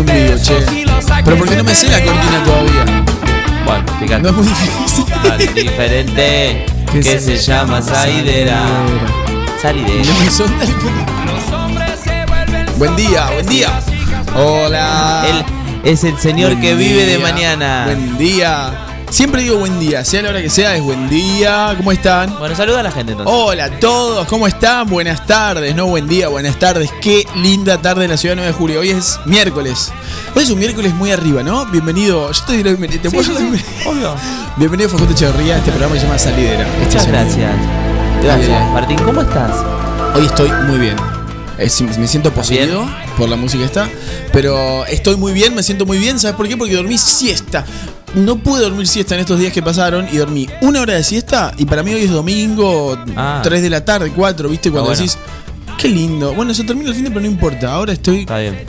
Un 0.00 0.06
video, 0.06 0.38
besos 0.38 0.42
che. 0.42 0.54
Pero 1.24 1.36
que 1.36 1.36
¿por 1.36 1.48
qué 1.48 1.56
no 1.56 1.64
me 1.64 1.74
sé 1.74 1.88
la 1.88 2.02
cortina 2.02 2.44
todavía? 2.44 3.04
Bueno, 3.66 3.84
fíjate. 4.00 4.22
No 4.22 4.28
es 4.28 4.34
muy 4.34 4.46
difícil. 4.46 5.04
Diferente 5.54 6.66
¿Qué 6.92 7.00
que 7.00 7.20
se 7.20 7.20
se 7.20 7.38
llama 7.38 7.82
Saidera. 7.82 8.62
Vuelven 9.62 10.30
Buen 12.78 12.96
día, 12.96 13.30
buen 13.32 13.46
día. 13.46 13.80
Hola. 14.34 15.26
Él 15.28 15.44
es 15.84 16.04
el 16.04 16.16
señor 16.18 16.52
Buen 16.52 16.60
que 16.60 16.74
vive 16.74 17.04
de 17.04 17.18
mañana. 17.18 17.84
Buen 17.86 18.16
día. 18.16 18.87
Siempre 19.10 19.42
digo 19.42 19.56
buen 19.56 19.80
día, 19.80 20.04
sea 20.04 20.20
la 20.22 20.28
hora 20.30 20.42
que 20.42 20.50
sea, 20.50 20.76
es 20.76 20.82
buen 20.82 21.08
día. 21.08 21.72
¿Cómo 21.78 21.92
están? 21.92 22.38
Bueno, 22.38 22.54
saluda 22.54 22.80
a 22.80 22.82
la 22.82 22.90
gente 22.90 23.12
entonces. 23.12 23.34
Hola 23.34 23.64
a 23.64 23.80
todos, 23.80 24.26
¿cómo 24.28 24.46
están? 24.46 24.86
Buenas 24.88 25.26
tardes, 25.26 25.74
no 25.74 25.86
buen 25.86 26.06
día, 26.06 26.28
buenas 26.28 26.58
tardes. 26.58 26.90
Qué 27.00 27.26
linda 27.36 27.80
tarde 27.80 28.04
en 28.04 28.10
la 28.10 28.16
ciudad 28.18 28.34
9 28.36 28.52
de 28.52 28.56
julio. 28.56 28.80
Hoy 28.80 28.90
es 28.90 29.18
miércoles. 29.24 29.90
Hoy 30.36 30.42
es 30.42 30.50
un 30.50 30.58
miércoles 30.58 30.92
muy 30.94 31.10
arriba, 31.10 31.42
¿no? 31.42 31.64
Bienvenido. 31.66 32.30
Yo 32.30 32.44
te 32.44 32.52
diré 32.58 32.70
bienvenido. 32.74 33.00
¿Te 33.02 33.08
Sí, 33.10 33.16
puedo 33.16 33.28
sí, 33.30 33.34
sí, 33.36 33.42
bienvenido? 33.42 33.90
obvio. 33.90 34.14
Bienvenido 34.56 34.88
Facundo 34.90 35.12
Echeverría 35.14 35.56
este 35.56 35.70
programa 35.70 35.96
se 35.98 36.02
llama 36.06 36.18
Salidera. 36.18 36.62
Este 36.66 36.78
Muchas 36.84 36.94
es 37.02 37.06
el- 37.06 37.12
gracias. 37.12 37.52
Gracias. 38.22 38.70
Martín, 38.72 38.98
¿cómo 38.98 39.22
estás? 39.22 39.52
Hoy 40.14 40.26
estoy 40.26 40.50
muy 40.68 40.78
bien. 40.78 40.96
Es- 41.56 41.80
me 41.80 42.06
siento 42.06 42.28
¿Estás 42.28 42.46
poseído 42.46 42.86
por 43.16 43.28
la 43.30 43.36
música 43.36 43.64
esta. 43.64 43.88
Pero 44.34 44.84
estoy 44.84 45.16
muy 45.16 45.32
bien, 45.32 45.54
me 45.54 45.62
siento 45.62 45.86
muy 45.86 45.96
bien. 45.96 46.18
¿Sabes 46.20 46.36
por 46.36 46.46
qué? 46.46 46.56
Porque 46.58 46.74
dormí 46.74 46.98
siesta. 46.98 47.64
No 48.14 48.36
pude 48.38 48.62
dormir 48.62 48.86
siesta 48.88 49.14
en 49.14 49.20
estos 49.20 49.38
días 49.38 49.52
que 49.52 49.62
pasaron 49.62 50.08
y 50.10 50.16
dormí 50.16 50.48
una 50.62 50.80
hora 50.80 50.94
de 50.94 51.04
siesta. 51.04 51.52
Y 51.58 51.66
para 51.66 51.82
mí 51.82 51.92
hoy 51.92 52.02
es 52.02 52.10
domingo, 52.10 52.96
Ah. 53.16 53.40
3 53.42 53.62
de 53.62 53.70
la 53.70 53.84
tarde, 53.84 54.12
4, 54.14 54.48
¿viste? 54.48 54.70
Cuando 54.70 54.88
bueno. 54.90 54.96
decís, 55.00 55.18
qué 55.76 55.88
lindo. 55.88 56.32
Bueno, 56.34 56.54
se 56.54 56.64
termina 56.64 56.88
el 56.88 56.94
fin 56.94 57.04
de, 57.04 57.10
pero 57.10 57.20
no 57.20 57.26
importa. 57.26 57.72
Ahora 57.72 57.92
estoy 57.92 58.20
Está 58.20 58.38
bien. 58.38 58.64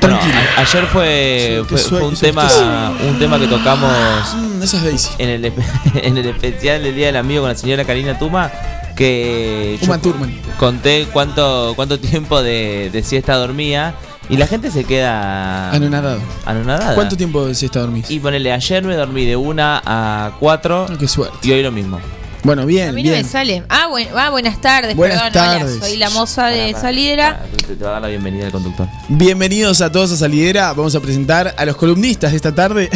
Bueno, 0.00 0.18
tranquilo. 0.18 0.34
a- 0.56 0.60
ayer 0.60 0.86
fue, 0.86 1.56
Sí, 1.60 1.64
fue, 1.68 1.76
qué 1.78 1.82
fue 1.88 2.02
un 2.08 2.16
sueño, 2.16 2.34
tema 2.34 2.92
qué 3.00 3.06
un 3.08 3.18
tema 3.18 3.38
que 3.38 3.46
tocamos 3.46 3.90
Mm, 4.36 4.62
esa 4.62 4.76
es 4.78 4.84
Daisy. 4.84 5.08
en 5.18 5.28
el, 5.30 5.44
espe- 5.44 5.64
en 6.02 6.16
el 6.18 6.26
especial 6.26 6.82
del 6.82 6.94
Día 6.94 7.06
del 7.06 7.16
Amigo 7.16 7.42
con 7.42 7.50
la 7.50 7.56
señora 7.56 7.84
Karina 7.84 8.18
Tuma 8.18 8.50
que 8.96 9.78
yo 9.80 9.86
Uma 9.86 9.98
Thurman. 9.98 10.34
conté 10.58 11.06
cuánto 11.12 11.72
cuánto 11.74 11.98
tiempo 11.98 12.42
de, 12.42 12.90
de 12.92 13.02
siesta 13.02 13.34
dormía 13.36 13.94
y 14.28 14.36
la 14.36 14.46
gente 14.46 14.70
se 14.70 14.84
queda 14.84 15.70
Anonadado. 15.70 16.20
anonadada. 16.46 16.94
¿Cuánto 16.94 17.16
tiempo 17.16 17.46
de 17.46 17.54
siesta 17.54 17.80
dormís? 17.80 18.10
Y 18.10 18.20
ponele, 18.20 18.52
ayer 18.52 18.82
me 18.84 18.94
dormí 18.96 19.24
de 19.26 19.36
1 19.36 19.62
a 19.62 20.32
4 20.40 20.86
Oh, 20.90 20.98
qué 20.98 21.08
suerte. 21.08 21.38
y 21.42 21.52
hoy 21.52 21.62
lo 21.62 21.72
mismo. 21.72 22.00
Bueno, 22.42 22.62
A 22.62 22.64
bien, 22.66 22.94
mí 22.94 23.02
no 23.02 23.08
me 23.10 23.14
bien. 23.16 23.24
sale. 23.26 23.62
Ah, 23.70 23.86
buen- 23.88 24.08
ah, 24.14 24.28
buenas 24.28 24.60
tardes, 24.60 24.94
Buenas 24.94 25.22
perdón. 25.22 25.42
hola, 25.48 25.58
tardes. 25.60 25.78
soy 25.80 25.96
la 25.96 26.10
moza 26.10 26.46
de 26.48 26.74
Salidera. 26.74 27.42
te, 27.66 27.74
te 27.74 27.82
va 27.84 27.88
a 27.90 27.92
dar 27.94 28.02
la 28.02 28.08
bienvenida 28.08 28.44
al 28.46 28.52
conductor. 28.52 28.86
Bienvenidos 29.08 29.80
a 29.80 29.90
todos 29.90 30.12
a 30.12 30.16
Salidera. 30.18 30.72
Vamos 30.74 30.94
a 30.94 31.00
presentar 31.00 31.54
a 31.56 31.64
los 31.64 31.76
columnistas 31.76 32.32
de 32.32 32.36
esta 32.36 32.54
tarde. 32.54 32.90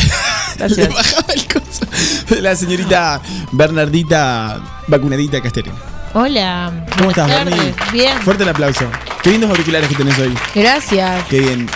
Gracias. 0.58 0.76
Le 0.88 0.94
bajaba 0.94 1.32
el 1.32 1.46
coso. 1.46 2.42
La 2.42 2.54
señorita 2.56 3.22
Bernardita 3.52 4.60
Vacunadita 4.86 5.40
Casterina. 5.40 5.76
Hola. 6.14 6.86
¿Cómo 6.96 7.10
estás, 7.10 7.26
buenas 7.28 7.44
Berni? 7.56 7.70
tardes. 7.72 7.92
Bien. 7.92 8.18
Fuerte 8.20 8.42
el 8.42 8.48
aplauso. 8.48 8.84
Qué 9.22 9.30
lindos 9.30 9.50
auriculares 9.50 9.88
que 9.88 9.94
tenés 9.94 10.18
hoy. 10.18 10.34
Gracias. 10.54 11.24
Qué 11.28 11.40
bien. 11.40 11.68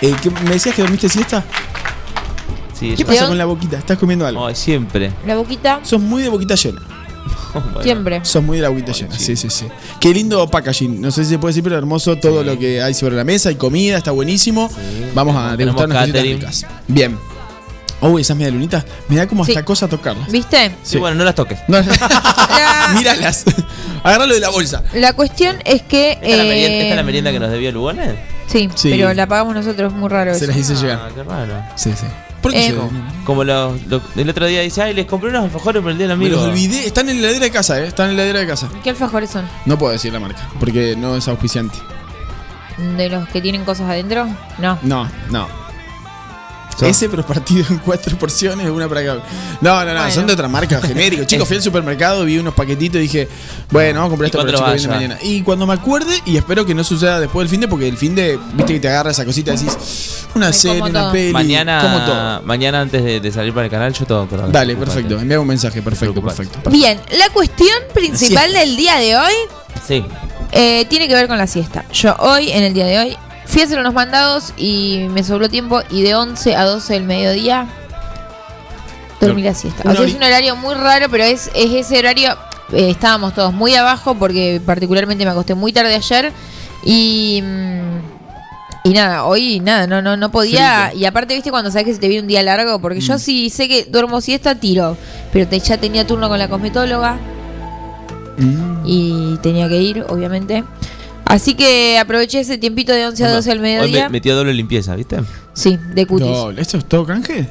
Eh, 0.00 0.14
¿qué- 0.22 0.30
¿Me 0.30 0.50
decías 0.50 0.74
que 0.74 0.82
dormiste 0.82 1.08
siesta? 1.08 1.44
Sí, 2.78 2.90
¿Qué 2.90 2.96
yo- 2.96 3.06
pasa 3.06 3.26
con 3.28 3.36
la 3.38 3.44
boquita? 3.44 3.76
¿Estás 3.78 3.98
comiendo 3.98 4.26
algo? 4.26 4.46
Ay, 4.46 4.54
siempre. 4.54 5.12
La 5.26 5.36
boquita, 5.36 5.80
Sos 5.82 6.00
muy 6.00 6.22
de 6.22 6.28
boquita 6.30 6.54
llena. 6.54 6.80
Bueno. 7.52 7.82
siempre. 7.82 8.24
Sos 8.24 8.42
muy 8.42 8.56
de 8.58 8.62
la 8.62 8.68
boquita 8.70 8.92
llena. 8.92 9.14
Sí, 9.18 9.34
sí, 9.36 9.50
sí. 9.50 9.66
Qué 10.00 10.14
lindo 10.14 10.46
packaging. 10.48 11.00
No 11.00 11.10
sé 11.10 11.24
si 11.24 11.30
se 11.30 11.38
puede 11.38 11.50
decir, 11.50 11.64
pero 11.64 11.76
hermoso 11.76 12.16
todo 12.16 12.42
lo 12.44 12.58
que 12.58 12.80
hay 12.82 12.94
sobre 12.94 13.16
la 13.16 13.24
mesa. 13.24 13.48
Hay 13.50 13.56
comida, 13.56 13.98
está 13.98 14.12
buenísimo. 14.12 14.70
Vamos 15.14 15.34
a 15.36 15.56
Tenemos 15.56 15.76
degustar 15.76 15.86
unas 15.86 15.98
cositas 15.98 16.06
catering. 16.20 16.40
ricas. 16.40 16.66
Bien. 16.88 17.18
Uy, 18.02 18.22
esas 18.22 18.36
medialunitas. 18.36 18.84
Me 19.08 19.16
da 19.16 19.26
como 19.26 19.42
hasta 19.42 19.60
Sí. 19.60 19.64
cosa 19.64 19.86
tocarlas. 19.88 20.30
¿Viste? 20.30 20.74
Sí, 20.82 20.98
bueno, 20.98 21.16
no 21.16 21.24
las 21.24 21.34
toques. 21.34 21.58
No, 21.68 21.78
La, 21.80 22.92
míralas. 22.96 23.44
Agárralo 24.02 24.34
de 24.34 24.40
la 24.40 24.48
bolsa. 24.48 24.82
la 24.94 25.12
cuestión 25.12 25.56
es 25.64 25.82
que. 25.82 26.12
¿Esta, 26.12 26.26
es 26.26 26.36
la 26.38 26.44
merienda, 26.44 26.76
esta 26.76 26.88
es 26.88 26.94
la 26.94 27.00
eh, 27.00 27.04
merienda 27.04 27.32
que 27.32 27.40
nos 27.40 27.50
debió 27.50 27.72
Lugones? 27.72 28.14
Sí, 28.46 28.68
Sí. 28.74 28.90
pero 28.90 29.12
la 29.14 29.26
pagamos 29.26 29.54
nosotros, 29.54 29.92
muy 29.92 30.08
raro 30.08 30.32
Se 30.34 30.38
eso. 30.44 30.46
las 30.48 30.56
hice 30.56 30.72
Ah, 30.72 30.80
llegar. 30.80 31.10
qué 31.14 31.22
raro. 31.22 31.62
Sí, 31.76 31.92
sí. 31.92 32.06
¿Por 32.42 32.52
qué 32.52 32.64
Eh, 32.64 32.70
se 32.70 32.74
¿cómo? 32.74 32.90
Como 33.24 33.44
los, 33.44 33.86
los- 33.86 34.02
el 34.16 34.30
otro 34.30 34.46
día 34.46 34.62
dice, 34.62 34.80
ay, 34.82 34.94
les 34.94 35.04
compré 35.06 35.28
unos 35.28 35.44
alfajores 35.44 35.82
por 35.82 35.90
el 35.92 35.98
día 35.98 36.08
del 36.08 36.16
Me 36.16 36.24
amigo. 36.24 36.40
los 36.40 36.48
olvidé. 36.50 36.86
Están 36.86 37.08
en 37.10 37.16
la 37.20 37.28
heladera 37.28 37.44
de 37.44 37.50
casa, 37.50 37.78
¿eh? 37.78 37.86
Están 37.86 38.08
en 38.10 38.16
la 38.16 38.22
heladera 38.22 38.40
de 38.40 38.46
casa. 38.46 38.68
¿Qué 38.82 38.88
alfajores 38.90 39.28
son? 39.30 39.46
No 39.66 39.78
puedo 39.78 39.92
decir 39.92 40.10
la 40.12 40.20
marca, 40.20 40.48
porque 40.58 40.96
no 40.96 41.16
es 41.16 41.28
auspiciante. 41.28 41.76
¿De 42.96 43.10
los 43.10 43.28
que 43.28 43.42
tienen 43.42 43.64
cosas 43.66 43.90
adentro? 43.90 44.26
No. 44.58 44.78
No, 44.82 45.06
no. 45.30 45.46
Ese, 46.88 47.08
pero 47.08 47.24
partido 47.26 47.64
en 47.70 47.78
cuatro 47.78 48.16
porciones, 48.18 48.68
una 48.70 48.88
para 48.88 49.04
cada. 49.04 49.16
No, 49.60 49.84
no, 49.84 49.86
no, 49.86 49.92
Bueno. 50.00 50.10
son 50.10 50.26
de 50.26 50.32
otra 50.32 50.48
marca, 50.48 50.80
genérico. 50.80 51.24
Chicos, 51.26 51.46
fui 51.48 51.56
al 51.56 51.62
supermercado, 51.62 52.24
vi 52.24 52.38
unos 52.38 52.54
paquetitos 52.54 52.98
y 52.98 53.02
dije, 53.02 53.28
bueno, 53.70 54.00
vamos 54.00 54.08
a 54.08 54.10
comprar 54.10 54.26
¿Y 54.26 54.30
esto 54.30 54.38
para 54.38 54.52
vas 54.52 54.70
a 54.70 54.74
viene 54.74 54.88
mañana. 54.88 55.18
Y 55.22 55.42
cuando 55.42 55.66
me 55.66 55.74
acuerde, 55.74 56.20
y 56.26 56.36
espero 56.36 56.64
que 56.64 56.74
no 56.74 56.84
suceda 56.84 57.20
después 57.20 57.44
del 57.44 57.50
fin 57.50 57.60
de, 57.60 57.68
porque 57.68 57.88
el 57.88 57.96
fin 57.96 58.14
de, 58.14 58.38
viste 58.54 58.72
que 58.74 58.80
te 58.80 58.88
agarra 58.88 59.10
esa 59.10 59.24
cosita 59.24 59.52
y 59.54 59.56
decís, 59.56 60.26
una 60.34 60.46
Me 60.48 60.52
serie, 60.52 60.78
como 60.78 60.90
una 60.90 61.00
todo. 61.02 61.12
peli, 61.12 61.32
como 61.32 61.38
Mañana, 61.44 62.04
todo. 62.06 62.42
mañana 62.46 62.80
antes 62.80 63.04
de, 63.04 63.20
de 63.20 63.32
salir 63.32 63.52
para 63.52 63.66
el 63.66 63.70
canal, 63.70 63.92
yo 63.92 64.06
todo. 64.06 64.26
Pero 64.28 64.48
Dale, 64.48 64.76
perfecto, 64.76 65.18
envía 65.18 65.40
un 65.40 65.46
mensaje, 65.46 65.82
perfecto, 65.82 66.12
Preocupate. 66.14 66.44
perfecto. 66.44 66.70
Bien, 66.70 66.98
la 67.18 67.28
cuestión 67.30 67.76
principal 67.94 68.52
del 68.52 68.76
día 68.76 68.96
de 68.96 69.16
hoy 69.16 69.32
Sí. 69.86 70.04
Eh, 70.52 70.84
tiene 70.90 71.06
que 71.08 71.14
ver 71.14 71.28
con 71.28 71.38
la 71.38 71.46
siesta. 71.46 71.84
Yo 71.92 72.14
hoy, 72.18 72.50
en 72.50 72.64
el 72.64 72.74
día 72.74 72.84
de 72.86 72.98
hoy, 72.98 73.16
fui 73.50 73.62
a 73.62 73.64
hacer 73.64 73.78
unos 73.78 73.92
mandados 73.94 74.52
y 74.56 75.06
me 75.10 75.22
sobró 75.24 75.48
tiempo 75.48 75.80
y 75.90 76.02
de 76.02 76.14
11 76.14 76.56
a 76.56 76.64
12 76.64 76.92
del 76.94 77.04
mediodía 77.04 77.66
dormí 79.20 79.42
la 79.42 79.54
siesta. 79.54 79.88
O 79.90 79.94
sea, 79.94 80.06
es 80.06 80.14
un 80.14 80.22
horario 80.22 80.56
muy 80.56 80.74
raro, 80.74 81.06
pero 81.10 81.24
es, 81.24 81.50
es 81.54 81.72
ese 81.72 81.98
horario... 81.98 82.30
eh, 82.72 82.88
estábamos 82.90 83.34
todos 83.34 83.52
muy 83.52 83.74
abajo 83.74 84.14
porque 84.14 84.62
particularmente 84.64 85.24
me 85.24 85.30
acosté 85.30 85.54
muy 85.54 85.72
tarde 85.72 85.94
ayer 85.94 86.32
y... 86.84 87.42
mm, 87.42 88.00
y 88.82 88.94
nada, 88.94 89.24
hoy 89.26 89.60
nada, 89.60 89.86
no, 89.86 90.00
no, 90.00 90.16
no 90.16 90.30
podía. 90.32 90.86
Frito. 90.86 90.98
Y 91.00 91.04
aparte, 91.04 91.34
viste, 91.34 91.50
cuando 91.50 91.70
sabes 91.70 91.84
que 91.84 91.92
se 91.92 92.00
te 92.00 92.08
viene 92.08 92.22
un 92.22 92.28
día 92.28 92.42
largo, 92.42 92.80
porque 92.80 93.00
yo 93.00 93.16
Mm. 93.16 93.18
sí 93.18 93.50
sé 93.50 93.68
que 93.68 93.84
duermo 93.84 94.22
siesta, 94.22 94.54
tiro. 94.54 94.96
Pero 95.34 95.46
te, 95.46 95.60
ya 95.60 95.76
tenía 95.76 96.06
turno 96.06 96.30
con 96.30 96.38
la 96.38 96.48
cosmetóloga 96.48 97.18
Mm. 98.38 98.82
y 98.86 99.36
tenía 99.42 99.68
que 99.68 99.82
ir, 99.82 100.06
obviamente. 100.08 100.64
Así 101.24 101.54
que 101.54 101.98
aproveché 101.98 102.40
ese 102.40 102.58
tiempito 102.58 102.92
de 102.92 103.06
11 103.06 103.24
a 103.24 103.30
12 103.32 103.50
al 103.52 103.58
Hoy 103.58 103.62
mediodía. 103.62 104.04
me- 104.04 104.10
metió 104.10 104.34
doble 104.34 104.52
limpieza, 104.52 104.96
¿viste? 104.96 105.18
Sí, 105.54 105.78
de 105.94 106.06
cutis. 106.06 106.26
No, 106.26 106.50
¿Esto 106.50 106.78
es 106.78 106.84
todo 106.86 107.06
canje? 107.06 107.46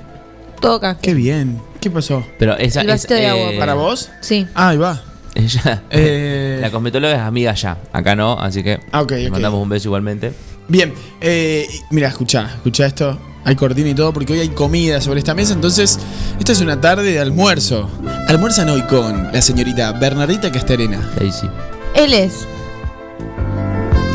Todo 0.60 0.80
canje. 0.80 1.02
Qué 1.02 1.14
bien. 1.14 1.62
¿Qué 1.80 1.90
pasó? 1.90 2.26
Pero 2.38 2.58
esa 2.58 2.82
El 2.82 2.90
es. 2.90 3.08
de 3.08 3.28
agua, 3.28 3.52
¿Para 3.58 3.74
vos? 3.76 4.10
Sí. 4.22 4.46
Ah, 4.54 4.70
ahí 4.70 4.78
va. 4.78 5.02
Ella. 5.36 5.84
Eh, 5.92 6.58
La 6.62 6.72
cosmetóloga 6.72 7.14
es 7.16 7.22
amiga 7.22 7.54
ya. 7.54 7.78
Acá 7.94 8.16
no, 8.16 8.34
así 8.40 8.64
que. 8.64 8.80
Ah, 8.92 9.02
ok, 9.02 9.12
le 9.12 9.26
ok. 9.28 9.32
mandamos 9.32 9.62
un 9.64 9.70
beso 9.70 9.88
igualmente. 9.88 10.34
Bien, 10.68 10.94
eh, 11.22 11.66
mira, 11.92 12.10
escuchá, 12.10 12.52
escuchá 12.56 12.86
esto. 12.88 13.18
Hay 13.46 13.56
cortina 13.56 13.90
y 13.90 13.94
todo 13.96 14.12
porque 14.12 14.34
hoy 14.34 14.40
hay 14.40 14.50
comida 14.50 15.00
sobre 15.00 15.20
esta 15.20 15.34
mesa. 15.34 15.54
Entonces, 15.54 15.98
esta 16.38 16.52
es 16.52 16.60
una 16.60 16.82
tarde 16.82 17.04
de 17.14 17.20
almuerzo. 17.20 17.90
Almuerzan 18.28 18.70
hoy 18.70 18.82
con 18.82 19.32
la 19.32 19.42
señorita 19.42 19.94
Bernardita 19.94 20.52
Casterena. 20.52 21.00
Daisy. 21.18 21.48
Él 21.96 22.14
es. 22.14 22.46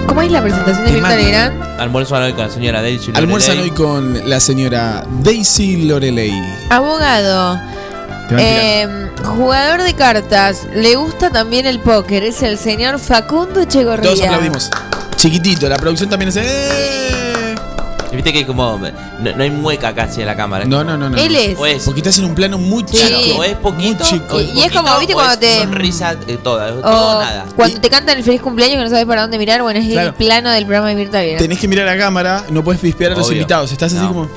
¿Cómo 0.07 0.23
es 0.23 0.31
la 0.31 0.43
presentación 0.43 0.87
de 0.87 0.93
Mirta. 0.93 1.17
Legrand? 1.17 1.81
Almuerzo 1.81 2.15
hoy 2.17 2.33
con 2.33 2.43
la 2.43 2.51
señora 2.51 2.83
Daisy. 2.83 3.13
Almuerzan 3.15 3.57
Lorelei. 3.57 3.71
hoy 3.71 3.77
con 3.77 4.31
la 4.31 4.41
señora 4.41 5.05
Daisy 5.23 5.85
Lorelei. 5.87 6.33
Abogado. 6.71 7.61
Eh, 8.31 9.11
jugador 9.25 9.83
de 9.83 9.95
cartas. 9.95 10.67
Le 10.75 10.97
gusta 10.97 11.31
también 11.31 11.67
el 11.67 11.81
póker. 11.81 12.23
Es 12.23 12.43
el 12.43 12.59
señor 12.59 12.99
Facundo 12.99 13.61
Echegorría. 13.61 14.11
Todos 14.11 14.23
aplaudimos. 14.23 14.71
Chiquitito, 15.17 15.69
la 15.69 15.77
producción 15.77 16.09
también 16.11 16.29
es. 16.29 16.37
¡Eh! 16.37 17.34
Viste 18.15 18.33
que 18.33 18.47
como 18.47 18.79
no, 19.21 19.33
no 19.37 19.43
hay 19.43 19.51
mueca 19.51 19.95
casi 19.95 20.21
en 20.21 20.27
la 20.27 20.37
cámara. 20.37 20.65
No, 20.65 20.85
no, 20.85 20.97
no, 20.97 21.11
no. 21.11 21.17
Él 21.17 21.35
es. 21.35 21.59
O 21.59 21.67
es, 21.67 21.85
Porque 21.85 22.01
estás 22.01 22.19
en 22.19 22.25
un 22.27 22.35
plano 22.35 22.59
muy 22.59 22.85
Sí. 22.87 22.97
chico. 22.99 23.39
o 23.39 23.45
es 23.45 23.55
poquito. 23.57 24.05
Muy 24.05 24.13
chico. 24.13 24.37
o 24.37 24.41
Y- 24.41 24.63
es 24.63 24.73
como, 24.73 24.97
¿viste 24.99 25.15
o 25.15 25.17
cuando 25.17 25.33
es 25.35 25.41
te- 25.41 25.59
Sonrisa 25.61 26.17
eh, 26.27 26.39
toda, 26.43 26.73
O 26.75 26.81
todo 26.81 27.21
nada. 27.21 27.47
cuando 27.57 27.77
Y- 27.77 27.81
te 27.81 27.91
cantan 27.91 28.17
el 28.19 28.25
feliz 28.25 28.41
cumpleaños 28.41 28.77
que 28.77 28.85
no 28.85 28.91
sabes 28.91 29.07
para 29.07 29.23
dónde 29.23 29.39
mirar, 29.39 29.63
bueno, 29.63 29.81
es 29.81 29.87
Claro. 29.89 30.09
el 30.09 30.15
plano 30.15 30.51
del 30.51 30.65
programa 30.67 30.89
de 30.89 30.95
Mirta 30.97 31.21
Legrand. 31.21 31.41
Tenés 31.43 31.59
que 31.59 31.69
mirar 31.69 31.89
a 31.89 31.99
cámara, 31.99 32.45
no 32.51 32.63
puedes 32.65 32.81
pispear 32.81 33.13
a 33.13 33.17
los 33.17 33.27
Obvio. 33.27 33.39
invitados. 33.39 33.73
Estás 33.73 33.93
así 33.95 34.07
como. 34.07 34.29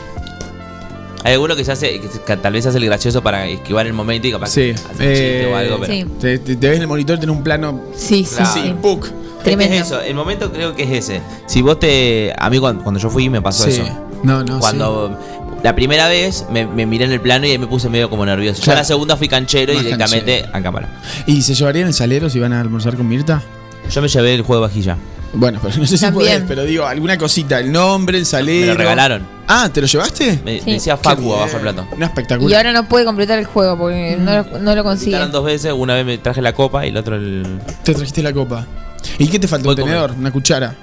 Hay 1.24 1.34
alguno 1.34 1.56
que 1.56 1.66
se 1.66 1.72
hace, 1.74 2.00
que, 2.00 2.38
tal 2.38 2.54
vez 2.54 2.66
hace 2.66 2.78
el 2.78 2.86
gracioso 2.86 3.22
para 3.22 3.46
esquivar 3.48 3.86
el 3.86 3.94
momento 3.94 4.28
y 4.28 4.32
capaz 4.32 4.50
Sí. 4.50 4.62
que 4.62 4.72
hace 4.76 4.86
un 4.88 4.92
chiste 4.92 5.42
eh, 5.44 5.54
o 5.54 5.58
algo, 5.58 5.78
pero. 5.80 5.94
Sí. 5.94 6.06
Te, 6.22 6.38
ves 6.56 6.76
en 6.78 6.82
el 6.84 6.88
monitor, 6.88 7.20
tenés 7.20 7.36
un 7.36 7.44
plano. 7.44 7.82
Sí, 7.96 8.24
sí, 8.24 8.36
Claro. 8.36 8.52
sí. 8.54 8.60
Sí, 8.64 8.76
puc. 8.82 9.08
Es 9.52 9.58
que 9.58 9.58
Tremendo. 9.58 9.76
es 9.76 9.92
eso, 9.92 10.02
el 10.02 10.16
momento 10.16 10.52
creo 10.52 10.76
que 10.76 10.84
es 10.84 10.92
ese. 10.92 11.22
Si 11.46 11.62
vos 11.62 11.80
te. 11.80 12.34
A 12.38 12.50
mí 12.50 12.60
cuando, 12.60 12.84
cuando 12.84 13.00
yo 13.00 13.10
fui 13.10 13.30
me 13.30 13.42
pasó 13.42 13.64
Sí. 13.66 13.72
eso. 13.82 13.84
No, 14.24 14.44
no. 14.44 14.60
Cuando 14.60 15.18
la 15.64 15.76
primera 15.76 16.08
vez 16.08 16.46
me, 16.52 16.66
me 16.66 16.86
miré 16.86 17.06
en 17.06 17.12
el 17.12 17.22
plano 17.22 17.46
y 17.46 17.52
ahí 17.52 17.58
me 17.58 17.68
puse 17.68 17.90
medio 17.90 18.10
como 18.10 18.26
nervioso. 18.26 18.60
Ya 18.60 18.64
Claro. 18.66 18.80
la 18.80 18.84
segunda 18.86 19.16
fui 19.18 19.28
canchero 19.28 19.74
y 19.74 19.78
directamente 19.80 20.46
a 20.52 20.62
cámara. 20.62 20.90
¿Y 21.28 21.42
se 21.44 21.54
llevarían 21.56 21.88
el 21.88 21.94
salero 21.94 22.30
si 22.30 22.40
van 22.40 22.54
a 22.54 22.62
almorzar 22.62 22.96
con 22.96 23.08
Mirta? 23.08 23.42
Yo 23.92 24.02
me 24.02 24.08
llevé 24.08 24.34
el 24.36 24.42
juego 24.42 24.62
de 24.64 24.68
vajilla. 24.70 24.98
Bueno, 25.34 25.60
pero 25.62 25.76
no 25.80 25.86
sé 25.86 25.98
si 25.98 26.06
podés, 26.12 26.44
pero 26.48 26.64
digo, 26.64 26.86
alguna 26.86 27.18
cosita, 27.18 27.60
el 27.60 27.72
nombre, 27.72 28.18
el 28.18 28.26
salero. 28.26 28.68
Me 28.68 28.72
lo 28.74 28.78
regalaron. 28.78 29.28
Ah, 29.48 29.70
¿te 29.72 29.80
lo 29.82 29.88
llevaste? 29.88 30.40
Me 30.44 30.60
Sí. 30.62 30.72
decía 30.74 30.98
Facu 30.98 31.34
abajo 31.34 31.56
el 31.58 31.62
plato. 31.62 31.88
No, 31.98 32.06
espectacular. 32.06 32.52
Y 32.52 32.56
ahora 32.56 32.74
no 32.74 32.88
puede 32.90 33.06
completar 33.06 33.40
el 33.40 33.46
juego 33.46 33.78
porque 33.78 34.18
no, 34.20 34.44
lo, 34.44 34.60
no 34.60 34.76
lo 34.76 34.84
consigue. 34.84 35.12
Invitaron 35.12 35.32
dos 35.32 35.46
veces, 35.46 35.74
una 35.76 35.94
vez 35.96 36.06
me 36.06 36.18
traje 36.18 36.42
la 36.42 36.54
copa 36.54 36.86
y 36.86 36.92
la 36.92 37.00
otra 37.02 37.16
el. 37.16 37.60
Te 37.84 37.94
trajiste 37.94 38.22
la 38.24 38.34
copa. 38.34 38.66
¿Y 39.20 39.28
qué 39.28 39.40
te 39.40 39.48
falta? 39.48 39.70
¿Un 39.70 39.76
tenedor? 39.76 40.14
¿Una 40.18 40.32
cuchara? 40.32 40.76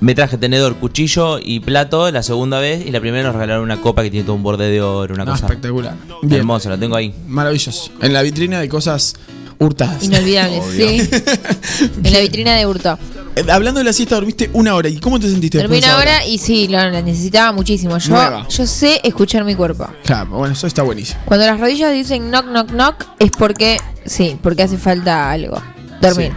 Me 0.00 0.14
traje 0.14 0.36
tenedor, 0.36 0.76
cuchillo 0.76 1.38
y 1.42 1.58
plato 1.60 2.10
la 2.12 2.22
segunda 2.22 2.60
vez 2.60 2.84
y 2.86 2.90
la 2.92 3.00
primera 3.00 3.24
nos 3.24 3.34
regalaron 3.34 3.64
una 3.64 3.80
copa 3.80 4.02
que 4.02 4.10
tiene 4.10 4.24
todo 4.24 4.36
un 4.36 4.42
borde 4.42 4.68
de 4.70 4.80
oro, 4.82 5.14
una 5.14 5.24
No, 5.24 5.32
cosa 5.32 5.46
espectacular. 5.46 5.94
Bien. 6.22 6.40
hermosa, 6.40 6.68
la 6.68 6.78
tengo 6.78 6.94
ahí. 6.94 7.12
Maravilloso. 7.26 7.90
En 8.02 8.12
la 8.12 8.22
vitrina 8.22 8.60
de 8.60 8.68
cosas 8.68 9.14
hurtadas. 9.58 10.02
Inolvidable, 10.02 10.58
Obvio. 10.60 10.88
sí. 10.88 11.08
en 12.04 12.12
la 12.12 12.20
vitrina 12.20 12.54
de 12.54 12.66
Hurto. 12.66 12.98
Eh, 13.36 13.44
Hablando 13.50 13.78
de 13.78 13.84
la 13.84 13.92
siesta, 13.92 14.14
dormiste 14.14 14.50
una 14.52 14.74
hora. 14.74 14.88
¿Y 14.88 14.98
cómo 14.98 15.20
te 15.20 15.28
sentiste 15.28 15.58
Dormí 15.58 15.78
una 15.78 15.98
hora 15.98 16.24
y 16.24 16.38
sí, 16.38 16.68
lo, 16.68 16.78
la 16.78 17.02
necesitaba 17.02 17.52
muchísimo. 17.52 17.98
Yo, 17.98 18.10
Nueva. 18.14 18.46
yo 18.48 18.66
sé 18.66 19.00
escuchar 19.04 19.44
mi 19.44 19.54
cuerpo. 19.54 19.86
Claro, 20.04 20.30
bueno, 20.30 20.54
eso 20.54 20.66
está 20.66 20.82
buenísimo. 20.82 21.20
Cuando 21.26 21.46
las 21.46 21.60
rodillas 21.60 21.92
dicen 21.92 22.30
knock, 22.30 22.46
knock, 22.46 22.68
knock, 22.70 23.06
es 23.18 23.30
porque, 23.32 23.78
sí, 24.04 24.38
porque 24.42 24.62
hace 24.62 24.78
falta 24.78 25.30
algo. 25.30 25.60
Dormir. 26.00 26.32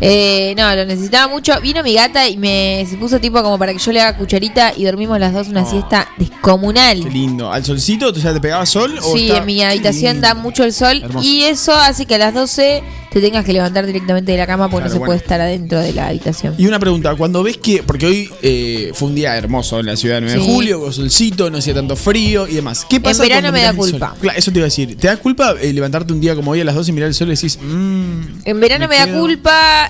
Eh, 0.00 0.54
no, 0.56 0.74
lo 0.74 0.84
necesitaba 0.84 1.32
mucho. 1.32 1.60
Vino 1.60 1.82
mi 1.82 1.94
gata 1.94 2.28
y 2.28 2.36
me 2.36 2.86
se 2.88 2.96
puso 2.96 3.20
tipo 3.20 3.42
como 3.42 3.58
para 3.58 3.72
que 3.72 3.78
yo 3.78 3.92
le 3.92 4.00
haga 4.00 4.16
cucharita 4.18 4.72
y 4.76 4.84
dormimos 4.84 5.18
las 5.18 5.32
dos 5.32 5.48
una 5.48 5.62
Oh. 5.62 5.70
siesta 5.70 6.08
descomunal. 6.18 7.02
Qué 7.04 7.10
lindo. 7.10 7.50
¿Al 7.52 7.64
solcito? 7.64 8.08
¿O 8.08 8.14
sea, 8.14 8.32
te 8.34 8.40
pegaba 8.40 8.66
sol? 8.66 8.98
o 9.02 9.14
Sí, 9.16 9.26
está- 9.26 9.38
en 9.38 9.46
mi 9.46 9.62
habitación 9.62 10.20
da 10.20 10.34
mucho 10.34 10.64
el 10.64 10.72
sol 10.72 11.00
Hermoso. 11.02 11.26
y 11.26 11.44
eso 11.44 11.72
hace 11.74 12.06
que 12.06 12.16
a 12.16 12.18
las 12.18 12.34
12 12.34 12.82
te 13.10 13.20
tengas 13.20 13.44
que 13.44 13.52
levantar 13.52 13.86
directamente 13.86 14.32
de 14.32 14.38
la 14.38 14.46
cama 14.46 14.68
porque 14.68 14.86
Claro, 14.86 14.88
no 14.88 14.92
se 14.92 14.98
bueno. 14.98 15.06
puede 15.10 15.18
estar 15.20 15.40
adentro 15.40 15.78
de 15.78 15.92
la 15.92 16.08
habitación. 16.08 16.54
Y 16.58 16.66
una 16.66 16.80
pregunta, 16.80 17.14
cuando 17.14 17.44
ves 17.44 17.58
que, 17.58 17.84
porque 17.84 18.06
hoy 18.06 18.30
eh, 18.42 18.90
fue 18.92 19.08
un 19.08 19.14
día 19.14 19.36
hermoso 19.36 19.78
en 19.78 19.86
la 19.86 19.96
ciudad 19.96 20.16
de 20.16 20.22
9 20.22 20.38
de 20.40 20.44
julio, 20.44 20.80
con 20.80 20.92
solcito, 20.92 21.48
no 21.48 21.58
hacía 21.58 21.74
tanto 21.74 21.94
frío 21.94 22.48
y 22.48 22.54
demás. 22.54 22.84
¿Qué 22.90 23.00
pasa 23.00 23.22
verano 23.22 23.50
cuando 23.52 23.58
me 23.58 23.62
da 23.64 23.72
culpa. 23.72 24.16
Claro, 24.20 24.36
eso 24.38 24.50
te 24.50 24.58
iba 24.58 24.64
a 24.64 24.66
decir. 24.66 24.96
¿Te 24.98 25.06
da 25.06 25.16
culpa 25.16 25.54
eh, 25.60 25.72
levantarte 25.72 26.12
un 26.12 26.20
día 26.20 26.34
como 26.34 26.50
hoy 26.50 26.60
a 26.60 26.64
las 26.64 26.74
12 26.74 26.90
y 26.90 26.94
mirar 26.94 27.08
el 27.08 27.14
sol 27.14 27.28
y 27.28 27.36
decís, 27.36 27.56
mmm, 27.62 28.20
En 28.44 28.60
verano 28.60 28.88
me, 28.88 28.94
Me 28.94 28.98
da 28.98 29.06
quedo- 29.06 29.20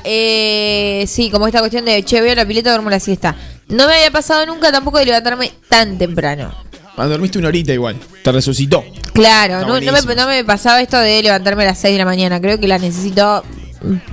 eh, 0.04 1.04
sí, 1.06 1.30
como 1.30 1.46
esta 1.46 1.60
cuestión 1.60 1.84
de, 1.84 2.02
che, 2.02 2.20
veo 2.20 2.34
la 2.34 2.46
pileta, 2.46 2.70
duermo 2.70 2.90
la 2.90 3.00
siesta. 3.00 3.36
No 3.68 3.86
me 3.86 3.94
había 3.94 4.10
pasado 4.10 4.46
nunca 4.46 4.72
tampoco 4.72 4.98
de 4.98 5.06
levantarme 5.06 5.52
tan 5.68 5.98
temprano. 5.98 6.54
cuando 6.94 7.12
dormiste 7.12 7.38
una 7.38 7.48
horita 7.48 7.72
igual, 7.72 7.96
te 8.22 8.32
resucitó? 8.32 8.84
Claro, 9.12 9.60
no, 9.60 9.68
no 9.68 9.74
me, 9.74 9.90
buenísimo. 9.90 10.14
no 10.14 10.26
me 10.26 10.44
pasaba 10.44 10.80
esto 10.80 10.98
de 10.98 11.22
levantarme 11.22 11.62
a 11.62 11.66
las 11.66 11.78
6 11.78 11.94
de 11.94 11.98
la 11.98 12.04
mañana. 12.04 12.40
Creo 12.40 12.58
que 12.58 12.66
la 12.66 12.78
necesito 12.78 13.44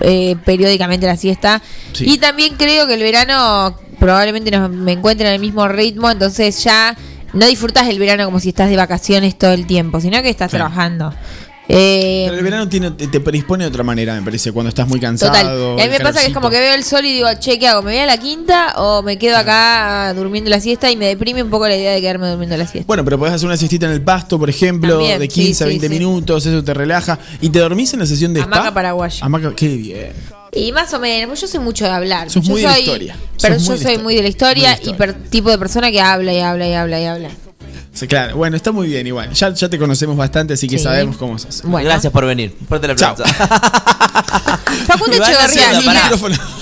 eh, 0.02 0.36
periódicamente 0.46 1.06
la 1.08 1.18
siesta. 1.18 1.62
Sí. 1.94 2.06
Y 2.08 2.18
también 2.18 2.56
creo 2.56 2.88
que 2.88 2.96
el 2.96 3.02
verano 3.02 3.78
probablemente 4.00 4.52
no 4.52 4.68
me 4.68 4.94
encuentre 4.94 5.28
en 5.28 5.34
el 5.36 5.40
mismo 5.40 5.68
ritmo, 5.68 6.10
entonces 6.10 6.64
ya 6.64 6.98
no 7.34 7.46
disfrutas 7.46 7.88
el 7.88 8.00
verano 8.00 8.26
como 8.26 8.40
si 8.40 8.50
estás 8.50 8.70
de 8.70 8.76
vacaciones 8.76 9.38
todo 9.38 9.52
el 9.52 9.68
tiempo, 9.68 10.02
sino 10.02 10.22
que 10.22 10.30
estás 10.30 10.52
trabajando. 10.52 11.14
Eh, 11.74 12.24
Pero 12.26 12.38
el 12.38 12.44
verano 12.44 12.68
tiene, 12.68 12.92
te, 12.92 13.20
predispone 13.22 13.64
de 13.64 13.70
otra 13.70 13.84
manera, 13.84 14.14
me 14.16 14.22
parece, 14.22 14.52
cuando 14.52 14.68
estás 14.70 14.88
muy 14.88 15.00
cansado. 15.00 15.32
Total. 15.32 15.80
Y 15.80 15.82
a 15.82 15.86
mí 15.86 15.92
me 15.92 16.00
pasa 16.02 16.20
que 16.22 16.28
es 16.28 16.34
como 16.34 16.50
que 16.50 16.60
veo 16.60 16.74
el 16.74 16.84
sol 16.84 17.06
y 17.06 17.14
digo, 17.14 17.28
che, 17.40 17.58
¿qué 17.60 17.68
hago? 17.68 17.82
¿Me 17.82 17.92
voy 17.94 18.00
a 18.02 18.06
la 18.06 18.18
quinta 18.18 18.74
o 18.78 19.02
me 19.04 19.18
quedo 19.18 19.38
acá 19.38 20.14
durmiendo 20.14 20.50
la 20.50 20.60
siesta? 20.60 20.92
Y 20.92 20.98
me 20.98 21.06
deprime 21.06 21.44
un 21.44 21.50
poco 21.50 21.68
la 21.68 21.76
idea 21.78 21.94
de 21.94 22.02
quedarme 22.02 22.28
durmiendo 22.28 22.58
la 22.58 22.68
siesta. 22.68 22.86
Bueno, 22.88 23.06
pero 23.06 23.18
podés 23.18 23.34
hacer 23.36 23.48
una 23.48 23.56
siestita 23.58 23.86
en 23.86 23.94
el 23.94 24.02
pasto, 24.02 24.38
por 24.38 24.50
ejemplo, 24.50 24.98
También, 24.98 25.20
de 25.20 25.26
sí, 25.30 25.46
15 25.46 25.64
a 25.64 25.68
sí, 25.68 25.70
20 25.80 25.88
sí. 25.88 25.94
minutos, 25.94 26.46
eso 26.46 26.64
te 26.64 26.74
relaja. 26.74 27.18
¿Y 27.40 27.50
te 27.50 27.60
dormís 27.60 27.94
en 27.94 28.00
la 28.02 28.06
sesión 28.06 28.34
de 28.34 28.42
Hamaca 28.42 28.64
spa? 28.64 28.74
paraguaya. 28.74 29.26
Hamaca, 29.26 29.56
qué 29.56 29.68
bien. 29.70 30.12
Y 30.54 30.74
más 30.74 30.94
o 30.94 31.00
menos, 31.00 31.30
pues 31.30 31.40
yo 31.42 31.48
soy 31.48 31.62
mucho 31.62 31.86
de 31.86 31.92
hablar. 31.92 32.30
Sos 32.30 32.44
yo 32.46 32.52
muy 32.52 32.62
de 32.62 32.68
la 32.68 32.74
soy, 32.74 32.82
historia. 32.84 33.16
Pero 33.42 33.54
Sos 33.56 33.64
yo 33.64 33.70
muy 33.72 33.78
de 33.80 33.84
soy 33.84 33.92
historia. 33.94 34.04
muy 34.04 34.16
de 34.16 34.22
la 34.24 34.28
historia, 34.28 34.64
de 34.70 34.74
y 34.74 34.76
historia. 34.90 34.98
per- 34.98 35.14
tipo 35.30 35.50
de 35.50 35.58
persona 35.58 35.90
que 35.92 36.02
habla 36.02 36.34
y 36.34 36.40
habla 36.40 36.68
y 36.68 36.74
habla 36.74 37.00
y 37.00 37.06
habla. 37.06 37.30
Sí, 37.94 38.08
claro, 38.08 38.38
bueno, 38.38 38.56
está 38.56 38.72
muy 38.72 38.88
bien 38.88 39.06
igual. 39.06 39.32
Ya, 39.34 39.54
ya 39.54 39.70
te 39.70 39.78
conocemos 39.78 40.16
bastante, 40.16 40.54
así 40.54 40.68
que 40.68 40.78
Sí. 40.78 40.84
sabemos 40.86 41.18
cómo 41.18 41.38
sos. 41.38 41.62
Bueno. 41.64 41.90
Gracias 41.90 42.12
por 42.14 42.26
venir. 42.26 42.56
Fuerte 42.68 42.88
el 42.90 42.96
Chao. 42.96 43.12
aplauso. 43.12 43.34
Facundo 44.88 45.18
Iván 45.18 45.32
Echeverría. 45.32 45.82
Pará. 45.86 46.10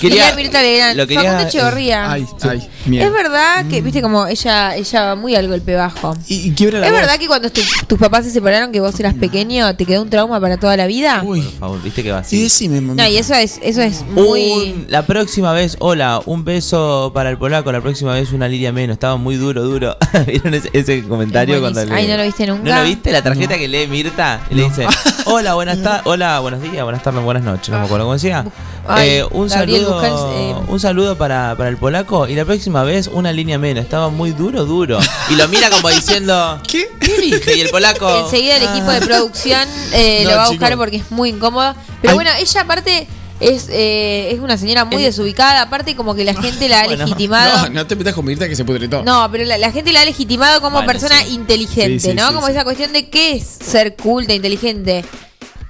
Quería- 0.00 0.34
Mirta 0.34 0.62
Legrand. 0.62 0.96
lo 0.96 1.06
quería- 1.06 1.22
Facundo 1.22 1.48
Echeverría. 1.48 2.10
Ay, 2.12 2.26
ay, 2.42 2.68
miedo. 2.86 3.06
Es 3.06 3.12
verdad 3.12 3.64
que, 3.68 3.80
viste, 3.80 4.02
como 4.02 4.26
ella, 4.26 4.74
ella 4.76 5.02
va 5.04 5.14
muy 5.14 5.34
al 5.36 5.48
golpe 5.48 5.74
bajo. 5.74 6.16
Y, 6.28 6.48
y 6.48 6.52
quiebra 6.52 6.80
la 6.80 6.86
¿Es 6.86 6.92
voz. 6.92 7.00
verdad 7.00 7.18
que 7.18 7.26
cuando 7.28 7.50
tu- 7.50 7.60
tus 7.86 7.98
papás 7.98 8.24
se 8.24 8.30
separaron, 8.32 8.72
que 8.72 8.80
vos 8.80 8.98
eras 8.98 9.14
pequeño, 9.14 9.74
te 9.76 9.84
quedó 9.86 10.02
un 10.02 10.10
trauma 10.10 10.40
para 10.40 10.56
toda 10.56 10.76
la 10.76 10.86
vida? 10.86 11.22
Uy, 11.24 11.42
Por 11.42 11.52
favor, 11.60 11.82
viste 11.82 12.02
que 12.02 12.10
va 12.10 12.18
y 12.18 12.20
así. 12.22 12.42
decime, 12.42 12.80
mamá. 12.80 13.02
No, 13.02 13.08
y 13.08 13.16
eso 13.16 13.34
es, 13.34 13.60
eso 13.62 13.82
es 13.82 14.02
muy. 14.02 14.50
Un- 14.50 14.86
la 14.88 15.06
próxima 15.06 15.52
vez, 15.52 15.76
hola, 15.78 16.20
un 16.26 16.44
beso 16.44 17.12
para 17.14 17.30
el 17.30 17.38
polaco, 17.38 17.70
la 17.70 17.80
próxima 17.80 18.14
vez 18.14 18.32
una 18.32 18.48
liria 18.48 18.72
menos. 18.72 18.94
Estaba 18.94 19.16
muy 19.16 19.36
duro, 19.36 19.62
duro. 19.62 19.96
¿Vieron 20.26 20.54
ese, 20.54 20.70
ese 20.72 21.02
comentario 21.20 21.54
Es 21.56 21.60
cuando 21.60 21.80
buenísimo. 21.80 21.96
le- 21.96 22.02
Ay, 22.02 22.08
¿no 22.08 22.16
lo 22.16 22.22
viste 22.24 22.46
nunca? 22.46 22.70
¿No 22.70 22.76
lo 22.82 22.84
viste? 22.88 23.12
La 23.12 23.22
tarjeta 23.22 23.58
que 23.58 23.68
lee 23.68 23.86
Mirta 23.86 24.40
y 24.50 24.54
le 24.54 24.64
dice, 24.64 24.86
hola, 25.26 25.54
buenas 25.54 25.82
tardes, 25.82 26.02
hola, 26.06 26.40
buenos 26.40 26.62
días, 26.62 26.82
buenas 26.82 27.02
tardes, 27.02 27.22
buenas 27.22 27.42
noches, 27.42 27.68
no 27.70 27.78
me 27.78 27.84
acuerdo 27.84 28.04
cómo 28.06 28.14
decía. 28.14 28.44
Ay, 28.88 29.08
Eh, 29.10 29.24
un 29.30 29.46
Gabriel 29.48 29.84
saludo, 29.84 30.32
eh. 30.32 30.54
un 30.68 30.80
saludo 30.80 31.16
para, 31.18 31.54
para 31.56 31.68
el 31.68 31.76
polaco 31.76 32.26
y 32.26 32.34
la 32.34 32.44
próxima 32.44 32.82
vez 32.82 33.08
una 33.08 33.30
línea 33.30 33.58
menos. 33.58 33.84
Estaba 33.84 34.08
muy 34.08 34.30
duro, 34.32 34.64
duro. 34.64 34.98
Y 35.28 35.34
lo 35.36 35.46
mira 35.48 35.70
como 35.70 35.90
diciendo, 35.90 36.60
¿Qué? 36.66 36.88
¿qué? 36.98 37.56
Y 37.56 37.60
el 37.60 37.68
polaco... 37.68 38.08
Enseguida 38.24 38.56
el 38.56 38.62
equipo 38.64 38.90
de 38.90 39.00
producción 39.02 39.68
eh, 39.92 40.22
No, 40.24 40.30
lo 40.30 40.36
va 40.36 40.44
a 40.44 40.48
buscar 40.48 40.68
chico. 40.70 40.78
porque 40.80 40.96
es 40.96 41.10
muy 41.10 41.28
incómodo. 41.28 41.74
Pero 42.00 42.12
Ay. 42.12 42.14
bueno, 42.14 42.30
ella 42.38 42.60
aparte 42.62 43.06
es, 43.40 43.68
eh, 43.70 44.30
es 44.32 44.38
una 44.40 44.56
señora 44.58 44.84
muy 44.84 44.96
Es- 45.04 45.16
desubicada. 45.16 45.62
Aparte 45.62 45.96
como 45.96 46.14
que 46.14 46.24
la 46.24 46.34
gente 46.40 46.68
la 46.68 46.82
ha 46.82 46.84
Bueno. 46.84 47.04
legitimado. 47.04 47.68
No, 47.68 47.74
no 47.74 47.86
te 47.86 47.96
metas 47.96 48.14
con 48.14 48.24
Mirta 48.24 48.48
que 48.48 48.54
se 48.56 48.64
pudre 48.64 48.86
todo. 48.88 49.02
No, 49.02 49.28
pero 49.32 49.44
la, 49.44 49.58
la 49.58 49.72
gente 49.72 49.92
la 49.92 50.02
ha 50.02 50.04
legitimado 50.04 50.60
como 50.60 50.76
Bueno, 50.76 50.86
persona 50.86 51.20
sí. 51.22 51.34
inteligente, 51.34 52.00
Sí, 52.00 52.10
sí, 52.10 52.14
¿no? 52.14 52.32
como 52.34 52.48
esa 52.48 52.64
cuestión 52.64 52.92
de 52.92 53.08
qué 53.08 53.32
es 53.36 53.46
ser 53.46 53.96
culta, 53.96 54.34
inteligente. 54.34 55.04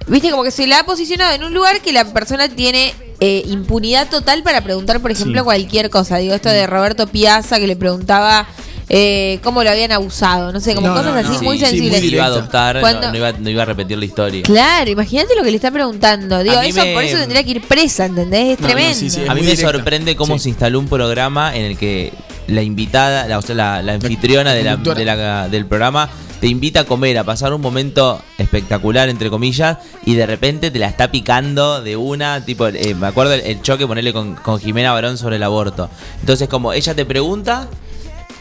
Viste, 0.07 0.31
como 0.31 0.43
que 0.43 0.51
se 0.51 0.67
la 0.67 0.79
ha 0.79 0.83
posicionado 0.83 1.33
en 1.33 1.43
un 1.43 1.53
lugar 1.53 1.79
que 1.81 1.93
la 1.93 2.05
persona 2.05 2.49
tiene 2.49 2.93
eh, 3.19 3.43
impunidad 3.47 4.09
total 4.09 4.41
para 4.43 4.61
preguntar, 4.61 4.99
por 4.99 5.11
ejemplo, 5.11 5.43
cualquier 5.43 5.89
cosa. 5.91 6.17
Digo, 6.17 6.33
esto 6.33 6.49
de 6.49 6.65
Roberto 6.65 7.05
Piazza 7.07 7.59
que 7.59 7.67
le 7.67 7.75
preguntaba 7.75 8.47
eh, 8.93 9.39
cómo 9.41 9.63
lo 9.63 9.69
habían 9.69 9.93
abusado, 9.93 10.51
no 10.51 10.59
sé, 10.59 10.75
como 10.75 10.87
No, 10.87 10.93
cosas 10.95 11.13
no, 11.13 11.19
así 11.19 11.37
no. 11.37 11.41
muy 11.43 11.57
Sí, 11.57 11.63
sí, 11.65 11.69
sensibles. 11.71 12.01
muy 12.01 12.09
iba 12.09 12.25
a 12.25 12.27
directa. 12.29 12.39
adoptar, 12.39 12.75
no- 12.75 12.81
Cuando- 12.81 13.09
no, 13.11 13.17
iba, 13.17 13.31
no 13.31 13.49
iba 13.49 13.61
a 13.63 13.65
repetir 13.65 13.97
la 13.97 14.03
historia. 14.05 14.43
Claro, 14.43 14.89
imagínate 14.91 15.33
lo 15.35 15.43
que 15.43 15.49
le 15.51 15.55
está 15.55 15.71
preguntando. 15.71 16.43
Digo, 16.43 16.57
A 16.57 16.61
mí 16.61 16.67
eso 16.69 16.83
me- 16.83 16.93
por 16.93 17.03
eso 17.03 17.17
tendría 17.17 17.41
que 17.43 17.51
ir 17.51 17.61
presa, 17.61 18.05
¿entendés? 18.05 18.53
Es 18.53 18.59
No, 18.59 18.67
no, 18.67 18.73
tremendo. 18.73 18.99
sí, 18.99 19.09
sí. 19.09 19.19
A 19.21 19.33
mí 19.33 19.39
muy 19.41 19.41
me 19.43 19.51
directa. 19.55 19.71
sorprende 19.71 20.15
cómo 20.17 20.37
Sí. 20.37 20.43
se 20.43 20.49
instaló 20.49 20.77
un 20.79 20.87
programa 20.89 21.55
en 21.55 21.63
el 21.65 21.77
que 21.77 22.11
la 22.47 22.63
invitada, 22.63 23.27
la, 23.29 23.37
o 23.37 23.41
sea, 23.41 23.55
la, 23.55 23.81
la 23.81 23.93
anfitriona 23.93 24.53
de 24.53 24.63
la- 24.63 24.71
conductora. 24.71 24.99
de 24.99 25.05
la- 25.05 25.47
del 25.47 25.65
programa 25.67 26.09
te 26.41 26.47
invita 26.47 26.81
a 26.81 26.83
comer, 26.83 27.17
a 27.19 27.23
pasar 27.23 27.53
un 27.53 27.61
momento 27.61 28.19
espectacular, 28.39 29.07
entre 29.09 29.29
comillas, 29.29 29.77
y 30.05 30.15
de 30.15 30.25
repente 30.25 30.69
te 30.71 30.79
la 30.79 30.87
está 30.87 31.11
picando 31.11 31.81
de 31.81 31.95
una, 31.95 32.43
tipo, 32.43 32.67
eh, 32.67 32.93
me 32.95 33.07
acuerdo 33.07 33.33
el, 33.35 33.41
el 33.41 33.61
choque, 33.61 33.85
ponerle 33.87 34.11
con, 34.11 34.35
con 34.35 34.59
Jimena 34.59 34.91
Barón 34.91 35.17
sobre 35.19 35.35
el 35.37 35.43
aborto. 35.43 35.89
Entonces, 36.19 36.49
como 36.49 36.73
ella 36.73 36.93
te 36.95 37.05
pregunta, 37.05 37.67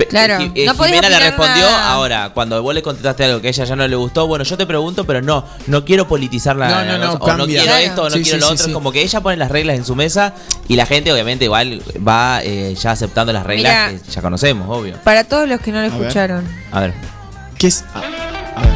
Claro, 0.09 0.39
Ji- 0.39 0.53
eh, 0.55 0.67
no 0.67 0.75
Jimena 0.75 1.09
le 1.09 1.19
respondió 1.19 1.65
nada. 1.65 1.93
ahora, 1.93 2.31
cuando 2.35 2.63
vos 2.63 2.75
le 2.75 2.83
contestaste 2.83 3.25
algo 3.25 3.41
que 3.41 3.49
a 3.49 3.51
ella 3.51 3.65
ya 3.65 3.77
no 3.77 3.87
le 3.87 3.97
gustó, 3.97 4.27
bueno, 4.27 4.45
yo 4.45 4.57
te 4.57 4.67
pregunto, 4.67 5.05
pero 5.05 5.21
no, 5.23 5.45
no 5.67 5.85
quiero 5.85 6.09
politizar 6.09 6.57
la 6.57 6.69
No, 6.69 6.85
no, 6.85 6.99
no, 6.99 7.13
o 7.13 7.19
no 7.19 7.25
cambia. 7.25 7.47
quiero 7.47 7.65
Claro. 7.65 7.79
esto, 7.85 8.03
o 8.03 8.05
no 8.05 8.17
Sí, 8.17 8.23
quiero 8.23 8.39
sí, 8.39 8.41
lo 8.41 8.47
sí, 8.49 8.53
otro, 8.55 8.65
sí. 8.65 8.71
es 8.71 8.75
como 8.75 8.93
que 8.93 9.03
ella 9.03 9.21
pone 9.21 9.37
las 9.37 9.51
reglas 9.51 9.77
en 9.77 9.85
su 9.85 9.95
mesa 9.95 10.33
y 10.69 10.77
la 10.77 10.87
gente 10.87 11.13
obviamente 11.13 11.45
igual 11.45 11.83
va 12.07 12.41
eh, 12.43 12.75
ya 12.81 12.93
aceptando 12.93 13.33
las 13.33 13.45
reglas 13.45 13.91
Mira. 13.93 14.03
que 14.05 14.11
ya 14.11 14.23
conocemos, 14.23 14.67
obvio. 14.69 14.97
Para 15.05 15.25
todos 15.25 15.49
los 15.49 15.61
que 15.61 15.73
no 15.73 15.81
lo 15.81 15.87
escucharon. 15.87 16.47
A 16.73 16.81
ver. 16.81 16.95
¿Qué 17.59 17.67
es? 17.67 17.85
ah, 17.95 18.03
a 18.57 18.61
ver. 18.63 18.71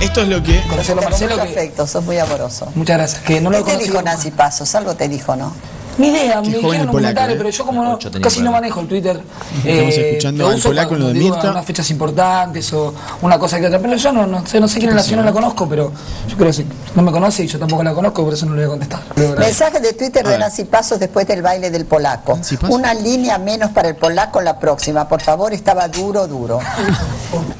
Esto 0.00 0.22
es 0.22 0.28
lo 0.28 0.42
que. 0.42 0.60
Conocelo 0.68 1.00
Con 1.02 1.10
Marcelo 1.10 1.36
mucho 1.36 1.44
que... 1.44 1.50
afecto, 1.52 1.86
sos 1.86 2.04
muy 2.04 2.18
amoroso. 2.18 2.70
Muchas 2.74 2.96
gracias. 2.98 3.22
Que 3.22 3.40
no 3.40 3.50
lo 3.50 3.64
¿Qué 3.64 3.76
te 3.76 3.84
dijo 3.84 4.02
Nancy 4.02 4.30
Pasos? 4.30 4.74
Algo 4.74 4.94
te 4.94 5.08
dijo, 5.08 5.36
¿no? 5.36 5.54
Ni 5.98 6.08
idea, 6.08 6.40
me 6.40 6.48
Qué 6.48 6.56
dijeron 6.56 6.74
el 6.74 6.80
un 6.80 6.86
polaco, 6.86 6.92
comentario, 6.92 7.34
¿eh? 7.34 7.38
pero 7.38 7.50
yo 7.50 7.64
como 7.66 7.84
no, 7.84 7.98
casi 7.98 8.10
no 8.40 8.46
polaco. 8.46 8.52
manejo 8.52 8.80
el 8.80 8.88
Twitter. 8.88 9.20
Estamos 9.64 9.94
escuchando 9.94 10.44
lo 10.44 10.50
al 10.50 10.60
polaco, 10.60 10.88
cuando 10.88 11.06
lo 11.08 11.12
de 11.12 11.18
digo 11.20 11.34
Mirta. 11.34 11.50
unas 11.52 11.64
fechas 11.64 11.90
importantes 11.90 12.72
o 12.72 12.94
una 13.22 13.38
cosa 13.38 13.60
que 13.60 13.66
otra. 13.66 13.78
Pero 13.78 13.96
yo 13.96 14.12
no, 14.12 14.26
no 14.26 14.44
sé, 14.46 14.58
no 14.60 14.66
sé 14.68 14.78
quién 14.78 14.90
es 14.90 14.96
la 14.96 15.02
señora, 15.02 15.22
no 15.22 15.28
la 15.28 15.32
conozco, 15.32 15.68
pero 15.68 15.92
yo 16.28 16.36
creo 16.36 16.48
que 16.48 16.52
si 16.52 16.66
no 16.94 17.02
me 17.02 17.12
conoce 17.12 17.44
y 17.44 17.46
yo 17.46 17.58
tampoco 17.58 17.82
la 17.84 17.94
conozco, 17.94 18.24
por 18.24 18.32
eso 18.34 18.44
no 18.46 18.54
le 18.56 18.66
voy 18.66 18.76
a 18.76 18.78
contestar. 18.80 19.38
Mensaje 19.38 19.80
de 19.80 19.92
Twitter 19.92 20.26
de. 20.26 20.38
Nancy 20.38 20.64
Pasos 20.64 20.98
después 20.98 21.26
del 21.28 21.42
baile 21.42 21.70
del 21.70 21.84
polaco. 21.86 22.38
Una 22.68 22.92
línea 22.94 23.38
menos 23.38 23.70
para 23.70 23.88
el 23.90 23.96
polaco 23.96 24.40
en 24.40 24.46
la 24.46 24.58
próxima. 24.58 25.08
Por 25.08 25.20
favor, 25.22 25.52
estaba 25.52 25.86
duro, 25.88 26.26
duro. 26.26 26.58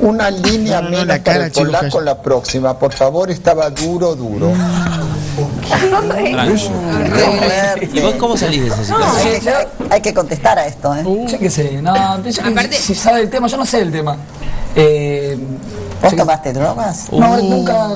Una 0.01 0.31
línea 0.31 0.81
No, 0.81 0.91
no, 0.91 0.99
no, 0.99 1.05
la 1.05 1.23
cara, 1.23 1.51
chicos, 1.51 1.71
calla. 1.71 2.01
la 2.03 2.21
próxima, 2.21 2.79
por 2.79 2.93
favor, 2.93 3.31
estaba 3.31 3.71
duro, 3.71 4.15
duro. 4.17 4.53
¿Y 7.93 8.01
vos 8.01 8.15
cómo 8.25 8.37
salís 8.37 8.61
de 8.63 8.67
esa 8.69 8.85
situación? 8.85 9.29
Hay 9.35 9.41
que, 9.41 9.51
hay- 9.51 9.67
hay 9.91 10.01
que 10.01 10.15
contestar 10.15 10.59
a 10.59 10.67
esto, 10.67 10.95
¿eh? 10.95 11.03
Yo 11.05 11.39
qué 11.39 11.51
sé, 11.51 11.81
no, 11.83 11.95
yo 12.23 12.43
Aparte- 12.43 12.77
si 12.77 12.95
sabe 12.95 13.21
el 13.23 13.31
tema, 13.31 13.47
yo 13.49 13.57
no 13.57 13.67
sé 13.67 13.81
el 13.81 13.93
tema. 13.93 14.17
Eh, 14.77 15.39
¿Vos 16.05 16.17
tomaste 16.17 16.53
drogas? 16.53 17.07
No, 17.13 17.37
nunca, 17.39 17.89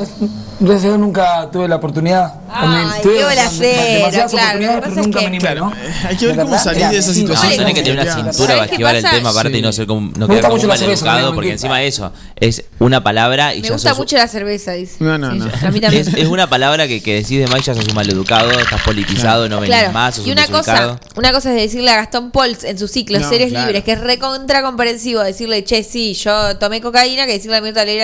gracias 0.60 0.84
a 0.84 0.86
Dios 0.88 0.98
nunca 0.98 1.48
tuve 1.52 1.68
la 1.68 1.76
oportunidad. 1.76 2.34
Ay, 2.50 3.02
Tuve 3.02 3.22
bolacero, 3.24 3.82
demasiadas 3.82 4.30
claro, 4.32 4.46
oportunidades, 4.48 4.60
lo 4.60 4.80
que 4.80 4.80
pero 4.80 4.80
pasa 4.94 5.00
nunca 5.02 5.18
es 5.18 5.24
me 5.30 5.38
que- 5.38 5.48
animé, 5.48 5.60
¿no? 5.60 5.72
Hay 6.08 6.16
que 6.16 6.26
ver 6.26 6.36
¿De 6.36 6.42
cómo 6.42 6.58
salir 6.58 6.86
de 6.88 6.96
esa 6.98 7.12
situación. 7.14 7.56
tenés 7.58 7.74
que 7.74 7.82
tener 7.82 8.00
una 8.00 8.14
cintura 8.14 8.32
¿Sabés 8.32 8.52
para 8.52 8.64
esquivar 8.64 8.94
el 8.96 9.04
tema, 9.04 9.30
aparte, 9.30 9.52
Sí. 9.52 9.58
y 9.58 9.62
no 9.62 9.72
ser 9.72 9.86
como, 9.86 10.00
no 10.16 10.26
quedar 10.28 10.42
como 10.50 10.56
la 10.56 10.76
no 11.22 11.28
me 11.28 11.34
porque 11.34 11.52
encima 11.52 11.78
de 11.78 11.86
eso 11.86 12.12
es 12.36 12.64
una 12.78 13.02
palabra 13.02 13.54
y 13.54 13.60
Me 13.62 13.70
gusta 13.70 13.90
sos- 13.90 13.98
mucho 13.98 14.16
la 14.16 14.26
cerveza, 14.28 14.72
dice. 14.72 14.96
No, 15.00 15.18
no, 15.18 15.32
Sí, 15.32 15.38
no. 15.38 15.68
A 15.68 15.70
mí 15.70 15.80
también. 15.80 16.08
Es, 16.08 16.14
es 16.14 16.26
una 16.28 16.48
palabra 16.48 16.88
que, 16.88 17.02
que 17.02 17.14
decís 17.16 17.38
de 17.38 17.46
más 17.46 17.60
y 17.60 17.62
ya 17.64 17.74
sos 17.74 17.86
un 17.86 17.94
maleducado, 17.94 18.50
estás 18.58 18.80
politizado, 18.82 19.48
no 19.48 19.60
venís 19.60 19.76
Claro, 19.76 19.92
más, 19.92 20.14
sos 20.16 20.26
y 20.26 20.30
un 20.30 20.38
una 20.38 20.46
cosa, 20.48 20.98
una 21.16 21.32
cosa 21.32 21.50
es 21.54 21.56
decirle 21.62 21.90
a 21.90 21.96
Gastón 21.96 22.30
Pols 22.30 22.64
en 22.64 22.78
su 22.78 22.88
ciclo 22.88 23.18
No, 23.20 23.28
Seres 23.28 23.50
claro. 23.50 23.66
Libres, 23.66 23.84
que 23.84 23.92
es 23.92 24.00
recontra 24.00 24.62
comprensivo, 24.62 25.20
decirle, 25.22 25.62
che, 25.64 25.82
sí, 25.82 26.14
yo 26.14 26.56
tomé 26.58 26.80
cocaína, 26.80 27.26
que 27.26 27.32
decirle 27.32 27.56
a 27.58 27.60
Mirta 27.60 27.84
Legrand, 27.84 27.97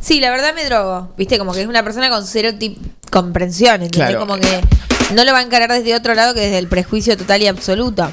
sí, 0.00 0.20
la 0.20 0.30
verdad 0.30 0.54
me 0.54 0.64
drogo, 0.64 1.12
viste, 1.16 1.38
como 1.38 1.52
que 1.52 1.62
es 1.62 1.66
una 1.66 1.82
persona 1.82 2.10
con 2.10 2.26
cero 2.26 2.50
comprensión, 3.10 3.82
¿entendés? 3.82 4.10
Claro. 4.10 4.20
Como 4.20 4.36
que 4.36 4.60
no 5.14 5.24
lo 5.24 5.32
va 5.32 5.38
a 5.38 5.42
encarar 5.42 5.70
desde 5.72 5.94
otro 5.94 6.14
lado 6.14 6.34
que 6.34 6.40
desde 6.40 6.58
el 6.58 6.68
prejuicio 6.68 7.16
total 7.16 7.42
y 7.42 7.46
absoluto. 7.46 8.10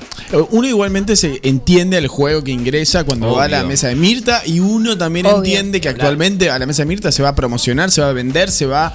Uno 0.51 0.67
igualmente 0.67 1.15
se 1.15 1.39
entiende 1.43 1.97
el 1.97 2.07
juego 2.07 2.43
que 2.43 2.51
ingresa 2.51 3.03
cuando 3.03 3.33
va 3.33 3.45
a 3.45 3.47
la 3.47 3.63
mesa 3.63 3.87
de 3.87 3.95
Mirta 3.95 4.41
y 4.45 4.59
uno 4.59 4.97
también 4.97 5.25
Obvio. 5.25 5.37
entiende 5.37 5.79
que 5.79 5.89
actualmente 5.89 6.49
a 6.49 6.59
la 6.59 6.65
mesa 6.65 6.81
de 6.81 6.87
Mirta 6.87 7.11
se 7.11 7.23
va 7.23 7.29
a 7.29 7.35
promocionar, 7.35 7.91
se 7.91 8.01
va 8.01 8.09
a 8.09 8.13
vender, 8.13 8.51
se 8.51 8.65
va 8.65 8.87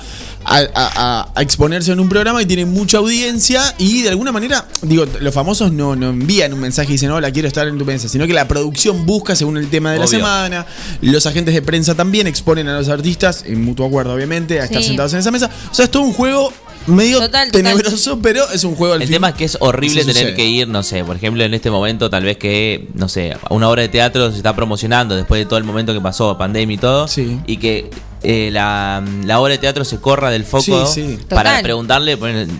a, 0.44 0.56
a- 0.58 0.68
a- 0.74 1.32
a 1.34 1.42
exponerse 1.42 1.92
en 1.92 2.00
un 2.00 2.08
programa 2.08 2.42
y 2.42 2.46
tiene 2.46 2.66
mucha 2.66 2.98
audiencia 2.98 3.62
y 3.78 4.02
de 4.02 4.08
alguna 4.10 4.32
manera, 4.32 4.66
digo, 4.82 5.06
los 5.20 5.32
famosos 5.32 5.72
no, 5.72 5.96
no 5.96 6.10
envían 6.10 6.52
un 6.52 6.60
mensaje 6.60 6.90
y 6.90 6.92
dicen, 6.92 7.10
hola, 7.12 7.30
quiero 7.30 7.48
estar 7.48 7.66
en 7.68 7.78
tu 7.78 7.84
mesa, 7.84 8.08
sino 8.08 8.26
que 8.26 8.32
la 8.34 8.46
producción 8.48 9.06
busca 9.06 9.34
según 9.36 9.56
el 9.56 9.68
tema 9.70 9.92
de 9.92 10.00
la 10.00 10.06
semana, 10.06 10.66
los 11.00 11.24
agentes 11.26 11.54
de 11.54 11.62
prensa 11.62 11.94
también 11.94 12.26
exponen 12.26 12.68
a 12.68 12.76
los 12.76 12.88
artistas, 12.88 13.44
en 13.46 13.64
mutuo 13.64 13.86
acuerdo 13.86 14.12
obviamente, 14.14 14.60
a 14.60 14.64
estar 14.64 14.82
Sí. 14.82 14.88
sentados 14.88 15.12
en 15.14 15.20
esa 15.20 15.30
mesa. 15.30 15.48
O 15.70 15.74
sea, 15.74 15.84
es 15.86 15.90
todo 15.90 16.02
un 16.02 16.12
juego 16.12 16.52
medio 16.86 17.20
Total, 17.20 17.48
total. 17.50 17.62
tenebroso, 17.62 18.18
pero 18.20 18.48
es 18.50 18.64
un 18.64 18.74
juego 18.74 18.94
al 18.94 19.02
El 19.02 19.08
fin. 19.08 19.16
tema 19.16 19.28
es 19.30 19.34
que 19.34 19.44
es 19.44 19.56
horrible 19.60 20.00
tener 20.00 20.16
sucede. 20.16 20.34
que 20.34 20.46
ir, 20.46 20.68
no 20.68 20.82
sé, 20.82 21.04
por 21.04 21.16
ejemplo, 21.16 21.42
en 21.44 21.54
este 21.54 21.70
momento, 21.70 22.10
tal 22.10 22.24
vez 22.24 22.36
que, 22.38 22.88
no 22.94 23.08
sé, 23.08 23.36
una 23.50 23.68
obra 23.68 23.82
de 23.82 23.88
teatro 23.88 24.30
se 24.30 24.36
está 24.38 24.54
promocionando 24.56 25.14
después 25.16 25.38
de 25.40 25.46
todo 25.46 25.58
el 25.58 25.64
momento 25.64 25.92
que 25.94 26.00
pasó, 26.00 26.36
pandemia 26.36 26.74
y 26.74 26.78
todo, 26.78 27.08
Sí. 27.08 27.38
y 27.46 27.56
que 27.58 27.90
eh, 28.24 28.50
la, 28.52 29.02
la 29.24 29.40
obra 29.40 29.52
de 29.52 29.58
teatro 29.58 29.84
se 29.84 29.98
corra 30.00 30.30
del 30.30 30.44
foco 30.44 30.86
Sí, 30.86 31.02
sí. 31.02 31.18
para 31.28 31.50
Total. 31.50 31.62
preguntarle 31.64 32.18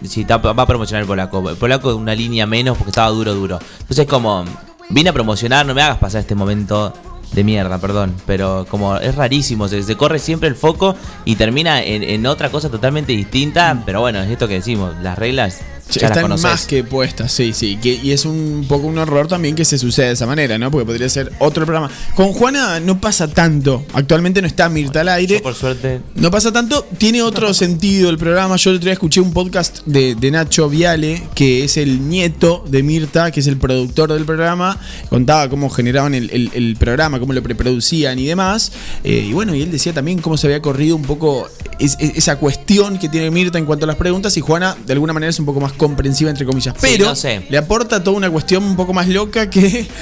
si 0.09 0.23
está- 0.23 0.39
va 0.39 0.63
a 0.63 0.67
promocionar 0.67 1.03
el 1.03 1.07
polaco. 1.07 1.51
El 1.51 1.57
polaco 1.57 1.95
una 1.95 2.15
línea 2.17 2.47
menos 2.47 2.77
porque 2.77 2.91
estaba 2.91 3.09
duro, 3.11 3.33
duro. 3.35 3.59
Entonces, 3.81 4.07
como, 4.07 4.45
vine 4.89 5.11
a 5.11 5.13
promocionar, 5.13 5.65
no 5.65 5.73
me 5.75 5.83
hagas 5.83 5.99
pasar 5.99 6.21
este 6.23 6.35
momento 6.35 6.93
de 7.33 7.45
mierda, 7.45 7.79
perdón, 7.79 8.15
pero 8.27 8.67
como 8.69 8.97
es 8.97 9.15
rarísimo, 9.15 9.69
se, 9.69 9.83
se 9.83 9.97
corre 9.97 10.19
siempre 10.19 10.49
el 10.49 10.57
foco 10.57 10.95
y 11.25 11.37
termina 11.37 11.83
en, 11.83 12.03
en 12.03 12.27
otra 12.27 12.51
cosa 12.51 12.71
totalmente 12.71 13.13
distinta, 13.13 13.83
pero 13.87 14.01
bueno, 14.01 14.21
es 14.21 14.31
esto 14.31 14.49
que 14.49 14.55
decimos, 14.55 14.95
las 15.03 15.19
reglas 15.19 15.63
ya 15.91 16.07
Están 16.09 16.29
más 16.41 16.67
que 16.67 16.85
puestas, 16.85 17.33
sí, 17.33 17.53
sí. 17.53 17.79
Que, 17.83 17.95
y 18.03 18.13
es 18.13 18.25
un 18.25 18.65
poco 18.69 18.87
un 18.87 18.97
horror 18.99 19.29
también 19.29 19.55
que 19.55 19.65
se 19.65 19.77
suceda 19.79 20.07
de 20.07 20.13
esa 20.15 20.27
manera, 20.27 20.57
¿no? 20.59 20.71
Porque 20.71 20.87
podría 20.87 21.09
ser 21.09 21.33
otro 21.39 21.65
programa. 21.67 21.91
Con 22.15 22.33
Juana 22.33 22.81
no 22.81 23.01
pasa 23.01 23.29
tanto. 23.29 23.85
Actualmente 23.93 24.41
no 24.41 24.47
está 24.47 24.69
Mirta 24.69 25.01
al 25.03 25.09
aire. 25.11 25.37
Yo, 25.37 25.43
por 25.43 25.55
suerte, 25.55 26.01
No 26.15 26.31
pasa 26.31 26.51
tanto, 26.53 26.87
tiene 26.99 27.23
otro 27.23 27.53
sentido 27.53 28.09
el 28.11 28.17
programa. 28.19 28.57
Yo 28.57 28.71
el 28.71 28.77
otro 28.77 28.87
día 28.87 28.93
escuché 28.95 29.21
un 29.21 29.33
podcast 29.33 29.81
de, 29.87 30.15
de 30.15 30.31
Nacho 30.31 30.69
Viale, 30.71 31.23
que 31.35 31.65
es 31.65 31.77
el 31.77 32.09
nieto 32.09 32.65
de 32.69 32.83
Mirta, 32.83 33.31
que 33.31 33.41
es 33.41 33.47
el 33.47 33.59
productor 33.59 34.13
del 34.13 34.25
programa. 34.25 34.79
Contaba 35.11 35.49
cómo 35.51 35.69
generaban 35.69 36.15
el, 36.15 36.31
el- 36.31 36.51
el 36.55 36.77
programa, 36.77 37.19
cómo 37.21 37.33
lo 37.33 37.43
preproducían 37.43 38.19
y 38.19 38.27
demás. 38.27 38.73
Eh, 39.05 39.27
y 39.29 39.33
bueno, 39.33 39.55
y 39.55 39.63
él 39.63 39.71
decía 39.71 39.93
también 39.93 40.21
cómo 40.21 40.37
se 40.37 40.47
había 40.47 40.63
corrido 40.63 40.97
un 40.97 41.03
poco 41.03 41.49
es- 41.79 41.97
es- 42.01 42.13
esa 42.17 42.37
cuestión 42.37 42.99
que 42.99 43.09
tiene 43.09 43.31
Mirta 43.31 43.59
en 43.59 43.65
cuanto 43.67 43.85
a 43.85 43.89
las 43.89 43.97
preguntas. 43.97 44.37
Y 44.37 44.41
Juana, 44.41 44.77
de 44.87 44.93
alguna 44.93 45.13
manera, 45.13 45.31
es 45.31 45.39
un 45.39 45.47
poco 45.47 45.61
más 45.61 45.72
comprensiva, 45.77 46.31
entre 46.31 46.45
comillas. 46.47 46.75
Sí, 46.79 46.81
Pero 46.93 47.07
no 47.07 47.15
sé. 47.15 47.47
le 47.49 47.59
aporta 47.59 48.03
toda 48.03 48.17
una 48.17 48.31
cuestión 48.31 48.63
un 48.65 48.77
poco 48.77 48.93
más 48.93 49.09
loca 49.09 49.49
que. 49.51 49.87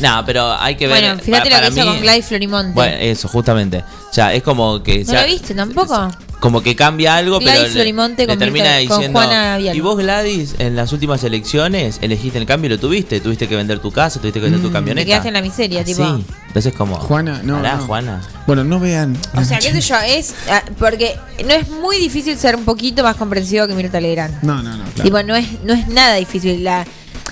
No, 0.00 0.22
pero 0.26 0.52
hay 0.52 0.76
que 0.76 0.86
ver. 0.86 1.00
Bueno, 1.00 1.18
fíjate 1.22 1.48
para- 1.50 1.68
lo 1.68 1.74
que 1.74 1.80
hizo 1.80 1.86
mí- 1.88 1.92
con 1.94 2.02
Gladys 2.02 2.26
Florimonte. 2.26 2.72
Bueno, 2.74 2.96
eso, 3.00 3.28
justamente. 3.28 3.78
O 4.10 4.12
sea, 4.12 4.34
es 4.34 4.42
como 4.42 4.82
que. 4.82 5.04
¿No 5.04 5.12
ya- 5.14 5.22
lo 5.22 5.26
viste 5.26 5.54
tampoco? 5.54 6.10
Como 6.40 6.62
que 6.62 6.76
cambia 6.76 7.16
algo, 7.16 7.38
Gladys 7.40 7.56
pero. 7.60 7.66
le- 7.68 7.72
Florimonte 7.74 8.22
le 8.22 8.28
con 8.28 8.38
termina 8.38 8.78
Mirta- 8.78 8.88
con 8.88 8.98
diciendo. 8.98 9.18
Juana 9.20 9.58
y 9.58 9.80
vos, 9.80 9.96
Gladys, 9.96 10.54
en 10.58 10.76
las 10.76 10.92
últimas 10.92 11.24
elecciones 11.24 11.98
elegiste 12.02 12.38
el 12.38 12.44
cambio 12.44 12.66
y 12.66 12.74
lo 12.74 12.78
tuviste. 12.78 13.20
Tuviste 13.20 13.48
que 13.48 13.56
vender 13.56 13.78
tu 13.78 13.90
casa, 13.90 14.20
tuviste 14.20 14.38
que 14.40 14.44
vender 14.44 14.60
tu 14.62 14.70
camioneta. 14.70 15.02
Te 15.04 15.06
quedaste 15.06 15.28
en 15.28 15.34
la 15.34 15.40
miseria, 15.42 15.82
tipo. 15.82 16.04
Sí. 16.04 16.24
Entonces, 16.48 16.74
como. 16.74 16.96
Juana, 16.96 17.40
no. 17.42 17.56
Pará, 17.56 17.76
no. 17.76 17.86
Juana. 17.86 18.20
Bueno, 18.46 18.64
no 18.64 18.78
vean. 18.78 19.16
O 19.34 19.42
sea, 19.44 19.58
qué 19.60 19.72
sé 19.72 19.80
yo, 19.80 19.96
es. 19.96 20.34
ah, 20.50 20.62
Porque 20.78 21.16
no 21.46 21.52
es 21.54 21.68
muy 21.70 21.96
difícil 21.98 22.36
ser 22.36 22.54
un 22.54 22.64
poquito 22.66 23.02
más 23.02 23.16
comprensivo 23.16 23.66
que 23.66 23.74
Mirta 23.74 23.98
Legrand. 24.00 24.42
No, 24.42 24.62
no, 24.62 24.76
no. 24.76 24.84
Claro. 24.84 25.02
Tipo, 25.04 25.22
no 25.22 25.34
es, 25.36 25.46
no 25.64 25.72
es 25.72 25.88
nada 25.88 26.16
difícil. 26.16 26.62
La, 26.62 26.86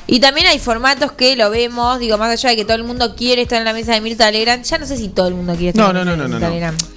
y 0.06 0.18
también 0.20 0.46
hay 0.46 0.58
formatos 0.58 1.12
que 1.12 1.37
lo 1.37 1.50
vemos, 1.50 1.99
digo, 1.99 2.16
más 2.16 2.30
allá 2.30 2.49
de 2.50 2.56
que 2.56 2.64
todo 2.64 2.76
el 2.76 2.84
mundo 2.84 3.14
quiere 3.16 3.42
estar 3.42 3.58
en 3.58 3.64
la 3.66 3.73
mesa 3.75 3.92
de 3.92 4.00
Mirta 4.00 4.30
Legrand, 4.30 4.64
ya 4.64 4.78
no 4.78 4.87
sé 4.87 4.96
si 4.96 5.08
todo 5.08 5.28
el 5.28 5.34
mundo 5.34 5.52
quiere 5.54 5.68
estar 5.70 5.84
No, 5.94 6.00
en 6.00 6.06
la 6.06 6.16
no, 6.16 6.16
mesa 6.16 6.16
no, 6.16 6.23
de 6.23 6.28
no, 6.28 6.34
Mirta 6.34 6.46
no, 6.46 6.49
no. 6.49 6.54
Legrand. 6.54 6.93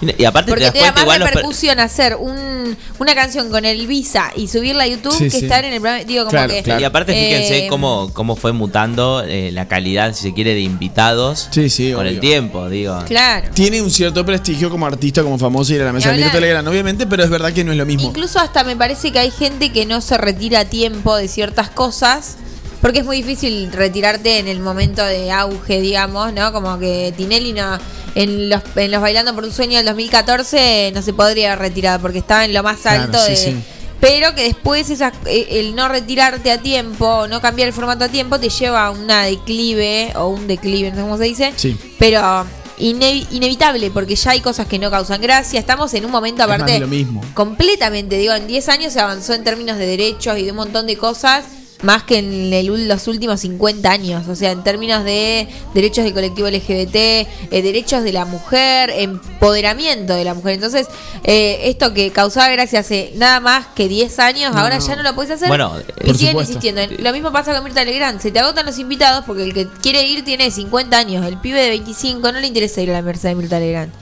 Y 0.00 0.24
aparte 0.24 0.52
Porque 0.52 0.60
te 0.60 0.66
das 0.66 0.72
te 0.74 0.78
da 0.78 0.84
cuenta 0.84 0.94
más 0.94 1.02
igual 1.02 1.18
los 1.20 1.28
per- 1.28 1.34
repercusión 1.36 1.80
hacer 1.80 2.14
un, 2.16 2.76
una 3.00 3.14
canción 3.16 3.50
con 3.50 3.64
el 3.64 3.86
Visa 3.88 4.30
y 4.36 4.46
subirla 4.46 4.84
a 4.84 4.86
YouTube 4.86 5.12
Sí, 5.16 5.24
que 5.24 5.30
sí. 5.30 5.36
estar 5.38 5.64
en 5.64 5.72
el 5.74 5.80
programa. 5.80 6.04
Digo, 6.04 6.20
como 6.20 6.30
Claro, 6.30 6.52
que. 6.54 6.62
claro. 6.62 6.80
Y 6.80 6.84
aparte, 6.84 7.12
fíjense 7.12 7.58
eh, 7.64 7.68
cómo, 7.68 8.10
cómo 8.12 8.36
fue 8.36 8.52
mutando 8.52 9.24
eh, 9.26 9.50
la 9.52 9.66
calidad, 9.66 10.14
si 10.14 10.22
se 10.28 10.34
quiere, 10.34 10.54
de 10.54 10.60
invitados 10.60 11.48
Sí, 11.50 11.68
sí, 11.68 11.90
con 11.92 12.02
obvio. 12.02 12.12
el 12.12 12.20
tiempo, 12.20 12.68
digo. 12.68 12.96
Claro. 13.06 13.48
tiene 13.54 13.82
un 13.82 13.90
cierto 13.90 14.24
prestigio 14.24 14.70
como 14.70 14.86
artista, 14.86 15.22
como 15.22 15.36
famoso 15.38 15.74
ir 15.74 15.82
a 15.82 15.86
la 15.86 15.92
mesa 15.92 16.10
de 16.10 16.16
Ni 16.16 16.22
Mirta 16.22 16.36
hablar. 16.36 16.42
Legrand, 16.48 16.68
obviamente, 16.68 17.06
pero 17.06 17.24
es 17.24 17.30
verdad 17.30 17.52
que 17.52 17.64
no 17.64 17.72
es 17.72 17.78
lo 17.78 17.84
mismo. 17.86 18.08
Incluso 18.08 18.38
hasta 18.38 18.62
me 18.64 18.76
parece 18.76 19.10
que 19.10 19.18
hay 19.18 19.30
gente 19.32 19.72
que 19.72 19.84
no 19.84 20.00
se 20.00 20.16
retira 20.16 20.60
a 20.60 20.64
tiempo 20.64 21.16
de 21.16 21.26
ciertas 21.28 21.70
cosas. 21.70 22.36
Porque 22.80 23.00
es 23.00 23.04
muy 23.04 23.16
difícil 23.16 23.72
retirarte 23.72 24.38
en 24.38 24.46
el 24.46 24.60
momento 24.60 25.04
de 25.04 25.32
auge, 25.32 25.80
digamos, 25.80 26.32
¿no? 26.32 26.52
Como 26.52 26.78
que 26.78 27.12
Tinelli 27.16 27.52
no, 27.52 27.76
en 28.14 28.48
los, 28.50 28.62
en 28.76 28.90
los 28.90 29.00
Bailando 29.00 29.34
por 29.34 29.44
un 29.44 29.52
Sueño 29.52 29.76
del 29.78 29.86
2014 29.86 30.92
no 30.94 31.02
se 31.02 31.12
podría 31.12 31.56
retirar 31.56 32.00
porque 32.00 32.18
estaba 32.18 32.44
en 32.44 32.54
lo 32.54 32.62
más 32.62 32.78
Claro, 32.80 33.02
alto 33.04 33.18
sí, 33.18 33.30
de... 33.30 33.36
sí. 33.36 33.56
Pero 34.00 34.32
que 34.36 34.44
después 34.44 34.88
esa, 34.90 35.12
eh, 35.26 35.46
el 35.50 35.74
no 35.74 35.88
retirarte 35.88 36.52
a 36.52 36.58
tiempo, 36.58 37.26
no 37.28 37.40
cambiar 37.40 37.66
el 37.68 37.74
formato 37.74 38.04
a 38.04 38.08
tiempo, 38.08 38.38
te 38.38 38.48
lleva 38.48 38.86
a 38.86 38.90
una 38.92 39.24
declive 39.24 40.12
o 40.14 40.28
un 40.28 40.46
declive, 40.46 40.90
no 40.90 40.96
sé 40.96 41.02
cómo 41.02 41.18
se 41.18 41.24
dice. 41.24 41.52
Sí. 41.56 41.76
Pero 41.98 42.46
ine- 42.78 43.26
inevitable, 43.32 43.90
porque 43.90 44.14
ya 44.14 44.30
hay 44.30 44.40
cosas 44.40 44.68
que 44.68 44.78
no 44.78 44.88
causan 44.88 45.20
gracia. 45.20 45.58
Estamos 45.58 45.92
en 45.94 46.04
un 46.04 46.12
momento 46.12 46.42
Es 46.42 46.48
más 46.48 46.54
aparte 46.58 46.74
de 46.74 46.78
lo 46.78 46.86
mismo. 46.86 47.24
completamente, 47.34 48.16
digo, 48.18 48.34
en 48.34 48.46
10 48.46 48.68
años 48.68 48.92
se 48.92 49.00
avanzó 49.00 49.34
en 49.34 49.42
términos 49.42 49.78
de 49.78 49.86
derechos 49.86 50.38
y 50.38 50.44
de 50.44 50.52
un 50.52 50.58
montón 50.58 50.86
de 50.86 50.96
cosas 50.96 51.44
más 51.82 52.02
que 52.02 52.18
en 52.18 52.52
el 52.52 52.88
los 52.88 53.06
últimos 53.06 53.40
50 53.40 53.90
años. 53.90 54.26
O 54.28 54.34
sea, 54.34 54.50
en 54.50 54.64
términos 54.64 55.04
de 55.04 55.48
derechos 55.74 56.04
del 56.04 56.12
colectivo 56.12 56.48
LGBT, 56.48 56.94
eh, 56.96 57.26
derechos 57.62 58.02
de 58.02 58.12
la 58.12 58.24
mujer, 58.24 58.90
empoderamiento 58.90 60.14
de 60.14 60.24
la 60.24 60.34
mujer. 60.34 60.54
Entonces, 60.54 60.86
eh, 61.24 61.60
esto 61.64 61.94
que 61.94 62.10
causaba 62.10 62.48
gracia 62.50 62.80
hace 62.80 63.12
nada 63.16 63.40
más 63.40 63.66
que 63.74 63.88
10 63.88 64.18
años, 64.18 64.52
No, 64.54 64.60
ahora 64.60 64.78
no. 64.78 64.86
ya 64.86 64.96
no 64.96 65.02
lo 65.02 65.14
puedes 65.14 65.30
hacer. 65.32 65.48
Bueno, 65.48 65.72
y 66.00 66.06
por 66.06 66.16
siguen 66.16 66.32
supuesto. 66.32 66.52
insistiendo. 66.54 66.96
Lo 67.02 67.12
mismo 67.12 67.30
pasa 67.32 67.54
con 67.54 67.62
Mirta 67.64 67.84
Legrand. 67.84 68.20
Se 68.20 68.30
te 68.30 68.40
agotan 68.40 68.66
los 68.66 68.78
invitados 68.78 69.24
porque 69.24 69.44
el 69.44 69.54
que 69.54 69.68
quiere 69.82 70.02
ir 70.06 70.24
tiene 70.24 70.50
50 70.50 70.98
años. 70.98 71.24
El 71.26 71.38
pibe 71.38 71.60
de 71.60 71.68
25 71.70 72.32
no 72.32 72.40
le 72.40 72.46
interesa 72.48 72.80
ir 72.80 72.90
a 72.90 72.94
la 72.94 73.02
merced 73.02 73.28
de 73.28 73.34
Mirta 73.36 73.60
Legrand. 73.60 73.92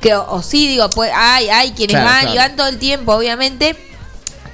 Que, 0.00 0.14
o, 0.14 0.26
o 0.34 0.42
sí, 0.42 0.68
digo, 0.68 0.90
pues 0.90 1.10
hay, 1.14 1.48
hay 1.48 1.70
quienes 1.72 1.94
Claro, 1.96 2.06
van 2.10 2.28
y 2.28 2.32
claro. 2.32 2.48
van 2.48 2.56
todo 2.56 2.68
el 2.68 2.78
tiempo, 2.78 3.14
obviamente. 3.14 3.76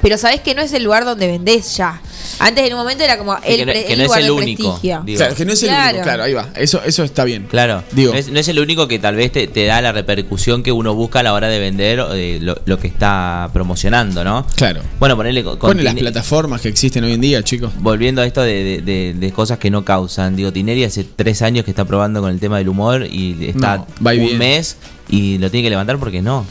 Pero 0.02 0.17
sabés 0.17 0.40
que 0.40 0.55
no 0.55 0.62
es 0.62 0.73
el 0.73 0.85
lugar 0.85 1.05
donde 1.05 1.26
vendés 1.26 1.76
ya. 1.76 2.00
Antes 2.38 2.66
en 2.66 2.72
un 2.75 2.78
momento 2.78 3.02
era 3.04 3.18
como 3.18 3.37
el, 3.37 3.56
que 3.56 3.66
no, 3.66 3.72
pre- 3.72 3.84
que 3.84 3.92
el 3.94 3.99
no 3.99 4.04
es 4.04 4.16
el 4.16 4.30
único. 4.30 4.78
digo. 4.82 5.04
Claro, 5.16 5.34
que 5.34 5.44
no 5.44 5.52
es 5.52 5.62
el 5.62 5.68
Claro. 5.68 5.88
único, 5.90 6.02
claro, 6.04 6.22
ahí 6.22 6.32
va. 6.32 6.49
Eso, 6.56 6.80
eso 6.84 7.02
está 7.04 7.25
bien. 7.25 7.46
Claro, 7.50 7.82
Digo. 7.92 8.12
no 8.12 8.18
es, 8.18 8.28
no 8.28 8.38
es 8.38 8.49
el 8.49 8.58
único 8.58 8.88
que 8.88 8.99
tal 8.99 9.16
vez 9.16 9.32
te, 9.32 9.46
te 9.46 9.64
da 9.66 9.80
la 9.80 9.92
repercusión 9.92 10.62
que 10.62 10.72
uno 10.72 10.94
busca 10.94 11.20
a 11.20 11.22
la 11.22 11.32
hora 11.34 11.49
de 11.49 11.58
vender 11.58 12.02
eh, 12.12 12.38
lo, 12.40 12.60
lo 12.64 12.78
que 12.78 12.87
está 12.88 13.50
promocionando, 13.52 14.25
¿no? 14.25 14.46
Claro. 14.56 14.80
Bueno, 14.99 15.16
ponerle 15.16 15.42
con, 15.44 15.82
las 15.84 15.94
plataformas 15.94 16.60
que 16.60 16.68
existen 16.68 17.04
hoy 17.04 17.12
en 17.12 17.20
día, 17.20 17.42
chicos. 17.42 17.72
Volviendo 17.78 18.22
a 18.22 18.26
esto 18.26 18.42
de, 18.42 18.62
de- 18.64 18.80
de- 18.82 19.14
de 19.14 19.32
cosas 19.32 19.58
que 19.58 19.70
no 19.70 19.84
causan. 19.84 20.37
Digo, 20.37 20.52
Tineri 20.52 20.84
hace 20.84 21.04
tres 21.04 21.42
años 21.42 21.64
que 21.64 21.70
está 21.70 21.84
probando 21.84 22.20
con 22.20 22.30
el 22.30 22.38
tema 22.40 22.58
del 22.58 22.68
humor 22.68 23.06
y 23.10 23.37
está 23.49 23.87
No, 24.00 24.10
un 24.10 24.38
mes 24.38 24.76
y 25.08 25.38
lo 25.38 25.50
tiene 25.50 25.64
que 25.64 25.70
levantar 25.70 25.99
porque 25.99 26.22
no. 26.22 26.46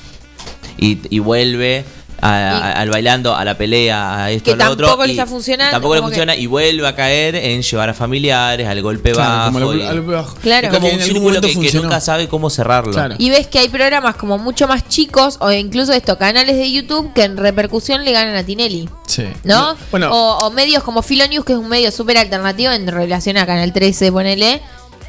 Y, 0.77 0.99
y 1.09 1.19
vuelve 1.19 1.83
a- 2.21 2.57
a- 2.57 2.71
al 2.73 2.89
bailando, 2.89 3.35
a 3.35 3.43
la 3.45 3.57
pelea, 3.57 4.23
a 4.25 4.31
esto, 4.31 4.55
Que 4.55 4.61
a 4.61 4.65
lo 4.67 4.71
otro. 4.73 4.87
tampoco 4.87 5.05
le 5.05 5.13
y 5.13 5.19
está 5.19 5.25
funcionando, 5.25 5.71
Tampoco 5.71 5.95
le 5.95 6.01
que- 6.01 6.05
funciona 6.07 6.35
y 6.35 6.45
vuelve 6.47 6.87
a 6.87 6.95
caer 6.95 7.35
en 7.35 7.61
llevar 7.61 7.89
a 7.89 7.93
familiares, 7.93 8.67
al 8.67 8.81
golpe 8.81 9.11
Claro, 9.11 9.29
bajo. 9.29 9.51
como 9.53 9.73
y- 9.73 9.81
al- 9.81 9.87
al- 9.87 10.01
bajo. 10.01 10.35
Claro. 10.41 10.67
Es 10.67 10.73
como 10.73 10.87
un 10.87 10.99
círculo 10.99 11.21
momento 11.41 11.47
que, 11.61 11.71
nunca 11.73 11.99
sabe 12.01 12.27
cómo 12.27 12.49
cerrarlo. 12.49 12.91
Claro. 12.93 13.15
Y 13.17 13.29
ves 13.29 13.47
que 13.47 13.59
hay 13.59 13.69
programas 13.69 14.15
como 14.15 14.37
mucho 14.37 14.67
más 14.67 14.87
chicos 14.87 15.37
o 15.39 15.51
incluso 15.51 15.93
esto, 15.93 16.17
canales 16.17 16.55
de 16.57 16.71
YouTube 16.71 17.13
que 17.13 17.23
en 17.23 17.37
repercusión 17.37 18.03
le 18.05 18.11
ganan 18.11 18.35
a 18.35 18.43
Tinelli. 18.43 18.89
Sí. 19.07 19.23
¿No? 19.43 19.75
Bueno, 19.91 20.11
o, 20.11 20.45
o 20.47 20.51
medios 20.51 20.83
como 20.83 21.01
Filo 21.01 21.27
News, 21.27 21.45
que 21.45 21.53
es 21.53 21.59
un 21.59 21.67
medio 21.69 21.91
súper 21.91 22.17
alternativo 22.17 22.71
en 22.71 22.87
relación 22.87 23.37
a 23.37 23.45
Canal 23.45 23.73
13, 23.73 24.11
ponele, 24.11 24.61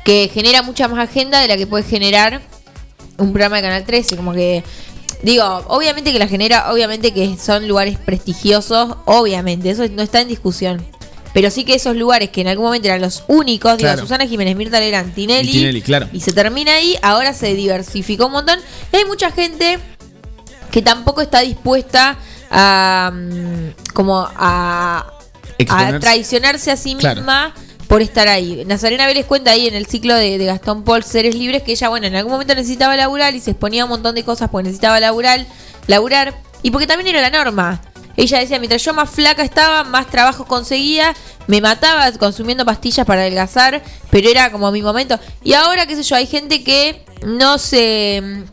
que 0.04 0.30
genera 0.32 0.62
mucha 0.62 0.88
más 0.88 0.98
agenda 1.08 1.40
de 1.40 1.48
la 1.48 1.56
que 1.56 1.66
puede 1.66 1.84
generar 1.84 2.40
un 3.18 3.32
programa 3.32 3.56
de 3.56 3.62
Canal 3.62 3.84
13. 3.84 4.16
Como 4.16 4.32
que, 4.32 4.64
digo, 5.22 5.44
obviamente 5.68 6.12
que 6.12 6.18
la 6.18 6.28
genera, 6.28 6.72
obviamente 6.72 7.12
que 7.12 7.36
son 7.38 7.66
lugares 7.68 7.98
prestigiosos, 7.98 8.96
obviamente, 9.06 9.70
eso 9.70 9.86
no 9.88 10.02
está 10.02 10.20
en 10.20 10.28
discusión. 10.28 10.84
Pero 11.32 11.48
sí 11.50 11.64
que 11.64 11.74
esos 11.74 11.94
lugares 11.96 12.30
que 12.30 12.40
en 12.40 12.48
algún 12.48 12.66
momento 12.66 12.88
eran 12.88 13.00
los 13.00 13.22
únicos, 13.28 13.76
digo, 13.78 13.88
Claro. 13.88 14.02
Susana 14.02 14.26
Jiménez, 14.26 14.56
Mirta 14.56 14.80
Legrand, 14.80 15.14
Tinelli, 15.14 15.50
Y 15.50 15.52
Tinelli, 15.52 15.82
claro. 15.82 16.08
y 16.12 16.20
se 16.20 16.32
termina 16.32 16.74
ahí, 16.74 16.96
ahora 17.02 17.32
se 17.34 17.54
diversificó 17.54 18.26
un 18.26 18.32
montón. 18.32 18.58
Y 18.92 18.96
hay 18.96 19.04
mucha 19.04 19.30
gente 19.30 19.78
que 20.72 20.82
tampoco 20.82 21.20
está 21.20 21.40
dispuesta 21.40 22.16
a 22.50 23.12
mm, 23.14 23.92
como 23.94 24.26
a, 24.34 25.06
a 25.68 25.98
traicionarse 26.00 26.72
a 26.72 26.76
sí 26.76 26.96
Claro. 26.96 27.22
Por 27.90 28.02
estar 28.02 28.28
ahí. 28.28 28.64
Nazarena 28.66 29.08
Vélez 29.08 29.26
cuenta 29.26 29.50
ahí 29.50 29.66
en 29.66 29.74
el 29.74 29.84
ciclo 29.84 30.14
de, 30.14 30.38
Gastón 30.38 30.84
Paul 30.84 31.02
Seres 31.02 31.34
Libres 31.34 31.64
que 31.64 31.72
ella, 31.72 31.88
bueno, 31.88 32.06
en 32.06 32.14
algún 32.14 32.30
momento 32.30 32.54
necesitaba 32.54 32.94
laburar 32.94 33.34
y 33.34 33.40
se 33.40 33.50
exponía 33.50 33.82
un 33.82 33.90
montón 33.90 34.14
de 34.14 34.22
cosas 34.22 34.48
porque 34.48 34.68
necesitaba 34.68 35.00
laburar, 35.00 35.44
laburar 35.88 36.32
y 36.62 36.70
porque 36.70 36.86
también 36.86 37.08
era 37.16 37.20
la 37.20 37.36
norma. 37.36 37.80
Ella 38.16 38.38
decía, 38.38 38.60
mientras 38.60 38.84
yo 38.84 38.94
más 38.94 39.10
flaca 39.10 39.42
estaba, 39.42 39.82
más 39.82 40.06
trabajo 40.06 40.44
conseguía, 40.44 41.16
me 41.48 41.60
mataba 41.60 42.12
consumiendo 42.12 42.64
pastillas 42.64 43.04
para 43.04 43.22
adelgazar, 43.22 43.82
pero 44.08 44.28
era 44.28 44.52
como 44.52 44.70
mi 44.70 44.82
momento. 44.82 45.18
Y 45.42 45.54
ahora, 45.54 45.84
qué 45.86 45.96
sé 45.96 46.04
yo, 46.04 46.14
hay 46.14 46.28
gente 46.28 46.62
que 46.62 47.04
no 47.26 47.58
se... 47.58 48.44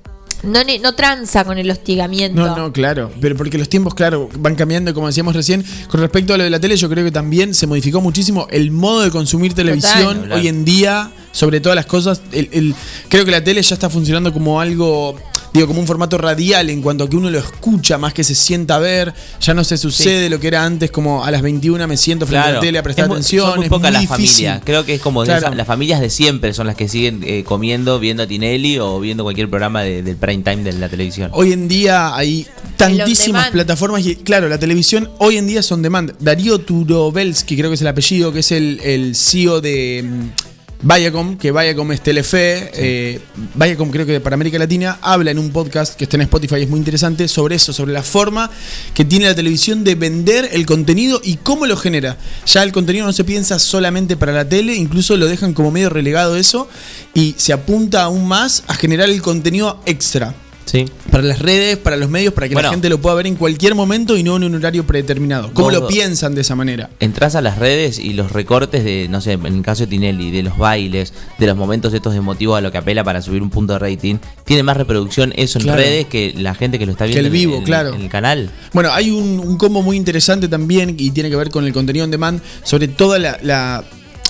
No, 0.44 0.64
ne- 0.64 0.80
no 0.80 0.94
tranza 0.94 1.44
con 1.44 1.58
el 1.58 1.70
hostigamiento. 1.70 2.40
No, 2.40 2.56
no, 2.56 2.72
claro. 2.72 3.12
Pero 3.20 3.36
porque 3.36 3.58
los 3.58 3.70
tiempos, 3.70 3.94
claro, 3.96 4.30
van 4.40 4.56
cambiando, 4.56 4.94
como 4.94 5.08
decíamos 5.08 5.36
recién. 5.36 5.66
Con 5.90 6.00
respecto 6.00 6.34
a 6.34 6.38
lo 6.38 6.44
de 6.44 6.50
la 6.50 6.60
tele, 6.60 6.78
yo 6.78 6.90
creo 6.90 7.04
que 7.04 7.12
también 7.12 7.54
se 7.54 7.66
modificó 7.68 8.02
muchísimo 8.02 8.48
el 8.52 8.72
modo 8.72 9.02
de 9.02 9.12
consumir 9.12 9.54
televisión 9.54 10.22
Total. 10.22 10.32
hoy 10.34 10.48
en 10.48 10.64
día, 10.64 11.12
sobre 11.32 11.60
todas 11.60 11.76
las 11.76 11.86
cosas. 11.88 12.22
El, 12.32 12.50
el- 12.52 12.76
creo 13.10 13.26
que 13.26 13.32
la 13.32 13.44
tele 13.44 13.62
ya 13.62 13.74
está 13.74 13.90
funcionando 13.90 14.32
como 14.32 14.62
algo, 14.62 15.16
digo, 15.58 15.68
como 15.68 15.80
un 15.82 15.88
formato 15.88 16.18
radial 16.18 16.70
en 16.70 16.82
cuanto 16.82 17.04
a 17.04 17.10
que 17.10 17.16
uno 17.18 17.30
lo 17.30 17.40
escucha 17.40 17.98
más 17.98 18.14
que 18.14 18.24
se 18.24 18.34
sienta 18.36 18.76
a 18.76 18.80
ver. 18.80 19.14
Ya 19.42 19.54
no 19.54 19.64
se 19.64 19.78
sucede 19.78 20.30
lo 20.30 20.40
que 20.40 20.48
era 20.48 20.64
antes, 20.64 20.90
como 20.92 21.24
a 21.24 21.32
las 21.32 21.42
21 21.42 21.88
me 21.88 21.98
siento 21.98 22.26
frente 22.26 22.48
a 22.48 22.52
la 22.54 22.60
tele 22.60 22.80
a 22.80 22.84
prestar 22.84 23.04
Es 23.06 23.10
muy- 23.10 23.16
atención. 23.18 23.46
Son 23.50 23.60
muy 23.60 23.70
pocas 23.70 23.92
las 23.92 24.02
difícil. 24.02 24.28
familias. 24.48 24.62
Creo 24.66 24.86
que 24.86 24.96
es 24.96 25.02
como 25.02 25.24
Claro. 25.24 25.54
las 25.54 25.68
familias 25.68 26.00
de 26.02 26.10
siempre 26.10 26.54
son 26.54 26.68
las 26.68 26.76
que 26.76 26.88
siguen 26.88 27.22
eh, 27.26 27.44
comiendo, 27.46 28.00
viendo 28.00 28.24
a 28.24 28.28
Tinelli 28.28 28.80
o 28.80 29.00
viendo 29.00 29.24
cualquier 29.24 29.50
programa 29.50 29.82
de- 29.84 30.04
del 30.04 30.16
prime 30.16 30.44
time 30.44 30.64
de 30.64 30.74
la 30.74 30.90
televisión. 30.90 31.30
Hoy 31.34 31.52
en 31.54 31.68
día 31.68 32.16
hay 32.16 32.46
tantísimas 32.78 33.50
plataformas 33.52 34.06
y 34.06 34.16
claro, 34.18 34.48
la 34.50 34.60
televisión 34.60 35.10
hoy 35.20 35.38
en 35.38 35.48
día 35.48 35.60
es 35.62 35.72
on 35.72 35.82
demand. 35.82 36.14
Darío 36.20 36.60
Turovelski, 36.60 37.58
creo 37.58 37.70
que 37.70 37.76
es 37.76 37.82
el 37.82 37.88
apellido, 37.88 38.32
que 38.32 38.40
es 38.40 38.52
el, 38.52 38.80
el 38.84 39.16
CEO 39.16 39.62
de 39.62 40.06
mm, 40.08 40.47
Viacom, 40.82 41.38
que 41.38 41.52
Viacom 41.52 41.92
es 41.92 42.02
Telefe, 42.02 42.70
eh, 42.74 43.20
Viacom 43.56 43.90
creo 43.90 44.06
que 44.06 44.20
para 44.20 44.36
América 44.36 44.60
Latina, 44.60 45.00
habla 45.02 45.32
en 45.32 45.40
un 45.40 45.52
podcast 45.52 45.96
que 45.96 46.04
está 46.04 46.18
en 46.18 46.22
Spotify, 46.22 46.62
es 46.62 46.70
muy 46.70 46.78
interesante, 46.78 47.28
sobre 47.28 47.56
eso, 47.56 47.74
sobre 47.74 47.94
la 47.94 48.04
forma 48.04 48.52
que 48.94 49.04
tiene 49.04 49.26
la 49.26 49.34
televisión 49.34 49.84
de 49.84 49.96
vender 49.96 50.50
el 50.52 50.66
contenido 50.68 51.20
y 51.24 51.38
cómo 51.38 51.66
lo 51.66 51.78
genera. 51.78 52.18
Ya 52.46 52.62
el 52.62 52.72
contenido 52.72 53.08
no 53.08 53.14
se 53.14 53.24
piensa 53.24 53.58
solamente 53.58 54.18
para 54.18 54.34
la 54.34 54.48
tele, 54.48 54.76
incluso 54.76 55.18
lo 55.18 55.26
dejan 55.26 55.54
como 55.54 55.72
medio 55.72 55.90
relegado 55.90 56.36
eso 56.36 56.70
y 57.14 57.34
se 57.38 57.54
apunta 57.54 58.04
aún 58.04 58.28
más 58.28 58.64
a 58.68 58.76
generar 58.76 59.10
el 59.10 59.22
contenido 59.22 59.82
extra. 59.88 60.36
Sí. 60.68 60.86
Para 61.10 61.24
las 61.24 61.40
redes, 61.40 61.78
para 61.78 61.96
los 61.96 62.10
medios, 62.10 62.34
para 62.34 62.48
que 62.50 62.54
Bueno. 62.54 62.68
la 62.68 62.74
gente 62.74 62.90
lo 62.90 63.00
pueda 63.00 63.16
ver 63.16 63.26
en 63.26 63.36
cualquier 63.36 63.74
momento 63.74 64.18
y 64.18 64.22
no 64.24 64.36
en 64.36 64.44
un 64.44 64.54
horario 64.56 64.86
predeterminado. 64.86 65.50
¿Cómo 65.54 65.72
lo 65.72 65.88
piensan 65.88 66.36
de 66.36 66.42
esa 66.42 66.56
manera? 66.56 66.90
Entrás 67.00 67.36
a 67.36 67.42
las 67.42 67.58
redes 67.58 67.98
y 68.00 68.12
los 68.14 68.34
recortes 68.34 68.84
de, 68.84 69.08
no 69.10 69.22
sé, 69.22 69.32
en 69.32 69.46
el 69.46 69.62
caso 69.62 69.84
de 69.84 69.88
Tinelli, 69.88 70.30
de 70.30 70.44
los 70.44 70.58
bailes, 70.58 71.14
de 71.40 71.48
los 71.48 71.56
momentos 71.56 71.94
estos 71.94 72.14
emotivos 72.16 72.58
a 72.58 72.62
lo 72.62 72.70
que 72.72 72.78
apela 72.80 73.04
para 73.06 73.22
subir 73.22 73.42
un 73.42 73.50
punto 73.50 73.74
de 73.74 73.80
rating, 73.80 74.16
tiene 74.44 74.62
más 74.62 74.76
reproducción 74.78 75.34
eso 75.38 75.58
en 75.60 75.64
Claro. 75.64 75.82
redes 75.82 76.06
que 76.08 76.34
la 76.38 76.54
gente 76.54 76.78
que 76.78 76.86
lo 76.86 76.92
está 76.92 77.06
Que 77.06 77.12
viendo 77.14 77.28
el 77.28 77.32
vivo, 77.34 77.54
en, 77.54 77.60
en- 77.60 77.66
claro. 77.66 77.94
en 77.96 78.02
el 78.02 78.10
canal. 78.10 78.52
Bueno, 78.74 78.92
hay 78.92 79.10
un, 79.10 79.40
un 79.40 79.58
combo 79.58 79.82
muy 79.82 79.96
interesante 79.96 80.50
también 80.50 80.96
y 81.00 81.12
tiene 81.12 81.30
que 81.30 81.38
ver 81.38 81.50
con 81.50 81.64
el 81.66 81.72
contenido 81.72 82.04
on 82.04 82.12
demand, 82.12 82.42
sobre 82.64 82.90
toda 82.90 83.18
la... 83.20 83.40
la 83.42 83.86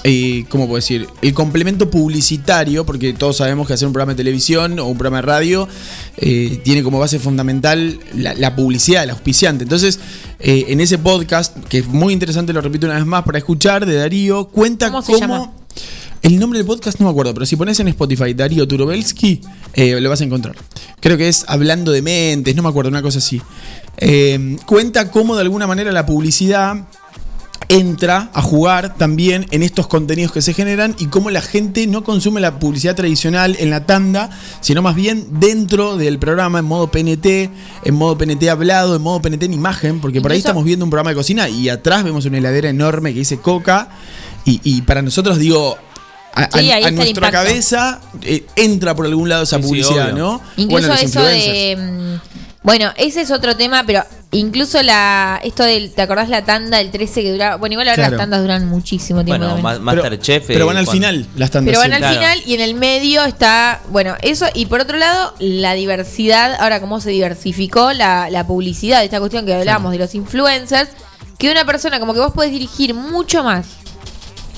eh, 0.09 0.45
¿Cómo 0.47 0.67
puedo 0.67 0.77
decir? 0.77 1.05
El 1.21 1.33
complemento 1.33 1.89
publicitario, 1.89 2.85
porque 2.85 3.11
todos 3.11 3.35
sabemos 3.35 3.67
que 3.67 3.73
hacer 3.73 3.87
un 3.87 3.93
programa 3.93 4.13
de 4.13 4.17
televisión 4.17 4.79
o 4.79 4.85
un 4.85 4.97
programa 4.97 5.17
de 5.17 5.23
radio 5.23 5.67
eh, 6.15 6.61
tiene 6.63 6.81
como 6.81 6.97
base 6.97 7.19
fundamental 7.19 7.99
la, 8.15 8.33
la 8.33 8.55
publicidad, 8.55 9.03
el 9.03 9.09
auspiciante. 9.09 9.63
Entonces, 9.63 9.99
eh, 10.39 10.67
en 10.69 10.79
ese 10.79 10.97
podcast, 10.97 11.57
que 11.65 11.79
es 11.79 11.87
muy 11.87 12.13
interesante, 12.13 12.53
lo 12.53 12.61
repito 12.61 12.85
una 12.85 12.95
vez 12.95 13.05
más 13.05 13.23
para 13.23 13.37
escuchar, 13.37 13.85
de 13.85 13.95
Darío, 13.95 14.47
cuenta 14.47 14.87
¿Cómo 14.87 15.01
se 15.01 15.11
cómo... 15.11 15.19
llama? 15.19 15.51
El 16.21 16.39
nombre 16.39 16.59
del 16.59 16.65
podcast 16.65 16.99
no 16.99 17.05
me 17.05 17.11
acuerdo, 17.11 17.33
pero 17.33 17.45
si 17.45 17.57
pones 17.57 17.77
en 17.81 17.89
Spotify 17.89 18.33
Darío 18.33 18.65
Turobelsky, 18.65 19.41
eh, 19.73 19.99
lo 19.99 20.09
vas 20.09 20.21
a 20.21 20.23
encontrar. 20.23 20.55
Creo 21.01 21.17
que 21.17 21.27
es 21.27 21.43
Hablando 21.49 21.91
de 21.91 22.01
Mentes, 22.01 22.55
no 22.55 22.63
me 22.63 22.69
acuerdo, 22.69 22.89
una 22.89 23.01
cosa 23.01 23.19
así. 23.19 23.41
Eh, 23.97 24.55
cuenta 24.65 25.11
cómo 25.11 25.35
de 25.35 25.41
alguna 25.41 25.67
manera 25.67 25.91
la 25.91 26.05
publicidad 26.05 26.87
entra 27.69 28.29
a 28.33 28.41
jugar 28.41 28.95
también 28.95 29.45
en 29.51 29.61
estos 29.61 29.87
contenidos 29.87 30.31
que 30.31 30.41
se 30.41 30.53
generan 30.53 30.95
y 30.99 31.07
cómo 31.07 31.29
la 31.31 31.41
gente 31.41 31.85
no 31.87 32.03
consume 32.03 32.39
la 32.39 32.59
publicidad 32.59 32.95
tradicional 32.95 33.57
en 33.59 33.69
la 33.69 33.85
tanda, 33.85 34.29
sino 34.61 34.81
más 34.81 34.95
bien 34.95 35.27
dentro 35.39 35.97
del 35.97 36.17
programa 36.17 36.59
en 36.59 36.65
modo 36.65 36.89
PNT, 36.89 37.25
en 37.83 37.93
modo 37.95 38.17
PNT 38.17 38.47
hablado, 38.49 38.95
en 38.95 39.01
modo 39.01 39.21
PNT 39.21 39.43
en 39.43 39.53
imagen, 39.53 39.99
porque 39.99 40.21
por 40.21 40.31
ahí 40.31 40.37
estamos 40.39 40.63
viendo 40.63 40.85
un 40.85 40.91
programa 40.91 41.09
de 41.11 41.15
cocina 41.17 41.49
y 41.49 41.67
atrás 41.69 42.03
vemos 42.03 42.25
una 42.25 42.37
heladera 42.37 42.69
enorme 42.69 43.11
que 43.13 43.19
dice 43.19 43.39
Coca 43.39 43.89
y, 44.45 44.61
y 44.63 44.81
para 44.83 45.01
nosotros 45.01 45.37
digo... 45.37 45.77
A, 46.33 46.43
Sí, 46.51 46.67
nuestra 46.69 46.89
impacto. 47.07 47.31
cabeza 47.31 47.99
eh, 48.21 48.45
entra 48.55 48.95
por 48.95 49.07
algún 49.07 49.27
lado 49.27 49.41
esa 49.43 49.57
Sí, 49.57 49.63
publicidad. 49.63 50.13
¿no? 50.13 50.39
Incluso 50.55 50.87
Bueno, 50.89 51.01
eso 51.01 51.21
de. 51.23 51.75
mm, 51.75 52.37
Bueno, 52.61 52.91
ese 52.95 53.21
es 53.21 53.31
otro 53.31 53.57
tema, 53.57 53.83
pero 53.87 54.03
incluso 54.31 54.81
la 54.83 55.39
esto 55.43 55.63
del. 55.63 55.91
¿Te 55.93 56.01
acordás 56.01 56.29
la 56.29 56.43
tanda 56.43 56.77
del 56.77 56.91
13 56.91 57.21
que 57.23 57.31
duraba? 57.31 57.55
Bueno, 57.57 57.73
igual 57.73 57.87
ahora 57.87 57.95
Claro. 57.95 58.11
las 58.11 58.19
tandas 58.21 58.41
duran 58.41 58.67
muchísimo 58.67 59.23
tiempo. 59.23 59.45
Bueno, 59.47 59.61
también. 59.63 59.83
Masterchef. 59.83 60.45
Pero 60.47 60.59
eh, 60.59 60.67
van 60.67 60.77
al 60.77 60.85
cuando- 60.85 60.91
final 60.91 61.27
las 61.35 61.51
tandas. 61.51 61.71
Pero 61.71 61.79
van 61.79 61.89
sí. 61.89 61.93
al 61.95 61.99
Claro. 61.99 62.15
final 62.15 62.41
y 62.45 62.53
en 62.53 62.61
el 62.61 62.73
medio 62.75 63.23
está, 63.25 63.81
bueno, 63.89 64.15
eso. 64.21 64.45
Y 64.53 64.65
por 64.67 64.81
otro 64.81 64.97
lado, 64.97 65.33
la 65.39 65.73
diversidad, 65.73 66.55
ahora 66.59 66.79
cómo 66.81 66.99
se 67.01 67.09
diversificó 67.11 67.93
la, 67.93 68.29
la 68.29 68.45
publicidad, 68.45 69.03
esta 69.03 69.19
cuestión 69.19 69.45
que 69.45 69.53
hablábamos 69.53 69.91
de 69.91 69.97
los 69.99 70.13
influencers, 70.15 70.89
que 71.37 71.51
una 71.51 71.65
persona 71.65 71.99
como 71.99 72.13
que 72.13 72.19
vos 72.19 72.33
podés 72.33 72.51
dirigir 72.51 72.93
mucho 72.93 73.43
más 73.43 73.65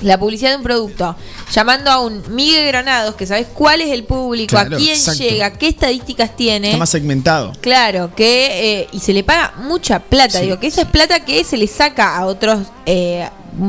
la 0.01 0.17
publicidad 0.17 0.51
de 0.51 0.57
un 0.57 0.63
producto, 0.63 1.15
llamando 1.51 1.91
a 1.91 1.99
un 1.99 2.21
Miguel 2.29 2.67
Granados, 2.67 3.15
que 3.15 3.25
sabes 3.25 3.47
cuál 3.53 3.81
es 3.81 3.89
el 3.91 4.03
público, 4.03 4.49
Claro, 4.51 4.75
a 4.75 4.79
quién 4.79 4.95
exacto. 4.95 5.23
llega, 5.23 5.51
qué 5.53 5.67
estadísticas 5.67 6.35
tiene. 6.35 6.67
Está 6.67 6.77
más 6.79 6.89
segmentado. 6.89 7.51
Claro, 7.61 8.13
que 8.15 8.81
eh, 8.81 8.87
y 8.91 8.99
se 8.99 9.13
le 9.13 9.23
paga 9.23 9.53
mucha 9.57 9.99
plata, 9.99 10.39
Sí. 10.39 10.45
digo, 10.45 10.59
que 10.59 10.67
esa 10.67 10.81
es 10.81 10.87
plata 10.87 11.23
que 11.25 11.43
se 11.43 11.57
le 11.57 11.67
saca 11.67 12.15
a 12.17 12.25
otros 12.25 12.67
eh, 12.85 13.27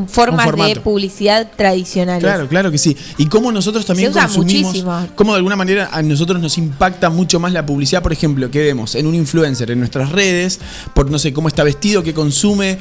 formas 0.09 0.47
de 0.57 0.77
publicidad 0.81 1.51
tradicionales. 1.57 2.23
Claro, 2.23 2.49
claro 2.49 2.71
que 2.71 2.79
sí. 2.79 2.97
Y 3.19 3.27
cómo 3.27 3.51
nosotros 3.51 3.85
también 3.87 4.13
consumimos. 4.13 4.73
muchísimo. 4.73 5.09
Cómo 5.17 5.33
de 5.33 5.39
alguna 5.39 5.57
manera 5.57 5.89
a 5.93 6.03
nosotros 6.03 6.41
nos 6.41 6.59
impacta 6.59 7.11
mucho 7.11 7.41
más 7.41 7.53
la 7.53 7.65
publicidad, 7.67 8.03
por 8.03 8.13
ejemplo, 8.13 8.51
que 8.51 8.61
vemos 8.63 8.95
en 8.95 9.07
un 9.07 9.15
influencer 9.15 9.71
en 9.71 9.79
nuestras 9.79 10.11
redes, 10.11 10.61
por 10.95 11.11
no 11.11 11.19
sé 11.19 11.33
cómo 11.33 11.49
está 11.49 11.65
vestido, 11.65 12.03
qué 12.03 12.15
consume. 12.15 12.79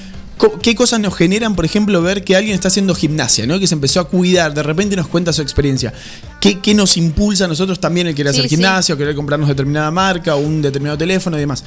¿Qué 0.62 0.74
cosas 0.76 1.00
nos 1.00 1.16
generan, 1.16 1.56
por 1.56 1.66
ejemplo, 1.66 2.02
ver 2.02 2.24
que 2.24 2.36
alguien 2.36 2.56
está 2.56 2.70
haciendo 2.70 2.96
gimnasia, 2.96 3.46
¿no? 3.46 3.60
que 3.60 3.68
se 3.68 3.74
empezó 3.76 4.00
a 4.00 4.08
cuidar, 4.08 4.54
de 4.54 4.64
repente 4.64 4.96
nos 4.96 5.08
cuenta 5.08 5.34
su 5.34 5.42
experiencia? 5.42 5.94
¿Qué, 6.40 6.60
qué 6.60 6.74
nos 6.74 6.96
impulsa 6.98 7.46
a 7.46 7.48
nosotros 7.48 7.80
también 7.80 8.08
el 8.08 8.16
querer 8.16 8.34
Sí, 8.34 8.40
hacer 8.40 8.50
sí. 8.50 8.56
gimnasia 8.56 8.96
o 8.96 8.98
querer 8.98 9.16
comprarnos 9.16 9.50
determinada 9.50 9.92
marca 9.92 10.36
o 10.36 10.40
un 10.40 10.62
determinado 10.62 10.98
teléfono 10.98 11.36
y 11.38 11.42
demás? 11.42 11.64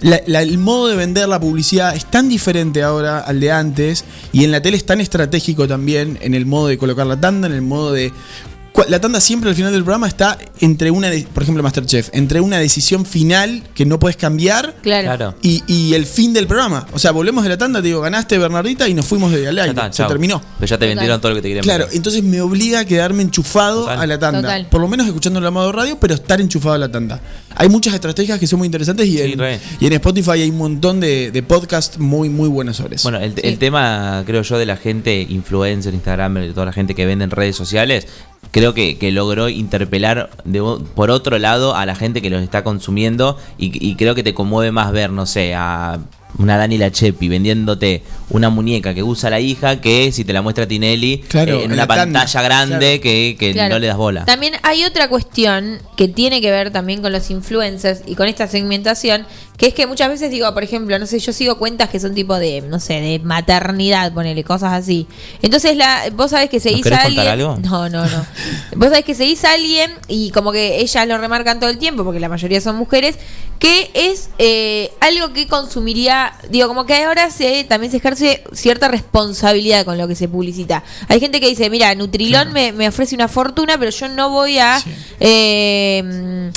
La- 0.00 0.20
la- 0.26 0.42
el 0.42 0.58
modo 0.58 0.86
de 0.88 0.96
vender 0.96 1.28
la 1.28 1.40
publicidad 1.40 1.94
es 1.96 2.06
tan 2.06 2.28
diferente 2.28 2.82
ahora 2.82 3.18
al 3.18 3.40
de 3.40 3.50
antes 3.52 4.04
y 4.32 4.44
en 4.44 4.52
la 4.52 4.62
tele 4.62 4.76
es 4.76 4.86
tan 4.86 5.00
estratégico 5.00 5.66
también 5.68 6.18
en 6.22 6.34
el 6.34 6.46
modo 6.46 6.68
de 6.68 6.78
colocar 6.78 7.06
la 7.06 7.20
tanda, 7.20 7.46
en 7.48 7.52
el 7.54 7.62
modo 7.62 7.92
de... 7.92 8.12
La 8.88 9.00
tanda 9.00 9.20
siempre 9.20 9.50
al 9.50 9.56
final 9.56 9.72
del 9.72 9.82
programa 9.82 10.06
está 10.08 10.38
entre 10.60 10.90
una, 10.90 11.10
de- 11.10 11.26
por 11.34 11.42
ejemplo 11.42 11.62
Masterchef, 11.62 12.10
entre 12.12 12.40
una 12.40 12.58
decisión 12.58 13.04
final 13.04 13.62
que 13.74 13.84
no 13.84 13.98
puedes 13.98 14.16
cambiar 14.16 14.76
Claro. 14.82 15.34
Y, 15.42 15.62
y 15.66 15.94
el 15.94 16.06
fin 16.06 16.32
del 16.32 16.46
programa. 16.46 16.86
O 16.92 16.98
sea, 16.98 17.10
volvemos 17.10 17.42
de 17.42 17.50
la 17.50 17.58
tanda, 17.58 17.80
te 17.82 17.88
digo, 17.88 18.00
ganaste 18.00 18.38
Bernardita 18.38 18.88
y 18.88 18.94
nos 18.94 19.04
fuimos 19.06 19.32
de 19.32 19.48
al 19.48 19.56
Ya 19.56 19.62
aire. 19.62 19.70
está, 19.74 19.92
Se 19.92 19.98
chao. 19.98 20.08
terminó. 20.08 20.40
Pero 20.58 20.68
ya 20.70 20.78
te 20.78 20.86
vendieron 20.86 21.20
todo 21.20 21.30
lo 21.30 21.36
que 21.36 21.42
te 21.42 21.48
querían 21.48 21.64
Claro, 21.64 21.86
entonces 21.92 22.22
me 22.22 22.40
obliga 22.40 22.80
a 22.80 22.84
quedarme 22.84 23.22
enchufado 23.22 23.82
Total. 23.82 24.00
a 24.00 24.06
la 24.06 24.18
tanda. 24.18 24.40
Total. 24.42 24.66
Por 24.70 24.80
lo 24.80 24.88
menos 24.88 25.06
escuchando 25.06 25.40
la 25.40 25.50
modo 25.50 25.72
radio, 25.72 25.98
pero 26.00 26.14
estar 26.14 26.40
enchufado 26.40 26.74
a 26.74 26.78
la 26.78 26.88
tanda. 26.90 27.20
Hay 27.56 27.68
muchas 27.68 27.94
estrategias 27.94 28.38
que 28.38 28.46
son 28.46 28.58
muy 28.60 28.66
interesantes 28.66 29.06
y, 29.06 29.16
Sí, 29.18 29.22
en, 29.32 29.38
re. 29.38 29.60
y 29.80 29.86
en 29.86 29.92
Spotify 29.94 30.30
hay 30.32 30.50
un 30.50 30.58
montón 30.58 31.00
de, 31.00 31.30
de 31.32 31.42
podcasts 31.42 31.98
muy, 31.98 32.28
muy 32.28 32.48
buenos 32.48 32.76
sobre 32.76 32.96
eso. 32.96 33.10
Bueno, 33.10 33.24
el, 33.24 33.34
Sí. 33.34 33.40
el 33.42 33.58
tema, 33.58 34.22
creo 34.26 34.42
yo, 34.42 34.56
de 34.58 34.66
la 34.66 34.76
gente 34.76 35.26
influencer, 35.28 35.92
Instagram, 35.94 36.34
de 36.34 36.52
toda 36.52 36.66
la 36.66 36.72
gente 36.72 36.94
que 36.94 37.04
vende 37.06 37.24
en 37.24 37.30
redes 37.30 37.56
sociales, 37.56 38.06
creo 38.50 38.74
que, 38.74 38.98
que 38.98 39.10
logró 39.12 39.48
interpelar 39.48 40.30
de 40.44 40.60
por 40.94 41.10
otro 41.10 41.38
lado 41.38 41.74
a 41.74 41.86
la 41.86 41.94
gente 41.94 42.22
que 42.22 42.30
los 42.30 42.42
está 42.42 42.64
consumiendo 42.64 43.36
y, 43.58 43.86
y 43.86 43.94
creo 43.96 44.14
que 44.14 44.22
te 44.22 44.34
conmueve 44.34 44.72
más 44.72 44.92
ver, 44.92 45.10
no 45.10 45.26
sé, 45.26 45.54
a 45.54 45.98
una 46.38 46.58
Dani 46.58 46.76
Lachepi 46.76 47.26
vendiéndote 47.28 48.02
una 48.28 48.50
muñeca 48.50 48.92
que 48.92 49.02
usa 49.02 49.30
la 49.30 49.40
hija 49.40 49.80
que 49.80 50.12
si 50.12 50.24
te 50.24 50.32
la 50.34 50.42
muestra 50.42 50.68
Tinelli 50.68 51.18
Claro, 51.26 51.60
eh, 51.60 51.64
en 51.64 51.72
una 51.72 51.86
tanda. 51.86 52.04
pantalla 52.04 52.42
grande 52.42 52.78
Claro. 52.78 53.02
que, 53.02 53.36
que 53.38 53.52
Claro. 53.54 53.74
no 53.74 53.78
le 53.80 53.86
das 53.86 53.96
bola. 53.96 54.24
También 54.26 54.52
hay 54.62 54.84
otra 54.84 55.08
cuestión 55.08 55.78
que 55.96 56.06
tiene 56.06 56.40
que 56.42 56.50
ver 56.50 56.70
también 56.70 57.00
con 57.00 57.12
los 57.12 57.30
influencers 57.30 58.02
y 58.06 58.14
con 58.14 58.28
esta 58.28 58.46
segmentación, 58.46 59.26
que 59.58 59.66
es 59.66 59.74
que 59.74 59.88
muchas 59.88 60.08
veces 60.08 60.30
digo, 60.30 60.54
por 60.54 60.62
ejemplo, 60.62 60.96
no 61.00 61.06
sé, 61.06 61.18
yo 61.18 61.32
sigo 61.32 61.58
cuentas 61.58 61.88
que 61.88 61.98
son 61.98 62.14
tipo 62.14 62.38
de, 62.38 62.60
no 62.62 62.78
sé, 62.78 63.00
de 63.00 63.18
maternidad, 63.18 64.12
ponele 64.12 64.44
cosas 64.44 64.72
así. 64.72 65.08
Entonces 65.42 65.76
la, 65.76 66.04
vos 66.14 66.30
sabés 66.30 66.48
que 66.48 66.60
se 66.60 66.70
¿Nos 66.70 66.76
dice 66.76 66.90
querés 66.90 67.04
alguien. 67.06 67.26
algo? 67.28 67.56
No, 67.60 67.88
no, 67.88 68.06
no. 68.06 68.26
vos 68.76 68.88
sabés 68.88 69.04
que 69.04 69.16
se 69.16 69.24
dice 69.24 69.48
alguien 69.48 69.90
y 70.06 70.30
como 70.30 70.52
que 70.52 70.80
ellas 70.80 71.08
lo 71.08 71.18
remarcan 71.18 71.58
todo 71.58 71.70
el 71.70 71.78
tiempo, 71.78 72.04
porque 72.04 72.20
la 72.20 72.28
mayoría 72.28 72.60
son 72.60 72.76
mujeres, 72.76 73.16
que 73.58 73.90
es 73.94 74.30
eh, 74.38 74.92
algo 75.00 75.32
que 75.32 75.48
consumiría, 75.48 76.34
digo, 76.50 76.68
como 76.68 76.86
que 76.86 77.02
ahora 77.02 77.28
se 77.32 77.64
también 77.64 77.90
se 77.90 77.96
ejerce 77.96 78.44
cierta 78.52 78.86
responsabilidad 78.86 79.84
con 79.84 79.98
lo 79.98 80.06
que 80.06 80.14
se 80.14 80.28
publicita. 80.28 80.84
Hay 81.08 81.18
gente 81.18 81.40
que 81.40 81.48
dice, 81.48 81.68
mira, 81.68 81.92
Nutrilón 81.96 82.52
me, 82.52 82.70
me 82.70 82.86
ofrece 82.86 83.16
una 83.16 83.26
fortuna, 83.26 83.76
pero 83.76 83.90
yo 83.90 84.08
no 84.08 84.30
voy 84.30 84.60
a... 84.60 84.80
eh, 85.18 86.52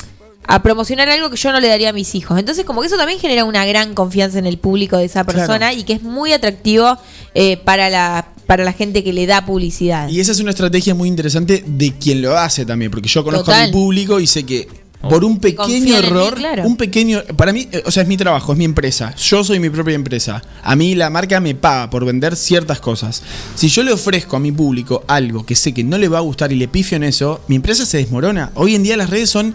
a 0.46 0.62
promocionar 0.62 1.08
algo 1.08 1.30
que 1.30 1.36
yo 1.36 1.52
no 1.52 1.60
le 1.60 1.68
daría 1.68 1.90
a 1.90 1.92
mis 1.92 2.14
hijos. 2.14 2.38
Entonces, 2.38 2.64
como 2.64 2.80
que 2.80 2.88
eso 2.88 2.96
también 2.96 3.18
genera 3.20 3.44
una 3.44 3.64
gran 3.64 3.94
confianza 3.94 4.38
en 4.38 4.46
el 4.46 4.58
público 4.58 4.96
de 4.98 5.04
esa 5.04 5.24
persona 5.24 5.56
Claro. 5.58 5.78
y 5.78 5.84
que 5.84 5.92
es 5.94 6.02
muy 6.02 6.32
atractivo 6.32 6.98
eh, 7.34 7.56
para 7.58 7.88
la 7.90 8.28
para 8.46 8.64
la 8.64 8.72
gente 8.72 9.02
que 9.04 9.12
le 9.12 9.24
da 9.26 9.46
publicidad. 9.46 10.08
Y 10.08 10.20
esa 10.20 10.32
es 10.32 10.40
una 10.40 10.50
estrategia 10.50 10.94
muy 10.94 11.08
interesante 11.08 11.64
de 11.66 11.92
quien 11.92 12.20
lo 12.20 12.36
hace 12.36 12.66
también, 12.66 12.90
porque 12.90 13.08
yo 13.08 13.24
conozco 13.24 13.50
a 13.50 13.54
Total. 13.54 13.66
mi 13.68 13.72
público 13.72 14.20
y 14.20 14.26
sé 14.26 14.44
que 14.44 14.68
por 15.00 15.24
un 15.24 15.38
pequeño 15.40 15.84
mí, 15.84 15.92
error, 15.92 16.34
claro. 16.34 16.64
un 16.64 16.76
pequeño, 16.76 17.22
para 17.36 17.52
mí, 17.52 17.66
eh, 17.72 17.82
o 17.86 17.90
sea, 17.90 18.02
es 18.02 18.08
mi 18.08 18.16
trabajo, 18.16 18.52
es 18.52 18.58
mi 18.58 18.64
empresa. 18.64 19.14
Yo 19.16 19.42
soy 19.42 19.58
mi 19.58 19.70
propia 19.70 19.94
empresa. 19.94 20.42
A 20.62 20.76
mí 20.76 20.94
la 20.94 21.08
marca 21.08 21.40
me 21.40 21.54
paga 21.54 21.88
por 21.88 22.04
vender 22.04 22.36
ciertas 22.36 22.78
cosas. 22.80 23.22
Si 23.54 23.68
yo 23.68 23.82
le 23.84 23.92
ofrezco 23.92 24.36
a 24.36 24.40
mi 24.40 24.52
público 24.52 25.02
algo 25.08 25.46
que 25.46 25.54
sé 25.56 25.72
que 25.72 25.82
no 25.82 25.96
le 25.96 26.08
va 26.08 26.18
a 26.18 26.22
gustar 26.22 26.52
y 26.52 26.56
le 26.56 26.68
pifio 26.68 26.96
en 26.96 27.04
eso, 27.04 27.40
mi 27.48 27.56
empresa 27.56 27.86
se 27.86 27.96
desmorona. 27.98 28.50
Hoy 28.54 28.74
en 28.74 28.82
día 28.82 28.96
las 28.96 29.08
redes 29.08 29.30
son 29.30 29.54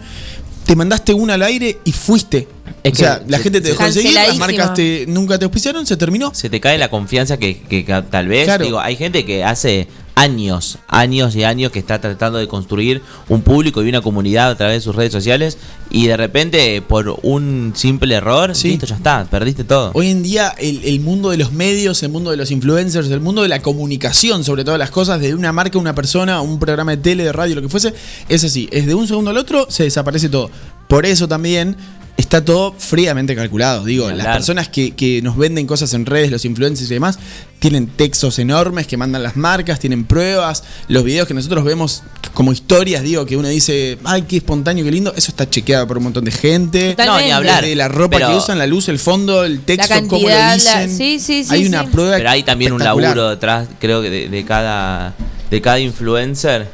te 0.67 0.75
mandaste 0.75 1.13
una 1.13 1.34
al 1.36 1.41
aire 1.43 1.80
y 1.86 1.91
fuiste. 1.93 2.47
Es 2.84 2.93
o 2.93 2.95
sea, 2.97 3.23
la 3.27 3.38
se- 3.38 3.43
gente 3.43 3.62
te 3.62 3.69
dejó 3.69 3.86
de 3.86 3.91
seguir, 3.93 4.13
las 4.13 4.38
marcas 4.38 4.73
te, 4.75 5.06
nunca 5.08 5.39
te 5.39 5.45
auspiciaron, 5.45 5.86
se 5.88 5.97
terminó. 5.97 6.34
se 6.36 6.49
te 6.49 6.60
cae 6.60 6.77
la 6.77 6.89
confianza 6.89 7.38
que, 7.38 7.58
que- 7.62 7.86
que 7.86 8.03
tal 8.12 8.27
vez, 8.27 8.45
Claro. 8.45 8.65
digo, 8.65 8.80
hay 8.80 8.95
gente 8.97 9.25
que 9.25 9.43
hace 9.43 9.88
años, 10.17 10.80
años 10.88 11.36
y 11.36 11.43
años 11.43 11.71
que 11.71 11.77
está 11.77 12.01
tratando 12.01 12.39
de 12.39 12.47
construir 12.47 13.03
un 13.30 13.41
público 13.43 13.84
y 13.84 13.89
una 13.89 14.01
comunidad 14.01 14.49
a 14.49 14.58
través 14.58 14.77
de 14.77 14.82
sus 14.82 14.95
redes 14.95 15.12
sociales 15.12 15.60
y 15.91 16.08
de 16.08 16.17
repente 16.17 16.82
por 16.82 17.19
un 17.21 17.73
simple 17.75 18.15
error, 18.15 18.56
Sí. 18.56 18.69
listo, 18.69 18.88
ya 18.88 18.95
está, 18.95 19.25
perdiste 19.30 19.63
todo. 19.63 19.91
Hoy 19.93 20.08
en 20.08 20.23
día 20.23 20.56
el, 20.58 20.84
el 20.86 20.99
mundo 21.01 21.30
de 21.30 21.38
los 21.38 21.51
medios, 21.51 22.01
el 22.01 22.10
mundo 22.10 22.32
de 22.32 22.38
los 22.38 22.49
influencers, 22.49 23.12
el 23.12 23.21
mundo 23.21 23.43
de 23.43 23.47
la 23.49 23.62
comunicación, 23.62 24.43
sobre 24.43 24.63
todas 24.63 24.80
las 24.80 24.89
cosas, 24.89 25.21
de 25.21 25.36
una 25.36 25.51
marca, 25.53 25.77
una 25.77 25.93
persona, 25.93 26.41
un 26.41 26.58
programa 26.58 26.91
de 26.91 26.97
tele, 26.97 27.23
de 27.23 27.32
radio, 27.32 27.53
lo 27.53 27.62
que 27.62 27.69
fuese, 27.69 27.93
es 28.27 28.43
así. 28.43 28.67
Es 28.71 28.88
de 28.88 28.95
un 28.95 29.08
segundo 29.08 29.30
al 29.30 29.38
otro, 29.38 29.67
se 29.69 29.84
desaparece 29.84 30.30
todo. 30.30 30.49
Por 30.88 31.06
eso 31.06 31.28
también 31.28 31.76
está 32.15 32.43
todo 32.43 32.73
fríamente 32.78 33.36
calculado. 33.36 33.84
Digo, 33.86 34.10
las 34.10 34.26
personas 34.28 34.69
que, 34.69 34.91
que 34.95 35.21
nos 35.21 35.38
venden 35.38 35.67
cosas 35.67 35.93
en 35.93 36.06
redes, 36.06 36.32
los 36.32 36.45
influencers 36.45 36.89
y 36.89 36.93
demás, 36.95 37.19
tienen 37.60 37.86
textos 37.88 38.39
enormes 38.39 38.88
que 38.88 38.97
mandan 38.97 39.21
las 39.21 39.36
marcas, 39.38 39.80
tienen 39.80 40.04
pruebas, 40.06 40.63
los 40.88 41.04
videos 41.04 41.28
que 41.28 41.34
nosotros 41.36 41.63
vemos 41.63 42.02
como 42.34 42.52
historias, 42.54 43.04
digo, 43.04 43.26
que 43.26 43.36
uno 43.38 43.47
dice, 43.50 43.97
ay, 44.04 44.23
qué 44.23 44.38
espontáneo, 44.38 44.84
qué 44.84 44.91
lindo, 44.91 45.13
eso 45.15 45.30
está 45.32 45.47
chequeado 45.50 45.86
por 45.88 45.97
un 45.97 46.06
montón 46.06 46.23
de 46.26 46.32
gente. 46.32 46.91
Totalmente. 46.91 47.21
No, 47.21 47.26
ni 47.28 47.32
hablar. 47.32 47.62
Desde 47.63 47.76
la 47.76 47.88
ropa 47.88 48.17
Pero- 48.17 48.30
que 48.30 48.36
usan, 48.36 48.58
la 48.58 48.67
luz, 48.67 48.89
el 48.89 48.97
fondo, 49.00 49.43
el 49.43 49.62
texto, 49.62 49.93
La 49.93 50.02
cómo 50.08 50.28
lo 50.30 50.54
dicen. 50.54 50.63
la- 50.73 50.88
sí, 50.88 51.19
sí, 51.19 51.43
sí, 51.43 51.47
Hay 51.50 51.63
sí. 51.63 51.67
una 51.69 51.86
prueba. 51.86 52.17
Pero 52.17 52.30
hay 52.32 52.43
también 52.43 52.71
un 52.73 52.84
laburo 52.84 53.30
detrás, 53.30 53.67
creo 53.80 54.02
que 54.02 54.10
de, 54.10 54.30
de 54.30 54.43
cada 54.45 55.13
de 55.52 55.62
cada 55.62 55.80
influencer. 55.80 56.67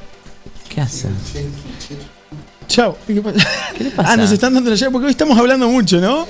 ¿Qué 0.73 0.81
hacen? 0.81 1.11
Chao. 2.73 2.97
¿Qué, 3.05 3.13
le 3.13 3.21
pasa? 3.21 3.37
Ah, 3.97 4.17
nos 4.17 4.31
están 4.31 4.51
dando 4.53 4.71
la 4.71 4.75
llave 4.75 4.91
porque 4.91 5.05
hoy 5.05 5.11
estamos 5.11 5.37
hablando 5.37 5.69
mucho, 5.69 5.99
¿no? 6.01 6.27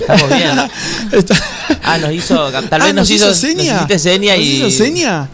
Estamos 0.00 0.28
bien. 0.28 0.58
Está- 1.12 1.36
Ah, 1.82 1.98
nos 1.98 2.12
hizo, 2.12 2.50
tal 2.50 2.80
Ah, 2.80 2.84
vez 2.86 2.94
nos, 2.94 3.10
hizo, 3.10 3.34
seña. 3.34 3.56
nos 3.74 3.74
hiciste 3.74 3.98
seña 3.98 4.34
¿Nos 4.36 4.44
hizo 4.46 4.70
seña? 4.70 5.28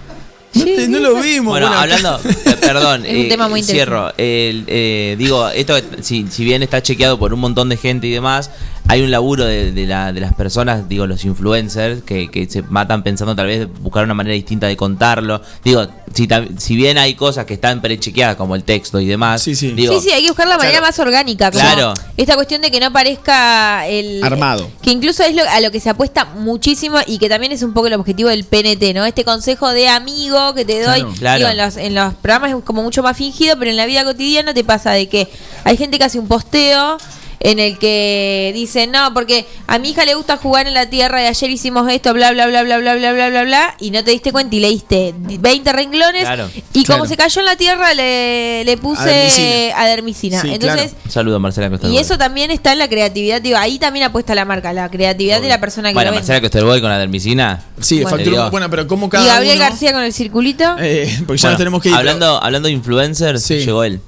No, 0.54 0.64
Sí, 0.64 0.74
te- 0.76 0.88
no 0.88 0.98
lo 0.98 1.14
vimos. 1.20 1.52
Bueno, 1.52 1.68
acá- 1.68 1.82
hablando, 1.82 2.20
eh, 2.24 2.56
perdón, 2.60 3.04
Es 3.06 3.12
un 3.12 3.16
eh, 3.18 3.28
tema 3.28 3.48
muy 3.48 3.62
cierro. 3.62 4.12
Eh, 4.18 5.14
digo, 5.16 5.48
esto, 5.50 5.74
si, 6.00 6.26
si 6.28 6.44
bien 6.44 6.62
está 6.64 6.82
chequeado 6.82 7.18
por 7.20 7.32
un 7.32 7.38
montón 7.40 7.68
de 7.68 7.76
gente 7.76 8.08
y 8.08 8.10
demás, 8.10 8.50
hay 8.90 9.02
un 9.02 9.10
laburo 9.10 9.44
de, 9.44 9.70
de 9.72 9.86
la- 9.86 10.12
de 10.12 10.20
las 10.20 10.32
personas, 10.34 10.88
digo, 10.88 11.06
los 11.06 11.24
influencers, 11.24 12.02
que, 12.02 12.30
que 12.30 12.48
se 12.48 12.62
matan 12.62 13.02
pensando 13.02 13.36
tal 13.36 13.46
vez 13.46 13.68
buscar 13.80 14.04
una 14.04 14.14
manera 14.14 14.34
distinta 14.34 14.66
de 14.66 14.76
contarlo. 14.76 15.40
Digo, 15.62 15.86
si, 16.14 16.26
si 16.56 16.74
bien 16.74 16.96
hay 16.96 17.14
cosas 17.14 17.44
que 17.44 17.54
están 17.54 17.80
prechequeadas, 17.82 18.36
como 18.36 18.54
el 18.54 18.64
texto 18.64 18.98
y 18.98 19.06
demás, 19.06 19.42
Sí, 19.42 19.54
sí. 19.54 19.72
digo, 19.72 19.92
sí, 19.92 20.08
sí, 20.08 20.10
hay 20.14 20.22
que 20.22 20.28
buscar 20.28 20.48
la 20.48 20.56
manera 20.56 20.78
Claro. 20.78 20.86
más 20.86 20.98
orgánica. 20.98 21.50
como 21.50 21.62
Claro. 21.62 21.94
Esta 22.16 22.34
cuestión 22.34 22.62
de 22.62 22.70
que 22.70 22.80
no 22.80 22.90
parezca 22.92 23.86
el. 23.86 24.24
Armado. 24.24 24.70
Que 24.82 24.90
incluso 24.90 25.22
es 25.22 25.34
lo, 25.36 25.42
a 25.48 25.60
lo 25.60 25.70
que 25.70 25.80
se 25.80 25.90
apuesta 25.90 26.24
muchísimo 26.24 26.96
y 27.06 27.18
que 27.18 27.28
también 27.28 27.52
es 27.52 27.62
un 27.62 27.74
poco 27.74 27.88
el 27.88 27.92
objetivo 27.94 28.30
del 28.30 28.44
PNT, 28.44 28.94
¿no? 28.94 29.04
Este 29.04 29.24
consejo 29.24 29.70
de 29.70 29.88
amigo 29.88 30.54
que 30.54 30.64
te 30.64 30.82
doy. 30.82 31.00
Claro. 31.02 31.14
Claro. 31.18 31.38
Digo, 31.38 31.50
en 31.50 31.56
los, 31.58 31.76
en 31.76 31.94
los 31.94 32.14
programas 32.14 32.52
es 32.56 32.64
como 32.64 32.82
mucho 32.82 33.02
más 33.02 33.16
fingido, 33.16 33.56
pero 33.58 33.70
en 33.70 33.76
la 33.76 33.84
vida 33.86 34.02
cotidiana 34.04 34.54
te 34.54 34.64
pasa 34.64 34.92
de 34.92 35.08
que 35.08 35.28
hay 35.64 35.76
gente 35.76 35.98
que 35.98 36.04
hace 36.04 36.18
un 36.18 36.26
posteo 36.26 36.96
en 37.40 37.58
el 37.58 37.78
que 37.78 38.50
dicen, 38.54 38.90
no, 38.90 39.14
porque 39.14 39.46
a 39.66 39.78
mi 39.78 39.90
hija 39.90 40.04
le 40.04 40.14
gusta 40.14 40.36
jugar 40.36 40.66
en 40.66 40.74
la 40.74 40.90
tierra 40.90 41.22
y 41.22 41.26
ayer 41.26 41.50
hicimos 41.50 41.88
esto, 41.90 42.12
bla, 42.12 42.32
bla, 42.32 42.46
bla, 42.48 42.62
bla, 42.64 42.78
bla, 42.78 42.94
bla, 42.96 43.12
bla, 43.12 43.28
bla, 43.30 43.42
bla, 43.44 43.74
y 43.78 43.90
no 43.92 44.02
te 44.02 44.10
diste 44.10 44.32
cuenta 44.32 44.56
y 44.56 44.60
leíste 44.60 45.14
20 45.16 45.72
renglones 45.72 46.22
Claro. 46.22 46.50
y 46.72 46.84
como 46.84 46.98
Claro. 46.98 47.06
se 47.08 47.16
cayó 47.16 47.40
en 47.40 47.46
la 47.46 47.56
tierra 47.56 47.94
le, 47.94 48.64
le 48.64 48.76
puse 48.76 49.00
Adermicina. 49.02 49.78
adermicina. 49.82 50.42
Sí, 50.42 50.50
Entonces, 50.54 50.82
claro. 50.90 50.98
un 51.04 51.10
saludo 51.10 51.36
a 51.36 51.38
Marcela 51.38 51.70
Costa 51.70 51.88
y 51.88 51.98
eso 51.98 52.18
también 52.18 52.50
está 52.50 52.72
en 52.72 52.78
la 52.78 52.88
creatividad, 52.88 53.40
digo, 53.40 53.56
ahí 53.58 53.78
también 53.78 54.04
apuesta 54.06 54.34
la 54.34 54.44
marca, 54.44 54.72
la 54.72 54.90
creatividad 54.90 55.40
de 55.40 55.48
la 55.48 55.60
persona 55.60 55.90
que 55.90 55.94
Bueno, 55.94 56.10
lo 56.10 56.16
Marcela 56.16 56.40
vende. 56.40 56.50
Costa 56.50 56.80
con 56.80 56.90
la 56.90 56.98
dermicina. 56.98 57.62
Sí, 57.80 58.02
Bueno. 58.02 58.16
facturó-. 58.16 58.50
Bueno, 58.50 58.68
pero 58.70 58.86
como 58.88 59.08
cada 59.08 59.24
Y 59.24 59.28
Gabriel 59.28 59.56
uno- 59.58 59.68
García 59.68 59.92
con 59.92 60.02
el 60.02 60.12
circulito. 60.12 60.76
Eh, 60.80 61.06
porque 61.26 61.38
ya 61.38 61.48
Bueno, 61.48 61.50
nos 61.50 61.58
tenemos 61.58 61.82
que 61.82 61.88
ir. 61.90 61.94
pero 61.94 61.98
Hablando, 62.00 62.42
hablando 62.42 62.66
de 62.68 62.72
influencers, 62.74 63.42
Sí. 63.44 63.58
llegó 63.64 63.84
él. 63.84 64.00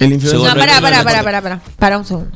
el 0.00 0.12
influencer- 0.12 0.34
no, 0.34 0.54
pará, 0.54 0.80
pará, 0.80 1.02
pará, 1.02 1.22
pará, 1.24 1.42
pará, 1.42 1.60
pará 1.76 1.98
un 1.98 2.04
segundo. 2.04 2.30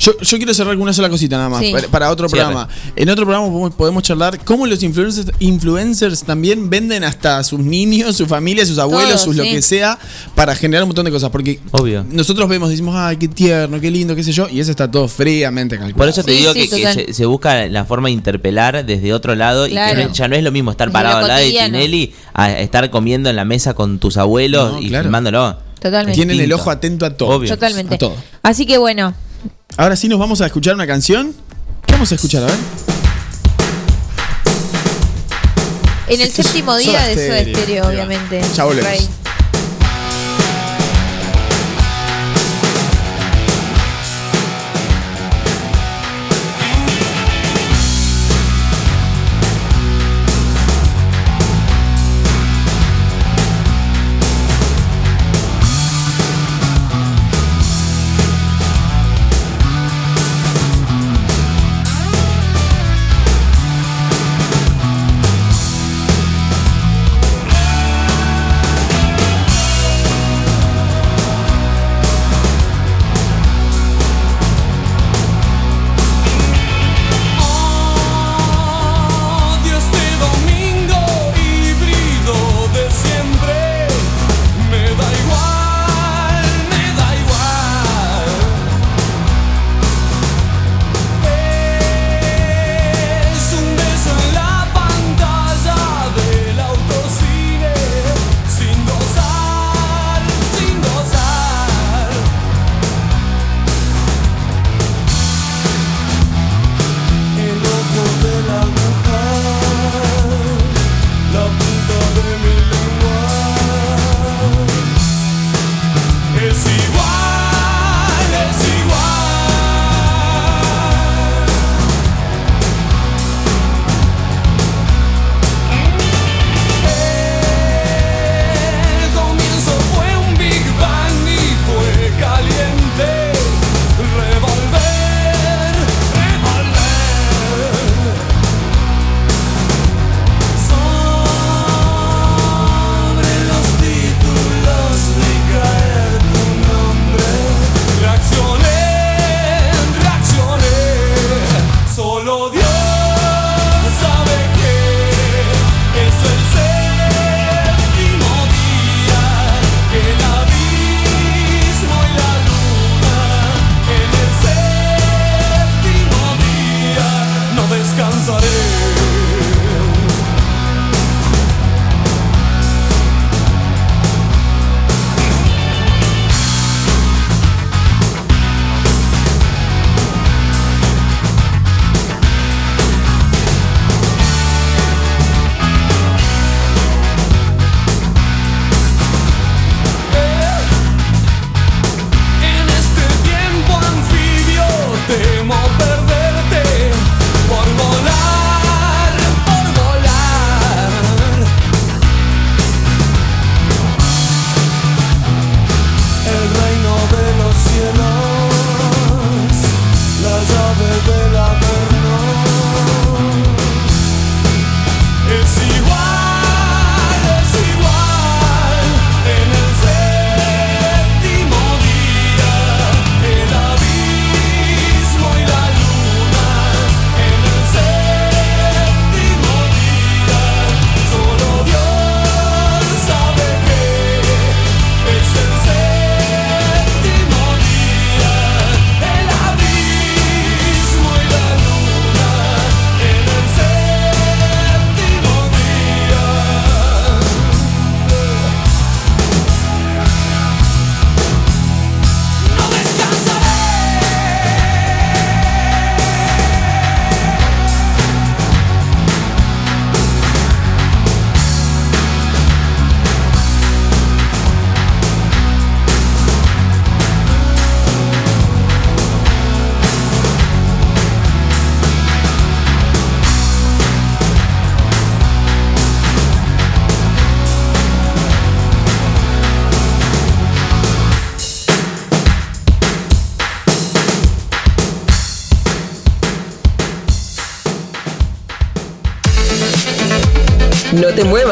Yo, 0.00 0.18
yo 0.18 0.36
quiero 0.38 0.54
cerrar 0.54 0.74
con 0.74 0.82
una 0.82 0.94
sola 0.94 1.10
cosita 1.10 1.36
nada 1.36 1.50
más, 1.50 1.60
Sí. 1.60 1.72
para, 1.72 1.88
para 1.88 2.10
otro 2.10 2.26
Cierre. 2.26 2.44
programa. 2.46 2.68
En 2.96 3.10
otro 3.10 3.26
programa 3.26 3.48
podemos, 3.48 3.74
podemos 3.74 4.02
charlar 4.02 4.42
cómo 4.44 4.66
los 4.66 4.82
influencers, 4.82 5.30
influencers 5.40 6.24
también 6.24 6.70
venden 6.70 7.04
hasta 7.04 7.36
a 7.38 7.44
sus 7.44 7.60
niños, 7.60 8.16
su 8.16 8.24
familia, 8.26 8.64
sus 8.64 8.78
abuelos, 8.78 9.16
Todo, 9.16 9.24
sus 9.24 9.36
lo 9.36 9.42
que 9.42 9.60
sea, 9.60 9.98
para 10.34 10.54
generar 10.54 10.84
un 10.84 10.88
montón 10.88 11.04
de 11.04 11.10
cosas. 11.10 11.28
Porque 11.28 11.60
Obvio. 11.72 12.04
nosotros 12.10 12.48
vemos, 12.48 12.70
decimos, 12.70 12.94
ay, 12.96 13.18
qué 13.18 13.28
tierno, 13.28 13.78
qué 13.78 13.90
lindo, 13.90 14.16
qué 14.16 14.24
sé 14.24 14.32
yo, 14.32 14.48
y 14.50 14.58
eso 14.60 14.70
está 14.70 14.90
todo 14.90 15.06
fríamente 15.06 15.76
calculado. 15.76 15.98
Por 15.98 16.08
eso 16.08 16.24
te 16.24 16.32
Sí, 16.32 16.38
digo 16.38 16.54
sí, 16.54 16.68
que, 16.70 16.92
se, 16.94 17.12
se 17.12 17.26
busca 17.26 17.66
la 17.66 17.84
forma 17.84 18.08
de 18.08 18.12
interpelar 18.12 18.86
desde 18.86 19.12
otro 19.12 19.34
lado 19.34 19.66
y 19.66 19.72
que 19.74 19.94
no- 20.06 20.12
ya 20.14 20.28
no 20.28 20.34
es 20.34 20.42
lo 20.42 20.50
mismo 20.50 20.70
estar 20.70 20.88
Desde 20.88 20.94
parado 20.94 21.18
al 21.18 21.28
lado 21.28 21.40
de. 21.40 21.50
Tinelli 21.50 22.14
a 22.32 22.50
estar 22.58 22.88
comiendo 22.88 23.28
en 23.28 23.36
la 23.36 23.44
mesa 23.44 23.74
con 23.74 23.98
tus 23.98 24.16
abuelos 24.16 24.72
No, 24.72 24.80
y 24.80 24.88
claro. 24.88 25.04
filmándolo. 25.04 25.58
Totalmente. 25.78 26.14
Tienen 26.16 26.40
el 26.40 26.52
ojo 26.54 26.70
atento 26.70 27.04
a 27.04 27.10
todo. 27.16 27.30
Obvio. 27.36 27.50
Totalmente. 27.50 27.96
A 27.96 27.98
todo. 27.98 28.14
Así 28.42 28.64
que 28.66 28.78
bueno, 28.78 29.14
Ahora 29.76 29.96
sí 29.96 30.08
nos 30.08 30.18
vamos 30.18 30.40
a 30.40 30.46
escuchar 30.46 30.74
una 30.74 30.86
canción. 30.86 31.34
¿Qué 31.86 31.92
vamos 31.92 32.12
a 32.12 32.14
escuchar? 32.14 32.42
A 32.42 32.46
ver. 32.46 32.56
en 36.10 36.20
el 36.20 36.30
séptimo 36.30 36.76
día 36.76 37.06
de 37.06 37.14
Soda 37.14 37.40
Stereo. 37.40 37.88
Obviamente. 37.88 38.42
Ya 38.54 38.64
volvemos. 38.64 39.19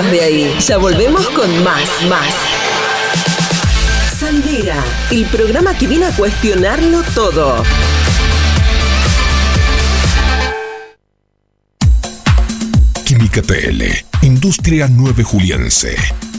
de 0.07 0.21
ahí. 0.21 0.57
Ya 0.61 0.79
volvemos 0.79 1.29
con 1.31 1.65
más, 1.65 1.89
más. 2.09 2.35
Sandera, 4.19 4.83
el 5.11 5.25
programa 5.27 5.77
que 5.77 5.87
viene 5.87 6.07
a 6.07 6.13
cuestionarlo 6.13 7.03
todo. 7.15 7.63
Química 13.05 13.43
TL, 13.43 13.83
Industria 14.23 14.89
9 14.89 15.25
Juliense. 15.25 15.97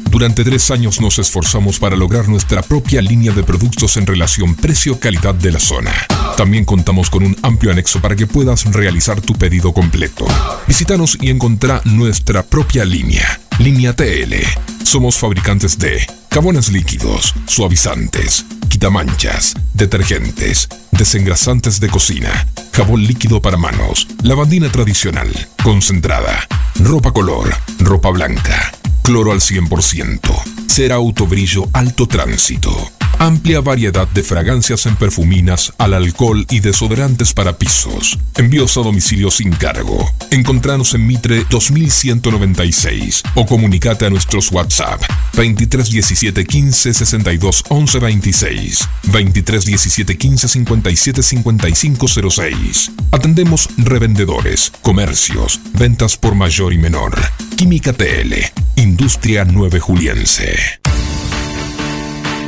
Durante 0.10 0.43
tres 0.43 0.72
años 0.72 1.00
nos 1.02 1.19
esforzamos 1.19 1.80
para 1.80 1.95
lograr 1.95 2.28
nuestra 2.30 2.62
propia 2.63 3.02
línea 3.02 3.32
de 3.32 3.43
productos 3.43 3.95
en 3.98 4.08
relación 4.08 4.56
precio-calidad 4.56 5.36
de 5.36 5.52
la 5.52 5.60
zona. 5.60 5.93
También 6.36 6.65
contamos 6.65 7.10
con 7.10 7.24
un 7.24 7.36
amplio 7.43 7.72
anexo 7.72 8.02
para 8.02 8.15
que 8.15 8.26
puedas 8.26 8.65
realizar 8.65 9.22
tu 9.22 9.34
pedido 9.34 9.74
completo. 9.74 10.26
Visítanos 10.67 11.17
y 11.22 11.30
encontrá 11.30 11.82
nuestra 11.86 12.41
propia 12.43 12.86
línea. 12.86 13.39
Línea 13.60 13.93
TL. 13.93 14.36
Somos 14.86 15.17
fabricantes 15.17 15.78
de 15.78 16.08
jabones 16.32 16.72
líquidos, 16.72 17.36
suavizantes, 17.45 18.45
quitamanchas, 18.69 19.54
detergentes, 19.74 20.69
desengrasantes 20.91 21.82
de 21.82 21.89
cocina, 21.89 22.48
jabón 22.72 23.04
líquido 23.04 23.41
para 23.41 23.58
manos, 23.58 24.08
lavandina 24.24 24.72
tradicional, 24.72 25.30
concentrada, 25.62 26.48
ropa 26.80 27.12
color, 27.12 27.54
ropa 27.80 28.10
blanca, 28.12 28.72
cloro 29.04 29.34
al 29.34 29.41
100%, 29.41 30.22
cera 30.67 30.95
autobrillo 30.95 31.67
alto 31.74 32.08
tránsito. 32.08 32.98
Amplia 33.21 33.60
variedad 33.60 34.08
de 34.08 34.23
fragancias 34.23 34.86
en 34.86 34.95
perfuminas, 34.95 35.73
al 35.77 35.93
alcohol 35.93 36.45
y 36.49 36.62
desodorantes 36.62 37.34
para 37.34 37.58
pisos. 37.58 38.17
Envíos 38.38 38.77
a 38.77 38.82
domicilio 38.82 39.29
sin 39.29 39.51
cargo. 39.51 40.10
Encontranos 40.32 40.93
en 40.93 41.05
Mitre 41.05 41.45
2196 41.49 43.23
o 43.36 43.45
comunicate 43.45 44.05
a 44.05 44.10
nuestros 44.10 44.49
WhatsApp 44.53 45.01
23 45.36 45.89
17 45.89 46.45
15 46.45 46.93
62 46.93 47.65
11 47.67 47.99
26 47.99 48.88
23 49.12 49.65
17 49.65 50.17
15 50.17 50.47
57 50.47 51.21
55 51.21 52.08
06. 52.08 52.91
Atendemos 53.12 53.69
revendedores, 53.77 54.71
comercios, 54.82 55.60
ventas 55.73 56.15
por 56.15 56.36
mayor 56.36 56.71
y 56.71 56.77
menor. 56.77 57.19
Química 57.58 57.91
TL, 57.91 58.34
Industria 58.77 59.43
9 59.43 59.82
Juliense. 59.82 60.79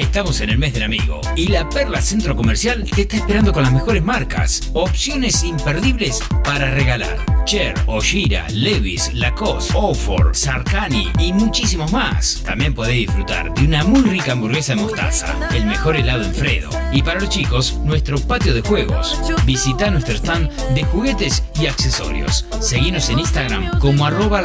Estamos 0.00 0.40
en 0.40 0.50
el 0.50 0.58
mes 0.58 0.72
del 0.72 0.82
amigo 0.82 1.20
y 1.36 1.48
la 1.48 1.68
Perla 1.68 2.00
Centro 2.00 2.34
Comercial 2.34 2.84
te 2.84 3.02
está 3.02 3.16
esperando 3.16 3.52
con 3.52 3.62
las 3.62 3.72
mejores 3.72 4.02
marcas, 4.02 4.70
opciones 4.72 5.44
imperdibles 5.44 6.20
para 6.42 6.70
regalar. 6.70 7.18
Cher, 7.44 7.74
Oshira, 7.86 8.46
Levis, 8.50 9.12
Lacoste, 9.14 9.72
Ofor, 9.76 10.34
Sarkani 10.34 11.10
y 11.18 11.32
muchísimos 11.32 11.92
más. 11.92 12.42
También 12.44 12.74
podés 12.74 12.94
disfrutar 12.94 13.54
de 13.54 13.64
una 13.64 13.84
muy 13.84 14.02
rica 14.02 14.32
hamburguesa 14.32 14.74
de 14.74 14.82
mostaza, 14.82 15.34
el 15.54 15.66
mejor 15.66 15.96
helado 15.96 16.24
en 16.24 16.34
Fredo 16.34 16.70
y 16.92 17.02
para 17.02 17.20
los 17.20 17.28
chicos, 17.28 17.78
nuestro 17.84 18.18
patio 18.18 18.54
de 18.54 18.62
juegos. 18.62 19.18
Visita 19.44 19.90
nuestro 19.90 20.14
stand 20.16 20.50
de 20.74 20.84
juguetes 20.84 21.42
y 21.60 21.66
accesorios. 21.66 22.46
Seguinos 22.60 23.08
en 23.10 23.20
Instagram 23.20 23.78
como 23.78 24.04
arroba 24.06 24.42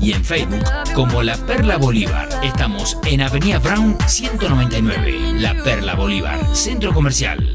y 0.00 0.12
en 0.12 0.24
Facebook 0.24 0.64
como 0.94 1.22
La 1.22 1.36
Perla 1.36 1.76
Bolívar. 1.76 2.28
Estamos 2.42 2.98
en 3.04 3.22
Avenida 3.22 3.55
Brown 3.58 3.96
199, 4.06 5.40
La 5.40 5.54
Perla 5.54 5.94
Bolívar, 5.94 6.38
Centro 6.54 6.92
Comercial. 6.92 7.54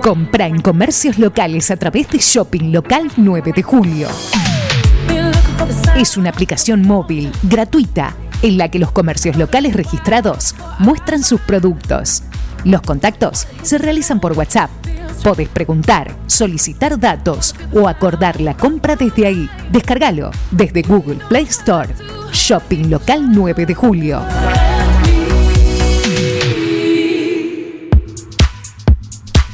Compra 0.00 0.46
en 0.46 0.60
comercios 0.60 1.18
locales 1.18 1.70
a 1.70 1.76
través 1.76 2.08
de 2.08 2.18
Shopping 2.18 2.72
Local 2.72 3.10
9 3.16 3.52
de 3.54 3.62
Julio. 3.62 4.08
Es 5.96 6.16
una 6.16 6.30
aplicación 6.30 6.82
móvil 6.82 7.32
gratuita 7.42 8.14
en 8.42 8.58
la 8.58 8.70
que 8.70 8.78
los 8.78 8.92
comercios 8.92 9.36
locales 9.36 9.74
registrados 9.74 10.54
muestran 10.78 11.22
sus 11.22 11.40
productos. 11.40 12.22
Los 12.66 12.82
contactos 12.82 13.46
se 13.62 13.78
realizan 13.78 14.18
por 14.18 14.32
WhatsApp. 14.32 14.70
Podés 15.22 15.48
preguntar, 15.48 16.12
solicitar 16.26 16.98
datos 16.98 17.54
o 17.72 17.86
acordar 17.86 18.40
la 18.40 18.56
compra 18.56 18.96
desde 18.96 19.24
ahí. 19.24 19.48
Descárgalo 19.70 20.32
desde 20.50 20.82
Google 20.82 21.20
Play 21.28 21.44
Store. 21.44 21.94
Shopping 22.32 22.90
Local 22.90 23.30
9 23.30 23.66
de 23.66 23.74
Julio. 23.74 24.20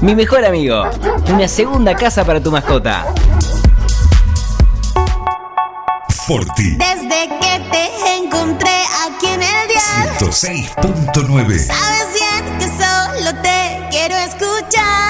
Mi 0.00 0.14
mejor 0.14 0.44
amigo. 0.46 0.84
Una 1.28 1.46
segunda 1.46 1.94
casa 1.94 2.24
para 2.24 2.42
tu 2.42 2.50
mascota. 2.50 3.04
Forti. 6.26 6.76
Desde 6.76 7.28
que 7.28 7.60
te 7.70 8.16
encontré 8.16 8.70
aquí 9.06 9.26
en 9.26 9.42
el 9.42 9.68
dial 9.68 10.16
106.9. 10.18 11.58
Sabes 11.58 12.08
bien 12.14 12.58
que 12.58 12.66
solo 12.66 13.42
te 13.42 13.88
quiero 13.90 14.16
escuchar. 14.16 15.09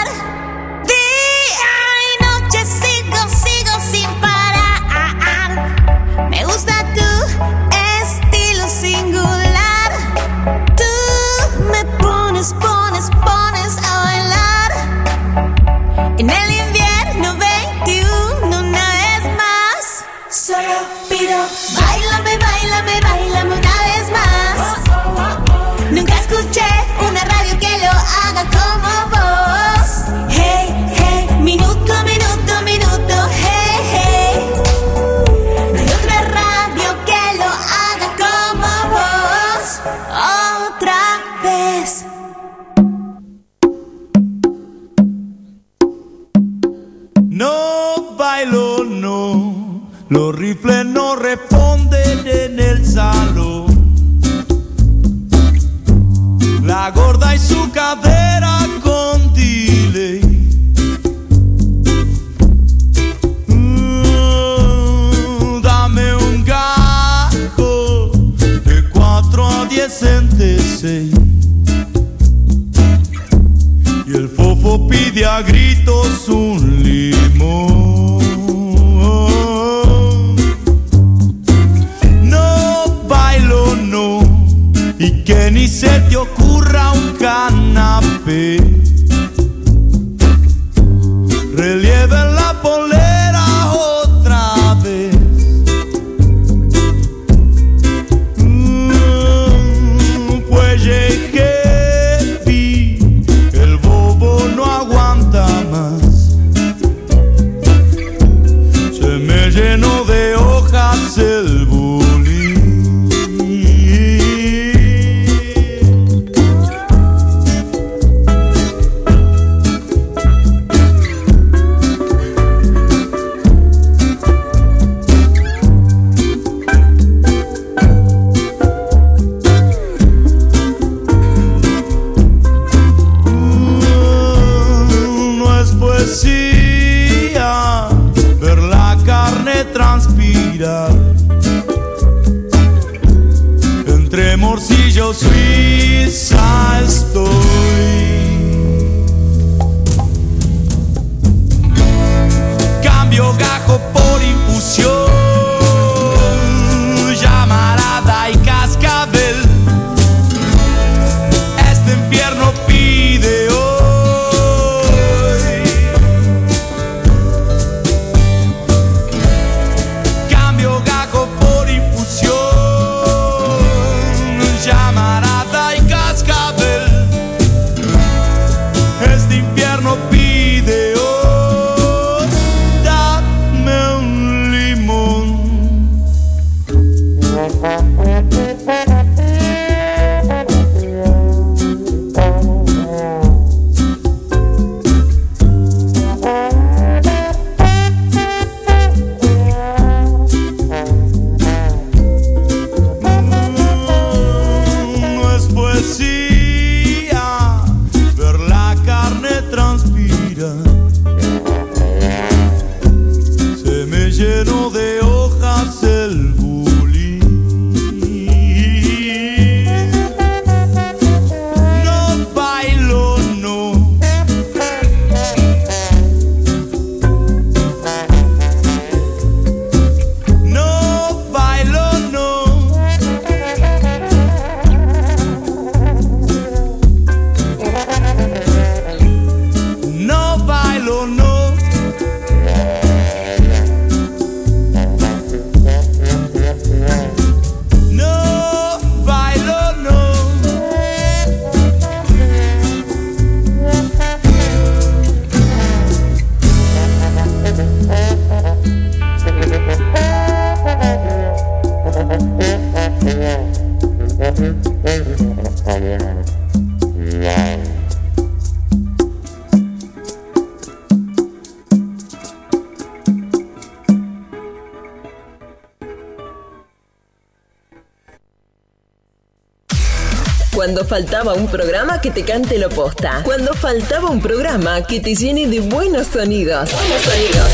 Faltaba 281.01 281.33
un 281.33 281.49
programa 281.49 281.99
que 281.99 282.11
te 282.11 282.25
cante 282.25 282.59
lo 282.59 282.69
posta. 282.69 283.23
Cuando 283.25 283.55
faltaba 283.55 284.11
un 284.11 284.21
programa 284.21 284.83
que 284.83 285.01
te 285.01 285.15
llene 285.15 285.47
de 285.47 285.61
buenos 285.61 286.09
sonidos. 286.09 286.71
Buenos 286.73 287.03
sonidos. 287.03 287.49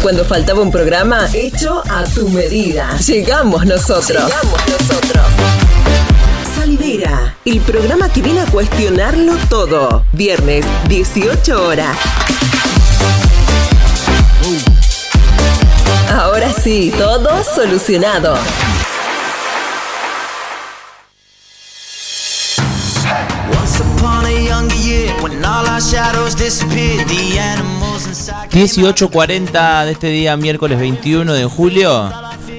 Cuando 0.00 0.24
faltaba 0.24 0.60
un 0.60 0.70
programa 0.70 1.28
hecho 1.34 1.82
a 1.90 2.04
tu 2.04 2.28
medida. 2.28 2.96
Llegamos 2.98 3.66
nosotros. 3.66 4.26
Llegamos 4.26 4.60
nosotros. 4.68 5.24
Salidera, 6.54 7.34
el 7.44 7.58
programa 7.62 8.08
que 8.12 8.22
viene 8.22 8.42
a 8.42 8.46
cuestionarlo 8.46 9.34
todo. 9.48 10.04
Viernes, 10.12 10.64
18 10.88 11.66
horas. 11.66 11.96
Ahora 16.12 16.52
sí, 16.52 16.94
todo 16.96 17.42
solucionado. 17.42 18.36
18.40 28.52 29.84
de 29.84 29.92
este 29.92 30.08
día, 30.08 30.36
miércoles 30.36 30.78
21 30.78 31.32
de 31.32 31.44
julio. 31.44 32.12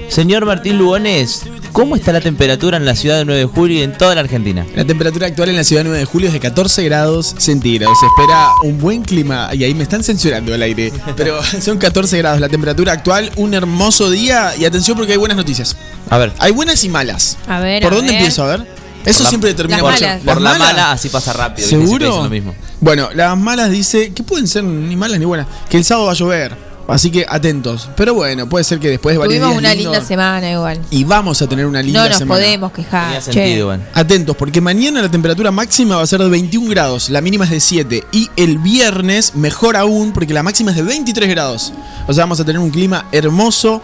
Señor 0.08 0.44
Martín 0.44 0.76
Lugones, 0.78 1.44
¿cómo 1.72 1.96
está 1.96 2.12
la 2.12 2.20
temperatura 2.20 2.76
en 2.76 2.84
la 2.84 2.94
ciudad 2.94 3.16
de 3.18 3.24
9 3.24 3.40
de 3.40 3.46
julio 3.46 3.78
y 3.78 3.82
en 3.82 3.96
toda 3.96 4.14
la 4.14 4.20
Argentina? 4.20 4.66
La 4.74 4.84
temperatura 4.84 5.26
actual 5.26 5.48
en 5.48 5.56
la 5.56 5.64
ciudad 5.64 5.84
9 5.84 5.98
de 5.98 6.04
julio 6.04 6.28
es 6.28 6.34
de 6.34 6.40
14 6.40 6.84
grados 6.84 7.34
centígrados. 7.38 7.98
Se 7.98 8.06
espera 8.06 8.48
un 8.62 8.78
buen 8.78 9.02
clima. 9.02 9.48
Y 9.54 9.64
ahí 9.64 9.74
me 9.74 9.84
están 9.84 10.04
censurando 10.04 10.52
al 10.54 10.60
aire. 10.62 10.92
Pero 11.16 11.40
son 11.42 11.78
14 11.78 12.18
grados 12.18 12.40
la 12.40 12.48
temperatura 12.50 12.92
actual. 12.92 13.30
Un 13.36 13.54
hermoso 13.54 14.10
día. 14.10 14.52
Y 14.58 14.66
atención 14.66 14.96
porque 14.98 15.12
hay 15.12 15.18
buenas 15.18 15.36
noticias. 15.38 15.76
A 16.10 16.18
ver. 16.18 16.32
Hay 16.38 16.52
buenas 16.52 16.84
y 16.84 16.90
malas. 16.90 17.38
A 17.48 17.60
ver. 17.60 17.82
¿Por 17.82 17.92
a 17.94 17.96
dónde 17.96 18.12
ver. 18.12 18.20
empiezo? 18.20 18.44
A 18.44 18.48
ver. 18.48 18.66
Eso 19.04 19.18
Por 19.18 19.24
la- 19.24 19.28
siempre 19.30 19.50
determina 19.50 19.82
malas. 19.82 20.20
Por 20.22 20.40
la 20.40 20.54
mala, 20.58 20.92
así 20.92 21.08
pasa 21.08 21.32
rápido. 21.32 21.66
¿Seguro? 21.66 22.06
dicen 22.06 22.24
lo 22.24 22.30
mismo. 22.30 22.54
Bueno, 22.82 23.10
las 23.14 23.38
malas 23.38 23.70
dice 23.70 24.12
que 24.12 24.24
pueden 24.24 24.48
ser 24.48 24.64
ni 24.64 24.96
malas 24.96 25.20
ni 25.20 25.24
buenas. 25.24 25.46
Que 25.70 25.76
el 25.76 25.84
sábado 25.84 26.06
va 26.06 26.12
a 26.12 26.16
llover. 26.16 26.71
Así 26.88 27.10
que 27.10 27.24
atentos. 27.28 27.88
Pero 27.96 28.12
bueno, 28.14 28.48
puede 28.48 28.64
ser 28.64 28.78
que 28.78 28.88
después 28.90 29.14
de 29.14 29.18
varios 29.18 29.34
Tuvimos 29.40 29.50
días 29.50 29.58
una 29.60 29.74
lindos- 29.74 29.92
linda 29.94 30.06
semana 30.06 30.50
igual. 30.50 30.80
Y 30.90 31.04
vamos 31.04 31.40
a 31.40 31.46
tener 31.48 31.66
una 31.66 31.80
linda 31.82 32.02
No 32.02 32.08
nos 32.08 32.18
semana. 32.18 32.40
podemos 32.40 32.72
quejar. 32.72 33.22
Sentido, 33.22 33.66
bueno. 33.68 33.84
Atentos, 33.94 34.36
porque 34.36 34.60
mañana 34.60 35.00
la 35.00 35.10
temperatura 35.10 35.50
máxima 35.50 35.96
va 35.96 36.02
a 36.02 36.06
ser 36.06 36.20
de 36.22 36.28
21 36.28 36.68
grados, 36.70 37.08
la 37.10 37.20
mínima 37.20 37.44
es 37.44 37.50
de 37.50 37.60
7. 37.60 38.04
Y 38.12 38.28
el 38.36 38.58
viernes, 38.58 39.34
mejor 39.34 39.76
aún, 39.76 40.12
porque 40.12 40.34
la 40.34 40.42
máxima 40.42 40.70
es 40.72 40.76
de 40.76 40.82
23 40.82 41.28
grados. 41.30 41.72
O 42.08 42.12
sea, 42.12 42.24
vamos 42.24 42.40
a 42.40 42.44
tener 42.44 42.60
un 42.60 42.70
clima 42.70 43.06
hermoso, 43.12 43.80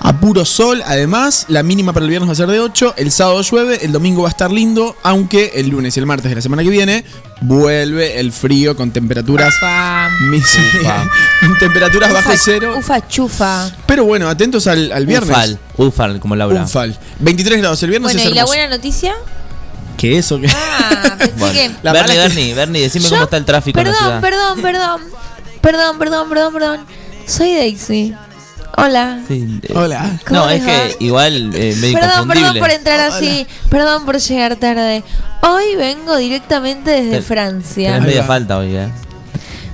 a 0.00 0.20
puro 0.20 0.44
sol. 0.44 0.82
Además, 0.86 1.46
la 1.48 1.62
mínima 1.62 1.92
para 1.92 2.04
el 2.04 2.10
viernes 2.10 2.28
va 2.28 2.32
a 2.34 2.36
ser 2.36 2.48
de 2.48 2.60
8. 2.60 2.94
El 2.96 3.10
sábado 3.10 3.40
llueve, 3.42 3.84
el 3.84 3.92
domingo 3.92 4.22
va 4.22 4.28
a 4.28 4.30
estar 4.30 4.52
lindo, 4.52 4.94
aunque 5.02 5.52
el 5.54 5.68
lunes 5.68 5.96
y 5.96 6.00
el 6.00 6.06
martes 6.06 6.28
de 6.28 6.34
la 6.36 6.42
semana 6.42 6.62
que 6.62 6.70
viene 6.70 7.04
vuelve 7.40 8.20
el 8.20 8.30
frío 8.30 8.76
con 8.76 8.92
temperaturas. 8.92 9.52
Ufa. 9.56 10.08
mis- 10.30 10.58
temperaturas 11.58 12.12
bajo 12.12 12.28
Ufa, 12.28 12.38
cero. 12.44 12.74
Ufa 12.78 13.06
chufa. 13.08 13.70
Pero 13.86 14.04
bueno, 14.04 14.28
atentos 14.28 14.66
al, 14.66 14.90
al 14.92 15.06
viernes. 15.06 15.30
Ufal, 15.30 15.58
ufal, 15.76 16.20
como 16.20 16.36
Laura. 16.36 16.62
Ufal. 16.64 16.98
23 17.20 17.58
grados 17.60 17.82
el 17.82 17.90
viernes 17.90 18.12
Bueno, 18.12 18.20
es 18.20 18.26
¿y 18.26 18.34
la 18.34 18.40
hermoso. 18.42 18.56
buena 18.56 18.76
noticia? 18.76 19.14
¿Qué 19.96 20.18
eso? 20.18 20.40
¿Qué? 20.40 20.48
Ah, 20.48 21.14
pensé 21.18 21.34
Bueno. 21.38 21.52
que... 21.54 21.70
La 21.82 21.92
Bernie, 21.92 22.14
mala 22.16 22.26
es 22.26 22.32
que- 22.32 22.36
Bernie, 22.36 22.54
Bernie, 22.54 22.82
decime 22.82 23.04
Yo- 23.04 23.10
cómo 23.10 23.22
está 23.24 23.36
el 23.36 23.44
tráfico 23.44 23.78
en 23.78 23.86
la 23.86 23.92
Perdón, 23.92 24.06
ciudad. 24.06 24.20
perdón, 24.20 24.62
perdón. 24.62 25.00
Perdón, 25.60 25.98
perdón, 25.98 26.28
perdón, 26.28 26.52
perdón. 26.52 26.80
Soy 27.26 27.54
Daisy. 27.54 28.14
Hola. 28.76 29.20
Sí, 29.28 29.60
eh, 29.64 29.72
Hola. 29.74 30.18
¿Cómo 30.26 30.40
No, 30.40 30.46
les 30.48 30.62
es 30.62 30.66
va? 30.66 30.72
que 30.72 31.04
igual 31.04 31.50
eh, 31.54 31.76
medio 31.78 31.98
Perdón, 31.98 32.26
perdón 32.26 32.38
inconfundible. 32.54 32.60
por 32.60 32.70
entrar 32.70 33.00
así. 33.00 33.46
Perdón 33.68 34.04
por 34.06 34.18
llegar 34.18 34.56
tarde. 34.56 35.04
Hoy 35.42 35.76
vengo 35.76 36.16
directamente 36.16 36.90
desde 36.90 37.10
Ten- 37.10 37.22
Francia. 37.22 37.92
Tenés 37.92 38.08
media 38.08 38.24
falta 38.24 38.58
hoy, 38.58 38.74
eh. 38.74 38.88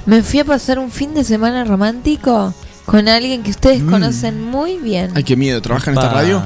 Me 0.06 0.22
fui 0.22 0.40
a 0.40 0.44
pasar 0.44 0.78
un 0.78 0.90
fin 0.90 1.14
de 1.14 1.24
semana 1.24 1.64
romántico 1.64 2.54
con 2.86 3.08
alguien 3.08 3.42
que 3.42 3.50
ustedes 3.50 3.82
Mm. 3.82 3.90
conocen 3.90 4.42
muy 4.42 4.76
bien. 4.78 5.10
Ay, 5.14 5.24
qué 5.24 5.36
miedo. 5.36 5.60
¿Trabaja 5.60 5.90
en 5.90 5.98
esta 5.98 6.08
radio? 6.12 6.42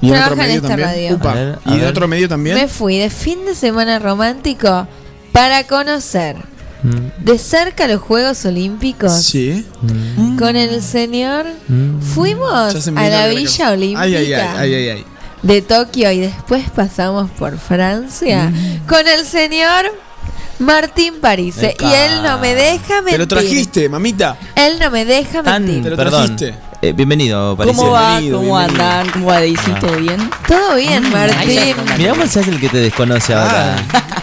¿Y 0.00 0.06
en 0.06 0.12
Trabaja 0.12 0.30
otro 0.32 0.42
en 0.42 0.46
medio 0.48 0.56
esta 0.56 0.68
también? 0.68 0.88
radio. 0.88 1.16
Upa. 1.16 1.30
A 1.30 1.34
ver, 1.34 1.58
a 1.64 1.74
¿Y 1.74 1.78
de 1.78 1.86
otro 1.86 2.08
medio 2.08 2.28
también? 2.28 2.56
Me 2.56 2.68
fui 2.68 2.98
de 2.98 3.10
fin 3.10 3.44
de 3.44 3.54
semana 3.54 3.98
romántico 3.98 4.86
para 5.32 5.64
conocer 5.66 6.36
Mm, 6.82 7.24
de 7.26 7.38
cerca 7.38 7.86
los 7.86 8.00
Juegos 8.00 8.42
Olímpicos 8.46 9.12
Sí. 9.12 9.66
mm, 9.82 10.38
con 10.38 10.56
el 10.56 10.80
señor. 10.82 11.44
mm. 11.68 12.00
Fuimos 12.00 12.72
se 12.72 12.88
a 12.88 12.92
la 12.94 13.08
la 13.10 13.26
Villa. 13.26 13.70
Olímpica 13.72 14.00
Ay, 14.00 14.16
ay, 14.16 14.32
ay, 14.32 14.42
ay, 14.56 14.74
ay, 14.74 14.88
ay. 14.88 15.04
de 15.42 15.60
Tokio 15.60 16.10
y 16.10 16.20
después 16.20 16.70
pasamos 16.70 17.30
por 17.32 17.58
Francia 17.58 18.48
Mm. 18.50 18.86
con 18.86 19.06
el 19.06 19.26
señor 19.26 19.92
Martín 20.60 21.14
Parise. 21.20 21.70
Epa. 21.70 21.84
Y 21.84 21.92
él 21.94 22.22
no 22.22 22.38
me 22.38 22.54
deja 22.54 22.86
Te 22.86 23.02
mentir. 23.02 23.18
lo 23.18 23.28
trajiste, 23.28 23.88
mamita. 23.88 24.36
Él 24.54 24.78
no 24.78 24.90
me 24.90 25.04
deja 25.04 25.42
Tan- 25.42 25.64
mentir. 25.64 25.82
Te 25.84 25.90
lo 25.90 25.96
perdón. 25.96 26.36
trajiste. 26.36 26.58
Eh, 26.82 26.92
bienvenido, 26.92 27.56
Patricia. 27.56 27.78
¿Cómo 27.82 27.92
va? 27.92 28.18
bienvenido, 28.20 28.38
¿Cómo 28.38 28.56
bienvenido. 28.56 28.84
andan? 28.84 29.10
¿Cómo 29.12 29.26
va 29.26 29.34
Daisy? 29.40 29.70
Ah. 29.74 29.78
¿Todo 29.80 29.96
bien? 29.96 30.30
Todo 30.48 30.74
bien, 30.76 31.10
Martín. 31.10 31.74
Mirá 31.98 32.10
cómo 32.12 32.26
se 32.26 32.40
hace 32.40 32.50
el 32.50 32.60
que 32.60 32.68
te 32.68 32.78
desconoce 32.78 33.34
ahora. 33.34 33.76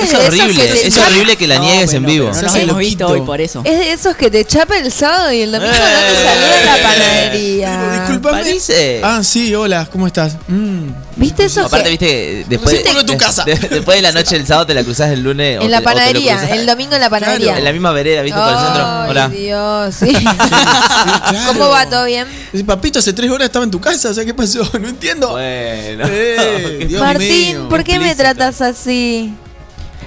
Él 0.00 0.04
es, 0.06 0.12
Es 0.12 0.18
de 0.20 0.26
horrible, 0.26 0.54
que 0.66 0.86
es 0.88 0.98
horrible 0.98 1.36
que 1.36 1.46
la 1.46 1.56
No, 1.58 1.64
niegues 1.64 1.92
en 1.94 2.02
bueno, 2.02 2.08
vivo. 2.24 2.30
No 2.34 2.42
nos 2.42 2.54
hemos 2.54 2.78
visto 2.78 3.06
hoy 3.08 3.20
por 3.22 3.40
eso. 3.40 3.62
Es 3.64 3.78
de 3.78 3.92
esos 3.92 4.16
que 4.16 4.30
te 4.30 4.44
chapa 4.44 4.76
el 4.78 4.90
sábado 4.92 5.32
y 5.32 5.40
el 5.42 5.52
domingo 5.52 5.72
no 5.72 5.78
te 5.78 6.24
saluda 6.24 6.60
en 6.60 6.66
la 6.66 6.88
panadería. 6.88 7.92
Disculpame. 8.00 8.38
Parece. 8.42 9.00
Ah, 9.02 9.22
sí, 9.22 9.54
hola, 9.54 9.86
¿cómo 9.90 10.06
estás? 10.06 10.36
Mm. 10.48 10.88
¿Viste 11.16 11.44
esos 11.44 11.66
Aparte, 11.66 11.84
que 11.84 11.90
viste, 11.90 12.06
que 12.06 12.44
después, 12.48 12.82
de 12.82 13.04
tu 13.04 13.16
casa. 13.16 13.44
de- 13.44 13.54
después 13.54 13.96
de 13.96 14.02
la 14.02 14.10
noche 14.10 14.36
del 14.36 14.46
sábado 14.46 14.66
te 14.66 14.74
la 14.74 14.82
cruzás 14.82 15.10
el 15.12 15.22
lunes. 15.22 15.60
o 15.60 15.62
en 15.62 15.70
la 15.70 15.78
te- 15.78 15.84
o 15.84 15.88
te 15.88 15.94
lo 15.94 15.96
panadería, 15.96 16.54
el 16.54 16.66
domingo 16.66 16.94
en 16.96 17.00
la 17.00 17.10
panadería? 17.10 17.56
En 17.58 17.64
la 17.64 17.72
misma 17.72 17.92
vereda, 17.92 18.22
viste, 18.22 18.38
por 18.38 18.48
el 18.50 18.58
centro. 18.58 18.82
Ay, 18.84 19.10
Hola. 19.10 19.28
Dios, 19.28 19.94
sí. 19.94 20.12
claro. 21.28 21.46
¿Cómo 21.52 21.68
va? 21.68 21.88
¿Todo 21.88 22.04
bien? 22.04 22.26
Dice, 22.52 22.64
Papito, 22.64 22.98
hace 22.98 23.12
tres 23.12 23.30
horas 23.30 23.46
estaba 23.46 23.64
en 23.64 23.70
tu 23.70 23.80
casa, 23.80 24.10
o 24.10 24.14
sea, 24.14 24.24
¿qué 24.24 24.34
pasó? 24.34 24.68
No 24.80 24.88
entiendo. 24.88 25.30
Bueno. 25.30 26.04
Eh, 26.08 26.84
Dios 26.88 27.00
Martín, 27.00 27.28
mío, 27.58 27.68
¿por 27.68 27.84
qué 27.84 27.98
me 28.00 28.14
tratas 28.16 28.60
así? 28.60 29.32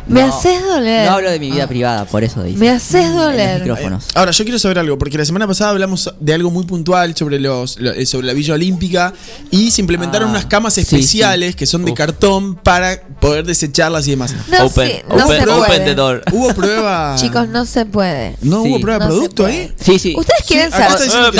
Me 0.07 0.21
No, 0.21 0.27
haces 0.33 0.63
doler. 0.65 1.05
No 1.09 1.15
hablo 1.15 1.29
de 1.31 1.39
mi 1.39 1.51
vida 1.51 1.67
privada, 1.67 2.05
por 2.05 2.23
eso 2.23 2.41
Daisy. 2.41 2.57
Me 2.57 2.69
haces 2.69 3.13
doler. 3.13 3.59
micrófonos. 3.61 4.05
Ahora, 4.13 4.31
yo 4.31 4.43
quiero 4.45 4.57
saber 4.59 4.79
algo, 4.79 4.97
porque 4.97 5.17
la 5.17 5.25
semana 5.25 5.45
pasada 5.47 5.71
hablamos 5.71 6.13
de 6.19 6.33
algo 6.33 6.49
muy 6.49 6.65
puntual 6.65 7.15
sobre 7.15 7.39
los 7.39 7.79
lo- 7.79 7.91
eh, 7.91 8.05
sobre 8.05 8.27
la 8.27 8.33
Villa 8.33 8.53
Olímpica 8.53 9.13
y 9.51 9.71
se 9.71 9.81
implementaron 9.81 10.29
Ah, 10.29 10.31
unas 10.31 10.45
camas 10.45 10.75
sí, 10.75 10.81
especiales 10.81 11.55
que 11.55 11.65
son 11.65 11.83
de 11.83 11.91
Uf. 11.91 11.97
cartón 11.97 12.55
para 12.55 13.01
poder 13.19 13.45
desecharlas 13.45 14.07
y 14.07 14.11
demás. 14.11 14.33
No, 14.49 14.65
Open, 14.65 14.87
sí, 14.89 15.01
no 15.09 15.25
open, 15.25 15.27
se 15.43 15.49
open 15.49 15.65
puede. 15.65 15.79
the 15.85 15.95
door. 15.95 16.23
¿Hubo 16.31 16.53
prueba? 16.53 17.15
Chicos, 17.19 17.47
no 17.49 17.65
se 17.65 17.85
puede. 17.85 18.37
¿No 18.41 18.63
Sí. 18.63 18.69
hubo 18.69 18.79
prueba 18.79 18.99
de 18.99 19.05
No 19.09 19.15
producto 19.15 19.45
ahí? 19.45 19.73
Sí, 19.79 19.99
sí. 19.99 20.13
¿Ustedes 20.17 20.43
quieren 20.47 20.71
saber? 20.71 20.91
No, 21.09 21.15
no, 21.15 21.31
no. 21.31 21.31
No, 21.31 21.31
no, 21.31 21.39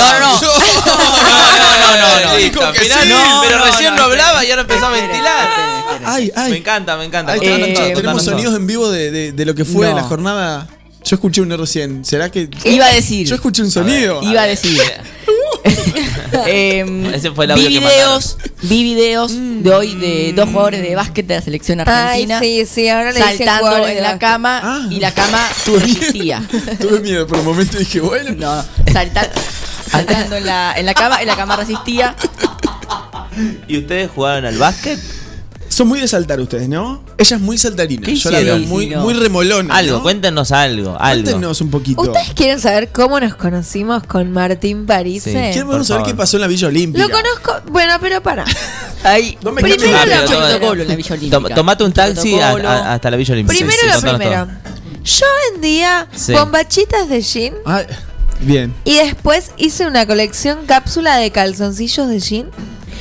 no, 2.32 2.38
sí. 2.38 2.50
no, 2.54 3.40
pero 3.42 3.58
No, 3.58 3.64
recién 3.64 3.90
no, 3.94 3.96
no 3.96 4.02
hablaba 4.04 4.44
y 4.44 4.50
ahora 4.50 4.62
empezó 4.62 4.86
a 4.86 4.90
ventilar. 4.90 5.48
Ay, 6.04 6.30
ay. 6.36 6.50
Me 6.52 6.56
encanta, 6.58 6.96
me 6.96 7.04
encanta. 7.04 7.32
Ahí 7.32 7.40
está, 7.42 7.56
Eh, 7.56 7.72
Nacho, 7.72 7.92
tenemos 8.00 8.24
sonidos 8.24 8.54
en 8.56 8.66
vivo 8.66 8.90
de, 8.90 9.10
de- 9.10 9.32
de 9.32 9.44
lo 9.46 9.54
que 9.54 9.64
fue 9.64 9.88
No. 9.88 9.96
la 9.96 10.02
jornada. 10.02 10.66
Yo 11.04 11.14
escuché 11.16 11.40
uno 11.40 11.56
recién. 11.56 12.04
¿Será 12.04 12.30
que.? 12.30 12.48
Iba 12.64 12.86
a 12.86 12.92
decir. 12.94 13.26
Yo 13.26 13.36
escuché 13.36 13.62
un 13.62 13.70
sonido. 13.70 14.20
Iba 14.22 14.42
a 14.42 14.46
decir. 14.46 14.78
Em, 16.46 17.06
Ese 17.14 17.30
fue 17.32 17.46
el 17.46 17.52
audio 17.52 17.68
vi 17.68 17.74
que 17.74 17.80
videos, 17.80 18.36
vi 18.62 18.82
videos 18.84 19.32
de 19.34 19.70
hoy 19.74 19.94
de 19.94 20.32
dos 20.34 20.48
jugadores 20.50 20.82
de 20.82 20.94
básquet 20.94 21.26
de 21.26 21.34
la 21.36 21.40
selección 21.42 21.80
Ay, 21.80 21.86
argentina 21.86 22.38
sí, 22.40 22.66
sí, 22.66 22.88
ahora 22.88 23.12
le 23.12 23.18
dicen 23.18 23.38
saltando 23.38 23.60
jugadores 23.66 23.88
en 23.90 23.94
de 23.96 24.00
la 24.02 24.08
básquet. 24.08 24.20
cama 24.28 24.60
Ah. 24.62 24.86
y 24.90 25.00
la 25.00 25.14
cama 25.14 25.48
Tuve 25.64 25.78
miedo. 25.80 25.86
resistía. 26.00 26.42
Tuve 26.80 27.00
miedo 27.00 27.26
por 27.26 27.38
un 27.38 27.44
momento 27.46 27.76
y 27.76 27.80
dije, 27.80 28.00
bueno. 28.00 28.30
No, 28.36 28.56
no, 28.56 28.64
salta- 28.92 29.30
saltando 29.90 30.36
en 30.36 30.46
la, 30.46 30.74
en 30.76 30.86
la 30.86 30.94
cama 30.94 31.22
y 31.22 31.26
la 31.26 31.36
cama 31.36 31.56
resistía. 31.56 32.14
¿Y 33.66 33.78
ustedes 33.78 34.10
jugaron 34.14 34.44
al 34.44 34.58
básquet? 34.58 34.98
Son 35.78 35.86
muy 35.86 36.00
de 36.00 36.08
saltar 36.08 36.40
ustedes, 36.40 36.68
¿no? 36.68 37.04
Ella 37.18 37.36
es 37.36 37.40
muy 37.40 37.56
saltarina. 37.56 38.04
¿Qué 38.04 38.16
Yo 38.16 38.30
la 38.32 38.40
veo 38.40 38.56
hicieron? 38.56 38.68
muy, 38.68 38.84
Sí, 38.86 38.90
no. 38.96 39.02
muy 39.02 39.14
remolona. 39.14 39.76
Algo, 39.76 39.98
¿no? 39.98 40.02
cuéntenos 40.02 40.50
algo, 40.50 40.96
algo. 40.98 41.22
Cuéntenos 41.22 41.60
un 41.60 41.70
poquito. 41.70 42.00
¿Ustedes 42.02 42.32
quieren 42.34 42.58
saber 42.58 42.88
cómo 42.90 43.20
nos 43.20 43.36
conocimos 43.36 44.02
con 44.02 44.32
Martín 44.32 44.86
Parise? 44.86 45.52
Sí. 45.54 45.60
Por 45.62 45.84
saber 45.84 45.86
favor. 45.86 46.06
qué 46.06 46.14
pasó 46.16 46.36
en 46.36 46.40
la 46.40 46.46
Villa 46.48 46.66
Olímpica. 46.66 47.06
Lo 47.06 47.12
conozco. 47.14 47.70
Bueno, 47.70 47.92
pero 48.00 48.20
para. 48.20 48.44
Ahí, 49.04 49.38
No 49.40 49.52
me 49.52 49.62
Primero 49.62 49.80
cambies 49.84 50.08
la- 50.08 50.16
Rápido, 50.22 50.24
todo- 50.40 50.48
protocolo 50.48 50.82
en 50.82 50.88
la 50.88 50.96
Villa 50.96 51.14
Olímpica. 51.14 51.40
Tom- 51.40 51.54
tomate 51.54 51.84
un 51.84 51.92
taxi 51.92 52.34
a- 52.34 52.38
Protocolo. 52.54 52.68
a- 52.70 52.92
hasta 52.94 53.10
la 53.12 53.16
Villa 53.16 53.32
Olímpica. 53.34 53.56
Primero 53.56 53.78
Sí, 53.80 53.86
lo 53.86 53.92
contanos 53.94 54.18
primero. 54.18 54.46
todo. 54.46 55.04
Yo 55.04 55.26
vendía 55.52 56.08
Sí. 56.12 56.32
bombachitas 56.32 57.08
de 57.08 57.22
jean 57.22 57.54
Ah, 57.64 57.82
bien. 58.40 58.74
y 58.84 58.96
después 58.96 59.52
hice 59.58 59.86
una 59.86 60.06
colección 60.08 60.66
cápsula 60.66 61.16
de 61.18 61.30
calzoncillos 61.30 62.08
de 62.08 62.18
jean. 62.18 62.50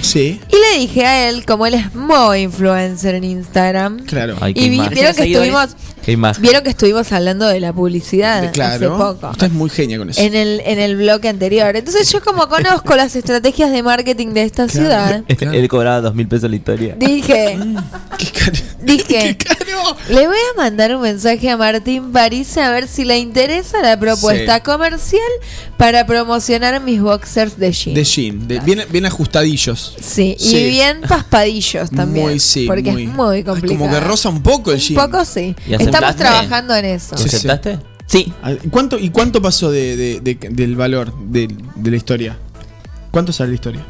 Sí, 0.02 0.40
Y 0.50 0.56
le 0.56 0.80
dije 0.80 1.06
a 1.06 1.30
él, 1.30 1.46
como 1.46 1.66
él 1.66 1.74
es 1.74 1.94
muy 1.96 2.40
influencer 2.42 3.16
en 3.16 3.24
Instagram. 3.24 4.00
claro. 4.06 4.36
Ay, 4.42 4.54
Y 4.56 4.70
vieron 4.70 4.94
que 4.94 5.14
Seguidores. 5.14 5.50
estuvimos, 5.50 5.76
Qué 6.08 6.14
imagen. 6.14 6.42
Vieron 6.42 6.64
que 6.64 6.70
estuvimos 6.70 7.12
hablando 7.12 7.48
de 7.48 7.60
la 7.60 7.74
publicidad 7.74 8.40
hace 8.40 8.52
Claro. 8.54 8.98
poco. 8.98 9.30
Usted 9.32 9.48
es 9.48 9.52
muy 9.54 9.70
genia 9.70 9.98
con 9.98 10.10
eso. 10.10 10.22
En 10.22 10.36
el, 10.36 10.62
en 10.64 10.80
el 10.80 10.96
bloque 10.96 11.28
anterior. 11.28 11.76
Entonces 11.76 12.10
yo 12.10 12.22
como 12.24 12.48
conozco 12.48 12.96
las 12.96 13.14
estrategias 13.18 13.72
de 13.72 13.84
marketing 13.84 14.28
de 14.28 14.44
esta 14.44 14.70
ciudad, 14.70 15.22
Él 15.28 15.68
cobraba 15.68 16.00
dos 16.00 16.16
mil 16.16 16.26
pesos 16.30 16.50
la 16.50 16.56
historia. 16.56 16.96
dije, 16.98 17.60
dije, 18.82 19.38
le 20.10 20.28
voy 20.28 20.38
a 20.54 20.58
mandar 20.58 20.96
un 20.96 21.02
mensaje 21.02 21.50
a 21.50 21.58
Martín 21.58 22.12
París 22.14 22.58
a 22.58 22.72
ver 22.72 22.88
si 22.88 23.04
le 23.04 23.18
interesa 23.20 23.82
la 23.82 24.00
propuesta 24.00 24.56
Sí. 24.56 24.62
comercial 24.64 25.22
para 25.78 26.06
promocionar 26.06 26.82
mis 26.82 27.02
boxers 27.02 27.58
de 27.60 27.72
jean. 27.74 27.94
De 27.96 28.04
jean, 28.06 28.48
de- 28.48 28.60
bien, 28.62 28.82
bien 28.90 29.06
ajustadillos. 29.06 29.96
Sí, 30.02 30.38
y 30.40 30.64
bien 30.70 31.02
paspadillos 31.02 31.90
también. 31.92 32.28
Muy, 32.28 32.40
sí, 32.40 32.66
porque 32.66 32.92
muy. 32.92 33.04
es 33.04 33.10
muy 33.10 33.44
complicado. 33.44 33.80
Como 33.80 33.92
que 33.94 34.00
roza 34.00 34.30
un 34.30 34.42
poco 34.42 34.72
el 34.72 34.78
Un 34.78 34.82
jean. 34.82 35.06
poco 35.12 35.26
sí. 35.26 35.54
¿Y 35.68 35.74
Estamos 35.98 36.16
trabajando 36.16 36.76
en 36.76 36.86
eso. 36.86 37.16
¿Lo 37.18 37.26
aceptaste? 37.26 37.80
Sí. 38.06 38.32
Ah, 38.42 38.54
¿Cuánto, 38.72 38.98
¿Y 38.98 39.10
cuánto 39.10 39.42
pasó 39.42 39.70
de, 39.72 39.96
de- 39.98 40.20
de- 40.22 40.50
del 40.50 40.76
valor 40.76 41.14
de, 41.20 41.48
de 41.76 41.92
la 41.92 41.98
historia? 41.98 42.38
¿Cuánto 43.12 43.34
sale 43.34 43.50
la 43.50 43.56
historia? 43.56 43.86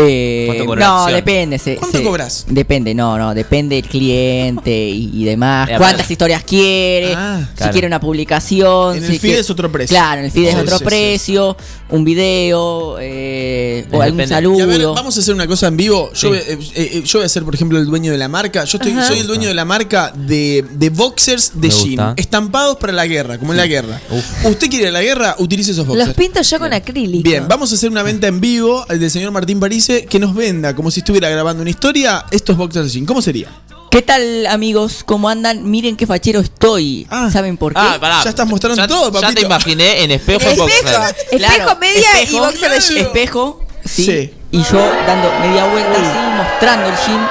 Eh, 0.00 0.44
¿Cuánto 0.46 0.66
cobra 0.66 0.86
no, 0.86 0.98
acción? 0.98 1.16
depende. 1.16 1.58
se- 1.58 1.74
¿Cuánto 1.76 1.98
se- 1.98 2.04
cobras? 2.04 2.44
Depende, 2.48 2.94
no, 2.94 3.18
no, 3.18 3.34
depende 3.34 3.74
del 3.76 3.88
cliente 3.88 4.70
y, 4.90 5.10
y 5.12 5.24
demás. 5.24 5.68
Eh, 5.68 5.72
¿Cuántas 5.76 5.94
aparte- 6.02 6.12
historias 6.12 6.44
quiere? 6.44 7.14
Ah, 7.16 7.40
si 7.50 7.56
claro. 7.56 7.72
quiere 7.72 7.86
una 7.88 7.98
publicación. 8.00 8.96
En 8.98 9.02
el 9.02 9.10
si 9.10 9.18
feed 9.18 9.20
quiere- 9.30 9.40
es 9.40 9.50
otro 9.50 9.72
precio. 9.72 9.94
Claro, 9.96 10.20
en 10.20 10.26
el 10.26 10.30
feed 10.30 10.44
es 10.48 10.54
Sí, 10.54 10.60
otro 10.60 10.78
sí, 10.78 10.78
sí. 10.78 10.84
precio, 10.84 11.56
un 11.90 12.04
video 12.04 12.96
eh, 13.00 13.86
o 13.90 14.02
algún 14.02 14.20
Y 14.20 14.22
a 14.22 14.26
ver, 14.26 14.28
saludo. 14.28 14.94
vamos 14.94 15.16
a 15.16 15.20
hacer 15.20 15.34
una 15.34 15.46
cosa 15.46 15.68
en 15.68 15.76
vivo. 15.76 16.10
Yo, 16.14 16.28
voy- 16.30 16.38
eh, 16.38 16.58
eh, 16.74 17.02
yo 17.04 17.18
voy 17.18 17.26
a 17.26 17.28
ser, 17.28 17.44
por 17.44 17.54
ejemplo, 17.54 17.78
el 17.78 17.86
dueño 17.86 18.12
de 18.12 18.18
la 18.18 18.28
marca. 18.28 18.64
Yo 18.64 18.78
estoy, 18.78 18.94
soy 19.06 19.20
el 19.20 19.26
dueño 19.26 19.48
de 19.48 19.54
la 19.54 19.64
marca 19.64 20.12
de, 20.14 20.64
de 20.72 20.90
boxers 20.90 21.52
de 21.54 21.68
Me 21.68 21.74
jean. 21.74 21.88
gusta. 21.90 22.14
Estampados 22.16 22.76
para 22.76 22.92
la 22.92 23.06
guerra, 23.06 23.38
como 23.38 23.52
en 23.52 23.56
la 23.58 23.66
guerra. 23.66 24.00
Usted 24.44 24.68
quiere 24.68 24.90
la 24.92 25.00
guerra, 25.02 25.34
utilice 25.38 25.70
esos 25.72 25.86
boxers. 25.86 26.08
Los 26.08 26.16
pinto 26.16 26.42
yo 26.42 26.58
con 26.58 26.72
acrílico. 26.72 27.22
Bien, 27.28 27.46
vamos 27.48 27.72
a 27.72 27.74
hacer 27.76 27.90
una 27.90 28.02
venta 28.02 28.26
en 28.26 28.40
vivo 28.40 28.84
del 28.88 29.10
señor 29.10 29.30
Martín 29.32 29.58
Parise 29.60 30.04
que 30.04 30.18
nos 30.18 30.34
venda, 30.34 30.74
como 30.74 30.90
si 30.90 31.00
estuviera 31.00 31.28
grabando 31.30 31.62
una 31.62 31.70
historia, 31.70 32.24
estos 32.30 32.56
boxers 32.56 32.86
de 32.86 32.92
jean. 32.92 33.06
¿Cómo 33.06 33.22
sería? 33.22 33.48
¿Qué 33.90 34.02
tal, 34.02 34.46
amigos? 34.48 35.02
¿Cómo 35.04 35.28
andan? 35.30 35.68
Miren 35.70 35.96
qué 35.96 36.06
fachero 36.06 36.40
estoy. 36.40 37.06
¿Saben 37.32 37.56
por 37.56 37.72
qué? 37.72 37.80
Ah, 37.82 37.96
pará. 37.98 38.22
Ya 38.22 38.30
estás 38.30 38.46
mostrando 38.46 38.80
Ya- 38.82 38.86
todo, 38.86 39.06
Ya 39.12 39.20
papito. 39.20 39.40
te 39.40 39.46
imaginé 39.46 40.02
en 40.04 40.10
espejo 40.10 40.42
en 40.48 40.58
boxer. 40.58 40.86
Espejo, 41.30 41.76
media 41.80 42.00
y 42.20 42.22
espejo, 42.24 42.44
boxer 42.44 42.70
de 42.70 42.80
jean. 42.80 42.98
Espejo, 42.98 43.64
sí. 43.84 44.04
Sí. 44.04 44.30
Y 44.50 44.58
yo 44.62 44.78
dando 45.06 45.30
media 45.40 45.64
vuelta 45.66 45.92
así, 45.92 46.36
mostrando 46.36 46.88
el 46.90 46.94
jean. 47.06 47.28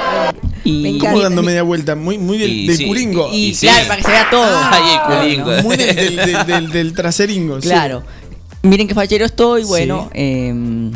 Y 0.63 0.97
¿Cómo 0.97 1.21
dando 1.21 1.43
media 1.43 1.61
vuelta? 1.63 1.95
Muy, 1.95 2.17
muy 2.17 2.37
del, 2.39 2.49
Y 2.51 2.67
del 2.67 2.77
sí. 2.77 2.87
curingo. 2.87 3.29
Y, 3.31 3.53
claro, 3.55 3.87
para 3.87 3.97
que 3.97 4.03
se 4.03 4.11
vea 4.11 4.29
todo. 4.29 4.59
Ay, 4.71 4.83
el 4.93 5.01
culingo. 5.45 5.63
Muy 5.63 5.77
del, 5.77 5.95
del, 5.95 6.15
del- 6.15 6.45
del- 6.45 6.69
del 6.71 6.93
traseringo. 6.95 7.61
sí. 7.61 7.67
Claro. 7.69 8.03
Miren 8.63 8.87
qué 8.87 8.95
fachero 8.95 9.25
estoy. 9.25 9.63
Bueno, 9.63 10.09
em, 10.13 10.91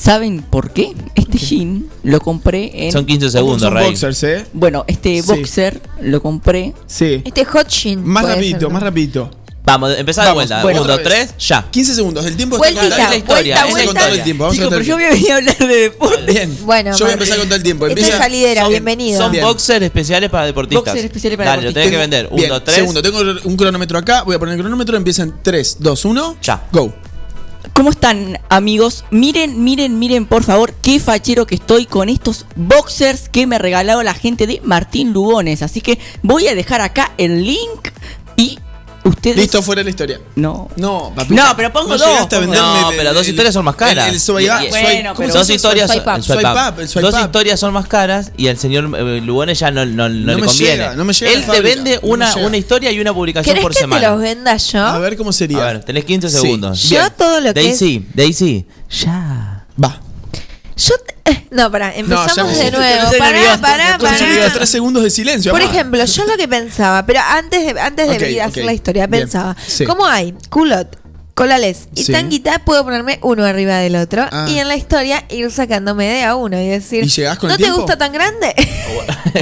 ¿saben 0.00 0.42
por 0.42 0.72
qué? 0.72 0.94
Este 1.14 1.38
jean 1.38 1.86
lo 2.02 2.20
compré 2.20 2.70
en. 2.86 2.92
Son 2.92 3.04
15 3.04 3.30
segundos, 3.30 3.72
Rey. 3.72 3.86
boxers, 3.86 4.22
¿eh? 4.24 4.46
Bueno, 4.52 4.84
este 4.86 5.20
Sí. 5.22 5.26
boxer 5.28 5.80
lo 6.00 6.22
compré. 6.22 6.74
Sí. 6.86 7.22
Este 7.24 7.44
hot 7.44 7.68
jean. 7.68 8.04
Más 8.04 8.22
puede 8.22 8.34
rapidito, 8.36 8.58
ser, 8.60 8.68
¿no? 8.68 8.74
más 8.74 8.82
rapidito. 8.82 9.30
Vamos, 9.62 9.94
empezá 9.96 10.22
de 10.22 10.28
Vamos, 10.28 10.36
vuelta. 10.48 10.62
bueno, 10.62 10.80
Uno, 10.82 10.94
otra 10.94 11.12
vez. 11.16 11.28
tres, 11.36 11.46
ya. 11.46 11.68
15 11.70 11.94
segundos. 11.94 12.24
El 12.24 12.34
tiempo 12.34 12.56
Vueltita, 12.56 12.82
está 12.86 13.04
Es 13.04 13.10
la 13.10 13.16
historia, 13.16 13.34
vuelta, 13.36 13.54
Vamos 13.60 13.68
a 13.68 13.72
vuelta. 13.74 13.86
contar 13.92 14.10
el 14.18 14.22
tiempo. 14.24 14.44
Vamos 14.44 14.56
Chicos, 14.56 14.66
a 14.66 14.70
pero 14.70 14.80
contar 14.80 14.98
yo 15.00 15.06
el 15.06 15.14
venía 15.14 15.34
a 15.34 15.36
hablar 15.36 15.58
de 15.58 15.66
deporte. 15.76 16.32
Bien. 16.32 16.58
Bueno, 16.64 16.90
yo 16.96 17.04
voy 17.04 17.10
a 17.10 17.12
empezar 17.12 17.36
a 17.36 17.40
contar 17.40 17.56
el 17.58 17.62
tiempo. 17.62 17.86
Esta 17.86 17.92
Empieza. 18.00 18.12
es 18.16 18.22
salidera, 18.24 18.62
Son- 18.62 18.70
bienvenido. 18.70 19.20
Son 19.20 19.32
Bien. 19.32 19.44
boxers 19.44 19.82
especiales 19.84 20.30
para 20.30 20.46
deportistas. 20.46 20.84
Boxers 20.86 21.04
especiales 21.04 21.36
para 21.36 21.50
Dale, 21.50 21.62
lo 21.62 21.72
tenés 21.74 21.90
que 21.90 21.96
deportistas. 21.98 22.22
vender. 22.30 22.36
Bien, 22.40 22.50
Uno, 22.50 22.62
tres. 22.62 22.76
segundo. 22.76 23.02
Tengo 23.02 23.20
un 23.44 23.56
cronómetro 23.56 23.98
acá. 23.98 24.22
Voy 24.22 24.34
a 24.34 24.38
poner 24.38 24.54
el 24.54 24.60
cronómetro. 24.62 24.96
Empieza 24.96 25.22
en 25.24 25.34
3, 25.42 25.76
2, 25.78 26.04
1. 26.06 26.36
Ya. 26.42 26.66
Go. 26.72 26.92
¿Cómo 27.80 27.92
están, 27.92 28.38
amigos? 28.50 29.06
Miren, 29.10 29.64
miren, 29.64 29.98
miren, 29.98 30.26
por 30.26 30.44
favor, 30.44 30.74
qué 30.82 31.00
fachero 31.00 31.46
que 31.46 31.54
estoy 31.54 31.86
con 31.86 32.10
estos 32.10 32.44
boxers 32.54 33.30
que 33.30 33.46
me 33.46 33.58
regaló 33.58 34.02
la 34.02 34.12
gente 34.12 34.46
de 34.46 34.60
Martín 34.62 35.14
Lugones. 35.14 35.62
Así 35.62 35.80
que 35.80 35.98
voy 36.22 36.46
a 36.48 36.54
dejar 36.54 36.82
acá 36.82 37.12
el 37.16 37.46
link 37.46 37.88
y 38.36 38.58
ustedes. 39.04 39.36
Listo, 39.36 39.62
fuera 39.62 39.80
de 39.80 39.84
la 39.84 39.90
historia. 39.90 40.20
No. 40.36 40.68
No, 40.76 41.12
papi. 41.14 41.34
No, 41.34 41.44
pero 41.56 41.72
pongo 41.72 41.96
dos, 41.96 42.26
pongo 42.28 42.54
No, 42.54 42.90
pero 42.96 43.12
dos 43.14 43.26
historias 43.26 43.54
son 43.54 43.64
más 43.64 43.76
caras. 43.76 44.08
El, 44.08 44.14
el 44.14 44.20
swipe- 44.20 44.42
Y- 44.42 44.44
y- 44.66 44.70
swipe- 44.70 44.82
Bueno, 44.82 45.14
¿cómo 45.14 45.28
pero- 45.28 45.38
Dos 45.38 45.50
historias, 45.50 45.90
Swipe 45.90 46.10
up. 46.10 46.16
el 46.16 46.22
swipe 46.22 46.40
Swipe 46.42 46.48
up. 46.52 46.72
up, 46.74 46.80
el 46.80 46.88
swipe 46.88 47.06
Dos 47.06 47.14
up. 47.14 47.20
historias 47.20 47.60
son 47.60 47.72
más 47.72 47.86
caras 47.88 48.32
y 48.36 48.48
al 48.48 48.58
señor 48.58 48.90
eh, 48.98 49.20
Lugones 49.20 49.58
ya 49.58 49.70
no, 49.70 49.84
no- 49.86 50.08
no 50.08 50.08
No 50.08 50.32
le 50.34 50.40
me 50.40 50.46
conviene. 50.46 50.72
llega, 50.76 50.94
no 50.94 51.04
me 51.04 51.12
llega 51.12 51.32
Él 51.32 51.40
te 51.40 51.46
fábrica, 51.46 51.62
vende 51.74 51.98
una, 52.02 52.34
una 52.36 52.56
historia 52.56 52.90
y 52.92 53.00
una 53.00 53.12
publicación 53.14 53.54
¿Querés 53.54 53.62
por 53.62 53.72
que 53.72 53.76
te 53.76 53.80
semana. 53.80 54.10
los 54.10 54.20
venda 54.20 54.56
yo? 54.56 54.84
A 54.84 54.98
ver 54.98 55.16
cómo 55.16 55.32
sería. 55.32 55.62
A 55.62 55.72
ver, 55.72 55.84
tenés 55.84 56.04
15 56.04 56.28
Sí. 56.30 56.38
segundos. 56.40 56.82
Yo 56.88 57.10
todo 57.12 57.40
lo 57.40 57.54
que 57.54 57.60
Daisy, 57.62 58.06
Daisy, 58.14 58.66
ya. 58.90 59.64
Va. 59.82 60.00
Yo 60.80 60.94
eh, 61.26 61.46
No, 61.50 61.70
pará, 61.70 61.92
empezamos 61.94 62.56
me- 62.56 62.64
de 62.64 62.70
nuevo. 62.70 63.10
Pará, 63.18 63.60
pará, 63.60 63.98
pará. 63.98 64.52
tres 64.52 64.70
segundos 64.70 65.02
de 65.02 65.10
silencio. 65.10 65.52
Por 65.52 65.60
mamá. 65.60 65.72
ejemplo, 65.72 66.04
yo 66.04 66.24
lo 66.24 66.36
que 66.36 66.48
pensaba, 66.48 67.04
pero 67.04 67.20
antes 67.20 67.74
de, 67.74 67.80
antes 67.80 68.08
de 68.08 68.14
Ok, 68.14 68.20
venir 68.20 68.42
a 68.42 68.46
hacer 68.46 68.64
la 68.64 68.72
historia, 68.72 69.06
Bien. 69.06 69.22
pensaba, 69.24 69.56
Sí. 69.66 69.84
¿cómo 69.84 70.06
hay 70.06 70.34
culot, 70.48 70.96
colales 71.40 71.88
y 71.94 72.04
Sí. 72.04 72.12
tanguita? 72.12 72.58
Puedo 72.64 72.84
ponerme 72.84 73.18
uno 73.22 73.44
arriba 73.44 73.76
del 73.78 73.96
otro 73.96 74.26
Ah. 74.30 74.46
y 74.48 74.58
en 74.58 74.68
la 74.68 74.76
historia 74.76 75.24
ir 75.30 75.50
sacándome 75.50 76.06
de 76.06 76.22
a 76.24 76.34
uno 76.36 76.60
y 76.60 76.68
decir, 76.68 77.04
¿Y 77.04 77.08
llegás 77.08 77.38
con 77.38 77.48
¿no 77.48 77.54
el 77.54 77.58
te 77.58 77.64
tiempo? 77.64 77.80
gusta 77.80 77.96
tan 77.96 78.12
grande? 78.12 78.54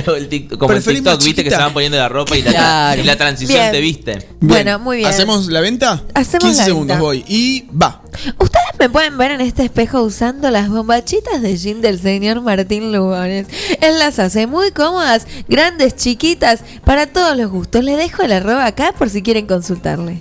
O 0.06 0.12
el 0.14 0.28
tic- 0.28 0.58
como 0.58 0.74
el 0.74 0.84
TikTok, 0.84 1.22
viste 1.24 1.42
que 1.42 1.50
se 1.50 1.56
van 1.56 1.72
poniendo 1.72 1.96
la 1.98 2.08
ropa 2.10 2.36
y 2.36 2.42
la, 2.42 2.50
Claro. 2.50 3.00
y 3.00 3.04
la 3.04 3.16
transición 3.16 3.58
Bien. 3.58 3.72
te 3.72 3.80
viste. 3.80 4.12
Bien. 4.12 4.26
Bueno, 4.40 4.78
muy 4.78 4.98
bien. 4.98 5.08
¿Hacemos 5.08 5.46
la 5.46 5.60
venta? 5.60 6.02
Hacemos 6.14 6.44
15 6.44 6.58
la 6.60 6.64
segundos 6.66 6.96
venta. 6.96 7.02
voy. 7.02 7.24
Y 7.26 7.64
va. 7.70 8.02
Ustedes 8.38 8.64
me 8.78 8.90
pueden 8.90 9.16
ver 9.16 9.30
en 9.30 9.40
este 9.40 9.64
espejo 9.64 10.02
usando 10.02 10.50
las 10.50 10.68
bombachitas 10.68 11.40
de 11.40 11.56
jean 11.56 11.80
del 11.80 12.00
señor 12.00 12.42
Martín 12.42 12.92
Lugones. 12.92 13.46
Él 13.80 13.98
las 13.98 14.18
hace 14.18 14.46
muy 14.46 14.70
cómodas, 14.72 15.26
grandes, 15.48 15.96
chiquitas, 15.96 16.60
para 16.84 17.06
todos 17.06 17.36
los 17.36 17.50
gustos. 17.50 17.82
Le 17.82 17.96
dejo 17.96 18.22
el 18.22 18.32
arroba 18.32 18.66
acá 18.66 18.92
por 18.96 19.08
si 19.08 19.22
quieren 19.22 19.46
consultarle. 19.46 20.20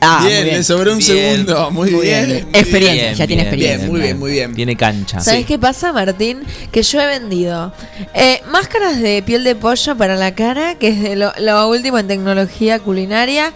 Ah, 0.00 0.22
bien, 0.26 0.44
bien. 0.44 0.56
le 0.58 0.62
sobró 0.64 0.92
un 0.92 0.98
Bien. 0.98 1.36
segundo. 1.46 1.70
Muy, 1.70 1.90
Muy 1.90 2.04
bien. 2.06 2.48
Experiencia, 2.52 3.02
Bien, 3.04 3.14
ya 3.14 3.26
tiene 3.26 3.42
experiencia. 3.42 3.78
Bien, 3.78 3.90
muy 3.90 4.00
bien, 4.00 4.18
muy 4.18 4.30
bien. 4.30 4.54
Tiene 4.54 4.76
cancha. 4.76 5.20
¿Sabes 5.20 5.40
Sí. 5.40 5.44
qué 5.46 5.58
pasa, 5.58 5.92
Martín? 5.92 6.42
Que 6.70 6.82
yo 6.82 7.00
he 7.00 7.06
vendido 7.06 7.72
eh, 8.14 8.42
máscaras 8.50 9.00
de 9.00 9.22
piel 9.22 9.42
de 9.44 9.54
pollo 9.56 9.96
para 9.96 10.16
la 10.16 10.34
cara, 10.34 10.74
que 10.76 10.88
es 10.88 11.00
de 11.02 11.16
lo, 11.16 11.32
lo 11.38 11.68
último 11.68 11.98
en 11.98 12.08
tecnología 12.08 12.78
culinaria. 12.78 13.52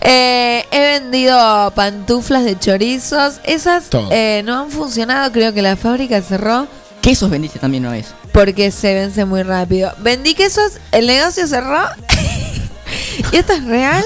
Eh, 0.00 0.64
he 0.70 1.00
vendido 1.00 1.72
pantuflas 1.74 2.44
de 2.44 2.58
chorizos. 2.58 3.40
Esas 3.44 3.84
eh, 4.10 4.42
no 4.44 4.60
han 4.62 4.70
funcionado. 4.70 5.32
Creo 5.32 5.54
que 5.54 5.62
la 5.62 5.76
fábrica 5.76 6.20
cerró 6.20 6.66
Quesos 7.00 7.30
vendiste 7.30 7.58
también 7.60 7.84
una 7.84 7.92
vez. 7.92 8.06
porque 8.32 8.70
se 8.72 8.92
vence 8.94 9.24
muy 9.24 9.42
rápido. 9.44 9.92
Vendí 9.98 10.34
quesos, 10.34 10.72
el 10.92 11.06
negocio 11.06 11.46
cerró. 11.46 11.78
y 13.32 13.36
esto 13.36 13.52
es 13.52 13.64
real. 13.64 14.04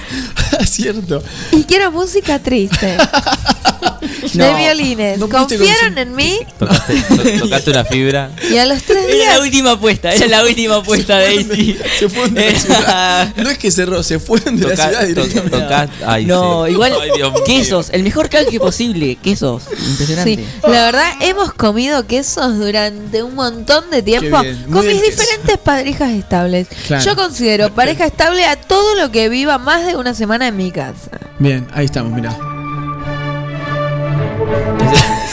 Cierto. 0.66 1.22
Y 1.52 1.64
quiero 1.64 1.90
música 1.92 2.38
triste. 2.38 2.96
de 4.32 4.54
violines. 4.54 5.18
no 5.18 5.28
Confiaron 5.28 5.98
en 5.98 6.14
mí 6.14 6.38
Tocaste, 6.58 6.94
to- 7.02 7.38
tocaste 7.44 7.70
una 7.70 7.84
fibra. 7.84 8.30
y 8.50 8.56
a 8.56 8.66
los 8.66 8.82
tres 8.82 9.04
Era 9.04 9.14
días 9.14 9.34
la 9.36 9.40
última 9.42 9.70
apuesta, 9.72 10.12
era 10.12 10.26
la 10.28 10.42
última 10.46 10.76
apuesta, 10.76 11.18
Daisy. 11.18 11.76
Se 11.98 12.08
fueron 12.08 12.34
de 12.34 12.52
la 12.52 12.58
ciudad. 12.58 13.34
No 13.36 13.50
es 13.50 13.58
que 13.58 13.70
cerró, 13.70 14.02
se 14.02 14.18
fueron 14.18 14.58
de 14.58 14.68
la 14.68 14.76
ciudad 14.76 15.88
to- 15.88 16.06
ay, 16.06 16.24
no, 16.26 16.66
sí. 16.66 16.72
igual 16.72 16.92
Ay, 17.00 17.10
quesos, 17.44 17.90
el 17.92 18.02
mejor 18.02 18.28
canje 18.28 18.58
posible, 18.58 19.16
quesos, 19.22 19.64
impresionante. 19.88 20.36
Sí, 20.36 20.46
la 20.62 20.84
verdad 20.86 21.12
hemos 21.20 21.52
comido 21.52 22.06
quesos 22.06 22.58
durante 22.58 23.22
un 23.22 23.34
montón 23.34 23.90
de 23.90 24.02
tiempo 24.02 24.36
con 24.72 24.86
mis 24.86 25.02
diferentes 25.02 25.58
parejas 25.58 26.12
estables. 26.12 26.68
Claro. 26.86 27.04
Yo 27.04 27.16
considero 27.16 27.74
pareja 27.74 28.06
estable 28.06 28.44
a 28.46 28.56
todo 28.56 28.94
lo 28.94 29.10
que 29.10 29.28
viva 29.28 29.58
más 29.58 29.86
de 29.86 29.96
una 29.96 30.14
semana 30.14 30.48
en 30.48 30.56
mi 30.56 30.70
casa. 30.70 31.10
Bien, 31.38 31.66
ahí 31.72 31.86
estamos, 31.86 32.12
mira. 32.12 32.36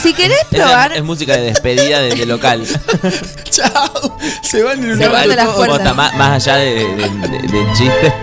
Si 0.01 0.14
querés 0.14 0.43
probar, 0.49 0.91
es 0.93 1.04
música 1.04 1.34
de 1.38 1.43
despedida 1.43 1.99
de, 2.01 2.16
de 2.16 2.26
local. 2.26 2.66
Chao. 3.49 4.18
Se 4.41 4.62
van 4.64 4.84
en 4.84 4.91
un 4.91 4.97
Se 4.97 5.08
van 5.08 5.30
de 5.30 5.36
las 5.36 5.47
puertas. 5.49 5.95
Más, 5.95 6.14
más 6.16 6.32
allá 6.47 6.58
de, 6.58 6.74
de- 6.74 7.10
de- 7.10 7.47
del 7.47 7.74
chiste. 7.74 8.14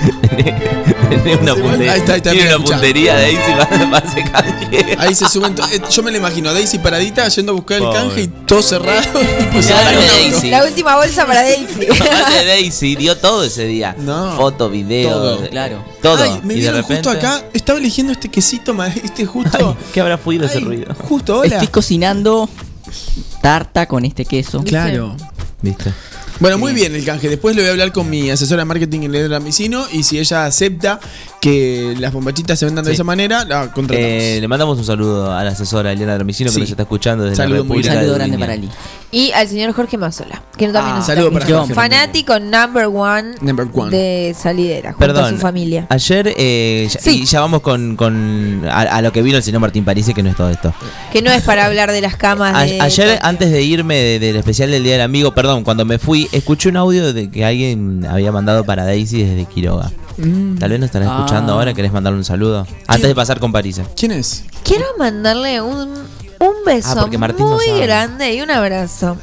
Tiene 1.10 1.36
una, 1.36 1.54
Se 1.54 1.60
van- 1.60 1.70
punte- 1.72 1.90
ahí 1.90 1.98
está, 1.98 2.12
ahí 2.12 2.16
está, 2.18 2.30
tiene 2.30 2.44
mira, 2.46 2.56
una 2.56 2.64
escuchá. 2.64 2.74
puntería 2.76 3.16
de 3.16 3.22
Daisy 3.22 3.52
para, 3.58 3.90
para 3.90 4.06
ese 4.08 4.22
canje. 4.30 4.96
Ahí 4.98 5.14
se 5.14 5.28
suben. 5.28 5.54
to- 5.54 5.64
eh, 5.66 5.80
Yo 5.90 6.02
me 6.02 6.10
la 6.12 6.18
imagino 6.18 6.50
a 6.50 6.52
Daisy 6.52 6.78
paradita 6.78 7.28
yendo 7.28 7.52
a 7.52 7.54
buscar 7.56 7.76
el 7.78 7.82
Pobre. 7.84 7.98
canje 7.98 8.22
y 8.22 8.28
todo 8.46 8.62
cerrado. 8.62 9.02
Pues 9.52 9.66
se 9.66 9.72
van 9.72 9.88
en 9.88 9.98
un 9.98 10.02
auto. 10.04 10.14
Daisy. 10.14 10.50
la 10.50 10.64
última 10.64 10.96
bolsa 10.96 11.26
para 11.26 11.42
Daisy. 11.42 11.86
Aparte 11.90 12.44
Daisy 12.46 12.96
dio 12.96 13.16
todo 13.18 13.42
ese 13.44 13.64
día. 13.66 13.94
No. 13.98 14.36
Foto, 14.36 14.70
video. 14.70 15.10
Todo. 15.10 15.48
Claro. 15.50 15.84
Todo. 16.00 16.22
Ay, 16.22 16.40
me 16.44 16.54
y 16.54 16.56
de 16.56 16.62
vieron 16.62 16.80
repente. 16.82 17.08
justo 17.08 17.10
acá. 17.10 17.44
Estaba 17.52 17.78
eligiendo 17.80 18.12
este 18.12 18.28
quesito, 18.28 18.72
ma- 18.72 18.86
este 18.88 19.26
justo. 19.26 19.76
¿Qué 19.92 20.00
habrá 20.00 20.16
podido 20.16 20.46
ese 20.46 20.58
Ay, 20.58 20.64
ruido? 20.64 20.94
Justo, 21.08 21.38
hola. 21.40 21.56
Estoy 21.56 21.68
cocinando 21.68 22.48
tarta 23.42 23.86
con 23.86 24.04
este 24.04 24.24
queso. 24.24 24.62
Claro. 24.62 25.16
¿Viste? 25.62 25.92
Bueno, 26.40 26.56
muy 26.56 26.72
bien 26.72 26.94
el 26.94 27.04
canje. 27.04 27.28
Después 27.28 27.54
le 27.54 27.60
voy 27.60 27.68
a 27.68 27.72
hablar 27.72 27.92
con 27.92 28.08
mi 28.08 28.30
asesora 28.30 28.62
de 28.62 28.64
marketing 28.64 29.02
en 29.02 29.14
el 29.14 29.30
Ramicino 29.30 29.86
y 29.92 30.04
si 30.04 30.18
ella 30.18 30.46
acepta 30.46 30.98
que 31.40 31.94
las 31.98 32.12
bombachitas 32.12 32.58
se 32.58 32.66
vendan 32.66 32.84
de 32.84 32.92
esa 32.92 33.02
manera, 33.04 33.44
la 33.44 33.72
contratamos. 33.72 34.12
Eh, 34.12 34.38
le 34.40 34.46
mandamos 34.48 34.78
un 34.78 34.84
saludo 34.84 35.32
a 35.32 35.42
la 35.42 35.50
asesora 35.52 35.90
Eliana 35.92 36.14
Hermesino 36.14 36.50
Sí. 36.50 36.56
que 36.56 36.60
nos 36.60 36.70
está 36.70 36.82
escuchando 36.82 37.24
desde 37.24 37.36
Saludo 37.36 37.56
la 37.56 37.62
República 37.62 37.94
Saludo 37.94 38.12
de 38.12 38.18
grande 38.18 38.38
para 38.38 38.52
Ali. 38.52 38.68
Y 39.12 39.32
al 39.32 39.48
señor 39.48 39.72
Jorge 39.72 39.96
Mazola, 39.98 40.42
que 40.56 40.66
también 40.68 40.94
Ah, 40.94 40.98
nos 40.98 41.06
saludo 41.06 41.28
está 41.28 41.40
para. 41.40 41.58
Jorge. 41.60 41.74
Fanático 41.74 42.38
number 42.38 42.86
one, 42.86 43.34
Number 43.40 43.66
one. 43.72 43.90
de 43.96 44.36
Salidera, 44.38 44.92
junto 44.92 45.04
a 45.04 45.08
Perdón, 45.14 45.30
su 45.30 45.36
familia. 45.38 45.86
ayer, 45.88 46.32
eh, 46.36 46.88
ya, 46.92 47.00
Sí. 47.00 47.22
y 47.22 47.24
ya 47.24 47.40
vamos 47.40 47.60
con, 47.62 47.96
con 47.96 48.62
a, 48.70 48.82
a 48.82 49.02
lo 49.02 49.10
que 49.10 49.22
vino 49.22 49.36
el 49.38 49.42
señor 49.42 49.60
Martín 49.62 49.84
París, 49.84 50.10
que 50.14 50.22
no 50.22 50.28
es 50.30 50.36
todo 50.36 50.50
esto. 50.50 50.72
Que 51.12 51.22
no 51.22 51.30
es 51.32 51.42
para 51.42 51.64
hablar 51.66 51.90
de 51.90 52.02
las 52.02 52.16
camas 52.16 52.54
A- 52.54 52.64
de... 52.66 52.80
ayer, 52.80 53.18
antes 53.22 53.50
de 53.50 53.62
irme 53.62 53.96
de- 53.96 54.18
del 54.20 54.36
especial 54.36 54.70
del 54.70 54.82
Día 54.84 54.92
del 54.92 55.02
Amigo, 55.02 55.32
perdón, 55.34 55.64
cuando 55.64 55.84
me 55.86 55.98
fui, 55.98 56.28
escuché 56.32 56.68
un 56.68 56.76
audio 56.76 57.12
de 57.14 57.30
que 57.30 57.44
alguien 57.46 58.06
había 58.08 58.30
mandado 58.30 58.62
para 58.64 58.84
Daisy 58.84 59.22
desde 59.24 59.46
Quiroga. 59.46 59.90
Mm. 60.18 60.58
Tal 60.58 60.70
vez 60.70 60.78
nos 60.80 60.86
estarán 60.88 61.08
Ah. 61.08 61.12
escuchando 61.16 61.29
ahora, 61.36 61.74
¿querés 61.74 61.92
mandarle 61.92 62.18
un 62.18 62.24
saludo? 62.24 62.66
Antes 62.86 63.08
de 63.08 63.14
pasar 63.14 63.40
con 63.40 63.52
París. 63.52 63.80
¿Quién 63.96 64.12
es? 64.12 64.44
Quiero 64.64 64.84
mandarle 64.98 65.60
un, 65.60 65.88
un 66.38 66.54
beso 66.66 66.88
Ah, 66.90 66.96
porque 67.00 67.18
Martín 67.18 67.44
no 67.46 67.52
muy 67.52 67.64
sabe. 67.66 67.80
grande 67.80 68.34
y 68.34 68.40
un 68.42 68.50
abrazo 68.50 69.16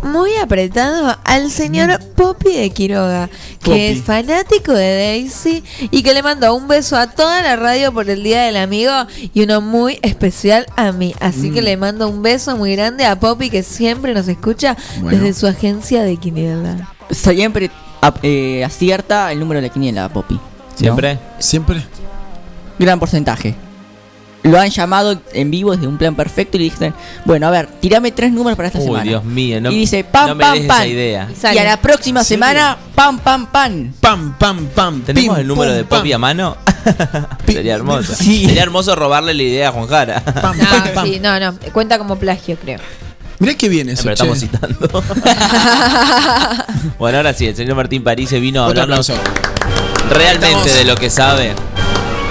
muy 0.00 0.30
apretado 0.36 1.16
al 1.24 1.50
señor 1.50 1.98
Poppy 2.14 2.52
de 2.54 2.70
Quiroga, 2.70 3.28
que 3.58 3.70
Poppy. 3.70 3.80
es 3.80 4.02
fanático 4.04 4.72
de 4.72 4.96
Daisy 4.96 5.64
y 5.90 6.04
que 6.04 6.14
le 6.14 6.22
mandó 6.22 6.54
un 6.54 6.68
beso 6.68 6.96
a 6.96 7.08
toda 7.08 7.42
la 7.42 7.56
radio 7.56 7.92
por 7.92 8.08
el 8.08 8.22
Día 8.22 8.42
del 8.42 8.56
Amigo 8.58 8.92
y 9.34 9.42
uno 9.42 9.60
muy 9.60 9.98
especial 10.02 10.66
a 10.76 10.92
mí. 10.92 11.14
Así 11.18 11.50
que 11.50 11.62
le 11.62 11.76
mando 11.76 12.08
un 12.08 12.22
beso 12.22 12.56
muy 12.56 12.76
grande 12.76 13.06
a 13.06 13.18
Poppy 13.18 13.50
que 13.50 13.64
siempre 13.64 14.14
nos 14.14 14.28
escucha 14.28 14.76
Bueno. 15.00 15.18
desde 15.18 15.38
su 15.38 15.48
agencia 15.48 16.04
de 16.04 16.16
quiniela. 16.16 16.88
Siempre 17.10 17.68
eh, 18.22 18.62
acierta 18.64 19.32
el 19.32 19.40
número 19.40 19.60
de 19.60 19.66
la 19.66 19.72
quiniela, 19.72 20.08
Poppy. 20.08 20.38
¿No? 20.80 20.86
¿Siempre? 20.86 21.18
Siempre. 21.38 21.82
Gran 22.78 22.98
porcentaje. 22.98 23.54
Lo 24.44 24.58
han 24.58 24.70
llamado 24.70 25.20
en 25.32 25.50
vivo 25.50 25.72
desde 25.72 25.88
un 25.88 25.98
plan 25.98 26.14
perfecto 26.14 26.56
y 26.56 26.60
le 26.60 26.64
dicen, 26.64 26.94
bueno, 27.24 27.48
a 27.48 27.50
ver, 27.50 27.66
tirame 27.80 28.12
tres 28.12 28.32
números 28.32 28.56
para 28.56 28.68
esta 28.68 28.78
Uy, 28.78 28.84
semana. 28.84 29.04
Dios 29.04 29.24
mío, 29.24 29.60
no, 29.60 29.70
y 29.70 29.78
dice, 29.78 30.04
pam, 30.04 30.28
no 30.28 30.34
me 30.36 30.44
pam, 30.44 30.54
pam. 30.54 30.62
esa 30.76 30.86
idea. 30.86 31.28
Sale. 31.36 31.56
Y 31.56 31.58
a 31.58 31.64
la 31.64 31.76
próxima 31.78 32.22
semana, 32.22 32.76
pam, 32.94 33.18
pam, 33.18 33.46
pam. 33.46 33.92
Pam, 34.00 34.38
pam, 34.38 34.66
pam. 34.66 35.02
¿Tenemos 35.02 35.34
pim, 35.34 35.40
el 35.40 35.46
número 35.48 35.70
pum, 35.70 35.76
de 35.76 35.84
Poppy 35.84 36.12
a 36.12 36.18
mano? 36.18 36.56
Sería 37.46 37.74
hermoso. 37.74 38.14
Sí. 38.14 38.46
Sería 38.46 38.62
hermoso 38.62 38.94
robarle 38.94 39.34
la 39.34 39.42
idea 39.42 39.68
a 39.68 39.72
Juan 39.72 39.88
Jara. 39.88 40.20
Pam, 40.24 40.56
No, 40.56 40.64
pam, 40.64 40.94
pam. 40.94 41.06
sí, 41.06 41.18
no, 41.20 41.38
no, 41.40 41.54
cuenta 41.72 41.98
como 41.98 42.16
plagio, 42.16 42.56
creo. 42.62 42.78
Mirá 43.40 43.54
qué 43.54 43.68
bien 43.68 43.88
eso. 43.88 44.02
Pero 44.04 44.16
che. 44.16 44.22
estamos 44.22 44.38
citando. 44.40 44.88
bueno, 46.98 47.18
ahora 47.18 47.32
sí, 47.32 47.46
el 47.46 47.56
señor 47.56 47.76
Martín 47.76 48.02
París 48.02 48.28
se 48.30 48.40
vino 48.40 48.62
a 48.62 48.66
Otro 48.66 48.82
hablarnos 48.82 49.10
aplauso. 49.10 49.47
Realmente 50.10 50.46
Estamos- 50.46 50.74
de 50.74 50.84
lo 50.84 50.96
que 50.96 51.10
sabe. 51.10 51.54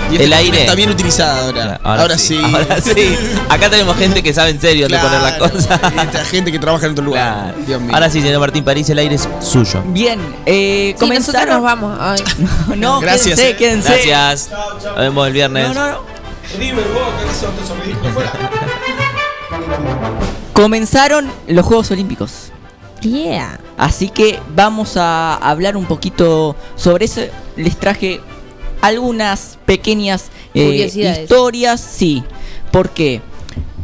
Y 0.09 0.15
el 0.21 0.31
aire. 0.31 0.61
Está 0.61 0.73
bien 0.73 0.89
utilizada 0.89 1.41
ahora. 1.43 1.79
Ahora, 1.83 2.17
sí. 2.17 2.39
Ahora 2.41 2.79
sí. 2.79 3.13
Acá 3.49 3.69
tenemos 3.69 3.97
gente 3.97 4.23
que 4.23 4.33
sabe 4.33 4.51
en 4.51 4.61
serio 4.61 4.87
dónde 4.87 5.03
poner 5.03 5.21
las 5.21 5.33
cosas. 5.33 5.67
esta 6.03 6.23
gente 6.23 6.49
que 6.49 6.59
trabaja 6.59 6.85
en 6.85 6.93
otro 6.93 7.03
lugar. 7.03 7.51
Claro. 7.51 7.57
Dios 7.67 7.81
mío. 7.81 7.91
Ahora 7.93 8.09
sí, 8.09 8.21
señor 8.21 8.39
Martín 8.39 8.63
París, 8.63 8.89
el 8.89 8.99
aire 8.99 9.15
es 9.15 9.27
suyo. 9.41 9.83
Bien, 9.87 10.17
eh, 10.45 10.93
Sí, 10.95 10.99
comenzaron. 10.99 11.55
nos 11.55 11.61
vamos. 11.61 11.97
Ay. 11.99 12.23
no, 12.77 13.01
Gracias, 13.01 13.37
quédense, 13.37 13.57
quédense. 13.57 14.07
Gracias. 14.07 14.49
Nos 14.85 14.95
vemos 14.95 15.27
el 15.27 15.33
viernes. 15.33 15.67
No, 15.67 15.73
no, 15.73 15.91
no. 15.91 16.17
Comenzaron 20.53 21.29
los 21.47 21.65
Juegos 21.65 21.91
Olímpicos. 21.91 22.51
Yeah. 23.01 23.59
Así 23.77 24.09
que 24.09 24.39
vamos 24.55 24.97
a 24.97 25.35
hablar 25.35 25.77
un 25.77 25.85
poquito 25.85 26.55
sobre 26.75 27.05
eso. 27.05 27.21
Les 27.55 27.77
traje 27.77 28.19
algunas 28.81 29.57
pequeñas 29.65 30.25
eh, 30.53 30.89
historias. 31.23 31.79
Sí. 31.81 32.23
¿Por 32.71 32.89
qué? 32.91 33.21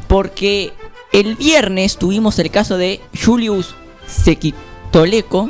Porque 0.07 0.73
el 1.11 1.35
viernes 1.35 1.97
tuvimos 1.97 2.39
el 2.39 2.49
caso 2.51 2.77
de 2.77 3.01
Julius 3.23 3.75
Sekitoleco, 4.07 5.49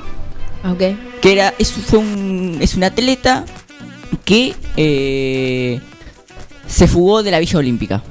Ok. 0.65 0.81
que 1.21 1.31
era, 1.31 1.53
es, 1.57 1.71
fue 1.71 1.99
un, 1.99 2.57
es 2.61 2.75
un 2.75 2.83
atleta 2.83 3.45
que 4.25 4.53
eh, 4.77 5.79
se 6.67 6.87
fugó 6.87 7.23
de 7.23 7.31
la 7.31 7.39
Villa 7.39 7.59
Olímpica. 7.59 8.03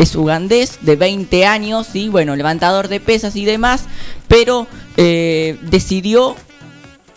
Es 0.00 0.16
ugandés 0.16 0.78
de 0.80 0.96
20 0.96 1.44
años, 1.44 1.88
y 1.94 2.08
bueno, 2.08 2.34
levantador 2.34 2.88
de 2.88 3.00
pesas 3.00 3.36
y 3.36 3.44
demás, 3.44 3.84
pero 4.28 4.66
eh, 4.96 5.58
decidió 5.60 6.36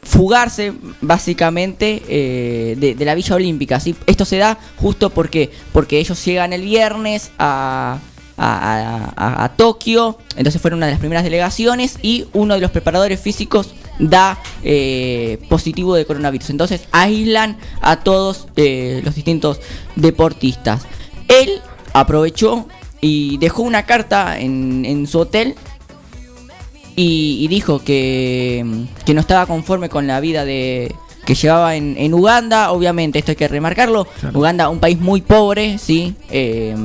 fugarse 0.02 0.74
básicamente 1.00 2.04
eh, 2.10 2.76
de, 2.98 3.06
la 3.06 3.16
Villa 3.16 3.36
Olímpica. 3.36 3.80
Esto 4.06 4.26
se 4.26 4.36
da 4.36 4.58
justo 4.76 5.12
porque, 5.12 5.50
porque 5.72 5.98
ellos 6.00 6.24
llegan 6.26 6.52
el 6.52 6.64
viernes 6.64 7.32
a, 7.40 8.00
a, 8.38 9.54
Tokio, 9.56 10.18
entonces 10.36 10.62
fueron 10.62 10.80
una 10.80 10.88
de 10.88 10.92
las 10.92 11.00
primeras 11.00 11.24
delegaciones 11.24 11.98
y 12.02 12.26
uno 12.34 12.56
de 12.56 12.60
los 12.60 12.72
preparadores 12.72 13.22
físicos 13.22 13.76
da 13.98 14.38
eh, 14.62 15.40
positivo 15.48 15.96
de 15.96 16.06
coronavirus. 16.06 16.50
Entonces 16.50 16.82
aíslan 16.92 17.56
a 17.80 18.02
todos 18.02 18.48
los 18.58 19.16
distintos 19.16 19.62
deportistas. 19.96 20.82
Él 21.30 21.62
aprovechó 21.94 22.68
y 23.02 23.38
dejó 23.38 23.64
una 23.64 23.86
carta 23.86 24.40
en, 24.40 24.86
en 24.86 25.08
su 25.08 25.20
hotel 25.20 25.56
y, 26.96 27.38
y 27.42 27.48
dijo 27.48 27.84
que, 27.84 28.66
que 29.06 29.14
no 29.14 29.22
estaba 29.22 29.46
conforme 29.46 29.90
con 29.90 30.08
la 30.08 30.20
vida 30.20 30.46
de 30.46 30.94
que 31.26 31.36
llevaba 31.36 31.76
en, 31.76 31.96
en 31.98 32.14
Uganda, 32.14 32.72
obviamente, 32.72 33.18
esto 33.20 33.32
hay 33.32 33.38
que 33.38 33.48
remarcarlo. 33.48 34.06
Uganda, 34.34 34.68
un 34.68 34.80
país 34.80 35.00
muy 35.00 35.22
pobre, 35.22 35.78
sí. 35.78 36.16
eh, 36.30 36.76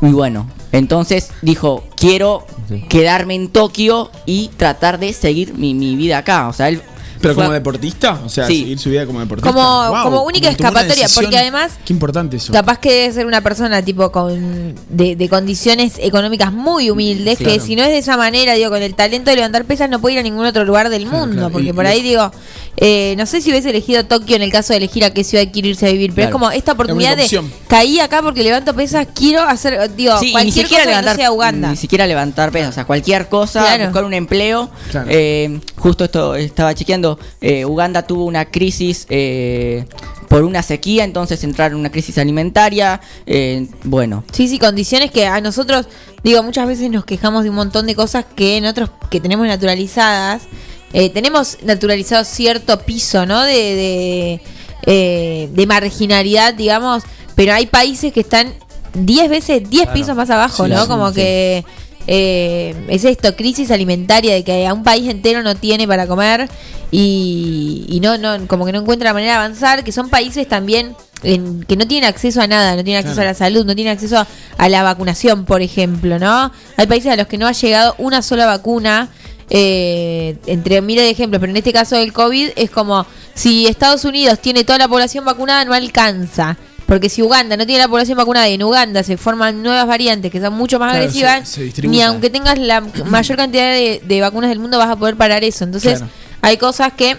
muy 0.00 0.12
bueno. 0.12 0.48
Entonces 0.72 1.30
dijo, 1.42 1.84
quiero 1.96 2.46
Sí. 2.68 2.84
quedarme 2.88 3.34
en 3.34 3.48
Tokio 3.48 4.12
y 4.26 4.48
tratar 4.56 5.00
de 5.00 5.12
seguir 5.12 5.54
mi, 5.54 5.74
mi 5.74 5.96
vida 5.96 6.18
acá. 6.18 6.46
O 6.46 6.52
sea, 6.52 6.68
él 6.68 6.80
Pero 7.20 7.34
fue- 7.34 7.44
como 7.44 7.52
deportista, 7.54 8.20
o 8.24 8.28
sea, 8.28 8.46
Sí. 8.46 8.60
seguir 8.60 8.78
su 8.78 8.90
vida 8.90 9.06
como 9.06 9.20
deportista. 9.20 9.52
Como, 9.52 9.88
Wow, 9.90 10.02
como 10.04 10.22
única 10.24 10.48
escapatoria, 10.50 11.06
porque 11.14 11.36
además 11.36 11.72
Qué 11.84 11.92
importante 11.92 12.36
eso. 12.38 12.52
capaz 12.52 12.78
que 12.78 12.92
debe 12.92 13.12
ser 13.12 13.26
una 13.26 13.40
persona 13.42 13.82
tipo 13.82 14.10
con 14.10 14.74
de, 14.88 15.16
de 15.16 15.28
condiciones 15.28 15.94
económicas 15.98 16.52
muy 16.52 16.90
humildes, 16.90 17.38
Sí, 17.38 17.44
que 17.44 17.50
claro. 17.54 17.66
si 17.66 17.76
no 17.76 17.82
es 17.84 17.90
de 17.90 17.98
esa 17.98 18.16
manera, 18.16 18.54
digo, 18.54 18.70
con 18.70 18.82
el 18.82 18.94
talento 18.94 19.30
de 19.30 19.36
levantar 19.36 19.64
pesas 19.64 19.88
no 19.90 20.00
puede 20.00 20.14
ir 20.14 20.20
a 20.20 20.22
ningún 20.22 20.46
otro 20.46 20.64
lugar 20.64 20.88
del 20.88 21.06
mundo, 21.06 21.34
claro. 21.36 21.50
porque 21.50 21.68
Y- 21.68 21.72
por 21.72 21.84
y- 21.84 21.88
ahí 21.88 22.02
digo, 22.02 22.30
eh, 22.76 23.14
no 23.18 23.26
sé 23.26 23.40
si 23.40 23.50
hubiese 23.50 23.70
elegido 23.70 24.04
Tokio 24.06 24.36
en 24.36 24.42
el 24.42 24.50
caso 24.52 24.72
de 24.72 24.78
elegir 24.78 25.04
a 25.04 25.10
qué 25.10 25.22
ciudad 25.24 25.44
quiero 25.52 25.68
irse 25.68 25.86
a 25.86 25.90
vivir, 25.92 26.10
pero 26.14 26.26
Claro. 26.26 26.28
es 26.28 26.32
como 26.32 26.50
esta 26.50 26.72
oportunidad 26.72 27.16
de 27.16 27.28
caí 27.68 28.00
acá 28.00 28.22
porque 28.22 28.42
levanto 28.42 28.74
pesas, 28.74 29.06
quiero 29.14 29.42
hacer, 29.42 29.94
digo, 29.94 30.18
Sí, 30.18 30.26
y 30.26 30.28
ni 30.28 30.32
cualquier 30.32 30.52
siquiera 30.54 30.68
cosa 30.68 30.78
que 30.80 30.84
no 30.86 31.00
levantar, 31.02 31.16
sea 31.16 31.32
Uganda. 31.32 31.70
Ni 31.70 31.76
siquiera 31.76 32.06
levantar 32.06 32.50
pesas, 32.52 32.70
o 32.70 32.72
sea, 32.72 32.84
cualquier 32.84 33.28
cosa, 33.28 33.60
Claro. 33.60 33.84
buscar 33.84 34.04
un 34.04 34.14
empleo. 34.14 34.70
Claro. 34.90 35.06
Eh, 35.10 35.60
justo 35.76 36.04
esto 36.04 36.34
estaba 36.34 36.74
chequeando, 36.74 37.09
eh, 37.40 37.64
Uganda 37.64 38.06
tuvo 38.06 38.24
una 38.24 38.44
crisis 38.50 39.06
eh, 39.10 39.84
por 40.28 40.44
una 40.44 40.62
sequía, 40.62 41.04
entonces 41.04 41.42
entraron 41.44 41.74
en 41.74 41.80
una 41.80 41.90
crisis 41.90 42.18
alimentaria. 42.18 43.00
eh, 43.26 43.66
bueno, 43.84 44.24
Sí, 44.32 44.48
sí, 44.48 44.58
condiciones 44.58 45.10
que 45.10 45.26
a 45.26 45.40
nosotros, 45.40 45.86
digo, 46.22 46.42
muchas 46.42 46.66
veces 46.66 46.90
nos 46.90 47.04
quejamos 47.04 47.44
de 47.44 47.50
un 47.50 47.56
montón 47.56 47.86
de 47.86 47.94
cosas 47.94 48.24
que 48.36 48.56
en 48.56 48.66
otros 48.66 48.90
que 49.10 49.20
tenemos 49.20 49.46
naturalizadas, 49.46 50.42
eh, 50.92 51.08
tenemos 51.10 51.58
naturalizado 51.62 52.24
cierto 52.24 52.78
piso, 52.80 53.24
¿no? 53.26 53.42
De, 53.42 53.52
de, 53.52 54.40
eh, 54.86 55.48
de 55.52 55.66
marginalidad, 55.66 56.54
digamos, 56.54 57.02
pero 57.36 57.52
hay 57.54 57.66
países 57.66 58.12
que 58.12 58.20
están 58.20 58.52
10 58.94 59.30
veces, 59.30 59.62
10 59.70 59.84
Claro. 59.84 59.94
pisos 60.00 60.16
más 60.16 60.30
abajo, 60.30 60.64
Sí, 60.66 60.70
¿no? 60.72 60.82
sí, 60.82 60.88
Como 60.88 61.08
sí. 61.10 61.14
que 61.14 61.64
eh, 62.12 62.74
es 62.88 63.04
esto, 63.04 63.36
crisis 63.36 63.70
alimentaria, 63.70 64.34
de 64.34 64.42
que 64.42 64.66
a 64.66 64.74
un 64.74 64.82
país 64.82 65.08
entero 65.08 65.44
no 65.44 65.54
tiene 65.54 65.86
para 65.86 66.08
comer 66.08 66.48
y, 66.90 67.86
y 67.88 68.00
no, 68.00 68.18
no, 68.18 68.48
como 68.48 68.66
que 68.66 68.72
no 68.72 68.80
encuentra 68.80 69.10
la 69.10 69.14
manera 69.14 69.32
de 69.34 69.38
avanzar, 69.38 69.84
que 69.84 69.92
son 69.92 70.08
países 70.10 70.48
también 70.48 70.96
en- 71.22 71.62
que 71.62 71.76
no 71.76 71.86
tienen 71.86 72.08
acceso 72.08 72.40
a 72.40 72.46
nada, 72.48 72.74
no 72.74 72.82
tienen 72.82 72.98
acceso 72.98 73.14
Claro. 73.16 73.28
a 73.28 73.32
la 73.32 73.38
salud, 73.38 73.64
no 73.64 73.74
tienen 73.76 73.92
acceso 73.92 74.18
a, 74.18 74.26
a 74.58 74.68
la 74.68 74.82
vacunación, 74.82 75.44
por 75.44 75.62
ejemplo, 75.62 76.18
¿no? 76.18 76.50
Hay 76.76 76.86
países 76.88 77.12
a 77.12 77.16
los 77.16 77.28
que 77.28 77.38
no 77.38 77.46
ha 77.46 77.52
llegado 77.52 77.94
una 77.98 78.22
sola 78.22 78.46
vacuna. 78.46 79.08
eh, 79.52 80.36
entre 80.46 80.80
miles 80.80 81.02
de 81.04 81.10
ejemplos, 81.10 81.40
pero 81.40 81.50
en 81.50 81.56
este 81.56 81.72
caso 81.72 81.96
del 81.96 82.12
COVID 82.12 82.50
es 82.54 82.70
como 82.70 83.04
si 83.34 83.66
Estados 83.66 84.04
Unidos 84.04 84.38
tiene 84.38 84.62
toda 84.62 84.78
la 84.78 84.86
población 84.86 85.24
vacunada, 85.24 85.64
no 85.64 85.74
alcanza. 85.74 86.56
Porque 86.90 87.08
si 87.08 87.22
Uganda 87.22 87.56
no 87.56 87.64
tiene 87.66 87.82
la 87.82 87.86
población 87.86 88.18
vacunada 88.18 88.48
y 88.48 88.54
en 88.54 88.64
Uganda 88.64 89.04
se 89.04 89.16
forman 89.16 89.62
nuevas 89.62 89.86
variantes 89.86 90.28
que 90.32 90.40
son 90.40 90.54
mucho 90.54 90.80
más 90.80 90.90
Claro, 90.90 91.04
agresivas, 91.04 91.48
se- 91.48 91.54
se 91.54 91.62
distribuye. 91.62 91.96
ni 91.96 92.02
aunque 92.02 92.30
tengas 92.30 92.58
la 92.58 92.80
mayor 93.06 93.36
cantidad 93.38 93.72
de, 93.72 94.02
de 94.04 94.20
vacunas 94.20 94.50
del 94.50 94.58
mundo 94.58 94.76
vas 94.76 94.88
a 94.90 94.96
poder 94.96 95.14
parar 95.14 95.44
eso. 95.44 95.62
Entonces, 95.62 95.98
Claro. 95.98 96.12
hay 96.42 96.56
cosas 96.56 96.92
que. 96.94 97.16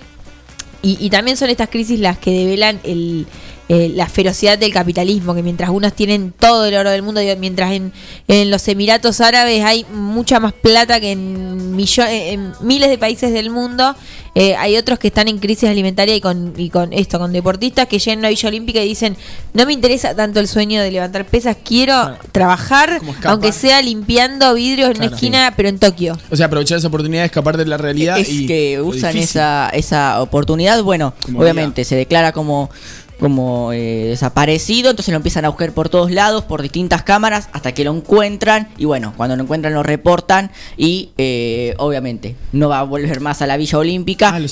Y, 0.81 0.97
y 0.99 1.09
también 1.09 1.37
son 1.37 1.49
estas 1.49 1.69
crisis 1.69 1.99
las 2.01 2.17
que 2.17 2.31
develan 2.31 2.81
el, 2.83 3.27
eh, 3.73 3.89
la 3.95 4.07
ferocidad 4.07 4.57
del 4.57 4.73
capitalismo, 4.73 5.33
que 5.33 5.41
mientras 5.43 5.69
unos 5.69 5.93
tienen 5.93 6.33
todo 6.37 6.65
el 6.65 6.75
oro 6.75 6.89
del 6.89 7.03
mundo, 7.03 7.21
digo, 7.21 7.33
mientras 7.39 7.71
en, 7.71 7.93
en 8.27 8.51
los 8.51 8.67
Emiratos 8.67 9.21
Árabes 9.21 9.63
hay 9.63 9.85
mucha 9.93 10.41
más 10.41 10.51
plata 10.51 10.99
que 10.99 11.11
en, 11.11 11.73
millo- 11.77 12.05
en 12.05 12.51
miles 12.59 12.89
de 12.89 12.97
países 12.97 13.31
del 13.31 13.49
mundo, 13.49 13.95
eh, 14.35 14.55
hay 14.55 14.75
otros 14.77 14.99
que 14.99 15.07
están 15.07 15.27
en 15.29 15.37
crisis 15.39 15.69
alimentaria 15.69 16.15
y 16.15 16.21
con, 16.21 16.53
y 16.57 16.69
con 16.69 16.91
esto, 16.91 17.17
con 17.19 17.31
deportistas 17.31 17.87
que 17.87 17.97
llegan 17.99 18.19
a 18.19 18.21
una 18.21 18.29
Villa 18.29 18.49
Olímpica 18.49 18.81
y 18.83 18.87
dicen, 18.89 19.15
no 19.53 19.65
me 19.65 19.71
interesa 19.73 20.15
tanto 20.15 20.39
el 20.41 20.47
sueño 20.47 20.81
de 20.81 20.91
levantar 20.91 21.25
pesas, 21.25 21.55
quiero 21.63 22.15
trabajar, 22.33 22.99
aunque 23.25 23.51
sea 23.51 23.81
limpiando 23.81 24.53
vidrios 24.53 24.89
en 24.91 24.97
una 24.97 25.05
esquina, 25.07 25.53
pero 25.55 25.69
en 25.69 25.79
Tokio. 25.79 26.17
O 26.29 26.35
sea, 26.35 26.47
aprovechar 26.47 26.77
esa 26.77 26.87
oportunidad 26.87 27.21
de 27.21 27.27
escapar 27.27 27.57
de 27.57 27.65
la 27.65 27.77
realidad 27.77 28.17
es 28.19 28.29
y 28.29 28.45
que 28.47 28.81
usan 28.81 29.15
esa, 29.17 29.69
esa 29.73 30.21
oportunidad. 30.21 30.81
Bueno, 30.83 31.13
Como 31.25 31.39
obviamente 31.39 31.83
se 31.83 31.95
declara 31.95 32.31
como 32.31 32.69
como 33.21 33.71
eh, 33.71 34.07
desaparecido, 34.09 34.89
entonces 34.89 35.13
lo 35.13 35.15
empiezan 35.17 35.45
a 35.45 35.49
buscar 35.49 35.71
por 35.71 35.87
todos 35.87 36.11
lados, 36.11 36.43
por 36.43 36.61
distintas 36.61 37.03
cámaras, 37.03 37.47
hasta 37.53 37.71
que 37.71 37.85
lo 37.85 37.95
encuentran 37.95 38.67
y 38.77 38.83
bueno, 38.85 39.13
cuando 39.15 39.37
lo 39.37 39.43
encuentran 39.43 39.73
lo 39.73 39.83
reportan 39.83 40.51
y 40.75 41.11
eh, 41.17 41.73
obviamente 41.77 42.35
no 42.51 42.67
va 42.67 42.79
a 42.79 42.83
volver 42.83 43.21
más 43.21 43.41
a 43.41 43.47
la 43.47 43.55
Villa 43.55 43.77
Olímpica. 43.77 44.29
Ah, 44.33 44.39
lo 44.39 44.45
y 44.47 44.49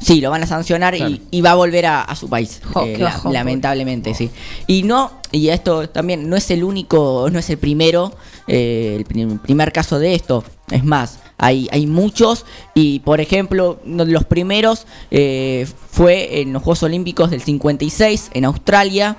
sí, 0.00 0.20
lo 0.22 0.30
van 0.30 0.42
a 0.42 0.46
sancionar 0.46 0.94
Claro. 0.96 1.10
y, 1.12 1.20
y 1.30 1.40
va 1.42 1.50
a 1.50 1.54
volver 1.56 1.84
a, 1.86 2.00
a 2.02 2.14
su 2.16 2.28
país, 2.30 2.60
Jo, 2.72 2.84
eh, 2.86 2.96
la- 2.98 3.20
lamentablemente, 3.30 4.14
sí. 4.14 4.30
Y 4.68 4.84
no, 4.84 5.10
y 5.32 5.48
esto 5.48 5.88
también 5.88 6.30
no 6.30 6.36
es 6.36 6.48
el 6.52 6.62
único, 6.64 7.28
no 7.32 7.38
es 7.40 7.50
el 7.50 7.58
primero, 7.58 8.14
eh, 8.46 8.94
el 8.98 9.04
prim- 9.04 9.38
primer 9.38 9.72
caso 9.72 9.98
de 9.98 10.14
esto, 10.14 10.44
es 10.70 10.84
más, 10.84 11.18
hay, 11.38 11.68
hay 11.72 11.86
muchos 11.86 12.44
y 12.74 13.00
por 13.00 13.20
ejemplo, 13.20 13.78
uno 13.84 14.04
de 14.04 14.12
los 14.12 14.24
primeros 14.24 14.86
eh, 15.10 15.66
fue 15.90 16.40
en 16.40 16.52
los 16.52 16.62
Juegos 16.62 16.82
Olímpicos 16.82 17.30
del 17.30 17.42
56 17.42 18.30
en 18.34 18.44
Australia, 18.44 19.16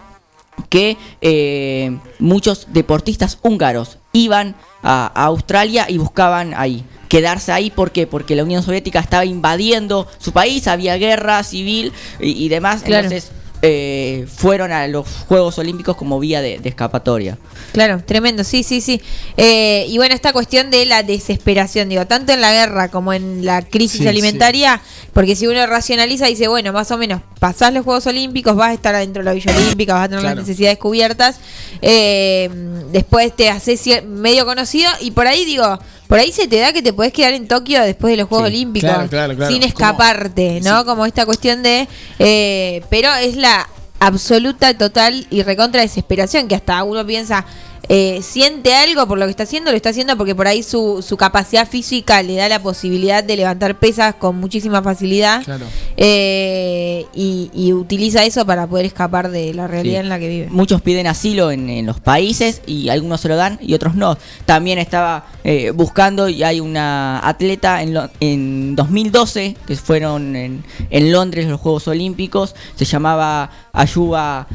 que 0.69 0.97
eh, 1.21 1.97
muchos 2.19 2.67
deportistas 2.73 3.37
húngaros 3.43 3.97
iban 4.13 4.55
a, 4.81 5.11
a 5.13 5.25
Australia 5.25 5.85
y 5.89 5.97
buscaban 5.99 6.53
ahí 6.55 6.83
quedarse 7.09 7.51
ahí 7.53 7.69
¿por 7.69 7.91
qué? 7.91 8.05
porque 8.05 8.35
la 8.35 8.43
Unión 8.43 8.63
Soviética 8.63 8.99
estaba 8.99 9.23
invadiendo 9.23 10.07
su 10.17 10.31
país, 10.33 10.67
había 10.67 10.97
guerra 10.97 11.43
civil 11.43 11.93
y, 12.19 12.31
y 12.43 12.49
demás, 12.49 12.81
Claro. 12.81 13.05
entonces 13.07 13.31
eh, 13.61 14.25
fueron 14.33 14.71
a 14.71 14.87
los 14.87 15.07
Juegos 15.27 15.57
Olímpicos 15.57 15.97
como 15.97 16.19
vía 16.19 16.41
de, 16.41 16.59
de 16.59 16.69
escapatoria. 16.69 17.37
Claro, 17.73 18.01
tremendo, 18.05 18.43
sí, 18.43 18.63
sí, 18.63 18.81
sí. 18.81 19.01
Eh, 19.35 19.85
y 19.89 19.97
bueno, 19.97 20.13
esta 20.15 20.31
cuestión 20.33 20.69
de 20.71 20.85
la 20.85 21.03
desesperación, 21.03 21.89
digo, 21.89 22.05
tanto 22.07 22.33
en 22.33 22.41
la 22.41 22.51
guerra 22.51 22.89
como 22.89 23.13
en 23.13 23.45
la 23.45 23.61
crisis 23.63 24.01
Sí, 24.01 24.07
alimentaria, 24.07 24.81
porque 25.13 25.35
si 25.35 25.47
uno 25.47 25.65
racionaliza, 25.65 26.27
dice, 26.27 26.47
bueno, 26.47 26.71
más 26.73 26.91
o 26.91 26.97
menos, 26.97 27.21
pasás 27.39 27.73
los 27.73 27.83
Juegos 27.83 28.05
Olímpicos, 28.07 28.55
vas 28.55 28.69
a 28.69 28.73
estar 28.73 28.93
adentro 28.95 29.21
de 29.21 29.25
la 29.25 29.33
Villa 29.33 29.55
Olímpica, 29.55 29.93
vas 29.93 30.05
a 30.05 30.09
tener 30.09 30.21
Claro. 30.21 30.35
las 30.37 30.47
necesidades 30.47 30.77
cubiertas, 30.77 31.39
eh, 31.81 32.49
después 32.91 33.35
te 33.35 33.49
haces 33.49 34.03
medio 34.05 34.45
conocido 34.45 34.89
y 35.01 35.11
por 35.11 35.27
ahí, 35.27 35.45
digo, 35.45 35.79
por 36.07 36.19
ahí 36.19 36.31
se 36.31 36.47
te 36.47 36.59
da 36.59 36.71
que 36.73 36.81
te 36.81 36.93
podés 36.93 37.11
quedar 37.13 37.33
en 37.33 37.47
Tokio 37.47 37.81
después 37.81 38.11
de 38.11 38.17
los 38.17 38.27
Juegos 38.29 38.47
Sí, 38.49 38.55
Olímpicos, 38.55 38.89
claro, 38.89 39.09
claro, 39.09 39.35
claro. 39.35 39.53
sin 39.53 39.63
escaparte, 39.63 40.61
¿no? 40.63 40.85
Como 40.85 41.05
esta 41.05 41.25
cuestión 41.25 41.63
de... 41.63 41.87
eh, 42.19 42.81
pero 42.89 43.13
es 43.15 43.35
la 43.35 43.67
absoluta, 43.99 44.77
total 44.77 45.25
y 45.29 45.41
recontra 45.43 45.81
desesperación 45.81 46.47
que 46.47 46.55
hasta 46.55 46.83
uno 46.83 47.05
piensa, 47.05 47.45
eh, 47.89 48.19
siente 48.21 48.73
algo 48.75 49.07
por 49.07 49.17
lo 49.17 49.25
que 49.25 49.31
está 49.31 49.43
haciendo, 49.43 49.71
lo 49.71 49.77
está 49.77 49.89
haciendo 49.89 50.17
porque 50.17 50.35
por 50.35 50.47
ahí 50.47 50.61
su, 50.63 51.01
su 51.01 51.15
capacidad 51.17 51.67
física 51.67 52.21
le 52.21 52.35
da 52.35 52.49
la 52.49 52.61
posibilidad 52.61 53.23
de 53.23 53.37
levantar 53.37 53.79
pesas 53.79 54.15
con 54.15 54.35
muchísima 54.37 54.81
facilidad 54.81 55.43
Claro. 55.45 55.65
eh, 55.95 57.05
y, 57.13 57.49
y 57.53 57.73
utiliza 57.73 58.23
eso 58.25 58.45
para 58.45 58.67
poder 58.67 58.85
escapar 58.85 59.29
de 59.31 59.53
la 59.53 59.67
realidad 59.67 59.99
Sí. 60.01 60.03
en 60.03 60.09
la 60.09 60.19
que 60.19 60.27
vive. 60.27 60.47
Muchos 60.49 60.81
piden 60.81 61.07
asilo 61.07 61.51
en, 61.51 61.69
en 61.69 61.85
los 61.85 61.99
países 61.99 62.61
y 62.65 62.89
algunos 62.89 63.21
se 63.21 63.29
lo 63.29 63.35
dan 63.35 63.57
y 63.61 63.73
otros 63.73 63.95
no. 63.95 64.17
También 64.45 64.79
estaba 64.79 65.25
eh, 65.43 65.71
buscando 65.71 66.27
y 66.29 66.43
hay 66.43 66.59
una 66.59 67.25
atleta 67.27 67.81
en, 67.81 67.93
lo- 67.93 68.09
en 68.19 68.75
2012 68.75 69.55
que 69.65 69.75
fueron 69.75 70.35
en, 70.35 70.63
en 70.89 71.11
Londres 71.11 71.47
los 71.47 71.59
Juegos 71.61 71.87
Olímpicos. 71.87 72.55
Se 72.75 72.85
llamaba 72.85 73.49
Ayuba 73.73 74.47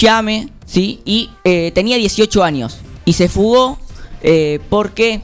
Llame, 0.00 0.48
¿sí? 0.66 1.00
Y 1.04 1.30
eh, 1.44 1.70
tenía 1.74 1.96
18 1.96 2.42
años 2.42 2.78
y 3.04 3.12
se 3.14 3.28
fugó 3.28 3.78
eh, 4.22 4.60
porque 4.70 5.22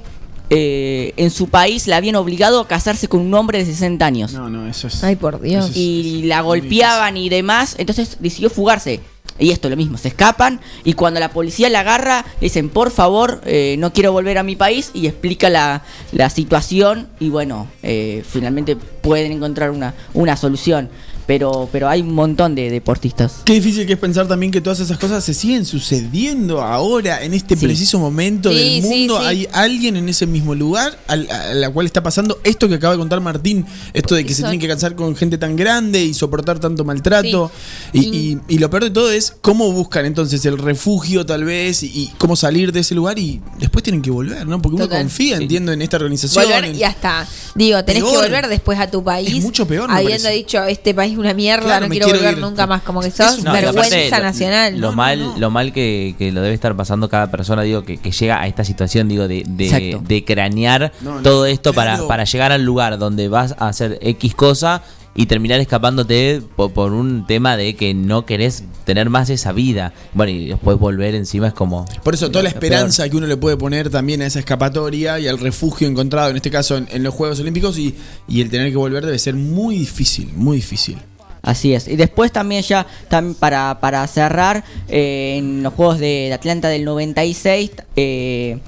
eh, 0.51 1.15
en 1.17 1.31
su 1.31 1.49
país 1.49 1.87
la 1.87 1.97
habían 1.97 2.17
obligado 2.17 2.61
a 2.61 2.69
casarse 2.69 3.09
con 3.09 3.21
un 3.21 3.33
hombre 3.35 3.59
de 3.59 3.67
60 3.67 4.05
años. 4.05 4.33
No, 4.33 4.51
no, 4.51 4.67
eso 4.69 4.89
es. 4.89 5.03
Ay, 5.05 5.17
por 5.17 5.41
Dios. 5.41 5.71
Es- 5.71 5.77
y 5.77 6.23
la 6.25 6.41
golpeaban 6.43 7.17
y 7.17 7.29
demás, 7.29 7.77
entonces 7.79 8.17
decidió 8.21 8.51
fugarse. 8.51 9.01
Y 9.39 9.53
esto 9.53 9.71
lo 9.71 9.77
mismo, 9.77 9.97
se 9.97 10.09
escapan 10.09 10.61
y 10.85 10.93
cuando 10.93 11.19
la 11.19 11.31
policía 11.31 11.71
la 11.71 11.81
agarra, 11.81 12.27
le 12.41 12.47
dicen, 12.47 12.69
por 12.69 12.91
favor, 12.91 13.41
eh, 13.47 13.77
no 13.79 13.91
quiero 13.91 14.13
volver 14.13 14.37
a 14.37 14.43
mi 14.43 14.55
país 14.55 14.91
y 14.93 15.07
explica 15.07 15.49
la, 15.49 15.83
la 16.13 16.29
situación 16.29 17.09
y 17.21 17.31
bueno, 17.31 17.67
eh, 17.83 18.23
finalmente 18.29 18.77
pueden 18.77 19.33
encontrar 19.33 19.71
una, 19.71 19.95
una 20.13 20.37
solución. 20.37 20.91
Pero, 21.31 21.69
pero 21.71 21.89
hay 21.89 22.01
un 22.01 22.13
montón 22.13 22.57
de 22.57 22.71
deportistas. 22.71 23.43
Qué 23.45 23.53
difícil 23.55 23.87
que 23.87 23.93
es 23.93 23.99
pensar 24.01 24.27
también 24.27 24.51
que 24.51 24.61
todas 24.61 24.81
esas 24.81 24.99
cosas 24.99 25.23
se 25.23 25.33
siguen 25.33 25.65
sucediendo 25.65 26.61
ahora, 26.61 27.23
en 27.23 27.35
este 27.35 27.55
Sí. 27.55 27.67
preciso 27.67 28.01
momento 28.01 28.51
Sí, 28.51 28.57
del 28.57 28.83
mundo. 28.83 29.21
sí. 29.21 29.27
Hay 29.27 29.49
alguien 29.53 29.97
en 29.97 30.09
ese 30.09 30.27
mismo 30.27 30.57
lugar 30.57 30.99
al- 31.07 31.31
a 31.31 31.55
la 31.55 31.71
cual 31.71 31.87
está 31.87 32.03
pasando 32.03 32.41
esto 32.43 32.69
que 32.69 32.75
acaba 32.75 32.95
de 32.95 32.99
contar 32.99 33.21
Martín, 33.21 33.65
esto 33.93 34.17
de 34.17 34.25
que 34.27 34.35
se 34.35 34.43
tienen 34.43 34.59
que 34.59 34.67
casar 34.67 34.97
con 34.97 35.15
gente 35.15 35.39
tan 35.39 35.55
grande 35.55 36.03
y 36.05 36.15
soportar 36.15 36.59
tanto 36.59 36.85
maltrato. 36.85 37.53
Y, 37.93 38.01
y- 38.01 38.39
y 38.49 38.59
lo 38.59 38.69
peor 38.69 38.83
de 38.83 38.91
todo 38.91 39.13
es 39.13 39.33
cómo 39.41 39.71
buscan 39.71 40.07
entonces 40.07 40.45
el 40.47 40.59
refugio 40.59 41.25
tal 41.25 41.45
vez 41.45 41.85
y, 41.85 41.87
y 41.95 42.11
cómo 42.19 42.35
salir 42.35 42.73
de 42.73 42.81
ese 42.81 42.97
lugar 42.97 43.21
y 43.21 43.41
después 43.61 43.85
tienen 43.85 44.03
que 44.03 44.11
volver, 44.11 44.49
¿no? 44.49 44.61
Porque 44.61 44.75
uno 44.75 44.87
Total. 44.87 45.03
confía, 45.03 45.37
entiendo, 45.37 45.71
en 45.71 45.81
esta 45.81 45.97
organización. 45.99 46.43
Volver 46.45 46.65
en- 46.65 46.75
y 46.77 46.83
hasta, 46.83 47.25
digo, 47.55 47.85
tenés 47.85 48.03
que 48.03 48.17
volver 48.17 48.49
después 48.49 48.81
a 48.81 48.91
tu 48.91 49.05
país. 49.05 49.29
Es 49.33 49.41
mucho 49.45 49.65
peor, 49.69 49.89
me 49.89 49.95
Habiendo 49.95 50.25
parece. 50.25 50.37
dicho, 50.37 50.65
este 50.65 50.93
país 50.93 51.20
una 51.21 51.35
mierda, 51.35 51.65
Claro, 51.65 51.87
no 51.87 51.91
quiero, 51.91 52.07
quiero 52.07 52.19
volver 52.21 52.35
ir. 52.39 52.41
nunca 52.45 52.67
más. 52.67 52.83
Como 52.83 53.01
que 53.01 53.11
sos 53.11 53.43
No, 53.45 53.53
vergüenza 53.53 54.19
lo- 54.19 54.25
nacional. 54.25 54.81
Lo, 54.81 54.93
mal, 54.93 55.35
lo 55.39 55.51
mal 55.51 55.73
que, 55.73 56.15
que 56.19 56.33
lo 56.33 56.41
debe 56.43 56.55
estar 56.55 56.77
pasando 56.77 57.09
cada 57.09 57.31
persona, 57.31 57.63
digo, 57.63 57.85
que, 57.85 57.99
que 57.99 58.11
llega 58.11 58.41
a 58.41 58.47
esta 58.47 58.65
situación, 58.65 59.09
digo, 59.09 59.29
de, 59.29 59.45
de, 59.47 59.99
de 60.03 60.25
cranear 60.25 60.93
No, 61.03 61.17
no, 61.17 61.23
todo 61.23 61.47
esto 61.47 61.73
para, 61.73 62.07
para 62.07 62.25
llegar 62.25 62.53
al 62.53 62.65
lugar 62.65 62.99
donde 62.99 63.29
vas 63.29 63.55
a 63.59 63.69
hacer 63.69 63.99
X 64.03 64.35
cosa 64.35 64.83
y 65.13 65.27
terminar 65.27 65.59
escapándote 65.59 66.41
por, 66.55 66.73
por 66.73 66.93
un 66.93 67.27
tema 67.27 67.57
de 67.57 67.75
que 67.75 67.95
no 67.95 68.25
querés 68.25 68.63
tener 68.85 69.11
más 69.11 69.29
esa 69.29 69.51
vida. 69.51 69.93
Bueno, 70.15 70.31
y 70.31 70.47
después 70.49 70.79
volver 70.79 71.17
encima 71.17 71.49
es 71.49 71.53
como... 71.53 71.85
Por 72.05 72.15
eso 72.15 72.31
toda 72.31 72.45
la 72.45 72.49
esperanza 72.49 73.09
que 73.09 73.17
uno 73.17 73.27
le 73.27 73.37
puede 73.37 73.57
poner 73.57 73.91
también 73.91 74.23
a 74.23 74.27
esa 74.27 74.39
escapatoria 74.39 75.19
y 75.19 75.27
al 75.27 75.39
refugio 75.39 75.89
encontrado, 75.89 76.31
en 76.31 76.37
este 76.37 76.51
caso 76.51 76.77
en, 76.77 76.87
en 76.93 77.03
los 77.03 77.13
Juegos 77.13 77.41
Olímpicos, 77.41 77.77
y, 77.77 77.97
y 78.29 78.41
el 78.41 78.51
tener 78.51 78.71
que 78.71 78.77
volver 78.77 79.05
debe 79.05 79.19
ser 79.19 79.35
muy 79.35 79.79
difícil, 79.79 80.31
muy 80.37 80.57
difícil. 80.59 80.97
Así 81.43 81.73
es. 81.75 81.89
Y 81.89 81.97
después 81.97 82.33
también 82.33 82.63
ya 82.63 82.87
tam- 83.09 83.35
para, 83.35 83.79
para 83.81 84.07
cerrar, 84.07 84.63
eh, 84.89 85.37
en 85.39 85.63
los 85.63 85.73
Juegos 85.75 85.99
de, 85.99 86.31
Atlanta 86.35 86.69
del 86.69 86.85
96, 86.85 87.71
eh, 87.97 88.59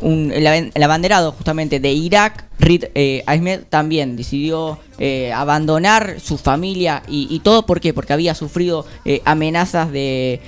un, 0.00 0.30
el, 0.32 0.46
aban- 0.46 0.70
el 0.74 0.82
abanderado 0.82 1.32
justamente 1.32 1.80
de 1.80 1.92
Irak, 1.92 2.44
Rid 2.60 2.84
eh, 2.94 3.22
Ahmed, 3.26 3.60
también 3.70 4.16
decidió 4.16 4.78
eh, 4.98 5.32
abandonar 5.32 6.20
su 6.20 6.36
familia 6.38 7.02
y, 7.08 7.26
y 7.30 7.40
todo. 7.40 7.64
¿Por 7.66 7.80
qué? 7.80 7.94
Porque 7.94 8.12
había 8.12 8.34
sufrido 8.34 8.84
eh, 9.04 9.22
amenazas 9.24 9.90
de 9.90 10.40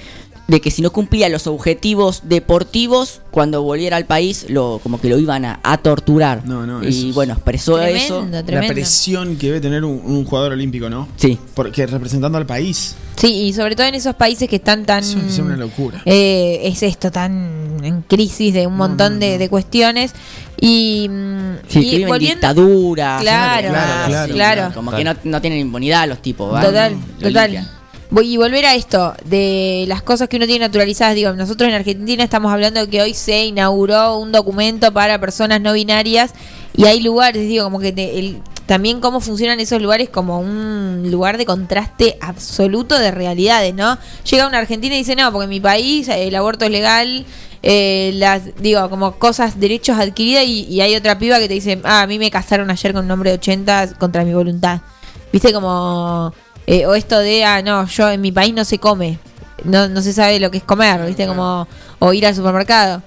de 0.51 0.61
que 0.61 0.71
si 0.71 0.83
no 0.83 0.91
cumplía 0.91 1.29
los 1.29 1.47
objetivos 1.47 2.23
deportivos, 2.25 3.21
cuando 3.31 3.63
volviera 3.63 3.97
al 3.97 4.05
país, 4.05 4.47
lo 4.49 4.81
como 4.83 5.01
que 5.01 5.09
lo 5.09 5.17
iban 5.19 5.45
a, 5.45 5.61
a 5.63 5.79
torturar. 5.79 6.45
No, 6.45 6.67
no, 6.67 6.83
eso 6.83 7.07
y 7.07 7.13
bueno, 7.13 7.35
expresó 7.35 7.77
Tremendo, 7.77 8.39
eso. 8.39 8.51
La 8.51 8.67
presión 8.67 9.37
que 9.37 9.47
debe 9.47 9.61
tener 9.61 9.85
un, 9.85 10.01
un 10.05 10.25
jugador 10.25 10.53
olímpico, 10.53 10.91
¿no? 10.91 11.07
Sí. 11.17 11.39
Porque 11.55 11.87
representando 11.87 12.37
al 12.37 12.47
país. 12.47 12.97
Sí, 13.17 13.29
y 13.33 13.53
sobre 13.53 13.77
todo 13.77 13.87
en 13.87 13.95
esos 13.95 14.15
países 14.17 14.49
que 14.49 14.57
están 14.57 14.85
tan... 14.87 15.05
Eso 15.05 15.19
es 15.19 15.39
una 15.39 15.57
locura. 15.57 16.03
eh, 16.07 16.61
es 16.65 16.83
esto 16.83 17.11
tan 17.13 17.77
en 17.83 18.03
crisis 18.03 18.53
de 18.55 18.67
un 18.67 18.77
montón 18.77 19.21
De, 19.21 19.39
de 19.39 19.49
cuestiones. 19.49 20.13
Y, 20.61 21.07
mm, 21.09 21.55
Sí, 21.69 21.79
y 21.81 22.05
volviendo- 22.05 22.35
dictadura. 22.37 23.19
Claro, 23.21 23.69
Claro, 23.69 24.07
claro, 24.09 24.33
claro. 24.35 24.71
Como 24.75 24.91
que 24.93 25.05
no, 25.05 25.15
no 25.25 25.41
tienen 25.41 25.61
impunidad 25.61 26.09
los 26.09 26.21
tipos. 26.21 26.53
¿va? 26.53 26.63
Total, 26.63 26.97
total. 27.21 27.69
Voy- 28.11 28.33
Y 28.33 28.37
volver 28.37 28.65
a 28.67 28.75
esto, 28.75 29.15
de 29.25 29.85
las 29.87 30.03
cosas 30.03 30.29
que 30.29 30.37
uno 30.37 30.47
tiene 30.47 30.65
naturalizadas, 30.67 31.15
digo, 31.15 31.33
nosotros 31.33 31.69
en 31.69 31.75
Argentina 31.77 32.25
estamos 32.25 32.53
hablando 32.53 32.81
de 32.81 32.89
que 32.89 33.01
hoy 33.03 33.15
se 33.15 33.45
inauguró 33.45 34.17
un 34.19 34.33
documento 34.33 34.93
para 34.93 35.21
personas 35.21 35.61
no 35.61 35.73
binarias 35.73 36.33
y 36.77 36.87
hay 36.87 37.01
lugares, 37.03 37.43
digo, 37.47 37.65
como 37.65 37.79
que 37.79 38.41
también 38.67 39.01
cómo 39.01 39.21
funcionan 39.21 39.61
esos 39.61 39.81
lugares 39.81 40.09
como 40.09 40.41
un 40.41 41.09
lugar 41.11 41.39
de 41.39 41.47
contraste 41.47 42.17
absoluto 42.21 42.99
de 42.99 43.11
realidades, 43.13 43.75
¿no? 43.75 43.97
Llega 44.29 44.47
una 44.49 44.59
Argentina 44.59 44.95
y 44.95 44.99
dice, 44.99 45.15
no, 45.15 45.31
porque 45.33 45.45
en 45.45 45.51
mi 45.51 45.61
país 45.61 46.09
el 46.09 46.35
aborto 46.35 46.65
es 46.65 46.71
legal, 46.73 47.25
eh, 47.63 48.13
las, 48.15 48.43
digo, 48.61 48.89
como 48.91 49.13
cosas, 49.19 49.61
derechos 49.61 49.99
adquiridos 49.99 50.45
y, 50.47 50.65
y 50.65 50.81
hay 50.81 50.97
otra 50.97 51.17
piba 51.19 51.39
que 51.39 51.47
te 51.47 51.55
dice, 51.55 51.81
ah, 51.85 52.03
a 52.03 52.07
mí 52.09 52.19
me 52.19 52.31
casaron 52.31 52.71
ayer 52.71 52.93
con 52.93 53.05
un 53.05 53.11
hombre 53.13 53.31
de 53.31 53.37
80 53.37 53.95
contra 53.99 54.25
mi 54.25 54.35
voluntad. 54.35 54.81
¿Viste 55.33 55.53
como... 55.53 56.33
eh, 56.71 56.87
o 56.87 56.95
esto 56.95 57.19
de, 57.19 57.45
ah, 57.45 57.63
no, 57.63 57.85
yo 57.87 58.09
en 58.09 58.21
mi 58.21 58.31
país 58.31 58.55
no 58.55 58.65
se 58.65 58.79
come. 58.79 59.19
no, 59.65 59.89
no 59.89 60.01
se 60.03 60.13
sabe 60.13 60.39
lo 60.39 60.53
que 60.53 60.59
es 60.59 60.63
comer, 60.63 61.05
¿viste? 61.05 61.27
Como, 61.27 61.67
o 61.99 62.13
ir 62.13 62.25
al 62.25 62.35
supermercado. 62.37 63.03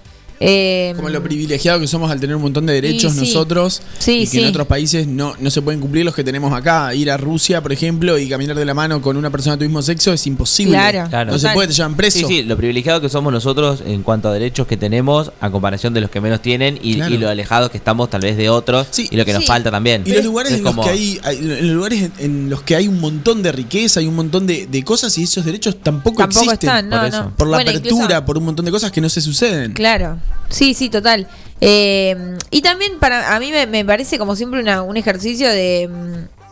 Eh, 0.45 0.93
Como 0.97 1.07
lo 1.09 1.23
privilegiado 1.23 1.79
que 1.79 1.87
somos 1.87 2.11
al 2.11 2.19
tener 2.19 2.35
un 2.35 2.41
montón 2.41 2.65
de 2.65 2.73
derechos 2.73 3.13
Y 3.13 3.15
sí. 3.15 3.21
nosotros 3.21 3.81
Sí, 3.99 4.11
y 4.11 4.19
que 4.25 4.25
sí. 4.27 4.39
en 4.41 4.49
otros 4.49 4.67
países 4.67 5.07
no, 5.07 5.35
no 5.39 5.49
se 5.49 5.61
pueden 5.61 5.79
cumplir 5.79 6.03
los 6.03 6.13
que 6.13 6.23
tenemos 6.23 6.51
acá. 6.53 6.93
Ir 6.93 7.09
a 7.11 7.15
Rusia, 7.17 7.61
por 7.61 7.71
ejemplo, 7.71 8.17
y 8.17 8.27
caminar 8.27 8.55
de 8.57 8.65
la 8.65 8.73
mano 8.73 9.01
con 9.01 9.15
una 9.15 9.29
persona 9.29 9.55
de 9.55 9.59
tu 9.59 9.69
mismo 9.69 9.81
sexo 9.81 10.11
es 10.11 10.27
imposible. 10.27 10.77
Claro. 10.77 11.31
No 11.31 11.39
se 11.39 11.49
puede, 11.51 11.67
te 11.69 11.73
llevan 11.73 11.95
preso. 11.95 12.19
Sí, 12.19 12.25
sí, 12.27 12.43
lo 12.43 12.57
privilegiado 12.57 12.99
que 12.99 13.07
somos 13.09 13.31
nosotros 13.31 13.81
en 13.85 14.03
cuanto 14.03 14.27
a 14.27 14.33
derechos 14.33 14.67
que 14.67 14.75
tenemos 14.75 15.31
a 15.39 15.49
comparación 15.49 15.93
de 15.93 16.01
los 16.01 16.09
que 16.09 16.19
menos 16.19 16.41
tienen 16.41 16.77
y, 16.81 16.95
Claro. 16.95 17.15
y 17.15 17.17
lo 17.17 17.29
alejados 17.29 17.69
que 17.71 17.77
estamos 17.77 18.09
tal 18.09 18.21
vez 18.21 18.35
de 18.35 18.49
otros 18.49 18.87
y 18.99 19.15
lo 19.15 19.23
que 19.25 19.31
nos 19.33 19.43
Sí. 19.43 19.47
falta 19.47 19.71
también. 19.71 20.03
Y 20.05 20.11
los 20.13 20.25
lugares 20.25 20.51
Es 20.51 20.57
en 20.57 20.63
los 20.65 20.73
como- 20.73 20.83
que 20.83 20.89
hay, 20.89 21.19
hay- 21.23 21.37
en 21.37 21.67
los 21.67 21.75
lugares 21.75 22.01
en- 22.01 22.13
en 22.19 22.49
los 22.49 22.61
que 22.63 22.75
hay 22.75 22.87
un 22.87 22.99
montón 22.99 23.41
de 23.43 23.51
riqueza, 23.51 23.99
hay 24.01 24.07
un 24.07 24.15
montón 24.15 24.45
de, 24.45 24.67
de 24.67 24.83
cosas 24.83 25.17
y 25.17 25.23
esos 25.23 25.45
derechos 25.45 25.77
tampoco, 25.81 26.17
Tampoco 26.17 26.45
existen. 26.51 26.69
están, 26.69 26.89
no, 26.89 26.99
por, 27.01 27.11
no. 27.11 27.35
por 27.37 27.47
la 27.47 27.57
Bueno, 27.57 27.69
apertura, 27.71 28.03
incluso- 28.05 28.25
por 28.25 28.37
un 28.37 28.43
montón 28.45 28.65
de 28.65 28.71
cosas 28.71 28.91
que 28.91 28.99
no 29.01 29.09
se 29.09 29.21
suceden. 29.21 29.73
Claro, 29.73 30.17
sí, 30.49 30.73
sí, 30.73 30.89
total. 30.89 31.27
Eh, 31.61 32.37
y 32.51 32.61
también 32.61 32.99
para 32.99 33.35
a 33.35 33.39
mí 33.39 33.51
me, 33.51 33.65
me 33.67 33.85
parece 33.85 34.17
como 34.19 34.35
siempre 34.35 34.59
una- 34.59 34.81
un 34.81 34.97
ejercicio 34.97 35.47
de... 35.49 35.89
mm, 35.89 36.43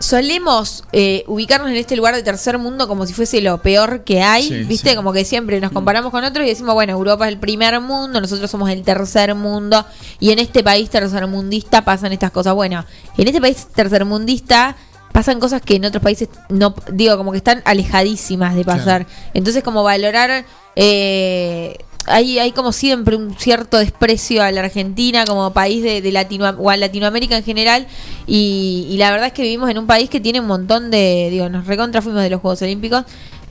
solemos 0.00 0.84
eh, 0.92 1.24
ubicarnos 1.28 1.70
en 1.70 1.76
este 1.76 1.96
lugar 1.96 2.14
de 2.14 2.22
tercer 2.22 2.58
mundo 2.58 2.88
como 2.88 3.06
si 3.06 3.12
fuese 3.14 3.40
lo 3.40 3.58
peor 3.62 4.04
que 4.04 4.22
hay, 4.22 4.48
Sí, 4.48 4.64
¿viste? 4.64 4.90
sí. 4.90 4.96
Como 4.96 5.12
que 5.12 5.24
siempre 5.24 5.60
nos 5.60 5.72
comparamos 5.72 6.10
con 6.10 6.24
otros 6.24 6.44
y 6.44 6.48
decimos, 6.50 6.74
bueno, 6.74 6.92
Europa 6.92 7.26
es 7.26 7.32
el 7.32 7.38
primer 7.38 7.80
mundo, 7.80 8.20
nosotros 8.20 8.50
somos 8.50 8.68
el 8.70 8.82
tercer 8.82 9.34
mundo 9.34 9.84
y 10.20 10.30
en 10.32 10.40
este 10.40 10.62
país 10.62 10.90
tercermundista 10.90 11.84
pasan 11.84 12.12
estas 12.12 12.32
cosas. 12.32 12.54
Bueno, 12.54 12.84
en 13.16 13.28
este 13.28 13.40
país 13.40 13.66
tercermundista 13.74 14.76
pasan 15.12 15.38
cosas 15.38 15.62
que 15.62 15.76
en 15.76 15.84
otros 15.84 16.02
países 16.02 16.28
no, 16.48 16.74
digo, 16.92 17.16
como 17.16 17.30
que 17.30 17.38
están 17.38 17.62
alejadísimas 17.64 18.56
de 18.56 18.64
pasar. 18.64 19.06
Entonces, 19.32 19.62
como 19.62 19.84
valorar, 19.84 20.44
eh, 20.76 21.76
hay, 22.06 22.38
hay 22.38 22.52
como 22.52 22.72
siempre 22.72 23.16
un 23.16 23.36
cierto 23.38 23.78
desprecio 23.78 24.42
a 24.42 24.50
la 24.50 24.60
Argentina 24.62 25.24
como 25.24 25.52
país 25.52 25.82
de, 25.82 26.02
de 26.02 26.12
Latino, 26.12 26.48
o 26.58 26.70
a 26.70 26.76
Latinoamérica 26.76 27.36
en 27.36 27.44
general. 27.44 27.86
Y, 28.26 28.86
y 28.90 28.96
la 28.96 29.10
verdad 29.10 29.28
es 29.28 29.32
que 29.32 29.42
vivimos 29.42 29.70
en 29.70 29.78
un 29.78 29.86
país 29.86 30.10
que 30.10 30.20
tiene 30.20 30.40
un 30.40 30.46
montón 30.46 30.90
de, 30.90 31.28
digo, 31.30 31.48
nos 31.48 31.66
recontra 31.66 32.02
fuimos 32.02 32.22
de 32.22 32.30
los 32.30 32.40
Juegos 32.40 32.62
Olímpicos. 32.62 33.04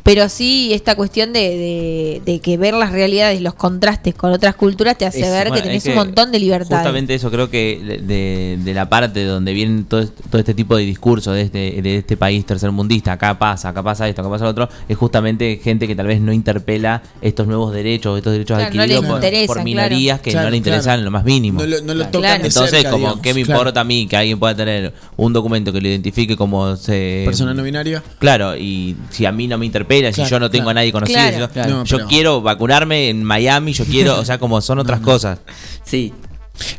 Pero 0.04 0.28
sí, 0.28 0.72
esta 0.74 0.96
cuestión 0.96 1.32
de, 1.32 1.40
de- 1.40 2.22
de 2.26 2.40
que 2.42 2.58
ver 2.58 2.74
las 2.74 2.92
realidades, 2.92 3.40
los 3.40 3.54
contrastes 3.54 4.14
con 4.14 4.34
otras 4.34 4.54
culturas 4.56 4.98
te 4.98 5.06
hace 5.06 5.22
Es- 5.22 5.32
ver 5.32 5.48
bueno, 5.48 5.54
que 5.54 5.60
es 5.60 5.64
tenés 5.64 5.84
que 5.84 5.90
un 5.92 5.96
montón 5.96 6.30
de 6.34 6.40
libertad. 6.40 6.76
Justamente 6.76 7.14
eso, 7.14 7.32
creo 7.32 7.50
que 7.50 8.02
de, 8.62 8.74
la 8.74 8.90
parte 8.90 9.22
de 9.22 9.26
donde 9.28 9.54
viene 9.54 9.84
todo, 9.84 10.02
este- 10.02 10.24
todo 10.30 10.40
este 10.40 10.54
tipo 10.54 10.76
de 10.76 10.84
discurso 10.84 11.32
de 11.32 11.44
este, 11.44 11.82
de 11.82 11.98
este 12.00 12.18
país 12.18 12.46
tercermundista, 12.46 13.14
acá 13.14 13.40
pasa, 13.40 13.70
acá 13.70 13.82
pasa 13.82 14.10
esto, 14.10 14.20
acá 14.22 14.30
pasa 14.30 14.44
lo 14.44 14.50
otro, 14.52 14.68
es 14.90 14.98
justamente 14.98 15.62
gente 15.64 15.88
que 15.88 15.96
tal 15.96 16.08
vez 16.08 16.20
no 16.20 16.34
interpela 16.34 17.02
estos 17.22 17.48
nuevos 17.48 17.72
derechos, 17.74 18.18
estos 18.18 18.34
derechos 18.34 18.58
Claro, 18.58 18.76
no 18.76 18.82
adquiridos 18.82 19.06
por, 19.06 19.16
interesan, 19.16 19.48
por 19.48 19.56
claro. 19.56 19.64
minorías 19.66 20.20
que 20.20 20.32
Claro, 20.32 20.48
no 20.48 20.52
le 20.52 20.58
interesan 20.58 20.84
claro. 20.84 21.00
en 21.00 21.06
lo 21.06 21.12
más 21.12 21.24
mínimo. 21.24 21.62
No 21.62 21.66
lo, 21.68 21.82
no 21.82 21.94
lo 21.94 22.04
tocan 22.08 22.22
Claro. 22.22 22.42
de 22.42 22.48
Entonces, 22.50 22.72
cerca, 22.72 22.90
como, 22.92 23.00
digamos. 23.06 23.22
¿qué 23.22 23.34
me 23.34 23.44
Claro. 23.46 23.60
importa 23.62 23.80
a 23.80 23.84
mí 23.86 24.06
que 24.08 24.18
alguien 24.18 24.38
pueda 24.38 24.54
tener 24.54 24.94
un 25.16 25.32
documento 25.32 25.72
que 25.72 25.80
lo 25.80 25.88
identifique 25.88 26.36
como 26.36 26.76
se... 26.76 27.22
Persona 27.26 27.54
no 27.54 27.64
binaria. 27.64 28.04
Claro, 28.20 28.58
y 28.58 28.98
si 29.10 29.26
a 29.26 29.32
mí 29.32 29.48
no 29.48 29.58
me 29.58 29.66
interpela, 29.66 29.93
si 30.12 30.22
Claro, 30.22 30.30
yo 30.30 30.40
no 30.40 30.50
tengo 30.52 30.64
claro. 30.66 30.72
a 30.72 30.74
nadie 30.76 30.92
conocido, 30.92 31.18
Claro. 31.20 31.38
yo, 31.40 31.50
Claro. 31.50 31.70
yo 31.70 31.78
No, 31.78 31.84
pero- 31.98 32.08
quiero 32.08 32.42
vacunarme 32.42 33.10
en 33.10 33.24
Miami, 33.24 33.74
yo 33.74 33.86
quiero, 33.86 34.20
o 34.20 34.26
sea, 34.26 34.38
como 34.38 34.60
son 34.62 34.80
otras 34.80 35.00
cosas. 35.02 35.40
Sí. 35.84 36.14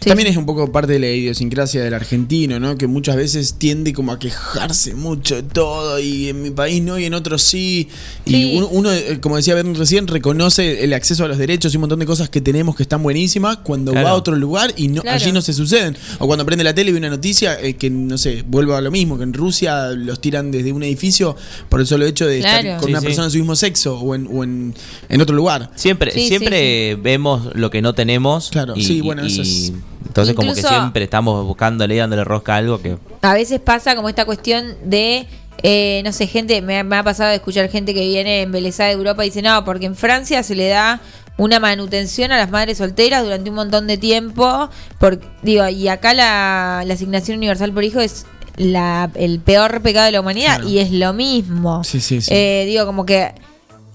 También 0.04 0.28
es 0.28 0.36
un 0.36 0.46
poco 0.46 0.70
parte 0.70 0.92
de 0.92 0.98
la 1.00 1.08
idiosincrasia 1.08 1.82
del 1.82 1.94
argentino, 1.94 2.60
¿no? 2.60 2.76
Que 2.78 2.86
muchas 2.86 3.16
veces 3.16 3.54
tiende 3.58 3.92
como 3.92 4.12
a 4.12 4.18
quejarse 4.18 4.94
mucho 4.94 5.34
de 5.36 5.42
todo 5.42 5.98
y 5.98 6.28
en 6.28 6.42
mi 6.42 6.50
país 6.50 6.80
no 6.82 6.98
y 6.98 7.06
en 7.06 7.14
otros 7.14 7.42
sí. 7.42 7.88
Y 8.24 8.56
uno, 8.56 8.68
uno, 8.68 8.92
eh, 8.92 9.18
como 9.20 9.36
decía 9.36 9.54
Ben 9.54 9.74
recién, 9.74 10.06
reconoce 10.06 10.84
el 10.84 10.92
acceso 10.92 11.24
a 11.24 11.28
los 11.28 11.38
derechos 11.38 11.72
y 11.72 11.76
un 11.76 11.82
montón 11.82 11.98
de 11.98 12.06
cosas 12.06 12.28
que 12.28 12.40
tenemos 12.40 12.76
que 12.76 12.82
están 12.84 13.02
buenísimas 13.02 13.58
cuando 13.58 13.92
Claro. 13.92 14.06
va 14.06 14.10
a 14.12 14.14
otro 14.16 14.36
lugar 14.36 14.72
y 14.76 14.88
no, 14.88 15.02
Claro. 15.02 15.16
allí 15.16 15.32
no 15.32 15.42
se 15.42 15.52
suceden. 15.52 15.96
O 16.18 16.26
cuando 16.26 16.46
prende 16.46 16.62
la 16.64 16.74
tele 16.74 16.90
y 16.90 16.92
ve 16.92 16.98
una 16.98 17.10
noticia 17.10 17.60
eh, 17.60 17.74
que, 17.74 17.90
no 17.90 18.16
sé, 18.18 18.44
vuelvo 18.46 18.74
a 18.76 18.80
lo 18.80 18.90
mismo, 18.90 19.16
que 19.16 19.24
en 19.24 19.32
Rusia 19.32 19.88
los 19.90 20.20
tiran 20.20 20.50
desde 20.52 20.70
un 20.72 20.82
edificio 20.84 21.34
por 21.68 21.80
el 21.80 21.86
solo 21.86 22.06
hecho 22.06 22.26
de 22.26 22.38
estar 22.38 22.62
con 22.76 22.84
Sí, 22.84 22.90
una 22.90 23.00
sí. 23.00 23.06
persona 23.06 23.26
de 23.26 23.30
su 23.32 23.38
mismo 23.38 23.56
sexo 23.56 23.98
o 23.98 24.14
en, 24.14 24.28
o 24.30 24.44
en, 24.44 24.74
en 25.08 25.20
otro 25.20 25.34
lugar. 25.34 25.70
Siempre, 25.74 26.12
Sí, 26.12 26.28
siempre 26.28 26.94
vemos 26.96 27.48
lo 27.54 27.70
que 27.70 27.82
no 27.82 27.94
tenemos. 27.94 28.50
Claro, 28.50 28.74
sí, 28.76 29.00
bueno, 29.00 29.22
eso 29.24 29.42
es- 29.42 29.63
Entonces, 30.06 30.34
como 30.34 30.54
que 30.54 30.60
siempre 30.68 31.04
estamos 31.04 31.44
buscándole 31.46 31.94
y 31.94 31.98
dándole 31.98 32.24
rosca 32.24 32.54
a 32.54 32.58
algo 32.58 32.80
que. 32.80 32.96
a 33.22 33.34
veces 33.34 33.60
pasa 33.60 33.96
como 33.96 34.08
esta 34.08 34.24
cuestión 34.24 34.74
de, 34.84 35.26
eh, 35.62 36.02
no 36.04 36.12
sé, 36.12 36.26
gente, 36.26 36.60
me, 36.62 36.78
ha- 36.78 36.84
me 36.84 36.96
ha 36.96 37.02
pasado 37.02 37.30
de 37.30 37.36
escuchar 37.36 37.68
gente 37.70 37.94
que 37.94 38.00
viene 38.06 38.42
embelesada 38.42 38.88
de 38.90 38.94
Europa 38.96 39.24
y 39.24 39.28
dice, 39.30 39.42
no, 39.42 39.64
porque 39.64 39.86
en 39.86 39.96
Francia 39.96 40.42
se 40.42 40.54
le 40.54 40.68
da 40.68 41.00
una 41.36 41.58
manutención 41.58 42.30
a 42.30 42.36
las 42.36 42.50
madres 42.50 42.78
solteras 42.78 43.24
durante 43.24 43.50
un 43.50 43.56
montón 43.56 43.86
de 43.88 43.96
tiempo, 43.98 44.68
por, 45.00 45.18
digo, 45.42 45.66
y 45.68 45.88
acá 45.88 46.14
la, 46.14 46.84
la 46.86 46.94
asignación 46.94 47.38
universal 47.38 47.72
por 47.72 47.82
hijo 47.82 47.98
es 48.00 48.24
la, 48.56 49.10
el 49.16 49.40
peor 49.40 49.80
pecado 49.82 50.06
de 50.06 50.12
la 50.12 50.20
humanidad 50.20 50.62
y 50.62 50.78
es 50.78 50.92
lo 50.92 51.12
mismo. 51.12 51.82
Sí, 51.82 52.00
sí, 52.00 52.20
sí. 52.20 52.30
Eh, 52.32 52.64
digo, 52.68 52.86
como 52.86 53.04
que... 53.04 53.32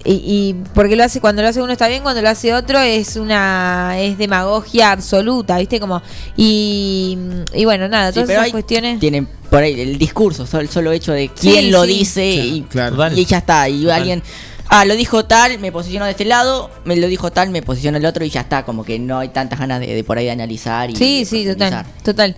Y, 0.06 0.14
y 0.14 0.56
porque 0.74 0.96
lo 0.96 1.04
hace 1.04 1.20
cuando 1.20 1.42
lo 1.42 1.50
hace 1.50 1.62
uno 1.62 1.74
está 1.74 1.90
bien, 1.90 2.04
cuando 2.04 2.22
lo 2.22 2.30
hace 2.30 2.54
otro 2.54 2.80
es 2.80 3.18
una 3.18 3.96
es 4.00 4.18
demagogia 4.18 4.92
absoluta, 4.94 5.58
¿viste? 5.58 5.78
Como 5.80 6.02
y, 6.38 7.18
y 7.54 7.66
bueno, 7.66 7.88
nada, 7.90 8.08
Sí, 8.10 8.14
todas 8.16 8.28
pero 8.28 8.40
esas 8.40 8.46
hay- 8.46 8.52
cuestiones 8.52 9.00
Tienen 9.00 9.28
por 9.50 9.62
ahí 9.62 9.80
el 9.82 9.98
discurso, 9.98 10.46
solo, 10.46 10.62
el 10.62 10.70
solo 10.70 10.92
hecho 10.94 11.12
de 11.12 11.28
quién 11.30 11.66
Sí, 11.66 11.70
lo 11.72 11.84
sí. 11.84 11.88
dice 11.90 12.26
y, 12.34 12.62
Claro. 12.70 12.96
y 13.14 13.26
ya 13.26 13.40
está. 13.40 13.68
Y 13.68 13.90
alguien, 13.90 14.24
ah, 14.70 14.86
lo 14.86 14.96
dijo 14.96 15.26
tal, 15.26 15.60
me 15.60 15.72
posiciono 15.74 16.06
de 16.06 16.12
este 16.12 16.24
lado, 16.24 16.70
me 16.86 16.96
lo 16.96 17.08
dijo 17.08 17.32
tal, 17.32 17.50
me 17.50 17.62
posiciono 17.62 17.98
del 17.98 18.06
otro 18.06 18.24
y 18.24 18.30
ya 18.30 18.42
está. 18.42 18.64
Como 18.64 18.86
que 18.86 19.00
no 19.00 19.20
hay 19.20 19.30
tantas 19.30 19.60
ganas 19.60 19.80
de, 19.82 19.88
de 19.96 20.04
por 20.06 20.18
ahí 20.18 20.26
de 20.26 20.32
analizar 20.32 20.90
y 20.90 20.96
Sí, 20.96 21.20
de 21.20 21.26
sí, 21.26 21.46
total, 21.46 21.86
total. 22.06 22.38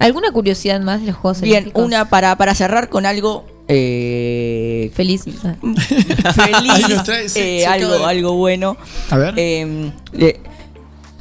¿Alguna 0.00 0.32
curiosidad 0.32 0.80
más 0.80 1.00
de 1.02 1.06
los 1.06 1.16
Juegos 1.16 1.40
Bien, 1.40 1.58
Olímpicos? 1.64 1.84
una 1.84 2.08
para, 2.08 2.36
para 2.36 2.54
cerrar 2.54 2.88
con 2.88 3.06
algo 3.06 3.46
eh, 3.68 4.90
feliz. 4.94 5.24
feliz, 6.34 7.36
eh, 7.36 7.66
algo, 7.66 7.98
de- 7.98 8.04
algo 8.04 8.32
bueno. 8.34 8.76
A 9.10 9.16
ver. 9.18 9.34
Eh, 9.36 9.90
le- 10.12 10.40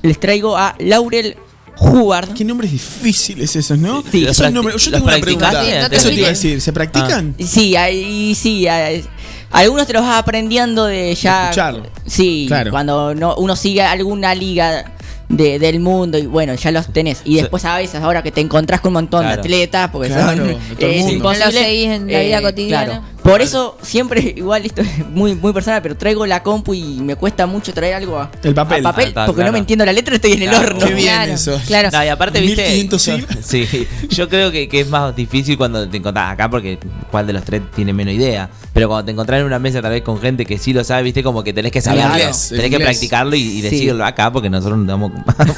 les 0.01 0.19
traigo 0.19 0.55
a 0.57 0.75
Laurel 0.79 1.35
Hubbard. 1.79 2.33
¿Qué 2.33 2.45
nombres 2.45 2.71
difíciles 2.71 3.55
esos, 3.55 3.77
no? 3.77 4.03
Sí. 4.11 4.23
Esos 4.23 4.39
¿Los 4.45 4.53
nombres- 4.53 4.83
yo 4.83 4.91
tengo 4.91 5.05
una 5.05 5.17
pregunta. 5.17 5.49
practicaste? 5.51 5.95
Eso 5.95 6.09
te 6.09 6.15
iba 6.15 6.27
a 6.27 6.29
decir. 6.29 6.61
¿Se 6.61 6.71
practican? 6.73 7.35
Sí, 7.39 7.75
ahí 7.75 8.35
sí. 8.35 8.67
hay- 8.67 9.03
algunos 9.51 9.87
te 9.87 9.93
los 9.93 10.01
vas 10.03 10.19
aprendiendo 10.19 10.85
de 10.85 11.15
ya. 11.15 11.45
escucharlo. 11.45 11.83
Sí, 12.05 12.45
Claro. 12.47 12.71
cuando 12.71 13.15
no, 13.15 13.35
uno 13.37 13.55
sigue 13.55 13.81
alguna 13.81 14.35
liga 14.35 14.91
de- 15.29 15.59
del 15.59 15.79
mundo 15.79 16.17
y 16.17 16.25
bueno, 16.27 16.53
ya 16.55 16.71
los 16.71 16.87
tenés. 16.93 17.21
Y 17.25 17.35
después 17.35 17.65
a 17.65 17.77
veces, 17.77 18.01
ahora 18.01 18.21
que 18.23 18.31
te 18.31 18.41
encontrás 18.41 18.81
con 18.81 18.89
un 18.89 18.93
montón 18.95 19.21
Claro. 19.21 19.35
de 19.35 19.41
atletas, 19.41 19.89
porque 19.91 20.09
Claro, 20.09 20.37
son, 20.45 20.49
es 20.79 21.11
imposible. 21.11 21.17
No 21.19 21.45
lo 21.45 21.51
seguís 21.51 21.87
en 21.87 22.11
la 22.11 22.19
vida 22.19 22.41
cotidiana. 22.41 22.85
claro. 22.85 23.03
Por 23.25 23.41
eso 23.41 23.75
siempre, 23.81 24.21
igual 24.37 24.65
esto 24.65 24.81
es 24.83 25.07
muy, 25.09 25.33
muy 25.33 25.51
personal, 25.51 25.81
pero 25.81 25.97
traigo 25.97 26.25
la 26.27 26.43
compu 26.43 26.75
y 26.75 26.83
me 27.01 27.15
cuesta 27.15 27.47
mucho 27.47 27.73
traer 27.73 27.95
algo 27.95 28.19
a, 28.19 28.29
El 28.43 28.53
papel. 28.53 28.79
a 28.85 28.89
papel 28.91 29.05
Ah, 29.05 29.07
está, 29.09 29.25
porque 29.25 29.37
claro. 29.39 29.47
no 29.49 29.53
me 29.53 29.59
entiendo 29.59 29.83
la 29.83 29.93
letra, 29.93 30.13
estoy 30.15 30.33
en 30.33 30.43
el 30.43 30.49
Claro. 30.49 30.75
horno. 30.75 30.85
Qué 30.87 30.93
bien 30.93 31.07
Claro, 31.13 31.31
eso. 31.33 31.59
claro. 31.65 31.89
No, 31.91 32.05
y 32.05 32.07
aparte, 32.07 32.39
viste. 32.39 32.61
1500 32.69 33.05
yo- 33.05 33.17
sí. 33.41 33.65
Sí, 33.65 33.87
yo 34.09 34.29
creo 34.29 34.51
que, 34.51 34.67
que 34.69 34.81
es 34.81 34.87
más 34.89 35.15
difícil 35.15 35.57
cuando 35.57 35.89
te 35.89 35.97
encontrás 35.97 36.33
acá, 36.33 36.49
porque 36.51 36.77
cuál 37.09 37.25
de 37.25 37.33
los 37.33 37.43
tres 37.43 37.63
tiene 37.75 37.93
menos 37.93 38.13
idea. 38.13 38.47
Pero 38.73 38.87
cuando 38.89 39.05
te 39.05 39.11
encontrás 39.13 39.39
en 39.39 39.45
una 39.47 39.57
mesa, 39.59 39.81
tal 39.81 39.91
vez 39.91 40.03
con 40.03 40.19
gente 40.21 40.45
que 40.45 40.57
sí 40.59 40.71
lo 40.73 40.83
sabe, 40.83 41.01
viste, 41.03 41.23
como 41.23 41.43
que 41.43 41.51
tenés 41.51 41.71
que 41.71 41.81
saberlo. 41.81 42.09
inglés, 42.11 42.51
el 42.51 42.57
tenés 42.61 42.77
que 42.77 42.83
practicarlo 42.83 43.35
y, 43.35 43.39
y 43.41 43.55
Sí. 43.55 43.61
decirlo 43.61 44.05
acá, 44.05 44.31
porque 44.31 44.49
nosotros 44.51 44.77
no 44.77 44.85
te 44.85 44.91
vamos- 44.91 45.11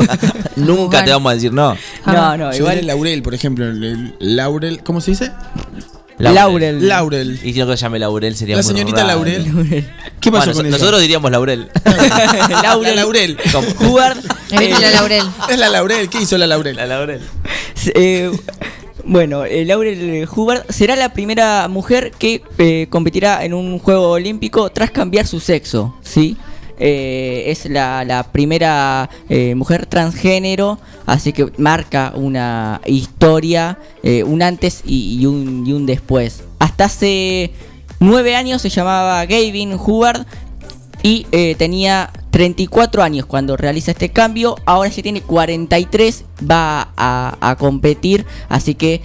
nunca 0.56 1.04
te 1.04 1.12
vamos 1.12 1.32
a 1.32 1.36
decir 1.36 1.52
no. 1.52 1.76
No, 2.06 2.38
no, 2.38 2.52
Yo 2.52 2.58
igual. 2.60 2.76
diré 2.76 2.88
Laurel, 2.88 3.22
por 3.24 3.34
ejemplo. 3.34 3.66
el 3.66 4.16
Laurel, 4.20 4.84
¿cómo 4.84 5.02
se 5.02 5.12
dice? 5.12 5.32
Laurel. 6.18 6.88
Laurel. 6.88 7.40
Y 7.44 7.54
si 7.54 7.60
no 7.60 7.68
que 7.68 7.78
se 7.78 7.82
llame 7.84 8.00
Laurel 8.00 8.36
sería 8.36 8.56
La 8.56 8.64
muy 8.64 8.72
señorita 8.74 8.98
raro. 9.04 9.08
Laurel. 9.10 9.44
¿Qué 10.20 10.32
pasó 10.32 10.46
Bueno, 10.46 10.54
con 10.54 10.66
ella? 10.66 10.78
Nosotros 10.78 11.02
diríamos 11.02 11.32
Laurel. 11.32 11.70
La 11.86 12.96
Laurel. 12.96 13.38
Como- 13.52 14.00
Ahí 14.00 14.68
viene 14.68 14.80
la 14.80 14.92
Laurel. 14.92 15.24
Es 15.50 15.58
la 15.60 15.70
Laurel. 15.70 16.10
¿Qué 16.10 16.22
hizo 16.22 16.38
la 16.38 16.48
Laurel? 16.48 16.76
La 16.78 16.86
Laurel. 16.88 17.22
Eh, 17.94 18.32
bueno, 19.04 19.46
eh, 19.46 19.64
Laurel 19.66 20.28
Hubbard 20.34 20.64
será 20.70 20.96
la 20.96 21.14
primera 21.14 21.68
mujer 21.68 22.12
que 22.18 22.42
eh, 22.58 22.88
competirá 22.90 23.44
en 23.46 23.54
un 23.54 23.78
juego 23.80 24.10
olímpico 24.12 24.70
tras 24.70 24.92
cambiar 24.92 25.28
su 25.28 25.40
sexo, 25.40 25.96
¿sí? 26.02 26.36
Eh, 26.80 27.46
es 27.48 27.66
la, 27.70 28.28
primera 28.32 29.10
eh, 29.30 29.56
mujer 29.56 29.86
transgénero, 29.88 30.80
así 31.06 31.34
que 31.34 31.52
marca 31.58 32.14
una 32.16 32.82
historia, 32.86 33.80
eh, 34.04 34.24
un 34.24 34.44
antes 34.44 34.82
y, 34.86 35.26
un, 35.26 35.66
y 35.66 35.74
un 35.74 35.86
después. 35.86 36.44
Hasta 36.60 36.86
hace 36.86 37.52
nueve 38.00 38.36
años 38.36 38.62
se 38.62 38.70
llamaba 38.70 39.26
Gavin 39.26 39.74
Hubbard 39.74 40.26
y 41.04 41.26
tenía 41.58 42.12
34 42.32 43.02
años 43.02 43.26
cuando 43.26 43.56
realiza 43.56 43.92
este 43.92 44.10
cambio. 44.10 44.56
Ahora 44.66 44.90
ya 44.90 45.02
tiene 45.02 45.22
43, 45.22 46.26
va 46.50 46.90
a, 46.98 47.56
competir, 47.58 48.26
así 48.50 48.76
que 48.76 49.02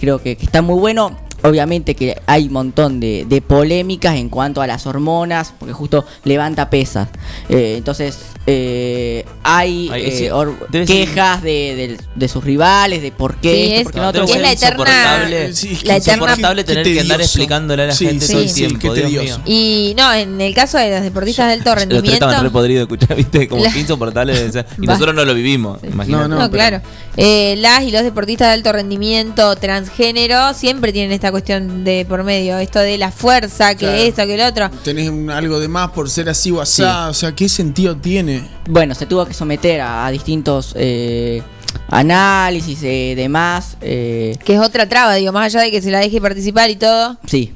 creo 0.00 0.22
que 0.22 0.32
está 0.40 0.62
muy 0.62 0.78
bueno. 0.78 1.21
Obviamente 1.42 1.94
que 1.94 2.20
hay 2.26 2.46
un 2.46 2.52
montón 2.52 3.00
de, 3.00 3.24
de 3.28 3.42
polémicas 3.42 4.16
en 4.16 4.28
cuanto 4.28 4.62
a 4.62 4.66
las 4.66 4.86
hormonas, 4.86 5.52
porque 5.58 5.72
justo 5.72 6.04
levanta 6.24 6.70
pesas. 6.70 7.08
Eh, 7.48 7.74
entonces, 7.76 8.18
eh, 8.46 9.24
hay 9.44 9.88
Ay, 9.92 10.02
eh, 10.06 10.10
sí, 10.10 10.28
ser- 10.72 10.86
quejas 10.86 11.42
de, 11.42 11.50
de- 11.50 11.98
de 12.14 12.28
sus 12.28 12.42
rivales, 12.42 13.00
de 13.02 13.12
por 13.12 13.36
qué 13.36 13.54
Sí, 13.54 13.72
esto, 13.74 13.76
es- 13.78 13.84
por 13.84 13.92
qué 13.92 13.98
lo 13.98 14.02
no, 14.04 14.08
otro. 14.10 14.24
es 14.24 14.30
la 14.30 14.52
eterna- 14.52 14.52
insoportable. 14.52 15.52
Sí, 15.54 15.68
es 15.72 15.84
la 15.84 15.96
eterna- 15.96 16.14
insoportable 16.24 16.64
tener 16.64 16.84
que 16.84 17.00
andar 17.00 17.20
explicándole 17.20 17.82
a 17.84 17.86
la 17.86 17.94
Sí, 17.94 18.06
gente 18.06 18.26
sí, 18.26 18.32
todo 18.32 18.42
el 18.42 18.48
sí, 18.48 18.54
tiempo. 18.54 18.94
Dios 18.94 19.10
mío. 19.10 19.38
Y 19.46 19.94
no, 19.96 20.12
en 20.12 20.40
el 20.40 20.54
caso 20.54 20.78
de 20.78 20.90
los 20.90 21.02
deportistas 21.02 21.46
de 21.48 21.52
alto 21.54 21.74
rendimiento. 21.74 22.12
estaban 22.12 22.42
re 22.42 22.50
podridos 22.50 22.88
de 22.88 22.94
escuchar, 22.94 23.16
¿viste? 23.16 23.48
Como 23.48 23.62
La- 23.64 23.76
insoportable. 23.78 24.34
Y 24.80 24.86
nosotros 24.86 25.14
no 25.14 25.24
lo 25.24 25.34
vivimos, 25.34 25.78
imagínate. 25.84 26.28
No, 26.28 26.50
claro. 26.50 26.80
Eh, 27.16 27.56
las 27.58 27.82
y 27.82 27.90
los 27.90 28.02
deportistas 28.02 28.48
de 28.48 28.54
alto 28.54 28.72
rendimiento 28.72 29.54
transgénero 29.56 30.54
siempre 30.54 30.92
tienen 30.92 31.12
esta 31.12 31.30
cuestión 31.30 31.84
de 31.84 32.06
por 32.08 32.24
medio, 32.24 32.58
esto 32.58 32.78
de 32.78 32.96
la 32.98 33.10
fuerza, 33.12 33.74
que 33.74 33.80
Claro. 33.86 33.96
esto, 33.98 34.26
que 34.26 34.34
el 34.34 34.40
otro. 34.40 34.70
Tenés 34.82 35.10
un- 35.10 35.30
algo 35.30 35.60
de 35.60 35.68
más 35.68 35.90
por 35.90 36.08
ser 36.08 36.28
así 36.30 36.50
o 36.50 36.60
asá. 36.60 37.10
O 37.10 37.14
sea, 37.14 37.32
¿qué 37.34 37.48
sentido 37.48 37.96
tiene? 37.96 38.31
Bueno, 38.68 38.94
se 38.94 39.06
tuvo 39.06 39.26
que 39.26 39.34
someter 39.34 39.80
a, 39.80 40.06
a 40.06 40.10
distintos 40.10 40.74
eh, 40.76 41.42
análisis 41.88 42.82
y 42.82 43.14
demás. 43.14 43.76
eh, 43.80 44.36
Que 44.44 44.54
es 44.54 44.60
otra 44.60 44.88
traba, 44.88 45.14
digo, 45.14 45.32
más 45.32 45.46
allá 45.54 45.64
de 45.64 45.70
que 45.70 45.82
se 45.82 45.90
la 45.90 45.98
deje 46.00 46.20
participar 46.20 46.70
y 46.70 46.76
todo. 46.76 47.18
sí. 47.26 47.52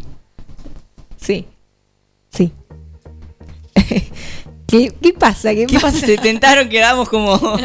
Sí. 1.20 1.46
Sí. 2.30 2.52
¿Qué, 4.66 4.92
qué 5.00 5.12
pasa? 5.12 5.54
¿Qué, 5.54 5.66
¿Qué 5.66 5.80
pasa? 5.80 5.98
Se 5.98 6.18
tentaron, 6.18 6.68
quedamos 6.68 7.08
como. 7.08 7.38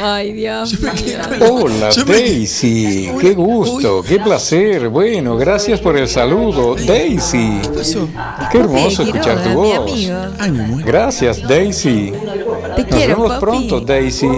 Ay, 0.00 0.32
Dios 0.32 0.78
mío. 0.80 1.18
Hola 1.50 1.90
Daisy, 2.06 3.10
qué 3.20 3.32
gusto, 3.34 4.02
qué 4.02 4.18
placer. 4.18 4.88
Bueno, 4.88 5.36
gracias 5.36 5.80
por 5.80 5.96
el 5.96 6.08
saludo, 6.08 6.74
Daisy. 6.74 7.60
¿Qué 7.62 7.68
pasó? 7.68 8.08
Qué 8.50 8.58
hermoso 8.58 9.02
escuchar 9.02 9.42
tu 9.42 9.50
voz. 9.50 9.90
Gracias, 10.84 11.42
Daisy. 11.46 12.12
Te 12.76 12.82
Nos 12.84 13.06
vemos 13.06 13.32
pronto, 13.38 13.80
Daisy. 13.80 14.28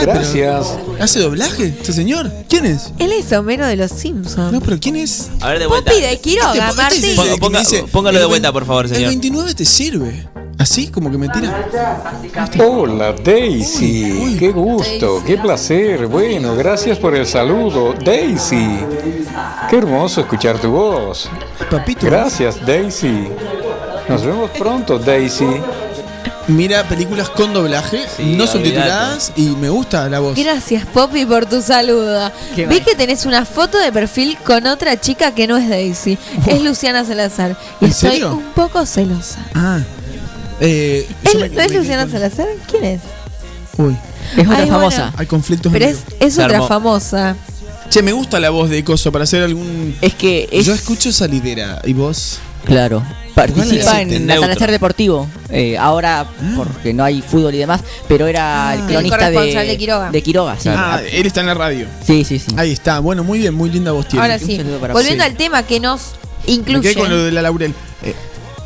Gracias. 0.00 0.78
¿Hace 0.98 1.20
doblaje 1.20 1.66
este 1.66 1.92
señor? 1.92 2.30
¿Quién 2.48 2.66
es? 2.66 2.92
Él 2.98 3.12
es 3.12 3.30
Homero 3.32 3.66
de 3.66 3.76
los 3.76 3.90
Simpsons. 3.90 4.52
No, 4.52 4.60
pero 4.60 4.78
¿quién 4.80 4.96
es? 4.96 5.30
A 5.40 5.50
ver, 5.50 5.58
de 5.58 5.66
vuelta. 5.66 5.90
Papi 5.90 6.02
de 6.02 6.18
Quiroga, 6.18 6.52
Este- 6.90 7.10
este 7.12 7.16
Martín. 7.50 7.78
el 7.84 7.90
póngalo 7.90 8.18
de 8.18 8.24
el 8.24 8.28
vuelta, 8.28 8.52
por 8.52 8.64
favor, 8.66 8.86
El 8.86 8.94
señor. 8.94 9.08
29 9.10 9.54
te 9.54 9.64
sirve. 9.64 10.28
Así 10.60 10.88
como 10.88 11.10
que 11.10 11.16
me 11.16 11.26
tira. 11.30 11.66
Hola 12.62 13.12
Daisy, 13.24 14.36
qué 14.38 14.50
gusto, 14.50 15.22
qué 15.26 15.38
placer. 15.38 16.06
Bueno, 16.06 16.54
gracias 16.54 16.98
por 16.98 17.14
el 17.16 17.26
saludo, 17.26 17.94
Daisy. 18.04 18.80
Qué 19.70 19.76
hermoso 19.78 20.20
escuchar 20.20 20.58
tu 20.58 20.70
voz. 20.70 21.30
Papito. 21.70 22.04
Gracias, 22.04 22.64
Daisy. 22.66 23.28
Nos 24.08 24.22
vemos 24.24 24.50
pronto, 24.50 24.98
Daisy. 24.98 25.46
Mira 26.48 26.82
películas 26.84 27.30
con 27.30 27.54
doblaje, 27.54 28.00
Sí, 28.16 28.22
no 28.36 28.44
olvidate. 28.44 28.52
subtituladas 28.52 29.32
y 29.36 29.42
me 29.56 29.70
gusta 29.70 30.08
la 30.10 30.18
voz. 30.20 30.36
Gracias, 30.36 30.84
Poppy, 30.86 31.24
por 31.24 31.46
tu 31.46 31.62
saludo. 31.62 32.30
Qué 32.54 32.66
Vi 32.66 32.74
mal. 32.76 32.84
que 32.84 32.94
tenés 32.96 33.24
una 33.24 33.44
foto 33.46 33.78
de 33.78 33.92
perfil 33.92 34.36
con 34.44 34.66
otra 34.66 35.00
chica 35.00 35.32
que 35.32 35.46
no 35.46 35.56
es 35.56 35.68
Daisy. 35.70 36.18
Es 36.46 36.60
Luciana 36.62 37.04
Salazar. 37.04 37.56
Y 37.80 37.84
¿En 37.86 37.90
estoy 37.92 38.10
serio? 38.10 38.32
un 38.34 38.42
poco 38.52 38.84
celosa. 38.84 39.38
Ah. 39.54 39.78
Eh, 40.60 41.06
¿Es, 41.24 41.34
me- 41.34 41.48
¿No 41.48 41.60
es 41.60 41.70
me- 41.70 41.78
Luciana 41.78 42.08
Salazar? 42.10 42.46
¿Quién 42.70 42.84
es? 42.84 43.00
Uy, 43.78 43.96
Es 44.36 44.46
otra 44.46 44.58
Ay, 44.58 44.64
bueno. 44.66 44.72
famosa. 44.74 45.12
hay 45.16 45.26
conflictos. 45.26 45.72
Pero 45.72 45.86
es, 45.86 46.34
otra 46.38 46.56
armó. 46.56 46.68
famosa. 46.68 47.36
Che, 47.88 48.02
me 48.02 48.12
gusta 48.12 48.38
la 48.38 48.50
voz 48.50 48.68
de 48.70 48.84
Coso 48.84 49.10
para 49.10 49.24
hacer 49.24 49.42
algún. 49.42 49.96
Es 50.00 50.14
que 50.14 50.48
es. 50.52 50.66
Yo 50.66 50.74
escucho 50.74 51.10
salidera 51.12 51.80
y 51.84 51.92
vos. 51.92 52.38
Claro. 52.64 53.02
Participa 53.34 54.02
en 54.02 54.30
atardecer 54.30 54.70
deportivo. 54.70 55.26
Eh, 55.48 55.78
ahora, 55.78 56.26
porque 56.56 56.92
no 56.92 57.02
hay 57.04 57.22
fútbol 57.22 57.54
y 57.54 57.58
demás, 57.58 57.80
pero 58.06 58.26
era 58.26 58.74
el 58.74 58.80
El 58.80 58.86
cronista 58.86 59.30
de, 59.30 59.64
de 59.66 59.76
Quiroga. 59.78 60.10
de 60.10 60.22
Quiroga, 60.22 60.56
sí. 60.60 60.68
Ah, 60.68 61.00
él 61.10 61.26
está 61.26 61.40
en 61.40 61.46
la 61.46 61.54
radio. 61.54 61.86
Sí, 62.06 62.22
sí, 62.24 62.38
sí. 62.38 62.48
Ahí 62.56 62.72
está. 62.72 62.98
Bueno, 63.00 63.24
muy 63.24 63.38
bien, 63.38 63.54
muy 63.54 63.70
linda 63.70 63.92
voz 63.92 64.06
tiene. 64.08 64.22
Ahora 64.22 64.38
sí. 64.38 64.56
saludo 64.56 64.78
para 64.78 64.92
Volviendo 64.92 65.24
Sí. 65.24 65.30
al 65.30 65.36
tema 65.36 65.62
que 65.62 65.80
nos 65.80 66.00
Me 66.46 66.52
incluye. 66.52 66.82
quedé 66.82 66.94
con 67.00 67.08
lo 67.08 67.16
de 67.24 67.32
la 67.32 67.40
Laurel. 67.42 67.72
Eh, 68.02 68.14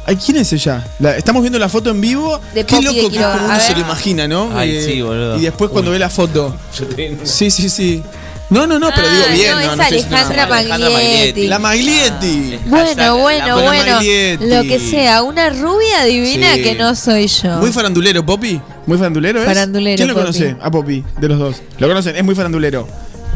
ay, 0.06 0.16
¿Quién 0.16 0.38
es 0.38 0.52
ella? 0.52 0.86
La- 0.98 1.16
estamos 1.16 1.42
viendo 1.42 1.58
la 1.58 1.68
foto 1.68 1.90
en 1.90 2.00
vivo. 2.00 2.40
De 2.54 2.64
Qué 2.64 2.74
Poppy 2.76 2.84
loco 2.86 2.94
de 2.96 3.02
que 3.02 3.08
Quiroga. 3.10 3.32
como 3.32 3.44
A 3.46 3.50
uno 3.54 3.60
se 3.60 3.72
lo 3.72 3.80
imagina, 3.80 4.28
¿no? 4.28 4.44
Eh, 4.52 4.56
Ay, 4.56 4.82
sí, 4.84 5.02
boludo. 5.02 5.38
Y 5.38 5.42
después 5.42 5.70
cuando 5.70 5.90
ve 5.90 5.98
la 5.98 6.10
foto. 6.10 6.54
Sí, 7.24 7.50
sí, 7.50 7.68
sí. 7.70 8.02
No, 8.50 8.66
no, 8.66 8.78
no, 8.78 8.90
pero 8.94 9.08
Ah, 9.08 9.12
digo 9.14 9.24
bien. 9.32 9.50
no, 9.50 9.54
No, 9.54 9.60
es 9.60 9.66
no 9.76 9.82
estoy 9.82 9.96
diciendo 9.96 10.16
Alejandra 10.18 10.44
nada. 10.44 10.56
Alejandra 10.58 10.90
Maglietti. 10.90 11.16
Maglietti. 11.16 11.46
La 11.48 11.58
Maglietti. 11.58 12.58
Bueno, 12.66 12.86
Hashtag, 12.86 13.12
bueno, 13.18 13.46
la- 13.46 13.54
buena 13.54 13.68
bueno. 13.70 13.92
Maglietti. 13.94 14.44
Lo 14.46 14.62
que 14.62 14.78
sea, 14.80 15.22
una 15.22 15.50
rubia 15.50 16.04
divina 16.04 16.54
Sí. 16.54 16.62
que 16.62 16.74
no 16.74 16.94
soy 16.94 17.26
yo. 17.26 17.56
Muy 17.58 17.72
farandulero, 17.72 18.24
Poppy. 18.24 18.60
Muy 18.86 18.98
farandulero, 18.98 19.40
¿es? 19.40 19.46
Farandulero, 19.46 19.96
¿Quién 19.96 20.08
lo 20.08 20.14
Poppy. 20.14 20.26
conoce? 20.26 20.56
A 20.60 20.70
Poppy, 20.70 21.04
de 21.18 21.28
los 21.28 21.38
dos. 21.38 21.56
Lo 21.78 21.88
conocen, 21.88 22.16
es 22.16 22.22
muy 22.24 22.34
farandulero. 22.34 22.86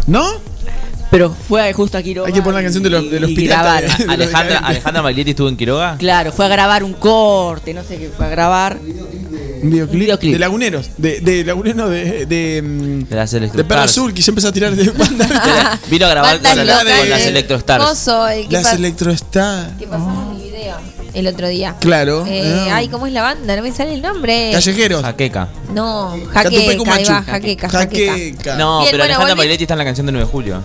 ¿No? 0.06 0.24
Pero 1.10 1.34
fue 1.48 1.72
justo 1.72 1.96
a 1.96 2.02
Quiroga. 2.02 2.26
Hay 2.28 2.34
que 2.34 2.42
poner 2.42 2.56
la 2.56 2.62
canción 2.62 2.82
de 2.82 2.90
los, 2.90 3.10
de 3.10 3.18
los 3.20 3.30
y 3.30 3.34
piratas. 3.34 3.80
grabar. 3.82 3.98
de- 4.06 4.12
Alejandra. 4.12 4.58
Alejandra 4.58 5.02
Maglietti 5.02 5.30
estuvo 5.30 5.48
en 5.48 5.56
Quiroga. 5.56 5.96
Claro, 5.98 6.32
fue 6.32 6.44
a 6.44 6.48
grabar 6.48 6.84
un 6.84 6.92
corte, 6.92 7.72
no 7.72 7.82
sé 7.82 7.96
qué 7.98 8.10
fue 8.14 8.26
a 8.26 8.28
grabar. 8.28 8.78
Un 9.60 9.70
videoclip, 9.70 10.00
videoclip. 10.00 10.32
de 10.34 10.38
laguneros. 10.38 10.90
De, 10.98 11.20
de 11.20 11.44
laguneros 11.44 11.90
de. 11.90 12.26
De, 12.26 12.62
mm, 12.62 13.08
De 13.08 13.16
las 13.16 13.30
de 13.30 13.44
Stars. 13.46 13.70
Azul, 13.90 14.12
que 14.14 14.20
ya 14.22 14.30
empezó 14.30 14.48
a 14.48 14.52
tirar 14.52 14.74
de 14.76 14.88
banda. 14.90 15.78
Vino 15.90 16.06
a 16.06 16.10
grabar 16.10 16.40
con, 16.40 16.66
la- 16.66 16.78
con 16.78 17.08
las 17.10 17.26
Electro 17.26 17.56
Stars. 17.56 17.84
Coso, 17.84 18.28
el 18.28 18.46
que 18.46 18.52
Las 18.52 18.64
pa- 18.68 18.72
Electrostar. 18.76 19.76
que 19.78 19.86
pasamos 19.86 20.36
mi 20.36 20.42
video 20.50 20.76
el 21.14 21.26
otro 21.26 21.48
día. 21.48 21.74
Claro. 21.80 22.24
Eh, 22.28 22.66
Ah. 22.70 22.76
Ay, 22.76 22.88
¿cómo 22.88 23.06
es 23.06 23.12
la 23.12 23.22
banda? 23.22 23.56
No 23.56 23.62
me 23.62 23.72
sale 23.72 23.94
el 23.94 24.02
nombre. 24.02 24.50
Callejeros. 24.52 25.02
Jaqueca. 25.02 25.48
No, 25.74 26.10
jaqueca, 26.32 26.84
jaqueca, 26.84 27.22
jaqueca. 27.24 27.68
Jaqueca. 27.68 28.56
No, 28.56 28.80
Bien, 28.80 28.90
pero 28.92 29.02
bueno, 29.04 29.14
Alejandra 29.14 29.34
Maglietti 29.34 29.64
está 29.64 29.74
en 29.74 29.78
la 29.78 29.84
canción 29.86 30.06
de 30.06 30.12
9 30.12 30.26
de 30.26 30.30
julio. 30.30 30.62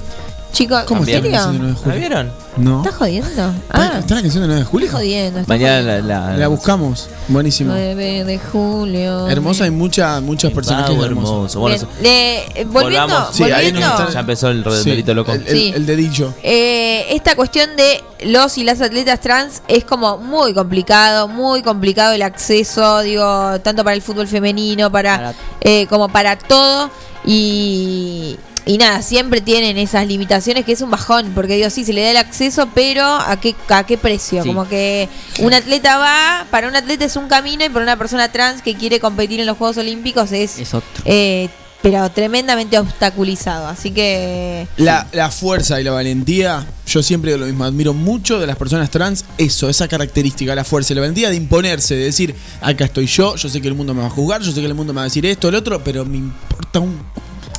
Chicos, 0.54 0.84
¿Cómo 0.88 1.02
¿en 1.04 1.10
está 1.10 1.28
la 1.28 1.32
canción 1.32 1.54
de 1.54 1.60
9 1.60 1.68
de 1.68 1.74
¿La 1.74 1.84
julio? 1.84 2.00
vieron? 2.00 2.32
No. 2.58 2.78
¿Estás 2.84 2.96
jodiendo? 2.96 3.30
¿Está, 3.30 3.54
Ah, 3.72 3.98
está 4.00 4.14
la 4.16 4.22
canción 4.22 4.42
de 4.44 4.48
9 4.48 4.60
de 4.60 4.66
julio? 4.66 4.86
estás 4.86 5.00
jodiendo. 5.02 5.40
estás 5.40 5.48
Mañana 5.48 5.82
jodiendo. 5.82 6.08
la, 6.08 6.20
la, 6.30 6.38
La 6.38 6.48
buscamos. 6.48 7.10
Buenísimo. 7.28 7.74
9 7.74 8.24
de 8.24 8.38
julio. 8.40 9.28
Hermosa, 9.30 9.64
hay 9.64 9.72
mucha, 9.72 10.22
muchos 10.22 10.54
personajes 10.54 10.96
Wow, 10.96 11.06
hermosos. 11.06 11.56
hermoso. 11.56 11.60
Bueno, 11.60 11.88
Bien, 12.02 12.14
eh, 12.54 12.66
volviendo, 12.70 13.08
volvamos. 13.08 13.36
Sí, 13.36 13.44
ahí 13.46 13.52
volviendo 13.52 13.80
nos 13.80 14.00
está- 14.00 14.12
ya 14.14 14.20
empezó 14.20 14.50
el 14.50 14.58
Sí, 14.84 15.04
loco. 15.14 15.32
El, 15.34 15.42
el- 15.42 15.48
Sí. 15.58 15.72
el 15.76 15.86
dedillo. 15.88 16.34
eh, 16.44 17.06
esta 17.10 17.36
cuestión 17.36 17.76
de 17.76 18.04
los 18.26 18.56
y 18.60 18.64
las 18.64 18.80
atletas 18.80 19.20
trans 19.22 19.64
es 19.68 19.84
como 19.86 20.20
muy 20.20 20.54
complicado, 20.54 21.28
muy 21.28 21.64
complicado 21.64 22.14
el 22.14 22.22
acceso, 22.22 23.00
digo, 23.00 23.60
tanto 23.62 23.84
para 23.84 23.96
el 23.96 24.04
fútbol 24.04 24.28
femenino, 24.28 24.92
para, 24.92 25.16
Para- 25.18 25.34
eh, 25.62 25.88
como 25.88 26.10
para 26.10 26.38
todo 26.38 26.92
y 27.26 28.38
y 28.66 28.78
nada, 28.78 29.02
siempre 29.02 29.42
tienen 29.42 29.78
esas 29.78 30.08
limitaciones 30.08 30.66
que 30.66 30.72
es 30.72 30.82
un 30.82 30.90
bajón, 30.92 31.32
porque 31.36 31.56
digo, 31.56 31.70
sí, 31.70 31.84
se 31.84 31.94
le 31.94 32.02
da 32.02 32.12
el 32.12 32.18
acceso, 32.18 32.70
pero 32.74 33.06
¿a 33.06 33.40
qué, 33.40 33.56
a 33.70 33.86
qué 33.86 33.98
precio? 33.98 34.42
Sí. 34.44 34.48
Como 34.48 34.68
que 34.68 35.10
un 35.40 35.54
atleta 35.54 35.98
va, 35.98 36.46
para 36.50 36.68
un 36.68 36.76
atleta 36.76 37.06
es 37.06 37.16
un 37.16 37.28
camino 37.28 37.66
y 37.66 37.70
para 37.70 37.84
una 37.84 37.98
persona 37.98 38.32
trans 38.32 38.62
que 38.62 38.76
quiere 38.76 39.00
competir 39.00 39.40
en 39.40 39.46
los 39.46 39.58
Juegos 39.58 39.78
Olímpicos 39.78 40.32
es, 40.32 40.60
Es 40.60 40.74
otro. 40.74 40.88
eh, 41.06 41.50
pero 41.82 42.10
tremendamente 42.12 42.80
obstaculizado. 42.80 43.68
Así 43.68 43.92
que... 43.92 44.66
La, 44.78 45.06
la 45.12 45.30
fuerza 45.30 45.82
y 45.82 45.84
la 45.84 45.92
valentía, 45.92 46.66
yo 46.88 47.04
siempre 47.04 47.32
digo 47.34 47.42
lo 47.42 47.46
mismo, 47.48 47.66
admiro 47.66 47.94
mucho 47.94 48.40
de 48.40 48.48
las 48.48 48.56
personas 48.56 48.90
trans 48.90 49.26
eso, 49.38 49.68
esa 49.68 49.90
característica, 49.90 50.56
la 50.56 50.64
fuerza 50.64 50.94
y 50.94 50.96
la 50.96 51.02
valentía 51.02 51.30
de 51.30 51.36
imponerse, 51.36 51.96
de 51.96 52.06
decir, 52.06 52.34
acá 52.62 52.86
estoy 52.86 53.08
yo, 53.08 53.36
yo 53.36 53.50
sé 53.50 53.62
que 53.62 53.68
el 53.68 53.74
mundo 53.74 53.94
me 53.94 54.00
va 54.00 54.08
a 54.08 54.12
juzgar, 54.12 54.42
yo 54.42 54.54
sé 54.54 54.62
que 54.62 54.66
el 54.68 54.74
mundo 54.76 54.94
me 54.94 54.98
va 55.00 55.02
a 55.02 55.06
decir 55.06 55.26
esto, 55.26 55.50
el 55.50 55.56
otro, 55.56 55.84
pero 55.84 56.06
me 56.06 56.16
importa 56.16 56.80
un... 56.80 57.02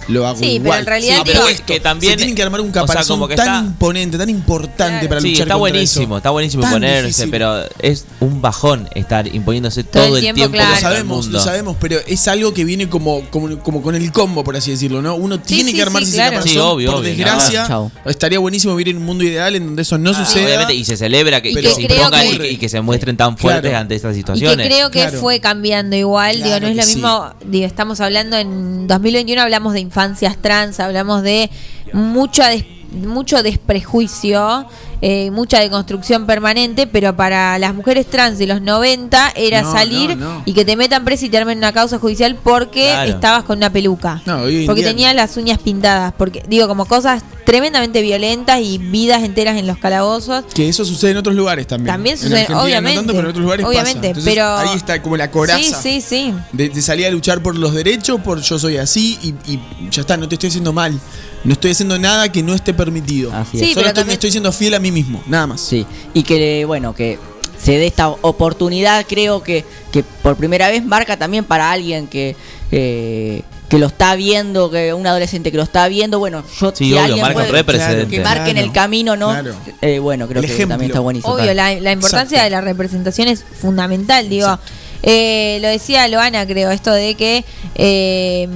Lo 0.09 0.27
hago 0.27 0.39
Sí, 0.39 0.45
pero 0.45 0.55
igual. 0.65 0.81
en 0.81 0.87
realidad 0.87 1.17
Sí, 1.17 1.23
pero 1.25 1.39
digo- 1.41 1.49
es 1.51 1.61
que 1.63 1.81
también- 1.81 2.13
Se 2.13 2.17
tienen 2.19 2.35
que 2.35 2.43
armar 2.43 2.61
un 2.61 2.71
o 2.71 2.73
sea, 2.73 2.83
caparazón 2.83 3.17
como 3.17 3.29
que 3.29 3.37
tan 3.37 3.47
está- 3.47 3.59
imponente, 3.67 4.19
tan 4.19 4.29
importante 4.31 5.09
para 5.09 5.21
Sí, 5.21 5.29
luchar 5.31 5.47
está 5.47 5.55
contra 5.55 5.57
buenísimo, 5.57 6.05
eso. 6.07 6.17
está 6.19 6.31
buenísimo 6.31 6.63
Tan 6.63 6.73
ponerse, 6.73 7.07
difícil. 7.07 7.31
pero 7.31 7.65
es 7.79 8.05
un 8.21 8.43
bajón 8.43 8.89
estar 8.95 9.27
imponiéndose 9.35 9.85
Todo 9.85 10.05
todo, 10.05 10.17
el 10.19 10.25
el 10.27 10.35
tiempo, 10.35 10.53
claro. 10.53 10.69
Lo 10.69 10.73
contra 10.75 10.89
el 10.91 10.95
sabemos, 10.97 11.17
mundo. 11.25 11.39
lo 11.39 11.45
sabemos, 11.45 11.77
pero 11.81 11.99
es 12.07 12.29
algo 12.29 12.53
que 12.53 12.65
viene 12.65 12.89
como, 12.89 13.23
como, 13.31 13.59
como 13.61 13.83
con 13.83 13.95
el 13.95 14.13
combo, 14.13 14.45
por 14.45 14.57
así 14.57 14.71
decirlo, 14.73 15.01
¿no? 15.03 15.15
Uno 15.15 15.41
tiene 15.41 15.71
sí, 15.71 15.77
que 15.77 15.83
armarse 15.83 16.07
sí, 16.07 16.13
ese 16.13 16.17
claro. 16.19 16.31
caparazón. 16.37 16.53
Sí, 16.53 16.59
obvio, 16.59 16.91
por 16.91 17.01
obvio, 17.01 17.11
desgracia, 17.11 17.53
nada. 17.63 17.69
Chau. 17.69 17.91
estaría 18.05 18.39
buenísimo 18.39 18.77
vivir 18.77 18.91
en 18.95 18.99
un 18.99 19.05
mundo 19.07 19.25
ideal 19.25 19.55
en 19.57 19.65
donde 19.67 19.83
eso 19.83 19.97
no 19.99 20.11
Ah, 20.11 20.15
suceda. 20.25 20.45
Obviamente, 20.47 20.75
y 20.75 20.85
se 20.85 20.97
celebra 20.97 21.41
que, 21.41 21.51
Y 21.51 21.55
que 21.55 21.61
que 21.63 21.71
se 21.71 21.87
creo 21.87 21.97
impongan 21.99 22.39
que- 22.39 22.51
y, 22.51 22.55
y 22.55 22.57
que 22.59 22.69
se 22.69 22.81
muestren 22.81 23.17
tan 23.17 23.39
fuertes 23.39 23.71
Claro. 23.71 23.79
ante 23.79 23.95
estas 23.95 24.11
Y 24.13 24.15
que 24.15 24.21
situaciones. 24.21 24.67
creo 24.67 24.91
que 24.91 25.01
Claro. 25.01 25.21
fue 25.21 25.41
cambiando 25.41 25.97
igual, 25.97 26.37
digo, 26.37 26.47
Claro 26.49 26.67
no 26.67 26.69
es 26.73 26.77
lo 26.77 26.83
que 26.83 26.89
mismo, 26.89 27.35
digo, 27.47 27.67
estamos 27.67 28.01
hablando 28.01 28.37
en 28.37 28.87
2021 28.87 29.41
hablamos 29.43 29.73
de 29.73 29.81
infancias 29.99 30.37
trans, 30.37 30.81
hablamos 30.81 31.23
de 31.23 31.49
mucha 31.93 32.49
des- 32.49 32.65
mucho 32.91 33.45
desprejuicio 33.45 34.67
eh, 35.07 35.31
mucha 35.31 35.61
deconstrucción 35.61 36.25
permanente, 36.25 36.87
pero 36.87 37.15
para 37.15 37.59
las 37.59 37.75
mujeres 37.75 38.07
trans 38.09 38.39
de 38.39 38.47
los 38.47 38.63
90 38.63 39.35
era 39.37 39.61
No, 39.61 39.71
salir 39.71 40.17
no, 40.17 40.37
no. 40.37 40.43
y 40.47 40.55
que 40.55 40.65
te 40.65 40.77
metan 40.77 41.05
presa 41.05 41.27
y 41.27 41.29
te 41.29 41.37
armen 41.37 41.59
una 41.59 41.73
causa 41.75 41.99
judicial 41.99 42.37
porque 42.43 42.89
Claro. 42.89 43.11
estabas 43.11 43.45
con 43.45 43.59
una 43.59 43.71
peluca. 43.71 44.23
En 44.25 44.65
porque 44.65 44.81
día- 44.81 44.89
tenías 44.91 45.15
las 45.15 45.37
uñas 45.37 45.59
pintadas, 45.59 46.15
porque 46.17 46.43
digo, 46.49 46.67
como 46.69 46.87
cosas 46.87 47.23
tremendamente 47.45 48.01
violentas 48.01 48.61
y 48.63 48.79
vidas 48.79 49.23
enteras 49.23 49.59
en 49.59 49.67
los 49.67 49.77
calabozos. 49.77 50.45
Que 50.55 50.71
eso 50.71 50.87
sucede 50.87 51.11
en 51.11 51.19
otros 51.19 51.35
lugares 51.37 51.67
también. 51.67 51.93
También 51.95 52.15
En 52.17 52.23
sucede, 52.23 52.47
no 52.49 52.63
obviamente. 52.63 52.97
tanto, 53.01 53.13
pero 53.13 53.25
en 53.25 53.31
otros 53.31 53.43
lugares 53.43 53.67
obviamente, 53.67 53.99
pasa. 53.99 54.09
Entonces, 54.09 54.33
pero 54.35 54.57
ahí 54.57 54.77
está 54.77 55.03
como 55.03 55.19
la 55.19 55.31
coraza. 55.31 55.59
Sí, 55.83 56.01
sí, 56.01 56.01
sí. 56.01 56.35
De, 56.53 56.71
de 56.71 56.81
salir 56.81 57.05
a 57.07 57.11
luchar 57.11 57.43
por 57.43 57.57
los 57.57 57.75
derechos, 57.75 58.21
por 58.23 58.41
yo 58.41 58.59
soy 58.59 58.79
así 58.79 59.19
y, 59.23 59.53
y 59.53 59.61
ya 59.91 60.01
está, 60.01 60.17
no 60.17 60.27
te 60.27 60.37
estoy 60.37 60.49
haciendo 60.49 60.73
mal. 60.73 60.99
No 61.45 61.53
estoy 61.53 61.73
haciendo 61.73 61.99
nada 61.99 62.33
que 62.33 62.43
no 62.43 62.55
esté 62.55 62.73
permitido. 62.73 63.31
Así 63.31 63.59
es. 63.59 63.63
Sí, 63.69 63.75
Solo 63.75 63.75
pero 63.75 63.87
estoy, 63.89 63.93
también- 63.93 64.07
me 64.07 64.13
estoy 64.15 64.31
siendo 64.31 64.51
fiel 64.51 64.73
a 64.73 64.79
mí 64.79 64.91
mismo, 64.95 65.23
nada 65.27 65.47
más. 65.49 65.61
Sí, 65.61 65.85
y 66.15 66.23
que 66.23 66.65
bueno, 66.65 66.95
que 66.95 67.19
se 67.59 67.73
dé 67.79 67.87
esta 67.87 68.09
oportunidad, 68.09 69.05
creo 69.09 69.43
que, 69.43 69.65
que 69.93 70.03
por 70.23 70.37
primera 70.37 70.71
vez 70.71 70.85
marca 70.85 71.17
también 71.19 71.45
para 71.45 71.71
alguien 71.71 72.07
que, 72.07 72.37
eh, 72.71 73.43
que 73.69 73.79
lo 73.79 73.87
está 73.87 74.15
viendo, 74.17 74.71
que 74.71 74.93
un 74.93 75.07
adolescente 75.07 75.51
que 75.51 75.57
lo 75.57 75.63
está 75.63 75.89
viendo, 75.89 76.19
bueno, 76.19 76.45
yo 76.61 76.71
Sí, 76.75 76.85
si 76.87 76.93
obvio, 76.93 77.03
alguien 77.05 77.23
marca 77.23 77.35
puede- 77.35 78.07
que 78.07 78.21
marquen 78.21 78.53
Claro, 78.55 78.67
el 78.67 78.73
camino, 78.73 79.17
¿no? 79.17 79.31
claro. 79.31 79.55
Eh, 79.81 79.99
bueno, 79.99 80.29
creo 80.29 80.41
El 80.43 80.47
que 80.47 80.53
ejemplo. 80.55 80.75
también 80.75 80.91
está 80.91 81.01
buenísimo. 81.01 81.33
Obvio, 81.35 81.55
la, 81.55 81.75
la 81.81 81.93
importancia 81.93 82.37
Exacto. 82.39 82.45
de 82.45 82.51
la 82.51 82.61
representación 82.61 83.29
es 83.29 83.43
fundamental, 83.43 84.29
digo. 84.29 84.59
Eh, 85.03 85.59
lo 85.63 85.69
decía 85.69 86.07
Loana, 86.09 86.47
creo, 86.47 86.71
esto 86.71 86.91
de 86.93 87.15
que 87.15 87.45
eh, 87.75 88.49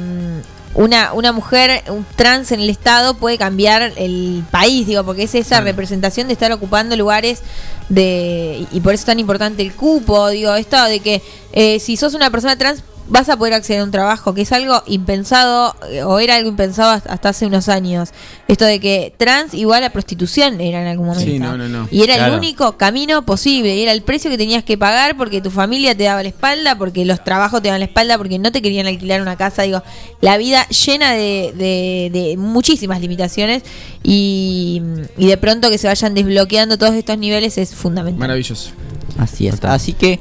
una, 0.78 1.12
una 1.12 1.32
mujer 1.32 1.82
un 1.88 2.06
trans 2.14 2.52
en 2.52 2.60
el 2.60 2.70
Estado 2.70 3.14
puede 3.14 3.36
cambiar 3.36 3.92
el 3.96 4.44
país, 4.52 4.86
digo, 4.86 5.02
porque 5.02 5.24
es 5.24 5.34
esa 5.34 5.60
representación 5.60 6.28
de 6.28 6.34
estar 6.34 6.52
ocupando 6.52 6.96
lugares 6.96 7.42
de 7.88 8.64
y, 8.70 8.76
y 8.76 8.80
por 8.80 8.94
eso 8.94 9.02
es 9.02 9.06
tan 9.06 9.18
importante 9.18 9.60
el 9.62 9.74
cupo, 9.74 10.28
digo, 10.28 10.54
esto 10.54 10.80
de 10.84 11.00
que 11.00 11.20
eh, 11.52 11.80
si 11.80 11.96
sos 11.96 12.14
una 12.14 12.30
persona 12.30 12.56
trans 12.56 12.84
vas 13.08 13.28
a 13.28 13.36
poder 13.36 13.54
acceder 13.54 13.80
a 13.80 13.84
un 13.84 13.90
trabajo, 13.90 14.34
que 14.34 14.42
es 14.42 14.52
algo 14.52 14.82
impensado, 14.86 15.74
eh, 15.90 16.02
o 16.02 16.18
era 16.18 16.36
algo 16.36 16.48
impensado 16.48 16.90
hasta 16.90 17.12
hasta 17.12 17.30
hace 17.30 17.46
unos 17.46 17.68
años. 17.68 18.10
Esto 18.48 18.64
de 18.64 18.78
que 18.80 19.12
trans 19.16 19.54
igual 19.54 19.82
a 19.84 19.90
prostitución 19.90 20.60
era 20.60 20.80
en 20.82 20.88
algún 20.88 21.06
momento. 21.06 21.30
Sí, 21.30 21.38
no, 21.38 21.56
no, 21.56 21.68
no. 21.68 21.88
Y 21.90 22.02
era 22.02 22.14
Claro. 22.16 22.32
el 22.34 22.38
único 22.38 22.76
camino 22.76 23.24
posible. 23.24 23.76
Y 23.76 23.82
era 23.82 23.92
el 23.92 24.02
precio 24.02 24.30
que 24.30 24.38
tenías 24.38 24.62
que 24.64 24.76
pagar 24.78 25.16
porque 25.16 25.40
tu 25.40 25.50
familia 25.50 25.96
te 25.96 26.04
daba 26.04 26.22
la 26.22 26.28
espalda, 26.28 26.76
porque 26.78 27.04
los 27.04 27.24
trabajos 27.24 27.60
te 27.62 27.68
daban 27.68 27.80
la 27.80 27.86
espalda, 27.86 28.16
porque 28.18 28.38
no 28.38 28.52
te 28.52 28.60
querían 28.62 28.86
alquilar 28.86 29.20
una 29.22 29.36
casa. 29.36 29.62
Digo, 29.62 29.82
la 30.20 30.36
vida 30.36 30.66
llena 30.68 31.12
de, 31.12 31.52
de- 31.56 32.10
de 32.12 32.36
muchísimas 32.36 33.00
limitaciones. 33.00 33.62
Y, 34.02 34.80
y 35.16 35.26
de 35.26 35.36
pronto 35.36 35.70
que 35.70 35.78
se 35.78 35.86
vayan 35.86 36.14
desbloqueando 36.14 36.78
todos 36.78 36.94
estos 36.94 37.18
niveles 37.18 37.58
es 37.58 37.74
fundamental. 37.74 38.18
Maravilloso. 38.20 38.70
Así 39.18 39.48
es. 39.48 39.62
Así 39.64 39.92
que 39.92 40.20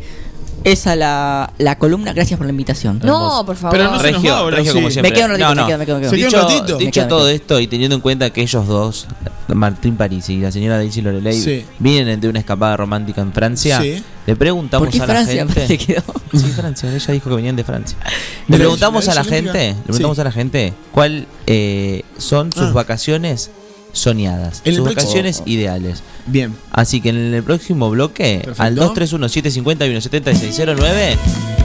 esa 0.72 0.95
la, 0.95 1.52
la 1.57 1.77
columna, 1.77 2.14
gracias 2.14 2.38
por 2.38 2.45
la 2.45 2.52
invitación. 2.52 2.99
No, 3.03 3.44
por 3.45 3.56
favor. 3.56 3.77
Pero 3.77 3.91
no 3.91 3.99
se 3.99 4.11
nos 4.11 4.22
Regio, 4.22 4.31
va 4.34 4.39
ahora, 4.39 4.57
Regio 4.57 4.72
sí. 4.73 4.77
como 4.77 4.89
siempre. 4.91 5.11
Me 5.11 5.15
quedo 5.15 5.26
un 5.26 5.31
ratito, 5.31 5.48
No, 5.49 5.56
no. 5.56 5.61
me 5.61 5.68
quedo, 5.68 5.77
me 5.80 5.85
quedo, 5.85 5.95
me 5.95 6.02
quedo. 6.02 6.10
Se 6.11 6.18
queda 6.18 6.27
Dicho, 6.27 6.38
un 6.38 6.44
ratito. 6.44 6.77
dicho 6.77 6.85
Me 6.85 6.91
quedo, 6.91 7.07
todo 7.07 7.19
quedo. 7.19 7.30
esto 7.30 7.60
y 7.60 7.68
teniendo 7.68 7.95
en 7.95 8.02
cuenta 8.02 8.30
que 8.31 8.41
ellos 8.41 8.68
dos, 8.68 9.07
Martín 9.48 9.95
París 9.95 10.30
y 10.30 10.38
la 10.39 10.52
señora 10.52 10.77
Daisy 10.77 11.02
Lorelei, 11.02 11.41
Sí. 11.41 11.65
vienen 11.80 12.19
de 12.19 12.30
una 12.30 12.39
escapada 12.39 12.76
romántica 12.77 13.22
en 13.22 13.31
Francia, 13.34 13.81
Sí. 13.81 14.03
le 14.26 14.35
preguntamos 14.35 14.88
¿Por 14.88 14.91
qué 14.94 15.02
a 15.02 15.07
la 15.07 15.14
Francia? 15.14 15.48
gente. 15.48 15.77
Quedó. 15.77 16.03
Sí, 16.34 16.52
Francia, 16.56 16.94
ella 16.94 17.14
dijo 17.14 17.30
que 17.30 17.35
venían 17.35 17.56
de 17.56 17.64
Francia. 17.64 17.98
¿De 17.99 18.07
Le 18.48 18.52
la- 18.52 18.57
preguntamos 18.57 19.07
a 19.07 19.14
la 19.15 19.23
gente, 19.23 19.69
le 19.69 19.76
preguntamos 19.84 20.15
Sí. 20.18 20.22
a 20.22 20.23
la 20.26 20.31
gente 20.31 20.73
cuál 20.91 21.27
eh, 21.45 22.03
son 22.18 22.52
sus 22.52 22.64
Ah. 22.64 22.72
vacaciones 22.73 23.52
soñadas, 23.93 24.61
En 24.65 24.76
sus 24.76 24.84
próximo- 24.84 25.05
vacaciones 25.05 25.41
ideales. 25.45 26.03
Bien. 26.26 26.53
Así 26.72 26.99
que 27.01 27.09
en 27.09 27.34
el 27.34 27.43
próximo 27.43 27.89
bloque, 27.89 28.41
Perfecto. 28.43 28.64
al 28.64 28.76
231-750-17609, 28.76 31.18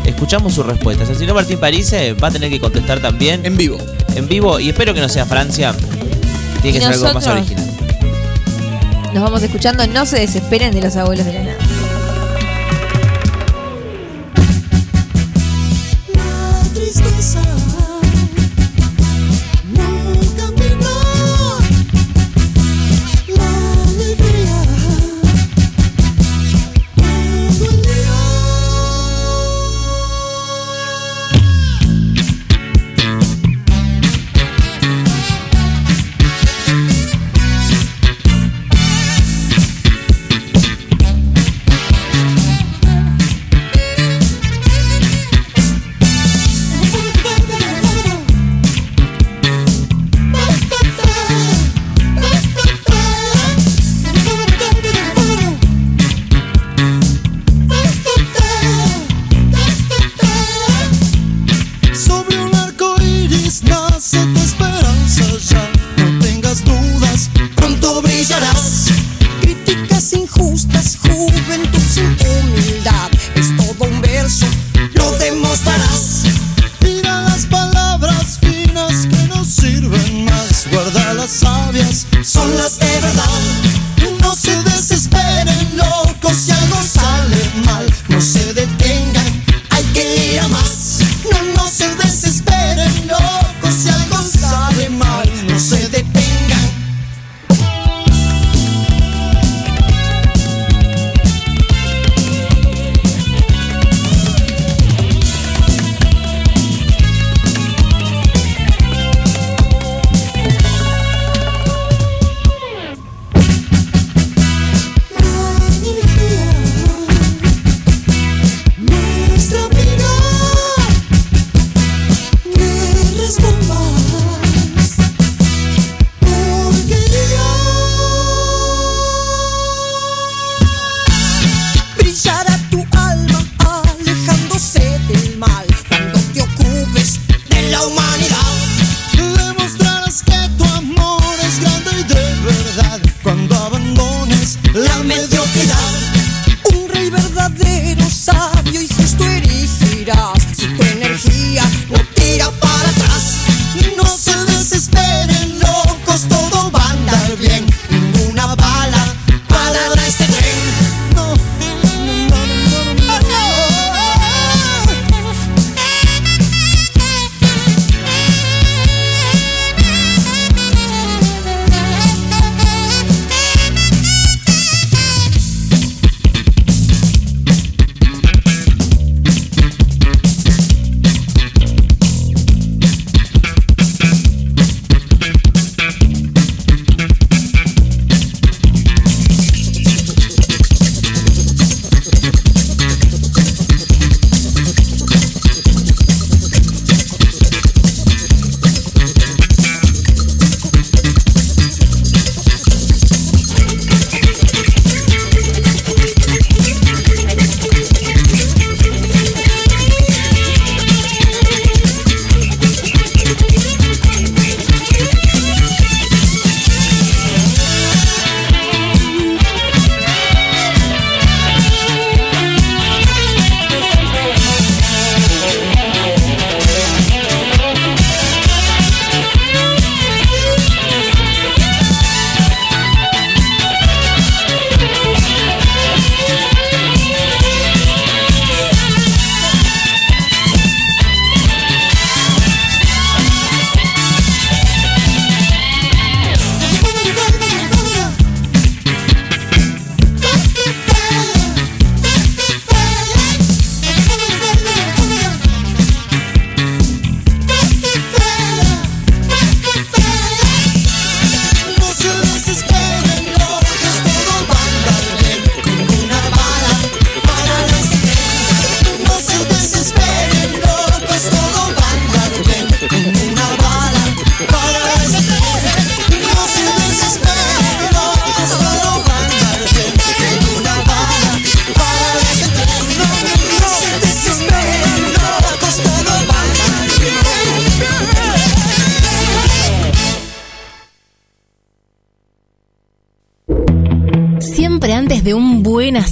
escuchamos 0.07 0.55
sus 0.55 0.65
respuestas. 0.66 1.09
El 1.11 1.16
señor 1.16 1.35
Martín 1.35 1.59
París 1.59 1.93
eh, 1.93 2.15
va 2.15 2.28
a 2.28 2.31
tener 2.31 2.49
que 2.51 2.61
contestar 2.61 3.01
también 3.01 3.44
En 3.44 3.57
vivo. 3.57 3.77
en 4.15 4.28
vivo 4.28 4.61
y 4.61 4.69
espero 4.70 4.94
que 4.94 5.01
no 5.01 5.09
sea 5.09 5.27
Francia. 5.27 5.74
Tiene 6.62 6.78
que 6.78 6.85
ser 6.85 6.94
algo 6.94 7.12
más 7.15 7.27
original. 7.27 7.66
Nos 9.12 9.23
vamos 9.24 9.43
escuchando. 9.43 9.85
No 9.89 10.07
se 10.07 10.20
desesperen 10.20 10.73
de 10.74 10.81
los 10.81 10.97
abuelos 10.97 11.27
de 11.27 11.32
la 11.35 11.43
nada. 11.43 11.57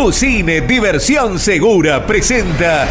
Tu 0.00 0.10
cine 0.12 0.62
Diversión 0.62 1.38
Segura 1.38 2.06
presenta 2.06 2.88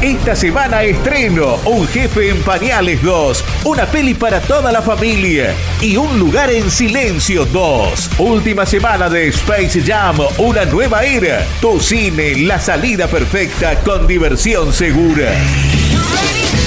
esta 0.00 0.34
semana 0.34 0.84
estreno 0.84 1.58
Un 1.66 1.86
jefe 1.86 2.30
en 2.30 2.40
pañales 2.40 3.02
2, 3.02 3.44
una 3.64 3.84
peli 3.84 4.14
para 4.14 4.40
toda 4.40 4.72
la 4.72 4.80
familia 4.80 5.54
y 5.82 5.98
Un 5.98 6.18
lugar 6.18 6.50
en 6.50 6.70
silencio 6.70 7.44
2. 7.44 8.12
Última 8.16 8.64
semana 8.64 9.10
de 9.10 9.28
Space 9.28 9.82
Jam, 9.82 10.16
una 10.38 10.64
nueva 10.64 11.04
era. 11.04 11.46
Tu 11.60 11.78
cine, 11.78 12.34
la 12.36 12.58
salida 12.58 13.06
perfecta 13.06 13.78
con 13.80 14.06
diversión 14.06 14.72
segura. 14.72 15.34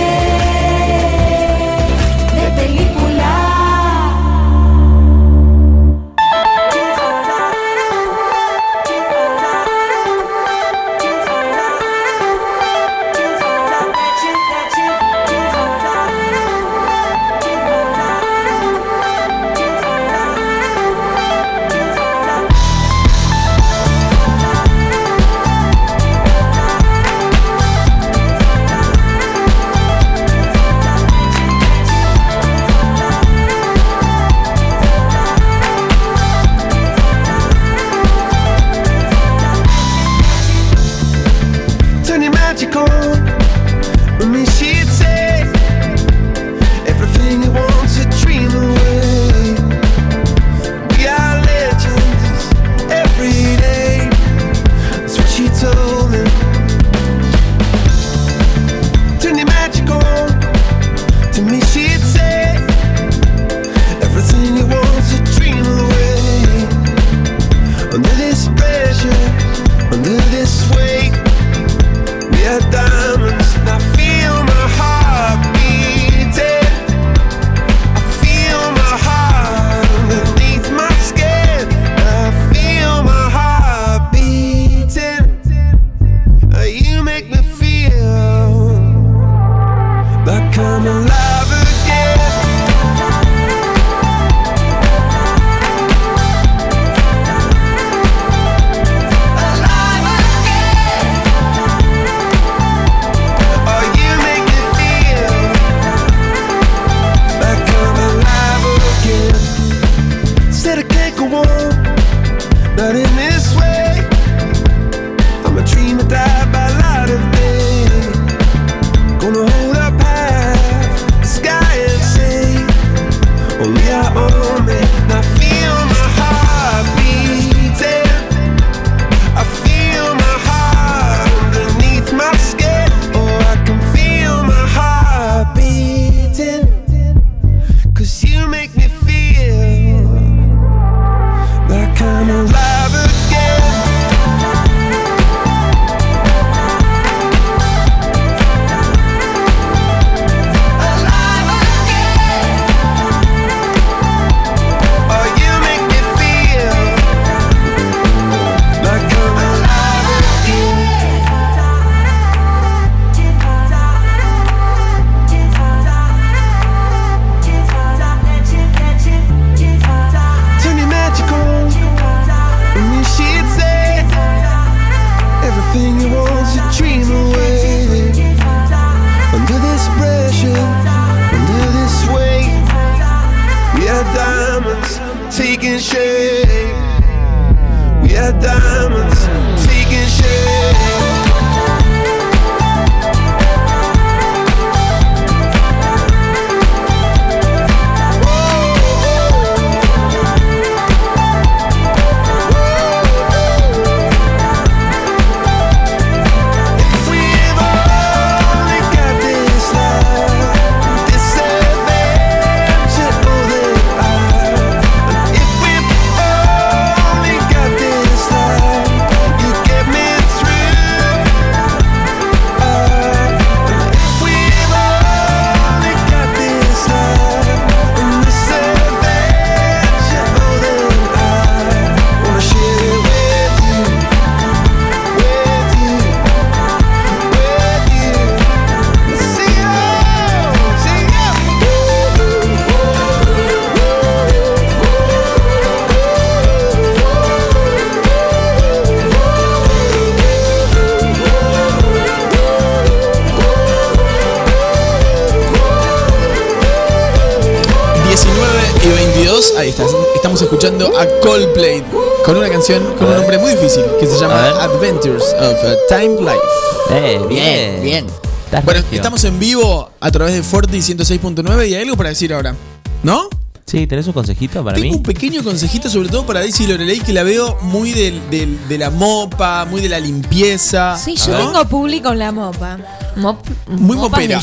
canción 262.60 262.94
con 262.98 263.08
un 263.08 263.14
nombre 263.16 263.38
muy 263.38 263.52
difícil 263.52 263.82
que 263.98 264.06
se 264.06 264.18
llama 264.20 264.48
Adventures 264.60 265.24
of 265.40 265.56
a 265.64 265.76
Time 265.88 266.20
Life. 266.20 266.90
Eh, 266.90 267.18
bien. 267.26 267.82
Bien. 267.82 268.06
Bueno, 268.50 268.82
regio. 268.82 268.96
estamos 268.96 269.24
en 269.24 269.38
vivo 269.38 269.88
a 269.98 270.10
través 270.10 270.34
de 270.34 270.42
Forti 270.42 270.76
106.9 270.78 271.68
y 271.70 271.74
hay 271.74 271.82
algo 271.84 271.96
para 271.96 272.10
decir 272.10 272.34
ahora. 272.34 272.54
¿No? 273.02 273.30
Sí, 273.64 273.86
¿tenés 273.86 274.06
un 274.08 274.12
consejito 274.12 274.62
para 274.62 274.74
Tengo 274.76 274.90
mí? 274.90 274.96
un 274.96 275.02
pequeño 275.02 275.42
consejito, 275.42 275.88
sobre 275.88 276.10
todo 276.10 276.26
para 276.26 276.40
Daisy 276.40 276.66
Lorelei, 276.66 276.98
que 277.00 277.14
la 277.14 277.22
veo 277.22 277.56
muy 277.62 277.92
del- 277.92 278.20
del- 278.28 278.68
de 278.68 278.76
la 278.76 278.90
mopa, 278.90 279.64
muy 279.64 279.80
de 279.80 279.88
la 279.88 279.98
limpieza. 280.00 280.98
Sí, 280.98 281.14
yo 281.16 281.32
¿no? 281.32 281.38
tengo 281.38 281.64
público 281.66 282.10
en 282.12 282.18
la 282.18 282.30
mopa. 282.32 282.76
Mop, 283.16 283.38
Muy 283.68 283.96
mopas 283.96 284.10
mopera. 284.20 284.40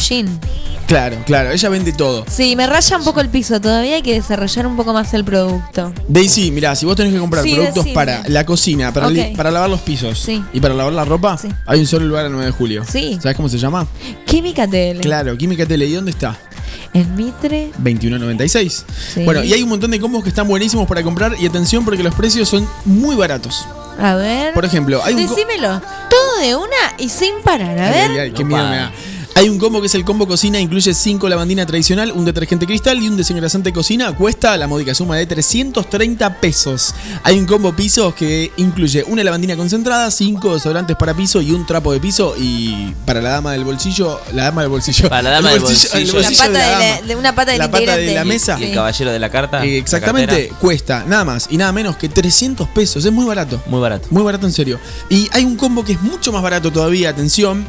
Claro, 0.88 1.18
claro, 1.26 1.52
ella 1.52 1.68
vende 1.70 1.92
todo. 1.92 2.24
Sí, 2.30 2.56
me 2.56 2.66
raya 2.66 2.98
un 2.98 3.04
poco 3.04 3.20
el 3.20 3.28
piso. 3.28 3.60
Todavía 3.60 3.96
hay 3.96 4.02
que 4.02 4.14
desarrollar 4.14 4.66
un 4.68 4.78
poco 4.78 4.94
más 4.94 5.14
el 5.14 5.26
producto. 5.26 5.92
Daisy, 6.08 6.50
mirá, 6.52 6.76
si 6.78 6.86
vos 6.86 6.96
tenés 6.96 7.12
que 7.14 7.20
comprar 7.20 7.44
Sí, 7.44 7.52
productos 7.56 7.84
decime. 7.84 7.94
para 7.94 8.24
la 8.30 8.46
cocina, 8.46 8.94
para, 8.94 9.10
li- 9.10 9.20
Ok. 9.20 9.36
para 9.36 9.52
lavar 9.52 9.70
los 9.70 9.82
pisos 9.82 10.18
Sí. 10.18 10.42
y 10.54 10.62
para 10.62 10.74
lavar 10.74 10.94
la 10.94 11.04
ropa, 11.04 11.38
hay 11.66 11.80
un 11.82 11.88
solo 11.88 12.06
lugar 12.06 12.26
el 12.28 12.32
9 12.32 12.46
de 12.46 12.52
julio. 12.54 12.84
Sí. 12.90 13.20
¿Sabes 13.22 13.36
cómo 13.36 13.50
se 13.50 13.58
llama? 13.58 13.86
Química 14.26 14.66
Tele. 14.66 15.02
Claro, 15.02 15.38
Química 15.38 15.66
Tele. 15.66 15.86
¿Y 15.88 15.94
dónde 15.94 16.12
está? 16.12 16.38
En 16.94 17.16
Mitre. 17.18 17.70
21.96. 17.84 18.86
Sí. 19.14 19.24
Bueno, 19.26 19.44
y 19.44 19.52
hay 19.54 19.62
un 19.62 19.70
montón 19.70 19.92
de 19.92 20.00
combos 20.00 20.24
que 20.24 20.30
están 20.30 20.48
buenísimos 20.48 20.88
para 20.88 21.04
comprar 21.04 21.36
y 21.38 21.46
atención 21.46 21.84
porque 21.84 22.02
los 22.02 22.16
precios 22.16 22.48
son 22.48 22.68
muy 22.86 23.14
baratos. 23.16 23.68
A 24.00 24.16
ver. 24.16 24.54
Por 24.54 24.64
ejemplo, 24.64 25.02
hay 25.04 25.16
un 25.16 25.28
co- 25.28 25.36
Decímelo. 25.36 25.82
Todo 26.10 26.38
de 26.42 26.56
una 26.56 26.94
y 26.98 27.10
sin 27.10 27.34
parar. 27.44 27.78
A 27.78 27.88
Ay, 27.88 27.94
ver. 27.94 28.12
ay, 28.12 28.20
ay, 28.20 28.32
qué 28.32 28.46
miedo 28.46 28.64
me 28.70 28.78
da. 28.78 28.92
Hay 29.38 29.50
un 29.50 29.60
combo 29.60 29.82
que 29.82 29.86
es 29.86 29.94
el 29.94 30.04
combo 30.04 30.28
cocina, 30.28 30.60
incluye 30.60 30.96
5 30.96 31.30
lavandina 31.30 31.64
tradicional, 31.64 32.12
un 32.12 32.26
detergente 32.26 32.66
cristal 32.66 32.98
y 33.04 33.08
un 33.08 33.18
desengrasante 33.18 33.72
cocina. 33.72 34.16
Cuesta 34.16 34.58
la 34.58 34.66
módica 34.66 34.96
suma 34.96 35.16
de 35.16 35.28
330 35.28 36.42
pesos. 36.42 36.96
Hay 37.22 37.38
un 37.38 37.46
combo 37.46 37.72
pisos 37.76 38.16
que 38.16 38.52
incluye 38.58 39.04
una 39.08 39.24
lavandina 39.24 39.56
concentrada, 39.56 40.10
5 40.10 40.56
desodorantes 40.56 40.96
para 40.96 41.14
piso 41.14 41.40
y 41.40 41.52
un 41.52 41.68
trapo 41.68 41.94
de 41.94 42.00
piso. 42.00 42.34
Y 42.36 42.96
para 43.06 43.22
la 43.22 43.30
dama 43.30 43.52
del 43.52 43.64
bolsillo, 43.64 44.20
la 44.34 44.46
dama 44.46 44.62
del 44.62 44.72
bolsillo. 44.72 45.08
Para 45.08 45.22
la 45.22 45.30
dama 45.30 45.54
el 45.54 45.62
del 45.62 46.12
bolsillo. 46.12 46.20
La 46.20 46.30
pata 46.32 46.48
de 46.48 46.56
de, 46.58 47.02
la 47.02 47.02
de 47.04 47.16
una 47.16 47.36
pata 47.36 47.52
del 47.52 47.60
La 47.60 47.70
pata 47.70 47.96
de 47.96 48.14
la 48.16 48.26
mesa. 48.26 48.58
¿Y 48.60 48.64
el 48.64 48.74
caballero 48.74 49.12
de 49.12 49.20
la 49.20 49.30
carta? 49.30 49.64
Eh, 49.64 49.70
¿La 49.70 49.78
exactamente, 49.78 50.52
cuesta 50.60 51.04
nada 51.06 51.26
más 51.26 51.46
y 51.52 51.58
nada 51.58 51.72
menos 51.72 51.96
que 51.96 52.10
300 52.10 52.70
pesos. 52.70 53.06
Es 53.06 53.12
muy 53.12 53.26
barato. 53.26 53.62
Muy 53.68 53.82
barato. 53.82 54.08
Muy 54.10 54.24
barato 54.24 54.48
en 54.48 54.52
serio. 54.52 54.80
Y 55.12 55.30
hay 55.32 55.46
un 55.46 55.58
combo 55.58 55.86
que 55.86 55.92
es 55.92 56.02
mucho 56.02 56.32
más 56.32 56.42
barato 56.42 56.72
todavía, 56.72 57.12
atención, 57.12 57.68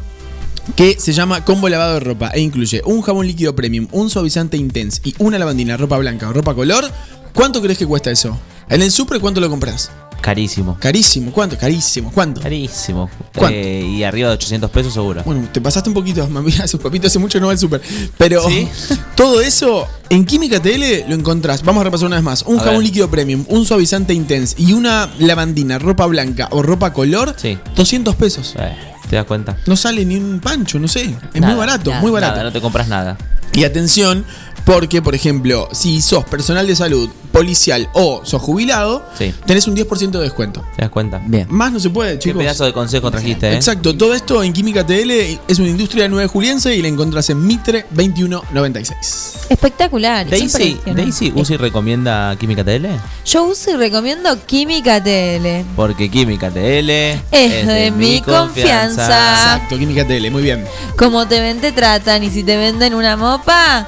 que 0.77 0.97
se 0.99 1.13
llama 1.13 1.45
combo 1.45 1.69
lavado 1.69 1.95
de 1.95 2.01
ropa 2.01 2.31
e 2.35 2.41
incluye 2.41 2.83
un 2.85 3.03
jabón 3.03 3.27
líquido 3.27 3.55
premium, 3.55 3.89
un 3.93 4.11
suavizante 4.11 4.57
intense 4.57 5.01
y 5.05 5.15
una 5.19 5.39
lavandina, 5.39 5.77
ropa 5.77 5.99
blanca 5.99 6.29
o 6.29 6.33
ropa 6.33 6.55
color. 6.55 6.91
¿Cuánto 7.33 7.61
crees 7.63 7.79
que 7.79 7.87
cuesta 7.87 8.11
eso? 8.11 8.39
En 8.69 8.83
el 8.83 8.91
Supre, 8.91 9.21
¿cuánto 9.21 9.41
lo 9.41 9.49
compras? 9.49 9.91
Carísimo. 10.21 10.77
Carísimo, 10.81 11.33
¿cuánto? 11.33 11.57
Carísimo, 11.57 12.11
¿cuánto? 12.13 12.41
Carísimo. 12.41 13.09
¿Cuánto? 13.35 13.57
Eh, 13.57 13.81
y 13.81 14.03
arriba 14.03 14.29
de 14.29 14.35
800 14.35 14.71
pesos 14.71 14.93
seguro. 14.93 15.23
Bueno, 15.25 15.49
te 15.53 15.61
pasaste 15.61 15.89
un 15.89 15.95
poquito, 15.95 16.29
mami, 16.29 16.51
sus 16.53 16.81
papitos 16.81 17.11
hace 17.13 17.19
mucho 17.21 17.39
que 17.39 17.41
no 17.41 17.47
va 17.47 17.53
al 17.53 17.59
súper. 17.59 17.81
Pero 18.19 18.43
todo 19.15 19.41
eso 19.41 19.87
en 20.11 20.25
Química 20.25 20.61
TL 20.61 21.09
lo 21.09 21.15
encontrás. 21.15 21.63
Vamos 21.63 21.81
a 21.83 21.85
repasar 21.85 22.07
una 22.09 22.17
vez 22.17 22.25
más. 22.25 22.43
Un 22.43 22.59
A 22.59 22.63
jabón 22.63 22.79
ver. 22.79 22.87
líquido 22.87 23.09
premium, 23.11 23.45
un 23.49 23.65
suavizante 23.65 24.13
intense 24.13 24.57
y 24.59 24.73
una 24.73 25.09
lavandina, 25.19 25.79
ropa 25.79 26.07
blanca 26.07 26.49
o 26.51 26.63
ropa 26.63 26.93
color, 26.93 27.37
200 27.77 28.15
pesos. 28.17 28.55
Eh, 28.59 28.77
¿Te 29.09 29.17
das 29.17 29.25
cuenta? 29.25 29.57
No 29.67 29.77
sale 29.77 30.05
ni 30.05 30.17
un 30.17 30.41
pancho, 30.41 30.79
no 30.79 30.89
sé. 30.89 31.15
Es 31.35 31.41
Nada, 31.41 31.53
muy 31.55 31.59
barato, 31.59 31.91
nada, 31.91 32.03
muy 32.03 32.11
barato. 32.11 32.33
nada, 32.33 32.45
no 32.45 32.53
te 32.53 32.61
compras 32.61 32.89
nada. 32.89 33.17
Y 33.55 33.65
atención, 33.65 34.25
porque, 34.69 35.01
por 35.01 35.15
ejemplo, 35.15 35.67
si 35.73 36.03
sos 36.03 36.27
personal 36.27 36.67
de 36.67 36.77
salud, 36.77 37.09
policial 37.33 37.89
o 37.95 38.21
sos 38.25 38.43
jubilado, 38.43 39.03
Sí. 39.17 39.33
tenés 39.47 39.67
un 39.67 39.75
10% 39.75 40.19
de 40.19 40.25
descuento. 40.25 40.63
¿Te 40.77 40.83
das 40.83 40.91
cuenta? 40.91 41.23
Bien. 41.25 41.47
Más 41.49 41.73
no 41.73 41.81
se 41.81 41.89
puede, 41.89 42.15
Qué 42.15 42.19
chicos. 42.19 42.43
pedazo 42.43 42.67
de 42.67 42.75
consejo 42.75 43.11
trajiste, 43.11 43.49
¿eh? 43.49 43.55
Exacto, 43.55 43.97
todo 43.97 44.13
esto 44.13 44.43
en 44.43 44.53
Química 44.53 44.85
TL 44.87 45.39
es 45.49 45.59
una 45.59 45.69
industria 45.69 46.03
de 46.03 46.11
9 46.11 46.27
juliense 46.29 46.77
y 46.77 46.83
la 46.83 46.89
encontrás 46.89 47.31
en 47.31 47.47
Mitre 47.47 47.87
2196. 47.93 49.47
Espectacular. 49.49 50.29
Daisy. 50.29 50.79
Daisy, 50.85 51.33
Uzi 51.35 51.57
recomienda 51.57 52.37
Química 52.37 52.63
TL. 52.63 52.89
Yo 53.25 53.45
uso 53.45 53.71
y 53.71 53.77
recomiendo 53.77 54.37
Química 54.45 55.03
Tele. 55.03 55.65
Porque 55.77 56.11
Química 56.11 56.51
TL 56.51 56.91
Es 57.33 57.67
de 57.67 57.91
mi 57.97 58.21
confianza. 58.21 59.07
Exacto, 59.07 59.79
Química 59.79 60.07
TL, 60.07 60.31
muy 60.31 60.43
bien. 60.43 60.65
Como 60.99 61.27
te 61.27 61.41
ven, 61.41 61.59
te 61.61 61.73
tratan. 61.73 62.23
Y 62.23 62.29
si 62.31 62.43
te 62.43 62.59
venden 62.59 62.93
una 62.95 63.17
mopa, 63.17 63.87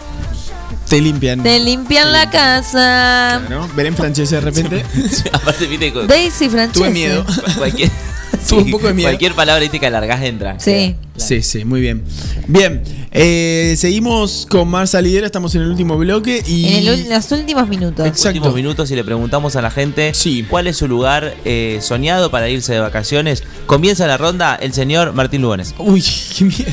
Te 0.91 1.01
limpian. 1.01 1.41
te 1.41 1.61
limpian 1.61 2.11
la 2.11 2.29
casa. 2.31 3.41
¿no? 3.49 3.69
Belén 3.77 3.97
francés 3.97 4.29
de 4.31 4.41
repente. 4.41 4.85
Aparte, 5.33 5.69
viste, 5.69 5.93
Daisy 6.09 6.49
Francesa. 6.49 6.73
Tuve 6.73 6.91
miedo. 6.91 7.25
cualquier, 7.57 7.91
Tuve 8.49 8.63
un 8.63 8.71
poco 8.73 8.89
de 8.89 8.95
miedo. 8.95 9.09
cualquier 9.09 9.35
palabra 9.37 9.69
que 9.69 9.89
largas 9.89 10.21
entra. 10.23 10.59
Sí. 10.59 10.97
Sí, 11.21 11.43
sí, 11.43 11.65
muy 11.65 11.81
bien. 11.81 12.03
Bien, 12.49 12.83
eh, 13.13 13.75
seguimos 13.79 14.47
con 14.49 14.69
más 14.69 14.91
salidera, 14.91 15.27
estamos 15.27 15.55
en 15.55 15.63
el 15.63 15.69
último 15.69 15.97
bloque 15.99 16.43
y... 16.47 16.67
En 16.75 16.89
el 16.89 17.09
los 17.11 17.31
últimos 17.33 17.69
minutos. 17.69 18.07
últimos 18.25 18.55
minutos 18.55 18.91
y 18.91 18.97
le 18.97 19.05
preguntamos 19.05 19.57
a 19.57 19.63
la 19.63 19.71
gente 19.71 20.13
cuál 20.49 20.67
es 20.67 20.77
su 20.79 20.89
lugar 20.89 21.35
eh, 21.45 21.79
soñado 21.83 22.31
para 22.31 22.49
irse 22.49 22.73
de 22.73 22.81
vacaciones. 22.81 23.43
Comienza 23.67 24.07
la 24.07 24.17
ronda 24.17 24.55
el 24.57 24.73
señor 24.73 25.13
Martín 25.13 25.43
Lugones. 25.43 25.75
Uy, 25.79 26.03
qué 26.39 26.45
miedo. 26.45 26.73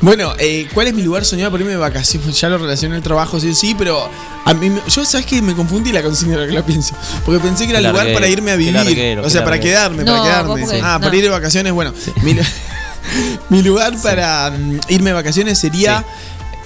Bueno, 0.00 0.32
eh, 0.38 0.66
¿cuál 0.72 0.88
es 0.88 0.94
mi 0.94 1.02
lugar 1.02 1.24
soñado 1.24 1.50
para 1.50 1.62
irme 1.62 1.72
de 1.72 1.78
vacaciones? 1.78 2.40
Ya 2.40 2.48
lo 2.48 2.58
relacioné 2.58 2.96
al 2.96 3.02
trabajo, 3.02 3.40
sí, 3.40 3.54
sí, 3.54 3.74
pero 3.76 4.08
a 4.44 4.54
mí, 4.54 4.70
yo 4.88 5.04
sabes 5.04 5.26
que 5.26 5.42
me 5.42 5.54
confundí 5.54 5.92
la 5.92 6.02
consigna 6.02 6.34
ahora 6.34 6.46
que 6.46 6.54
lo 6.54 6.64
pienso. 6.64 6.94
Porque 7.24 7.40
pensé 7.40 7.64
que 7.64 7.70
era 7.70 7.80
el 7.80 7.86
lugar 7.88 8.12
para 8.12 8.28
irme 8.28 8.52
a 8.52 8.56
vivir. 8.56 8.74
larguero, 8.74 9.24
o 9.24 9.30
sea, 9.30 9.44
para 9.44 9.58
quedarme, 9.60 10.04
No, 10.04 10.12
para 10.16 10.22
quedarme. 10.24 10.80
ah, 10.82 10.98
no. 10.98 11.04
para 11.04 11.16
ir 11.16 11.22
de 11.24 11.28
vacaciones, 11.28 11.72
bueno. 11.72 11.92
Mi, 12.22 12.34
lu- 12.34 12.42
mi 13.50 13.62
lugar 13.62 13.94
para 14.02 14.50
mm, 14.50 14.80
irme 14.88 15.10
de 15.10 15.14
vacaciones 15.14 15.58
sería. 15.58 16.04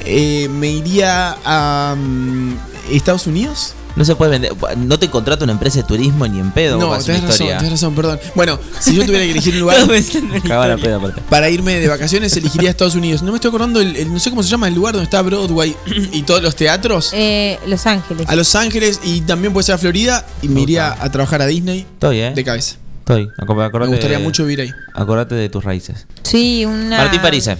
eh, 0.04 0.48
me 0.50 0.68
iría 0.68 1.36
a 1.44 1.94
mm, 1.96 2.54
Estados 2.90 3.26
Unidos. 3.26 3.74
No 3.94 4.06
se 4.06 4.16
puede 4.16 4.30
vender. 4.30 4.54
No 4.78 4.98
te 4.98 5.10
contrata 5.10 5.44
una 5.44 5.52
empresa 5.52 5.76
de 5.80 5.82
turismo 5.84 6.26
ni 6.26 6.40
en 6.40 6.50
pedo. 6.50 6.78
No, 6.78 6.96
tenés 6.98 7.24
razón, 7.24 7.46
tenés 7.46 7.70
razón, 7.72 7.94
perdón. 7.94 8.18
Bueno, 8.34 8.58
si 8.80 8.94
yo 8.96 9.04
tuviera 9.04 9.22
que 9.26 9.32
elegir 9.32 9.52
un 9.52 9.60
lugar 9.60 9.86
para 11.28 11.50
irme 11.50 11.78
de 11.78 11.88
vacaciones, 11.88 12.34
elegiría 12.34 12.70
Estados 12.70 12.94
Unidos. 12.94 13.22
No 13.22 13.32
me 13.32 13.36
estoy 13.36 13.50
acordando, 13.50 13.82
el, 13.82 13.94
el- 13.96 14.10
no 14.10 14.18
sé 14.18 14.30
cómo 14.30 14.42
se 14.42 14.48
llama 14.48 14.68
el 14.68 14.74
lugar 14.74 14.94
donde 14.94 15.04
está 15.04 15.20
Broadway 15.20 15.76
y 16.10 16.22
todos 16.22 16.42
los 16.42 16.56
teatros. 16.56 17.10
Eh, 17.12 17.58
Los 17.66 17.86
Ángeles. 17.86 18.26
A 18.30 18.34
Los 18.34 18.54
Ángeles 18.54 18.98
y 19.04 19.20
también 19.20 19.52
puede 19.52 19.64
ser 19.66 19.74
a 19.74 19.78
Florida 19.78 20.26
y 20.40 20.48
me 20.48 20.62
iría 20.62 20.96
a 20.98 21.10
trabajar 21.12 21.42
a 21.42 21.46
Disney 21.46 21.80
Estoy, 21.80 22.20
¿eh? 22.20 22.32
de 22.34 22.44
cabeza. 22.44 22.76
Estoy. 23.02 23.28
Acor- 23.38 23.64
acordate 23.64 23.90
Me 23.90 23.96
gustaría 23.96 24.18
mucho 24.20 24.44
vivir 24.44 24.60
ahí. 24.60 24.70
Acordate 24.94 25.34
de 25.34 25.48
tus 25.48 25.64
raíces. 25.64 26.06
Sí, 26.22 26.64
una. 26.64 26.98
Martín 26.98 27.20
Parise. 27.20 27.56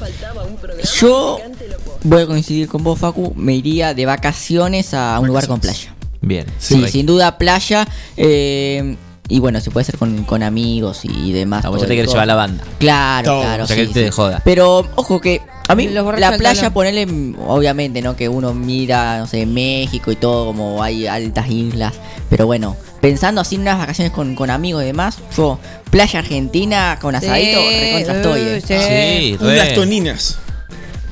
Yo 1.01 1.39
voy 2.05 2.23
a 2.23 2.27
coincidir 2.27 2.69
con 2.69 2.85
vos, 2.85 2.99
Facu. 2.99 3.35
Me 3.37 3.55
iría 3.55 3.93
de 3.93 4.07
vacaciones 4.07 4.95
a 4.95 5.19
un 5.19 5.27
lugar 5.27 5.47
con 5.49 5.59
playa. 5.61 5.95
Bien. 6.21 6.47
Sí, 6.59 6.81
Rey. 6.81 6.91
sin 6.93 7.07
duda 7.07 7.39
playa. 7.39 7.87
eh, 8.17 8.97
y 9.29 9.39
bueno, 9.39 9.61
se 9.61 9.71
puede 9.71 9.83
hacer 9.83 9.97
con, 9.99 10.25
con 10.25 10.43
amigos 10.43 11.01
y 11.05 11.33
demás. 11.33 11.65
Ah, 11.65 11.69
vos 11.71 11.81
ya 11.81 11.87
te 11.87 11.95
querés 11.95 12.11
llevar 12.11 12.27
la 12.27 12.35
banda. 12.35 12.65
Claro, 12.79 13.25
Todo. 13.33 13.41
claro. 13.43 13.65
O 13.65 13.67
sea, 13.67 13.77
que 13.77 13.87
te 13.87 14.05
sí. 14.07 14.11
joda. 14.11 14.43
Pero, 14.45 14.87
ojo 14.97 15.21
que 15.21 15.41
a 15.69 15.75
mí 15.75 15.89
Los 15.89 16.19
la 16.19 16.37
playa, 16.37 16.61
talón. 16.61 16.73
ponele, 16.75 17.07
mm, 17.07 17.37
obviamente, 17.47 18.03
¿no? 18.03 18.17
Que 18.17 18.29
uno 18.29 18.53
mira, 18.53 19.19
no 19.19 19.27
sé, 19.27 19.47
México 19.47 20.11
y 20.13 20.17
todo, 20.17 20.47
como 20.47 20.83
hay 20.83 21.07
altas 21.07 21.49
islas. 21.51 21.95
Pero 22.29 22.47
bueno, 22.47 22.77
pensando 23.01 23.41
así 23.41 23.55
en 23.55 23.63
unas 23.63 23.79
vacaciones 23.79 24.13
con, 24.13 24.35
con 24.35 24.51
amigos 24.51 24.83
y 24.83 24.87
demás, 24.87 25.19
yo, 25.37 25.59
playa 25.91 26.19
argentina 26.19 26.99
con 27.01 27.15
asadito, 27.15 27.59
Sí, 27.61 27.81
recontra 27.81 28.17
estoy. 28.17 28.41
eh. 28.41 28.61
sí. 28.61 28.75
Sí, 28.77 29.37
Un 29.41 29.49
re. 29.49 29.57
Las 29.57 29.75
Toninas. 29.75 30.39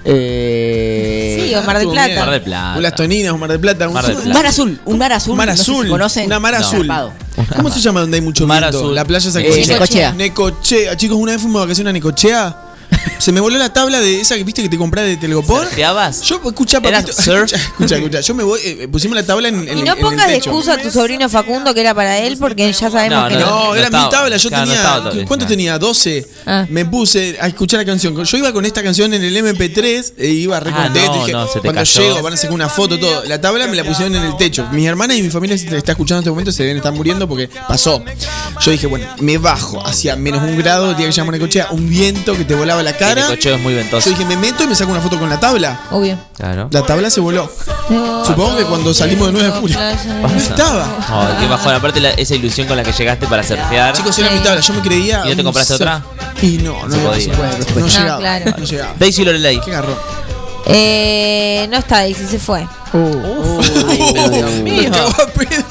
Eh, 0.04 1.46
Sí, 1.48 1.54
o 1.54 1.62
Mar 1.62 1.78
del 1.78 1.88
Plata. 1.88 2.20
Mar 2.20 2.30
del 2.30 2.42
Plata. 2.42 2.76
Un 2.76 2.82
Las 2.82 2.94
Toninas, 2.94 3.32
un 3.32 3.40
Mar 3.40 3.50
del 3.50 3.60
Plata. 3.60 3.88
Un, 3.88 3.94
Mar 3.94 4.04
del 4.06 4.16
un 4.16 4.22
Plata. 4.22 4.38
mar 4.38 4.46
azul, 4.46 4.80
un 4.84 4.98
mar 4.98 5.12
azul. 5.12 5.36
Mar 5.36 5.48
no 5.48 5.56
sé 5.56 5.64
si 5.64 5.70
azul, 5.70 5.88
conocen. 5.88 6.26
una 6.26 6.40
mar 6.40 6.54
azul. 6.54 6.90
¿Cómo 7.56 7.70
se 7.70 7.80
llama 7.80 8.00
donde 8.00 8.16
hay 8.16 8.20
mucho 8.22 8.46
Mar 8.46 8.60
viento? 8.62 8.78
azul. 8.78 8.94
La 8.94 9.04
playa 9.04 9.28
esa 9.28 9.40
Eh, 9.40 9.44
que. 9.44 10.12
Necochea. 10.12 10.96
Chicos, 10.96 11.16
una 11.18 11.32
vez 11.32 11.40
fuimos 11.40 11.60
de 11.60 11.66
vacaciones 11.66 11.90
a 11.90 11.92
Necochea. 11.92 12.56
Se 13.18 13.32
me 13.32 13.40
voló 13.40 13.58
la 13.58 13.72
tabla 13.72 14.00
de 14.00 14.20
esa 14.20 14.34
que 14.36 14.44
viste 14.44 14.62
que 14.62 14.68
te 14.68 14.78
compré 14.78 15.02
de 15.02 15.16
Telgopor. 15.16 15.64
¿Surfeabas? 15.66 16.22
Yo, 16.22 16.40
escucha, 16.46 16.78
¿Era 16.82 17.02
papito. 17.02 17.10
Escucha, 17.20 17.56
escucha, 17.56 17.96
escucha. 17.96 18.20
Yo 18.20 18.34
me 18.34 18.42
voy. 18.44 18.60
eh, 18.64 18.88
pusimos 18.90 19.14
la 19.16 19.22
tabla 19.24 19.48
en, 19.48 19.68
en- 19.68 19.78
Y 19.78 19.82
no 19.82 19.92
en 19.94 20.00
pongas 20.00 20.26
de 20.28 20.34
techo. 20.34 20.50
excusa 20.50 20.74
a 20.74 20.78
tu 20.78 20.90
sobrino 20.90 21.28
Facundo 21.28 21.74
que 21.74 21.80
era 21.82 21.94
para 21.94 22.18
él 22.18 22.36
porque 22.38 22.72
ya 22.72 22.90
sabemos 22.90 23.22
No, 23.24 23.28
que 23.28 23.34
no, 23.36 23.40
no. 23.66 23.74
Era 23.74 23.84
estaba- 23.86 24.04
mi 24.04 24.10
tabla, 24.10 24.36
yo 24.36 24.48
claro, 24.48 24.64
no 24.64 24.70
tenía. 24.70 24.80
estaba 24.82 25.02
todavía. 25.04 25.24
¿Cuánto 25.26 25.44
No. 25.44 25.48
tenía? 25.50 25.78
12. 25.78 26.26
Ah. 26.46 26.66
Me 26.70 26.84
puse 26.86 27.36
a 27.40 27.46
escuchar 27.48 27.80
la 27.80 27.86
canción. 27.86 28.24
Yo 28.24 28.36
iba 28.38 28.52
con 28.52 28.64
esta 28.64 28.82
canción 28.82 29.12
en 29.12 29.22
el 29.22 29.36
MP3 29.36 30.14
e 30.16 30.28
iba 30.28 30.58
re 30.60 30.70
Ah, 30.74 30.84
contento. 30.84 31.12
no, 31.14 31.20
dije, 31.20 31.32
no, 31.32 31.46
se 31.46 31.54
te 31.54 31.60
cuando 31.60 31.80
cayó. 31.80 32.00
llego 32.02 32.22
van 32.22 32.32
a 32.32 32.36
sacar 32.36 32.54
una 32.54 32.68
foto, 32.68 32.98
todo. 32.98 33.24
La 33.24 33.40
tabla 33.40 33.66
me 33.66 33.76
la 33.76 33.84
pusieron 33.84 34.14
en 34.14 34.22
el 34.24 34.36
techo. 34.36 34.66
Mis 34.72 34.86
hermanas 34.86 35.16
y 35.18 35.22
mi 35.22 35.30
familia, 35.30 35.58
si 35.58 35.66
te 35.66 35.76
está 35.76 35.92
escuchando 35.92 36.18
en 36.18 36.22
este 36.22 36.30
momento, 36.30 36.52
se 36.52 36.62
deben 36.62 36.78
estar 36.78 36.92
muriendo 36.92 37.28
porque 37.28 37.48
pasó. 37.68 38.02
Yo 38.60 38.70
dije, 38.70 38.86
bueno, 38.86 39.06
me 39.20 39.38
bajo 39.38 39.84
hacia 39.86 40.16
menos 40.16 40.42
un 40.42 40.56
grado, 40.56 40.90
el 40.90 40.96
día 40.96 41.06
que 41.06 41.12
llamamos 41.12 41.38
Necochea, 41.38 41.68
un 41.70 41.88
viento 41.88 42.34
que 42.36 42.44
te 42.44 42.54
volaba 42.54 42.79
estaba 42.80 42.82
la 42.82 42.90
El 42.90 42.96
cara. 43.24 43.26
cocheo 43.36 43.54
es 43.56 43.60
muy 43.60 43.74
ventoso. 43.74 44.10
Yo 44.10 44.16
dije, 44.16 44.24
me 44.28 44.36
meto 44.36 44.64
y 44.64 44.66
me 44.66 44.74
saco 44.74 44.90
una 44.92 45.00
foto 45.00 45.18
con 45.18 45.28
la 45.28 45.38
tabla. 45.38 45.80
Obvio. 45.90 46.18
Claro. 46.36 46.68
La 46.72 46.82
tabla 46.82 47.10
se 47.10 47.20
voló. 47.20 47.50
Supongo 48.26 48.56
que 48.56 48.64
cuando 48.64 48.92
salimos 48.94 49.26
de 49.28 49.32
9 49.32 49.48
de 49.48 49.60
julio. 49.60 49.78
No 50.22 50.28
estaba. 50.36 50.86
Oh, 51.12 51.40
qué 51.40 51.46
bajón. 51.46 51.74
Aparte, 51.74 52.00
la- 52.00 52.10
esa 52.10 52.34
ilusión 52.34 52.66
con 52.66 52.76
la 52.76 52.82
que 52.82 52.92
llegaste 52.92 53.26
para 53.26 53.42
surfear. 53.42 53.92
Chicos, 53.94 54.18
era 54.18 54.30
mi 54.30 54.38
tabla. 54.40 54.60
Yo 54.60 54.72
me 54.74 54.80
creía. 54.80 55.22
¿Y 55.26 55.30
no 55.30 55.36
te 55.36 55.44
compraste 55.44 55.74
otra? 55.74 56.02
Y 56.42 56.58
no, 56.58 56.86
no, 56.86 56.90
Se 56.94 57.02
no, 57.02 57.08
podía. 57.10 57.24
se 57.24 57.30
puede. 57.30 57.50
No, 57.50 57.80
No, 57.80 57.86
llegaba. 57.86 58.18
claro. 58.18 58.54
No 58.58 58.64
llegaba. 58.64 58.94
Daisy 58.98 59.24
Lorelei. 59.24 59.60
Qué 59.60 59.70
garrón. 59.70 59.96
Eh, 60.66 61.66
no 61.70 61.78
está 61.78 61.96
Daisy, 61.98 62.26
se 62.26 62.38
fue. 62.38 62.66
Me 62.92 64.90
cagó 64.90 65.08
a 65.22 65.26
pedo. 65.28 65.64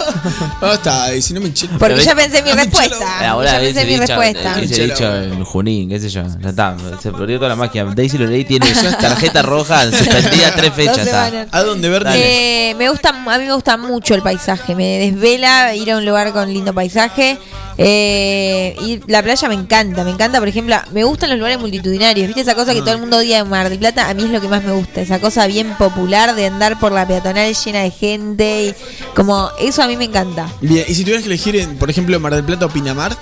No 0.61 0.73
está, 0.73 0.97
Daisy, 1.07 1.33
no 1.33 1.41
me 1.41 1.47
enche- 1.53 1.67
Porque 1.77 1.95
ve- 1.95 2.15
pensé 2.15 2.43
mi 2.43 2.51
respuesta. 2.51 3.29
Ahora 3.29 3.59
pensé 3.59 3.85
mi 3.85 3.97
respuesta. 3.97 4.55
hubiese 4.57 4.83
dicho 4.87 5.15
en 5.15 5.43
Junín, 5.43 5.89
qué 5.89 5.99
sé 5.99 6.09
yo. 6.09 6.23
Ya 6.41 6.49
está, 6.49 6.75
se 7.01 7.11
perdió 7.11 7.37
toda 7.37 7.49
la 7.49 7.55
magia. 7.55 7.85
Daisy 7.85 8.17
Lorelei 8.17 8.45
tiene 8.45 8.67
tarjeta 8.99 9.41
roja 9.41 9.83
suspendida 9.91 10.51
tres 10.55 10.73
fechas. 10.73 11.07
¿A 11.51 11.61
dónde 11.63 11.89
ver? 11.89 12.05
Eh, 12.13 12.75
me 12.77 12.89
gusta, 12.89 13.09
a 13.09 13.37
mí 13.37 13.45
me 13.45 13.53
gusta 13.53 13.77
mucho 13.77 14.15
el 14.15 14.21
paisaje, 14.21 14.75
me 14.75 14.99
desvela 14.99 15.75
ir 15.75 15.91
a 15.91 15.97
un 15.97 16.05
lugar 16.05 16.31
con 16.33 16.51
lindo 16.51 16.73
paisaje. 16.73 17.37
Eh, 17.81 18.75
y 18.81 18.99
la 19.07 19.23
playa 19.23 19.47
me 19.47 19.53
encanta, 19.53 20.03
me 20.03 20.11
encanta, 20.11 20.39
por 20.39 20.49
ejemplo, 20.49 20.75
me 20.91 21.05
gustan 21.05 21.29
los 21.29 21.39
lugares 21.39 21.59
multitudinarios, 21.59 22.27
¿viste 22.27 22.41
esa 22.41 22.53
cosa 22.53 22.73
que 22.73 22.81
todo 22.81 22.91
el 22.91 22.99
mundo 22.99 23.15
odia 23.15 23.37
en 23.37 23.47
Mar 23.47 23.69
del 23.69 23.79
Plata? 23.79 24.09
A 24.09 24.13
mí 24.13 24.23
es 24.25 24.31
lo 24.31 24.41
que 24.41 24.49
más 24.49 24.65
me 24.65 24.73
gusta, 24.73 24.99
esa 24.99 25.21
cosa 25.21 25.47
bien 25.47 25.73
popular 25.77 26.35
de 26.35 26.47
andar 26.47 26.77
por 26.77 26.91
la 26.91 27.07
peatonal 27.07 27.55
llena 27.55 27.79
de 27.79 27.91
gente 27.91 28.65
y 28.65 28.75
como 29.15 29.49
eso 29.61 29.81
a 29.81 29.87
mí 29.87 29.95
me 29.95 30.03
encanta. 30.03 30.49
Bien, 30.59 30.83
y 30.89 30.93
si 30.93 31.03
tuvieras 31.03 31.23
que 31.23 31.29
elegir, 31.29 31.55
en, 31.55 31.77
por 31.77 31.89
ejemplo, 31.89 32.19
Mar 32.19 32.35
del 32.35 32.43
Plata 32.43 32.65
o 32.65 32.69
Pinamar, 32.69 33.15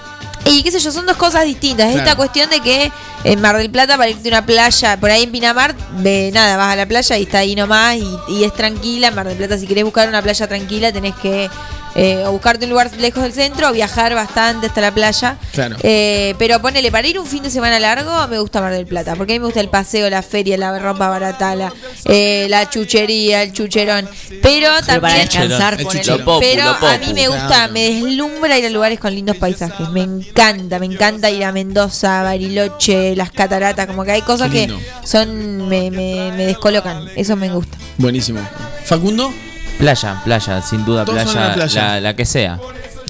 Y 0.45 0.63
qué 0.63 0.71
sé 0.71 0.79
yo, 0.79 0.91
son 0.91 1.05
dos 1.05 1.17
cosas 1.17 1.45
distintas. 1.45 1.87
Claro. 1.87 1.99
Esta 1.99 2.15
cuestión 2.15 2.49
de 2.49 2.59
que 2.61 2.91
en 3.25 3.41
Mar 3.41 3.57
del 3.57 3.69
Plata, 3.69 3.97
para 3.97 4.09
irte 4.09 4.29
a 4.29 4.31
una 4.31 4.45
playa, 4.45 4.97
por 4.99 5.11
ahí 5.11 5.23
en 5.23 5.31
Pinamar, 5.31 5.75
de 6.01 6.31
nada, 6.33 6.57
vas 6.57 6.73
a 6.73 6.75
la 6.75 6.85
playa 6.85 7.17
y 7.17 7.23
está 7.23 7.39
ahí 7.39 7.55
nomás 7.55 7.97
y, 7.97 8.07
y 8.29 8.43
es 8.43 8.53
tranquila. 8.53 9.09
En 9.09 9.15
Mar 9.15 9.27
del 9.27 9.37
Plata, 9.37 9.57
si 9.57 9.67
querés 9.67 9.83
buscar 9.83 10.07
una 10.07 10.21
playa 10.21 10.47
tranquila, 10.47 10.91
tenés 10.91 11.15
que 11.15 11.49
eh, 11.97 12.23
o 12.25 12.31
buscarte 12.31 12.65
un 12.65 12.69
lugar 12.71 12.91
lejos 12.99 13.23
del 13.23 13.33
centro 13.33 13.69
o 13.69 13.71
viajar 13.73 14.13
bastante 14.13 14.67
hasta 14.67 14.81
la 14.81 14.91
playa. 14.93 15.37
Claro. 15.51 15.75
Eh, 15.81 16.35
pero 16.37 16.61
ponele, 16.61 16.91
para 16.91 17.07
ir 17.07 17.19
un 17.19 17.25
fin 17.25 17.41
de 17.41 17.49
semana 17.49 17.79
largo, 17.79 18.27
me 18.27 18.37
gusta 18.39 18.61
Mar 18.61 18.71
del 18.71 18.85
Plata, 18.85 19.15
porque 19.15 19.33
a 19.33 19.35
mí 19.35 19.39
me 19.39 19.45
gusta 19.45 19.59
el 19.61 19.69
paseo, 19.69 20.09
la 20.09 20.21
feria, 20.21 20.57
la 20.57 20.77
ropa 20.77 21.09
barata, 21.09 21.55
la, 21.55 21.73
eh, 22.05 22.45
la 22.49 22.69
chuchería, 22.69 23.41
el 23.41 23.51
chucherón. 23.51 24.07
Pero 24.43 24.69
también. 24.85 25.01
para 25.01 25.13
descansar, 25.15 25.73
El 25.79 25.87
chucherón. 25.87 26.23
Popu, 26.23 26.39
Pero 26.39 26.63
a 26.69 26.97
mí 26.99 27.13
me 27.13 27.27
gusta, 27.27 27.67
me 27.69 27.89
deslumbra 27.89 28.57
ir 28.57 28.65
a 28.67 28.69
lugares 28.69 28.99
con 28.99 29.13
lindos 29.13 29.37
paisajes. 29.37 29.89
Me 29.89 30.01
encanta, 30.01 30.77
me 30.79 30.85
encanta 30.85 31.31
ir 31.31 31.43
a 31.43 31.51
Mendoza, 31.51 32.21
Bariloche, 32.23 33.15
las 33.15 33.31
cataratas, 33.31 33.87
como 33.87 34.03
que 34.03 34.11
hay 34.11 34.21
cosas 34.21 34.51
que 34.51 34.71
son 35.03 35.67
me, 35.67 35.89
me, 35.89 36.31
me 36.35 36.45
descolocan. 36.45 37.07
Eso 37.15 37.35
me 37.35 37.49
gusta. 37.49 37.77
buenísimo. 37.97 38.39
Facundo, 38.85 39.33
Playa, 39.77 40.21
playa, 40.23 40.61
sin 40.61 40.83
duda, 40.85 41.05
Todos 41.05 41.23
playa, 41.23 41.47
la 41.49 41.53
playa. 41.53 41.87
La, 41.87 42.01
la 42.01 42.15
que 42.15 42.25
sea. 42.25 42.59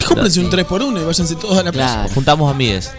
cómprense 0.06 0.40
un 0.42 0.52
3x1 0.52 1.02
y 1.02 1.06
váyanse 1.06 1.36
todos 1.36 1.58
a 1.58 1.64
la 1.64 1.72
playa. 1.72 1.94
Claro. 1.94 2.10
Juntamos. 2.14 2.54
¿A 2.54 2.58
Nos 2.58 2.92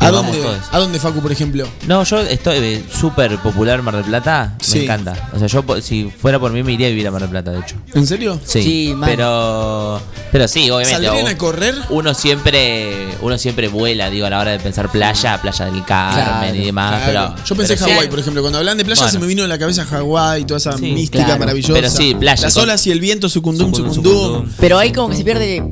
vamos 0.00 0.36
dónde? 0.36 0.58
¿A 0.72 0.78
dónde, 0.78 0.98
Facu, 0.98 1.20
por 1.20 1.32
ejemplo? 1.32 1.66
No, 1.86 2.04
yo 2.04 2.20
estoy 2.20 2.56
eh, 2.58 2.84
súper 2.92 3.38
popular 3.38 3.78
en 3.78 3.84
Mar 3.84 3.96
del 3.96 4.04
Plata. 4.04 4.54
Sí. 4.60 4.78
Me 4.78 4.84
encanta. 4.84 5.30
O 5.34 5.38
sea, 5.38 5.48
yo 5.48 5.64
si 5.80 6.10
fuera 6.10 6.38
por 6.38 6.52
mí 6.52 6.62
me 6.62 6.72
iría 6.72 6.86
a 6.86 6.90
vivir 6.90 7.06
a 7.08 7.10
Mar 7.10 7.20
del 7.22 7.30
Plata, 7.30 7.50
de 7.52 7.60
hecho. 7.60 7.76
¿En 7.94 8.06
serio? 8.06 8.40
Sí, 8.44 8.62
Sí, 8.62 8.94
pero 9.04 10.00
pero 10.32 10.48
sí, 10.48 10.70
obviamente. 10.70 11.04
¿Saldrían 11.06 11.28
a 11.28 11.38
correr? 11.38 11.74
Uno 11.90 12.14
siempre 12.14 13.08
uno 13.20 13.38
siempre 13.38 13.68
vuela, 13.68 14.10
digo, 14.10 14.26
a 14.26 14.30
la 14.30 14.40
hora 14.40 14.50
de 14.52 14.58
pensar 14.58 14.90
playa, 14.90 15.40
playa 15.40 15.66
del 15.66 15.84
Carmen 15.84 16.24
Claro, 16.24 16.54
y 16.56 16.64
demás, 16.64 17.02
Claro. 17.10 17.34
pero 17.34 17.44
Yo 17.46 17.56
pensé 17.56 17.76
pero. 17.76 17.86
Hawái, 17.92 18.08
por 18.08 18.18
ejemplo. 18.18 18.42
Cuando 18.42 18.58
hablan 18.58 18.76
de 18.76 18.84
playa 18.84 19.00
Bueno. 19.02 19.12
se 19.12 19.18
me 19.18 19.26
vino 19.26 19.42
en 19.42 19.48
la 19.48 19.58
cabeza 19.58 19.84
Hawái 19.84 20.42
y 20.42 20.44
toda 20.44 20.58
esa 20.58 20.76
Sí, 20.76 20.92
mística 20.92 21.24
claro. 21.24 21.40
maravillosa. 21.40 21.72
Pero 21.74 21.90
sí, 21.90 22.14
playa, 22.14 22.42
Las 22.42 22.56
olas 22.56 22.86
y 22.86 22.90
el 22.90 23.00
viento, 23.00 23.28
sucundum, 23.28 23.70
Sucundum, 23.70 23.94
sucundum. 23.94 24.22
sucundum. 24.22 24.52
Pero 24.58 24.78
ahí 24.78 24.92
como 24.92 25.10
que 25.10 25.16
se 25.16 25.24
pierde, 25.24 25.62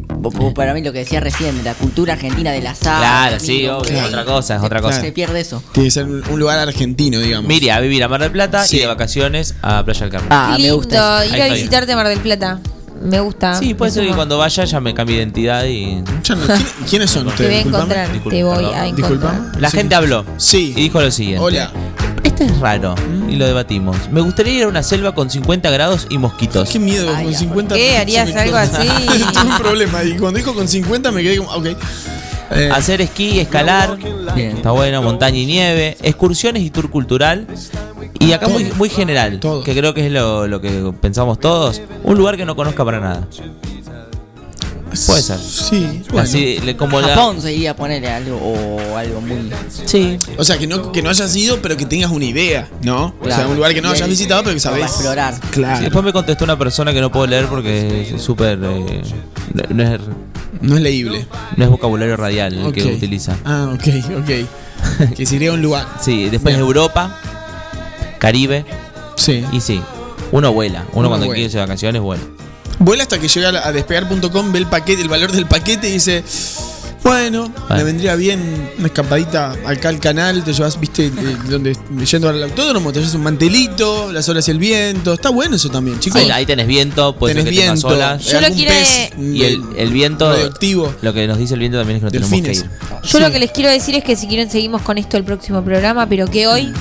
para 0.55 0.75
mí 0.75 0.83
lo 0.83 0.93
que 0.93 1.01
decía 1.01 1.21
recién, 1.21 1.63
la 1.65 1.75
cultura 1.75 2.13
argentina 2.15 2.51
del 2.53 2.67
asado. 2.67 2.99
Claro, 2.99 3.41
sí, 3.41 3.67
obvio, 3.67 3.83
otra 4.21 4.25
cosa, 4.25 4.57
es 4.57 4.63
otra 4.63 4.81
cosa. 4.81 5.01
Se 5.01 5.13
pierde 5.13 5.41
eso. 5.41 5.63
Tiene 5.73 5.87
que 5.89 5.91
ser 5.93 6.05
un 6.05 6.23
un 6.29 6.39
lugar 6.41 6.59
argentino, 6.59 7.19
digamos. 7.21 7.49
Me 7.49 7.55
iría 7.57 7.77
a 7.77 7.81
vivir 7.81 8.03
a 8.05 8.09
Mar 8.09 8.21
del 8.21 8.31
Plata 8.31 8.65
Sí. 8.65 8.77
y 8.77 8.81
de 8.81 8.87
vacaciones 8.87 9.55
a 9.63 9.85
Playa 9.85 10.01
del 10.01 10.11
Carmen. 10.11 10.29
Ah, 10.33 10.51
me 10.53 10.59
lindo 10.59 10.77
gusta 10.77 11.27
ir 11.27 11.35
a 11.35 11.39
estoy. 11.47 11.59
visitarte 11.59 11.93
a 11.93 11.97
Mar 11.97 12.09
del 12.09 12.21
Plata. 12.21 12.61
Me 13.03 13.19
gusta. 13.19 13.57
sí, 13.59 13.75
puede 13.75 13.91
me 13.91 13.95
ser 13.95 14.03
que 14.05 14.09
suma. 14.11 14.17
cuando 14.17 14.39
vaya 14.39 14.65
ya 14.65 14.81
me 14.81 14.95
cambie 14.95 15.17
de 15.17 15.23
identidad 15.23 15.65
y 15.65 16.05
Ya 16.23 16.37
no- 16.37 16.47
¿quién- 16.47 16.67
¿Quiénes 16.89 17.11
son 17.11 17.25
Te 17.25 17.31
ustedes? 17.31 17.49
voy 17.51 17.55
a 17.55 17.57
Disculpame. 17.65 17.83
encontrar, 17.95 18.31
te 18.31 18.43
voy 18.45 18.53
a 18.75 18.87
encontrar. 18.87 18.95
Disculpame. 18.95 19.61
la 19.61 19.71
Sí. 19.71 19.77
gente 19.77 19.95
habló 19.97 20.25
Sí. 20.37 20.73
y 20.77 20.83
dijo 20.83 21.01
lo 21.01 21.11
siguiente. 21.11 21.43
Hola. 21.45 21.73
Este 22.23 22.45
es 22.45 22.59
raro 22.61 22.95
y 23.29 23.35
lo 23.35 23.45
debatimos. 23.47 23.97
Me 24.13 24.21
gustaría 24.21 24.53
ir 24.53 24.63
a 24.63 24.69
una 24.69 24.85
selva 24.85 25.13
con 25.17 25.29
50 25.29 25.69
grados 25.71 26.07
y 26.11 26.19
mosquitos. 26.19 26.71
Qué 26.71 26.79
miedo, 26.79 27.13
Ay, 27.15 27.25
con 27.25 27.33
ya. 27.33 27.39
50 27.41 27.75
¿Qué? 27.75 27.97
¿Harías 27.97 28.35
algo 28.37 28.57
así? 28.57 28.87
Tuve 29.33 29.43
un 29.51 29.59
problema. 29.59 30.05
Y 30.05 30.17
cuando 30.17 30.39
dijo 30.39 30.55
con 30.55 30.69
50 30.69 31.11
me 31.11 31.23
quedé 31.25 31.39
como, 31.39 31.51
ok. 31.51 31.67
Eh, 32.55 32.69
Hacer 32.73 33.01
esquí, 33.01 33.41
escalar, 33.41 33.97
Bien. 34.35 34.57
está 34.57 34.71
bueno, 34.73 35.03
montaña 35.03 35.39
y 35.39 35.47
nieve, 35.47 35.97
excursiones 36.03 36.63
y 36.63 36.71
tour 36.71 36.91
cultural. 36.91 37.47
Y 38.21 38.33
acá 38.33 38.47
Todo. 38.47 38.55
muy, 38.59 38.65
muy 38.77 38.89
general, 38.89 39.41
Todo. 39.41 39.65
que 39.65 39.75
creo 39.75 39.95
que 39.95 40.07
es 40.07 40.13
lo, 40.13 40.47
lo 40.47 40.61
que 40.61 40.93
pensamos 41.01 41.39
todos. 41.41 41.81
Un 42.05 42.17
lugar 42.19 42.37
que 42.37 42.45
no 42.45 42.55
conozca 42.55 42.85
para 42.85 43.01
nada. 43.01 43.27
Puede 45.07 45.23
ser. 45.23 45.39
Sí, 45.39 46.03
bueno. 46.11 46.21
Así, 46.29 46.59
como 46.77 47.01
la- 47.01 47.09
Japón 47.09 47.41
se 47.41 47.55
iría 47.55 47.71
a 47.71 47.77
ponerle 47.77 48.11
algo 48.11 48.37
o 48.37 48.97
algo 48.99 49.23
muy. 49.23 49.51
Sí. 49.87 50.19
O 50.37 50.45
sea, 50.45 50.59
que 50.59 50.67
no, 50.67 50.93
que 50.93 51.01
no 51.01 51.09
hayas 51.09 51.35
ido, 51.35 51.61
pero 51.63 51.79
que 51.79 51.87
tengas 51.87 52.11
una 52.11 52.27
idea, 52.27 52.69
¿no? 52.83 53.15
O 53.23 53.25
sea, 53.25 53.47
un 53.49 53.57
lugar 53.57 53.73
que 53.73 53.81
no 53.81 53.89
hayas 53.91 54.07
visitado, 54.07 54.43
pero 54.45 54.55
que 54.55 54.61
para 54.63 54.77
sabes. 54.77 54.93
explorar. 54.93 55.35
Sí, 55.35 55.41
Claro. 55.53 55.81
después 55.81 56.05
me 56.05 56.13
contestó 56.13 56.45
una 56.45 56.59
persona 56.59 56.93
que 56.93 57.01
no 57.01 57.11
puedo 57.11 57.27
leer 57.27 57.47
porque 57.47 58.11
es 58.15 58.21
súper. 58.23 58.59
eh, 58.63 59.03
no, 59.55 59.63
no 59.75 59.83
es, 59.95 60.01
No 60.61 60.77
es 60.77 60.83
leíble. 60.83 61.27
no 61.57 61.65
es 61.65 61.71
vocabulario 61.71 62.17
radial 62.17 62.53
el 62.55 62.73
que 62.73 62.85
utiliza. 62.85 63.37
Ah, 63.45 63.71
ok, 63.75 63.89
ok. 64.21 65.15
que 65.17 65.27
se 65.27 65.37
iría 65.37 65.51
a 65.51 65.55
un 65.55 65.63
lugar. 65.63 65.87
Sí, 66.01 66.25
después 66.29 66.55
Bien. 66.55 66.61
Europa, 66.61 67.19
Caribe, 68.19 68.65
Sí. 69.17 69.45
y 69.53 69.61
sí. 69.61 69.81
Uno 70.33 70.53
vuela. 70.53 70.81
Uno, 70.93 71.01
Uno 71.01 71.09
cuando 71.09 71.27
vuela. 71.27 71.35
quiere 71.37 71.45
irse 71.47 71.59
de 71.59 71.65
vacaciones 71.65 72.03
vuela. 72.03 72.23
Vuela 72.79 73.03
hasta 73.03 73.19
que 73.19 73.29
llega 73.29 73.67
a 73.67 73.73
despegar.com, 73.73 74.53
ve 74.53 74.59
el 74.59 74.67
paquete, 74.67 75.03
el 75.03 75.09
valor 75.09 75.31
del 75.33 75.47
paquete 75.47 75.89
y 75.89 75.93
dice. 75.93 76.25
Bueno, 77.03 77.53
me 77.69 77.83
vendría 77.83 78.15
bien 78.15 78.71
una 78.79 78.87
escapadita 78.87 79.57
acá 79.67 79.89
al 79.89 79.99
canal, 79.99 80.45
te 80.45 80.53
llevas, 80.53 80.79
viste, 80.79 81.07
eh, 81.07 81.11
donde 81.49 81.77
yendo 82.09 82.29
al 82.29 82.41
autódromo, 82.45 82.93
te 82.93 83.01
llevas 83.01 83.15
un 83.15 83.25
mantelito, 83.25 84.13
las 84.13 84.29
olas 84.29 84.47
y 84.47 84.53
el 84.53 84.59
viento. 84.59 85.13
Está 85.15 85.31
bueno 85.31 85.57
eso 85.57 85.69
también, 85.69 85.99
chicos. 85.99 86.21
Ahí, 86.21 86.31
ahí 86.31 86.47
tenés 86.47 86.67
viento, 86.69 87.17
puede 87.17 87.35
ser 87.35 87.45
Tenés 87.45 87.59
que 87.59 87.67
viento, 87.67 87.89
olas. 87.89 88.25
Yo 88.25 88.41
lo 88.41 88.47
algún 88.47 88.57
quiero- 88.59 88.73
pez, 88.75 89.11
Y 89.19 89.43
el, 89.45 89.63
el 89.77 89.91
viento, 89.93 90.31
radioactivo. 90.31 90.95
lo 91.03 91.13
que 91.13 91.27
nos 91.27 91.39
dice 91.39 91.55
el 91.55 91.61
viento 91.61 91.79
también 91.79 91.97
es 91.97 92.01
que 92.03 92.05
no 92.07 92.11
tenemos 92.29 92.31
que 92.31 92.53
ir. 92.53 92.71
Yo 93.03 93.19
Sí. 93.19 93.21
lo 93.21 93.31
que 93.33 93.39
les 93.41 93.51
quiero 93.51 93.71
decir 93.71 93.97
es 93.97 94.05
que 94.05 94.15
si 94.15 94.29
quieren 94.29 94.49
seguimos 94.51 94.83
con 94.83 94.97
esto 94.97 95.17
el 95.17 95.25
próximo 95.25 95.63
programa, 95.65 96.09
pero 96.09 96.29
que 96.29 96.47
hoy 96.47 96.73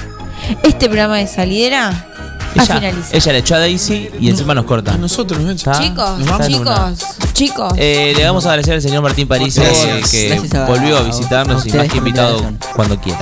este 0.64 0.86
programa 0.86 1.18
de 1.18 1.26
salidera 1.28 2.11
Ella, 2.56 2.66
finalizar. 2.66 3.16
ella 3.16 3.32
le 3.34 3.38
echó 3.40 3.56
a 3.56 3.60
Daisy 3.60 4.10
y 4.20 4.30
encima 4.30 4.54
nos 4.54 4.66
corta. 4.66 4.94
A 4.94 4.98
nosotros. 4.98 5.40
Chicos, 5.56 6.20
Nos 6.20 6.28
vamos. 6.28 6.48
chicos, 6.48 7.06
chicos. 7.34 7.74
Eh, 7.78 8.14
le 8.16 8.26
vamos 8.26 8.46
a 8.46 8.50
agradecer 8.50 8.74
al 8.76 8.82
señor 8.82 9.02
Martín 9.04 9.28
París 9.28 9.56
Gracias. 9.56 10.10
que 10.12 10.28
Gracias 10.30 10.54
a- 10.56 10.66
volvió 10.66 10.98
a 10.98 11.00
a 11.00 11.04
visitarnos 11.04 11.66
y 11.66 11.70
más 11.70 11.84
que 11.84 11.88
por 11.88 11.92
la 11.94 11.98
invitado 11.98 12.38
invitación. 12.40 12.74
cuando 12.76 13.00
quiera. 13.00 13.20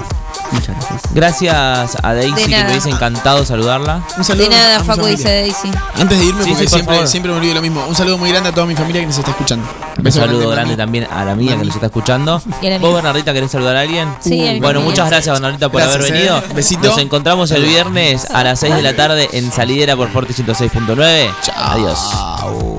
Muchas 0.52 0.76
gracias. 0.76 1.14
Gracias 1.14 1.98
a 2.04 2.14
Daisy 2.14 2.46
que 2.50 2.64
me 2.64 2.70
hubiese 2.70 2.90
encantado 2.90 3.46
saludarla. 3.46 4.02
Un 4.18 4.24
saludo 4.24 4.50
de 4.50 4.56
nada, 4.56 4.78
a 4.78 4.84
Facu 4.84 5.06
dice 5.06 5.30
Daisy. 5.30 5.72
Antes 5.96 6.20
de 6.20 6.26
irme, 6.26 6.44
Sí, 6.44 6.50
porque 6.52 6.68
sí, 6.68 6.70
por 6.70 6.80
siempre, 6.80 7.08
siempre 7.08 7.32
me 7.32 7.38
olvido 7.38 7.56
lo 7.56 7.62
mismo. 7.62 7.86
Un 7.88 7.96
saludo 7.96 8.18
muy 8.18 8.30
grande 8.30 8.50
a 8.50 8.52
toda 8.54 8.66
mi 8.66 8.76
familia 8.76 9.02
que 9.02 9.08
nos 9.08 9.18
está 9.18 9.32
escuchando. 9.32 9.68
Un 10.04 10.12
saludo 10.12 10.50
grande 10.50 10.72
mami. 10.72 10.78
también 10.78 11.08
a 11.12 11.26
la 11.26 11.36
mía 11.36 11.58
que 11.58 11.66
nos 11.66 11.76
está 11.76 11.88
escuchando. 11.88 12.42
Y 12.62 12.68
a 12.68 12.70
la 12.72 12.78
¿Vos. 12.80 12.94
Bernardita, 12.96 13.34
querés 13.34 13.52
saludar 13.52 13.76
a 13.76 13.82
alguien? 13.82 14.10
Sí, 14.22 14.48
a 14.48 14.60
Bueno, 14.60 14.82
muchas 14.82 15.10
gracias, 15.10 15.34
Bernardita, 15.34 15.70
por 15.70 15.82
Gracias, 15.82 16.04
haber 16.04 16.16
eh. 16.16 16.20
venido. 16.20 16.44
Besito. 16.56 16.88
Nos 16.88 16.98
encontramos 16.98 17.52
el 17.52 17.64
viernes 17.64 18.26
a 18.30 18.44
las 18.44 18.60
6 18.60 18.76
de 18.76 18.82
la 18.82 18.96
tarde 18.96 19.30
en 19.34 19.52
Salidera 19.52 19.96
por 19.96 20.10
Forte 20.10 20.34
106.9. 20.34 21.32
Adiós. 21.56 22.79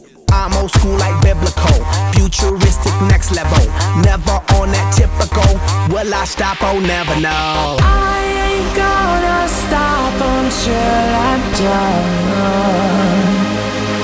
I'm 0.41 0.57
old 0.57 0.71
school 0.71 0.97
like 0.97 1.21
biblical, 1.21 1.85
futuristic 2.13 2.93
next 3.01 3.29
level. 3.29 3.61
Never 4.01 4.41
on 4.57 4.73
that 4.73 4.89
typical. 4.97 5.45
Will 5.93 6.11
I 6.11 6.25
stop? 6.25 6.57
Oh, 6.61 6.79
never 6.79 7.13
know. 7.21 7.77
I 7.77 8.25
ain't 8.49 8.73
gonna 8.73 9.45
stop 9.45 10.17
until 10.17 11.13
I'm 11.29 11.41
done. 11.61 12.41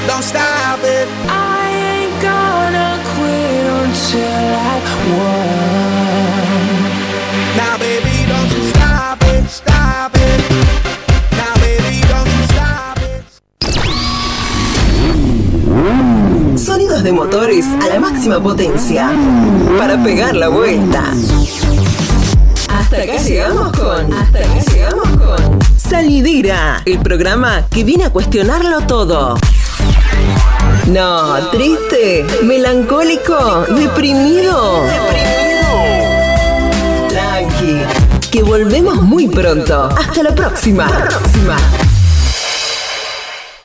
Don't 0.06 0.22
stop 0.22 0.78
it. 0.84 1.10
I 1.26 1.74
ain't 1.74 2.22
gonna 2.22 3.02
quit 3.18 3.66
until 3.82 4.62
I 4.62 4.78
won. 5.18 5.97
Sonidos 16.78 17.02
de 17.02 17.12
motores 17.12 17.66
a 17.82 17.88
la 17.88 18.00
máxima 18.00 18.40
potencia 18.40 19.10
para 19.80 19.98
pegar 20.04 20.36
la 20.36 20.48
vuelta. 20.50 21.06
Hasta 22.72 22.98
acá 22.98 23.18
llegamos 23.18 23.72
con. 23.72 24.14
Hasta 24.14 24.38
acá 24.38 24.60
llegamos 24.72 25.10
con. 25.10 25.60
Salidera, 25.76 26.84
el 26.86 27.00
programa 27.00 27.66
que 27.72 27.84
viene 27.84 28.06
a 28.06 28.12
cuestionarlo 28.12 28.82
todo. 28.82 29.40
No, 30.86 31.50
triste, 31.50 32.24
melancólico, 32.44 33.66
deprimido. 33.76 34.84
Tranqui, 37.10 37.82
que 38.30 38.44
volvemos 38.44 39.02
muy 39.02 39.28
pronto. 39.28 39.90
Hasta 39.98 40.22
la 40.22 40.36
próxima. 40.36 40.86
próxima. 40.86 41.58